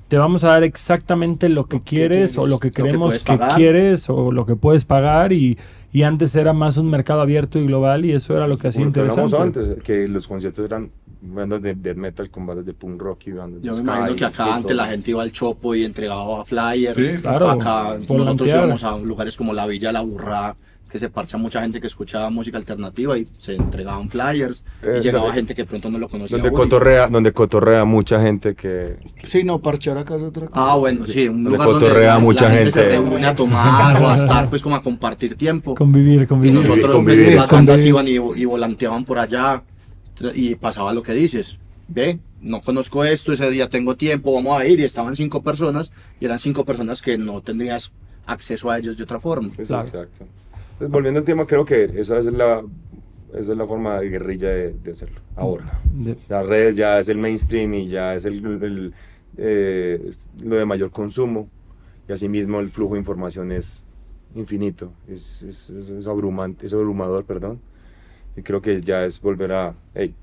te 0.08 0.16
vamos 0.18 0.42
a 0.44 0.48
dar 0.48 0.64
exactamente 0.64 1.48
lo 1.48 1.66
que 1.66 1.82
quieres 1.82 2.36
o 2.38 2.42
quieres, 2.42 2.50
lo 2.50 2.58
que 2.58 2.68
lo 2.68 2.72
que 2.72 2.82
queremos 2.82 3.08
puedes 3.08 3.22
que, 3.24 3.36
pagar. 3.36 3.56
quieres 3.56 4.08
o 4.10 4.32
lo 4.32 4.46
que 4.46 4.56
puedes 4.56 4.84
pagar 4.84 5.32
y, 5.32 5.58
y 5.92 6.02
antes 6.02 6.34
era 6.34 6.52
más 6.52 6.76
un 6.78 6.90
mercado 6.90 7.20
abierto 7.20 7.58
y 7.58 7.66
global 7.66 8.04
y 8.04 8.12
eso 8.12 8.36
era 8.36 8.46
lo 8.48 8.56
que 8.56 8.68
hacía 8.68 8.84
lo 8.84 8.92
que 8.92 9.00
hablamos 9.00 9.32
interesante. 9.32 9.60
antes, 9.60 9.82
que 9.82 10.08
los 10.08 10.26
conciertos 10.26 10.64
eran 10.64 10.90
bandas 11.20 11.60
de 11.62 11.74
death 11.74 11.96
metal 11.96 12.30
con 12.30 12.46
bandas 12.46 12.64
de 12.66 12.74
punk 12.74 13.00
rock 13.00 13.26
y 13.26 13.32
bandas 13.32 13.60
de 13.62 13.66
Yo 13.66 13.72
me 13.74 13.78
ska 13.78 13.82
imagino 13.82 14.16
que 14.16 14.24
acá 14.24 14.44
de 14.44 14.50
antes 14.52 14.66
todo. 14.66 14.76
la 14.76 14.86
gente 14.86 15.10
iba 15.10 15.22
al 15.22 15.32
chopo 15.32 15.74
y 15.74 15.84
entregaba 15.84 16.44
flyers. 16.44 16.96
Sí, 16.96 17.18
claro, 17.20 17.50
Acá 17.50 17.98
nosotros 18.08 18.48
íbamos 18.48 18.84
a 18.84 18.96
lugares 18.98 19.36
como 19.36 19.52
la 19.52 19.66
Villa 19.66 19.92
La 19.92 20.00
Burra, 20.02 20.56
que 20.88 20.98
se 20.98 21.10
parcha 21.10 21.36
mucha 21.36 21.60
gente 21.60 21.80
que 21.80 21.86
escuchaba 21.86 22.30
música 22.30 22.56
alternativa 22.56 23.18
y 23.18 23.26
se 23.38 23.54
entregaban 23.54 24.08
flyers. 24.08 24.64
Eh, 24.82 24.96
y 24.98 25.02
llegaba 25.02 25.26
donde- 25.26 25.40
gente 25.40 25.54
que 25.54 25.64
pronto 25.64 25.90
no 25.90 25.98
lo 25.98 26.08
conocía. 26.08 26.38
Donde 26.38 26.50
cotorrea, 26.50 27.08
donde 27.08 27.32
cotorrea 27.32 27.84
mucha 27.84 28.20
gente 28.20 28.54
que... 28.54 28.96
Sí, 29.24 29.44
no, 29.44 29.58
parchar 29.58 29.98
acá 29.98 30.16
es 30.16 30.22
otra 30.22 30.46
cosa. 30.46 30.72
Ah, 30.72 30.76
bueno, 30.76 31.04
sí, 31.04 31.28
un 31.28 31.44
Donde 31.44 31.50
lugar 31.58 31.68
donde 31.68 31.84
cotorrea 31.86 32.14
la, 32.14 32.18
mucha 32.18 32.48
la 32.48 32.54
gente, 32.54 32.70
se 32.72 32.80
gente. 32.80 32.96
reúne 32.96 33.26
a 33.26 33.36
tomar 33.36 34.02
o 34.02 34.08
a 34.08 34.16
estar, 34.16 34.48
pues 34.48 34.62
como 34.62 34.76
a 34.76 34.82
compartir 34.82 35.36
tiempo. 35.36 35.74
Convivir, 35.74 36.22
Y 36.22 36.26
convivir. 36.26 36.54
nosotros, 36.58 36.94
convivir, 36.94 37.24
pues, 37.26 37.36
las 37.36 37.50
bandas 37.50 37.82
convivir. 37.82 38.14
iban 38.20 38.36
y, 38.38 38.42
y 38.42 38.44
volanteaban 38.46 39.04
por 39.04 39.18
allá 39.18 39.62
y 40.34 40.54
pasaba 40.54 40.92
lo 40.94 41.02
que 41.02 41.12
dices. 41.12 41.58
Ve, 41.88 42.18
no 42.40 42.60
conozco 42.60 43.04
esto, 43.04 43.32
ese 43.32 43.50
día 43.50 43.68
tengo 43.68 43.94
tiempo, 43.96 44.32
vamos 44.32 44.58
a 44.60 44.66
ir. 44.66 44.80
Y 44.80 44.84
estaban 44.84 45.16
cinco 45.16 45.42
personas 45.42 45.90
y 46.20 46.24
eran 46.24 46.38
cinco 46.38 46.64
personas 46.64 47.02
que 47.02 47.16
no 47.18 47.40
tendrías 47.40 47.92
acceso 48.26 48.70
a 48.70 48.78
ellos 48.78 48.96
de 48.98 49.04
otra 49.04 49.20
forma. 49.20 49.48
Pues, 49.56 49.68
Claro. 49.68 49.84
Exacto. 49.86 50.26
Entonces, 50.78 50.92
volviendo 50.92 51.18
al 51.18 51.24
tema, 51.26 51.44
creo 51.46 51.64
que 51.64 51.84
esa 51.96 52.18
es 52.18 52.26
la, 52.26 52.64
esa 53.34 53.52
es 53.52 53.58
la 53.58 53.66
forma 53.66 53.98
de 54.00 54.08
guerrilla 54.10 54.48
de, 54.48 54.74
de 54.74 54.90
hacerlo. 54.92 55.20
Ahora. 55.34 55.80
De- 55.92 56.16
Las 56.28 56.46
redes 56.46 56.76
ya 56.76 56.98
es 57.00 57.08
el 57.08 57.18
mainstream 57.18 57.74
y 57.74 57.88
ya 57.88 58.14
es 58.14 58.24
el, 58.24 58.44
el, 58.62 58.94
eh, 59.36 60.10
lo 60.42 60.54
de 60.56 60.64
mayor 60.64 60.90
consumo. 60.92 61.48
Y 62.08 62.12
asimismo 62.12 62.60
el 62.60 62.70
flujo 62.70 62.94
de 62.94 63.00
información 63.00 63.50
es 63.50 63.86
infinito. 64.34 64.92
Es, 65.08 65.42
es, 65.42 65.70
es, 65.70 65.90
es 65.90 66.06
abrumante, 66.06 66.66
es 66.66 66.72
abrumador, 66.72 67.24
perdón. 67.24 67.60
Y 68.36 68.42
creo 68.42 68.62
que 68.62 68.80
ya 68.80 69.04
es 69.04 69.20
volver 69.20 69.52
a, 69.52 69.74
hey, 69.94 70.14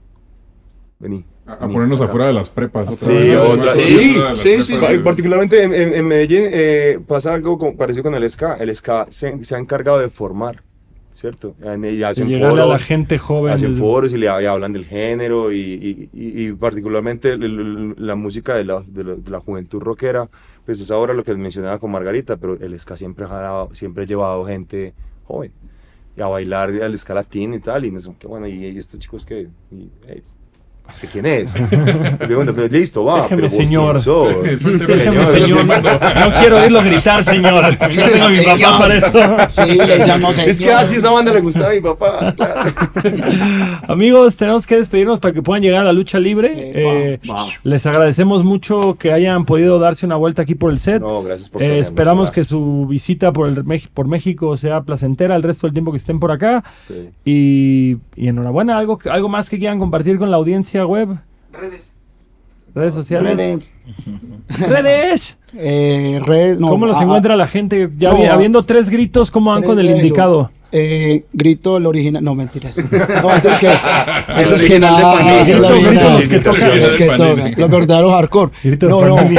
vení. 1.00 1.26
A, 1.46 1.54
a 1.54 1.68
ponernos 1.68 2.02
acá". 2.02 2.10
afuera 2.10 2.28
de 2.28 2.34
las 2.34 2.50
prepas. 2.50 2.86
otra 2.88 2.96
Sí, 3.08 3.14
vez. 3.14 3.38
otra- 3.38 3.74
sí, 3.76 3.82
sí, 3.82 4.14
prepas. 4.14 4.66
sí, 4.66 4.74
Pa- 4.80 5.04
Particularmente 5.04 5.64
en, 5.64 5.74
en- 5.74 5.94
en 5.94 6.08
Medellín 6.08 6.44
eh, 6.52 7.00
pasa 7.08 7.34
algo 7.34 7.58
con- 7.58 7.78
parecido 7.78 8.04
con 8.04 8.16
el 8.16 8.30
ska. 8.30 8.56
El 8.56 8.74
ska 8.76 9.06
se, 9.10 9.44
se 9.46 9.56
ha 9.56 9.60
encargado 9.60 10.00
de 10.00 10.10
formar, 10.10 10.64
¿cierto? 11.12 11.56
Y 11.62 12.02
hacen 12.04 12.28
llegarle 12.28 12.62
a 12.62 12.66
la 12.66 12.72
foros, 12.78 12.84
gente 12.84 13.18
joven. 13.20 13.54
hacen 13.54 13.70
desde- 13.72 13.80
foros 13.82 14.14
y, 14.14 14.18
le, 14.18 14.26
y 14.26 14.46
hablan 14.46 14.74
del 14.74 14.86
género 14.86 15.52
y, 15.52 15.60
y- 15.60 16.10
y- 16.14 16.48
y 16.48 16.52
particularmente 16.54 17.32
el- 17.34 17.44
el- 17.44 17.96
la 17.98 18.16
música 18.16 18.56
de 18.56 18.66
la, 18.66 18.82
de, 18.86 19.04
la, 19.04 19.16
de 19.16 19.30
la 19.32 19.40
juventud 19.40 19.80
rockera, 19.82 20.28
pues 20.66 20.82
es 20.82 20.90
ahora 20.90 21.14
lo 21.14 21.24
que 21.24 21.36
mencionaba 21.36 21.78
con 21.78 21.92
Margarita, 21.92 22.38
pero 22.38 22.56
el 22.60 22.80
ska 22.80 22.98
siempre 22.98 23.26
ha, 23.30 23.68
siempre 23.74 24.04
ha 24.04 24.08
llevado 24.08 24.44
gente 24.46 24.94
joven 25.26 25.52
y 26.18 26.22
a 26.22 26.28
bailar 26.28 26.70
al 26.82 26.98
ska 26.98 27.14
latino 27.14 27.56
y 27.56 27.60
tal, 27.60 27.86
y 27.86 27.92
no 27.92 28.00
sé, 28.00 28.10
qué 28.18 28.26
bueno, 28.26 28.48
y, 28.48 28.66
y 28.66 28.78
estos 28.78 29.00
chicos 29.00 29.26
que... 29.28 29.48
y, 29.72 29.90
hey, 30.08 30.24
¿Usted 30.94 31.10
quién 31.12 31.26
es? 31.26 31.54
Bueno, 32.34 32.54
pues, 32.54 32.72
listo, 32.72 33.04
va. 33.04 33.24
Déjeme, 33.24 33.42
pero 33.42 33.50
vos 33.50 33.58
señor. 33.58 34.00
Sí, 34.00 34.58
suélteme, 34.58 34.96
Déjeme, 34.96 35.26
Señor. 35.26 35.58
señor. 35.58 35.66
No 35.66 36.34
quiero 36.40 36.58
oírlo 36.62 36.82
gritar, 36.84 37.24
señor. 37.26 37.64
No 37.72 37.78
tengo 37.78 38.26
a 38.26 38.30
mi 38.30 38.42
papá 38.46 38.80
para 38.80 38.96
eso. 38.98 39.38
Sí, 39.50 39.72
le 39.76 40.52
Es 40.52 40.58
que 40.60 40.72
así 40.72 40.96
esa 40.98 41.12
banda 41.12 41.34
le 41.34 41.42
gustaba 41.42 41.72
a 41.72 41.74
mi 41.74 41.82
papá. 41.82 42.34
claro. 42.36 42.72
Amigos, 43.88 44.36
tenemos 44.36 44.66
que 44.66 44.78
despedirnos 44.78 45.20
para 45.20 45.34
que 45.34 45.42
puedan 45.42 45.62
llegar 45.64 45.82
a 45.82 45.86
la 45.86 45.94
lucha 45.94 46.20
libre. 46.20 46.54
Eh, 46.56 46.74
Eh, 46.76 47.20
Va. 47.30 47.48
les 47.64 47.86
agradecemos 47.86 48.44
mucho 48.44 48.96
que 49.00 49.12
hayan 49.12 49.46
podido 49.46 49.80
darse 49.80 50.06
una 50.06 50.16
vuelta 50.16 50.44
aquí 50.44 50.56
por 50.56 50.72
el 50.72 50.80
set. 50.80 51.02
No, 51.02 51.24
gracias 51.24 51.50
por 51.50 51.62
Eh, 51.62 51.80
esperamos 51.80 52.32
que 52.32 52.44
su 52.44 52.86
visita 52.88 53.34
por, 53.34 53.50
el, 53.50 53.64
por 53.94 54.08
México 54.08 54.56
sea 54.56 54.82
placentera 54.82 55.36
el 55.36 55.44
resto 55.44 55.68
del 55.68 55.74
tiempo 55.74 55.92
que 55.92 55.98
estén 55.98 56.20
por 56.20 56.32
acá. 56.32 56.64
Sí. 56.88 57.10
Y, 57.26 57.98
y 58.16 58.28
enhorabuena, 58.28 58.78
¿algo, 58.78 59.00
algo 59.12 59.30
más 59.30 59.50
que 59.50 59.58
quieran 59.60 59.80
compartir 59.80 60.18
con 60.18 60.32
la 60.32 60.38
audiencia 60.38 60.75
web. 60.84 61.18
Redes. 61.54 61.94
Redes 62.74 62.94
sociales. 62.94 63.38
Redes. 63.38 63.74
Redes. 64.70 65.38
Eh, 65.54 66.20
redes, 66.26 66.60
no, 66.60 66.68
¿Cómo 66.70 66.86
los 66.86 66.98
ah, 66.98 67.04
encuentra 67.04 67.38
la 67.38 67.48
gente? 67.48 67.90
Ya 67.98 68.12
no, 68.12 68.18
ah, 68.30 68.34
habiendo 68.34 68.62
tres 68.64 68.90
gritos, 68.90 69.32
¿cómo 69.32 69.52
van 69.52 69.64
con 69.64 69.80
el 69.80 69.88
eso. 69.88 69.96
indicado? 69.96 70.52
Eh, 70.74 71.24
grito 71.32 71.78
el 71.78 71.86
original. 71.86 72.22
No, 72.22 72.36
mentiras. 72.36 72.76
No, 73.24 73.30
antes 73.30 73.58
que, 73.60 73.70
antes 73.70 74.66
que 74.66 74.78
nada. 74.78 75.14
Panini. 75.14 75.30
el 75.38 75.46
Grito- 75.46 75.68
original. 75.70 75.94
grito 75.94 76.10
los 76.10 76.28
que 76.28 76.40
tocan. 76.40 76.82
Los 76.82 76.96
que 76.96 77.06
Panini. 77.06 77.30
tocan, 77.36 77.54
Los 77.58 77.70
verdaderos 77.70 78.12
hardcore. 78.12 78.52
Grito 78.62 78.90
No, 78.90 79.06
no. 79.06 79.16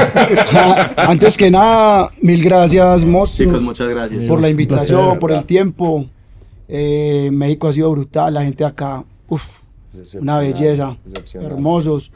Ah, 0.54 0.94
Antes 1.08 1.36
que 1.36 1.50
nada, 1.50 2.08
mil 2.22 2.42
gracias, 2.42 3.04
monstruos. 3.04 3.48
Chicos, 3.50 3.62
muchas 3.62 3.88
gracias. 3.90 4.24
por 4.24 4.40
la 4.40 4.48
invitación, 4.48 5.00
placer, 5.02 5.18
por 5.18 5.32
el 5.32 5.44
tiempo. 5.44 6.06
Eh, 6.68 7.28
México 7.32 7.68
ha 7.68 7.72
sido 7.74 7.90
brutal, 7.90 8.32
la 8.32 8.42
gente 8.42 8.64
acá, 8.64 9.04
uf, 9.28 9.44
una 10.20 10.38
belleza, 10.38 10.96
hermosos. 11.34 12.12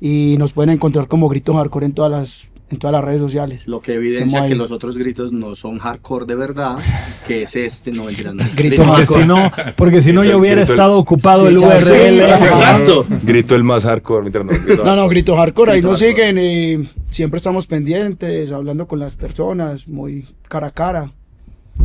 Y 0.00 0.36
nos 0.38 0.52
pueden 0.52 0.70
encontrar 0.74 1.08
como 1.08 1.28
Grito 1.28 1.54
Hardcore 1.54 1.86
en 1.86 1.92
todas 1.94 2.10
las, 2.12 2.48
en 2.68 2.78
todas 2.78 2.92
las 2.92 3.02
redes 3.02 3.18
sociales. 3.20 3.66
Lo 3.66 3.80
que 3.80 3.94
evidencia 3.94 4.40
que 4.40 4.46
ahí. 4.48 4.54
los 4.54 4.70
otros 4.70 4.98
gritos 4.98 5.32
no 5.32 5.54
son 5.54 5.78
hardcore 5.78 6.26
de 6.26 6.34
verdad, 6.34 6.78
que 7.26 7.42
es 7.44 7.56
este, 7.56 7.92
no 7.92 8.04
no. 8.04 8.44
Grito 8.56 8.82
Porque 8.84 8.92
hardcore. 8.92 9.20
si 9.22 9.26
no, 9.26 9.50
porque 9.76 10.02
si 10.02 10.12
no 10.12 10.20
Grito- 10.20 10.32
yo 10.32 10.38
hubiera 10.38 10.56
grito 10.56 10.72
el- 10.72 10.78
estado 10.78 10.98
ocupado 10.98 11.42
Sí, 11.42 11.54
el. 11.54 11.58
URL. 11.58 12.20
Exacto. 12.20 13.06
Grito 13.22 13.54
el 13.54 13.64
más 13.64 13.84
hardcore. 13.84 14.20
mientras 14.22 14.44
no, 14.44 14.52
grito 14.52 14.66
No, 14.68 14.82
no, 14.84 14.84
hardcore. 14.90 15.08
Grito 15.08 15.36
Hardcore, 15.36 15.72
ahí 15.72 15.78
Grito 15.78 15.88
nos 15.92 16.00
Hardcore. 16.02 16.28
siguen 16.32 16.38
y 16.84 16.88
siempre 17.08 17.38
estamos 17.38 17.66
pendientes, 17.66 18.52
hablando 18.52 18.86
con 18.86 18.98
las 18.98 19.16
personas, 19.16 19.88
muy 19.88 20.26
cara 20.48 20.66
a 20.66 20.70
cara. 20.72 21.12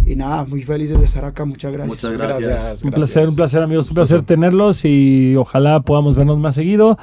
Y 0.05 0.15
nada, 0.15 0.43
muy 0.45 0.63
felices 0.63 0.97
de 0.99 1.05
estar 1.05 1.23
acá, 1.25 1.45
muchas 1.45 1.71
gracias. 1.71 1.89
Muchas 1.89 2.13
gracias. 2.13 2.45
Gracias. 2.47 2.83
Un 2.83 2.91
placer, 2.91 3.29
un 3.29 3.35
placer 3.35 3.61
amigos, 3.63 3.89
un 3.89 3.95
placer 3.95 4.21
tenerlos 4.23 4.83
y 4.83 5.35
ojalá 5.35 5.79
podamos 5.81 6.15
vernos 6.15 6.37
más 6.39 6.55
seguido. 6.55 6.97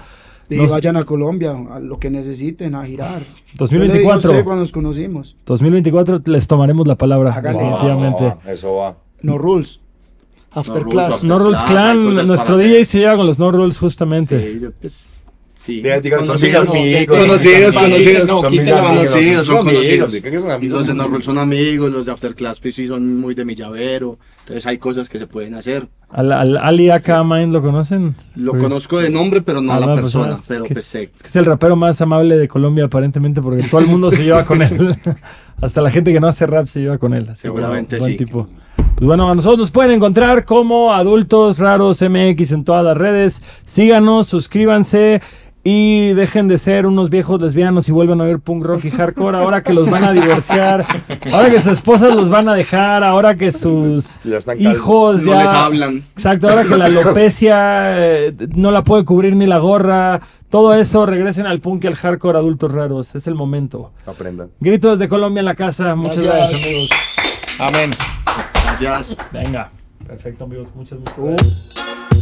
Y 0.51 0.57
Nos- 0.57 0.70
vayan 0.70 0.97
a 0.97 1.05
Colombia, 1.05 1.55
a 1.72 1.78
lo 1.78 1.99
que 1.99 2.09
necesiten, 2.11 2.74
a 2.74 2.84
girar. 2.86 3.22
2024. 3.57 4.32
Yo 4.32 4.45
cuando 4.45 4.61
nos 4.62 4.72
conocimos. 4.72 5.36
2024 5.47 6.22
les 6.26 6.47
tomaremos 6.49 6.86
la 6.86 6.97
palabra, 6.97 7.39
definitivamente. 7.41 8.24
Ah, 8.24 8.39
Eso 8.53 8.74
va. 8.76 8.97
No 9.22 9.36
rules. 9.39 9.80
After 10.51 10.82
rules, 10.82 10.93
class. 10.95 11.14
after- 11.16 11.28
No 11.28 11.39
Rules 11.39 11.61
Clan, 11.64 12.26
nuestro 12.26 12.57
DJ 12.57 12.72
hacer. 12.76 12.84
se 12.86 12.99
lleva 13.01 13.16
con 13.16 13.26
los 13.26 13.39
No 13.39 13.53
Rules 13.53 13.78
justamente. 13.78 14.41
Sí, 14.55 14.59
yo, 14.61 14.70
pues, 14.80 15.14
sí. 15.59 15.82
Son 15.82 16.18
Conocidos, 16.26 16.72
mis 16.72 16.96
amigos. 16.96 17.18
conocidos, 17.18 17.74
Son 17.74 17.82
conocidos. 17.84 18.20
amigos, 18.22 18.40
Son 18.40 18.50
mis 18.50 18.61
amigos, 18.61 18.80
conocidos, 18.88 19.46
son 19.46 19.56
son 19.56 19.68
amigos, 19.68 19.84
conocidos. 19.98 20.12
¿de 20.12 20.38
son? 20.40 20.68
Los 20.70 20.86
de 20.86 20.94
Normal 20.94 21.22
son 21.22 21.38
amigos, 21.38 21.92
los 21.92 22.06
de 22.06 22.12
After 22.12 22.34
Class 22.34 22.61
pues, 22.61 22.74
sí 22.74 22.86
son 22.86 23.20
muy 23.20 23.34
de 23.34 23.44
mi 23.44 23.54
llavero. 23.54 24.18
Entonces 24.40 24.64
hay 24.66 24.78
cosas 24.78 25.11
que 25.11 25.18
se 25.18 25.26
pueden 25.26 25.54
hacer. 25.54 25.88
Al, 26.11 26.32
al 26.32 26.56
Ali 26.56 26.88
Aka 26.88 27.22
Mind, 27.22 27.52
¿lo 27.52 27.61
conocen? 27.61 28.14
Lo 28.34 28.52
Porque- 28.52 28.62
conozco 28.64 28.98
de 28.98 29.11
nombre, 29.11 29.42
pero 29.42 29.61
no 29.61 29.72
Ah, 29.74 29.76
a 29.76 29.80
la 29.80 29.86
no, 29.88 29.92
pues, 29.92 30.02
persona. 30.04 30.32
es 30.34 30.44
pero 30.48 30.64
que- 30.64 30.72
pues 30.74 30.86
sé. 30.86 31.02
Es 31.14 31.22
que 31.22 31.28
es 31.28 31.36
el 31.36 31.44
rapero 31.44 31.76
más 31.76 32.00
amable 32.00 32.38
de 32.38 32.48
Colombia 32.48 32.86
aparentemente 32.86 33.42
porque 33.42 33.64
todo 33.64 33.82
el 33.82 33.88
mundo 33.88 34.11
se 34.11 34.22
lleva 34.24 34.44
con 34.46 34.62
él. 34.62 34.96
Hasta 35.61 35.82
la 35.82 35.90
gente 35.90 36.12
que 36.12 36.20
no 36.20 36.28
hace 36.28 36.46
rap 36.46 36.66
se 36.66 36.80
lleva 36.80 36.96
con 36.98 37.12
él. 37.12 37.28
Seguramente 37.34 37.98
buen 37.98 38.12
sí. 38.12 38.16
tipo. 38.16 38.48
Pues 38.76 39.06
bueno, 39.06 39.30
a 39.30 39.34
nosotros 39.34 39.59
nos 39.59 39.70
pueden 39.70 39.90
encontrar 39.92 40.44
como 40.44 40.94
Adultos 40.94 41.59
Raros 41.59 42.00
MX 42.00 42.52
en 42.52 42.64
todas 42.64 42.84
las 42.84 42.96
redes. 42.96 43.42
Síganos, 43.64 44.28
suscríbanse 44.28 45.20
y 45.64 46.12
dejen 46.14 46.48
de 46.48 46.56
ser 46.56 46.86
unos 46.86 47.11
viejos 47.11 47.40
lesbianos 47.42 47.88
y 47.88 47.92
vuelvan 47.92 48.20
a 48.20 48.24
ver 48.24 48.38
punk 48.38 48.64
rock 48.64 48.84
y 48.86 48.90
hardcore. 48.90 49.36
Ahora 49.38 49.62
que 49.62 49.74
los 49.74 49.90
van 49.90 50.04
a 50.04 50.12
divorciar, 50.12 50.84
ahora 51.32 51.50
que 51.50 51.61
sus 51.61 51.72
esposas 51.72 52.14
los 52.14 52.30
van 52.30 52.48
a 52.48 52.54
dejar, 52.54 53.04
ahora 53.04 53.34
que 53.36 53.52
sus 53.52 54.18
Ya 54.24 54.36
están 54.38 54.56
calvos. 54.59 54.74
hijos 54.74 55.22
No 55.24 55.32
ya... 55.32 55.40
les 55.42 55.50
hablan. 55.50 55.96
Exacto, 56.14 56.48
ahora 56.48 56.62
que 56.64 56.76
la 56.76 56.84
alopecia 56.86 57.56
eh, 57.98 58.34
no 58.54 58.70
la 58.70 58.82
puede 58.84 59.04
cubrir 59.04 59.36
ni 59.36 59.46
la 59.46 59.59
gorra, 59.59 60.20
todo 60.48 60.72
eso, 60.72 61.04
regresen 61.04 61.46
al 61.46 61.61
punk 61.61 61.84
y 61.84 61.88
al 61.88 61.96
hardcore 61.96 62.38
adultos 62.38 62.72
raros. 62.72 63.14
Es 63.14 63.26
el 63.26 63.34
momento. 63.34 63.92
Aprendan. 64.06 64.48
Gritos 64.61 64.98
de 64.98 65.09
Colombia 65.09 65.40
en 65.40 65.46
la 65.46 65.54
casa. 65.54 65.94
Muchas 65.94 66.22
Gracias. 66.22 66.50
gracias, 66.50 66.64
amigos. 66.64 66.90
Amén. 67.59 67.90
Gracias. 68.80 69.16
Venga. 69.32 69.70
Perfecto, 70.06 70.44
amigos. 70.44 70.68
Muchas, 70.74 70.98
muchas 71.00 71.18
gracias. 71.18 72.18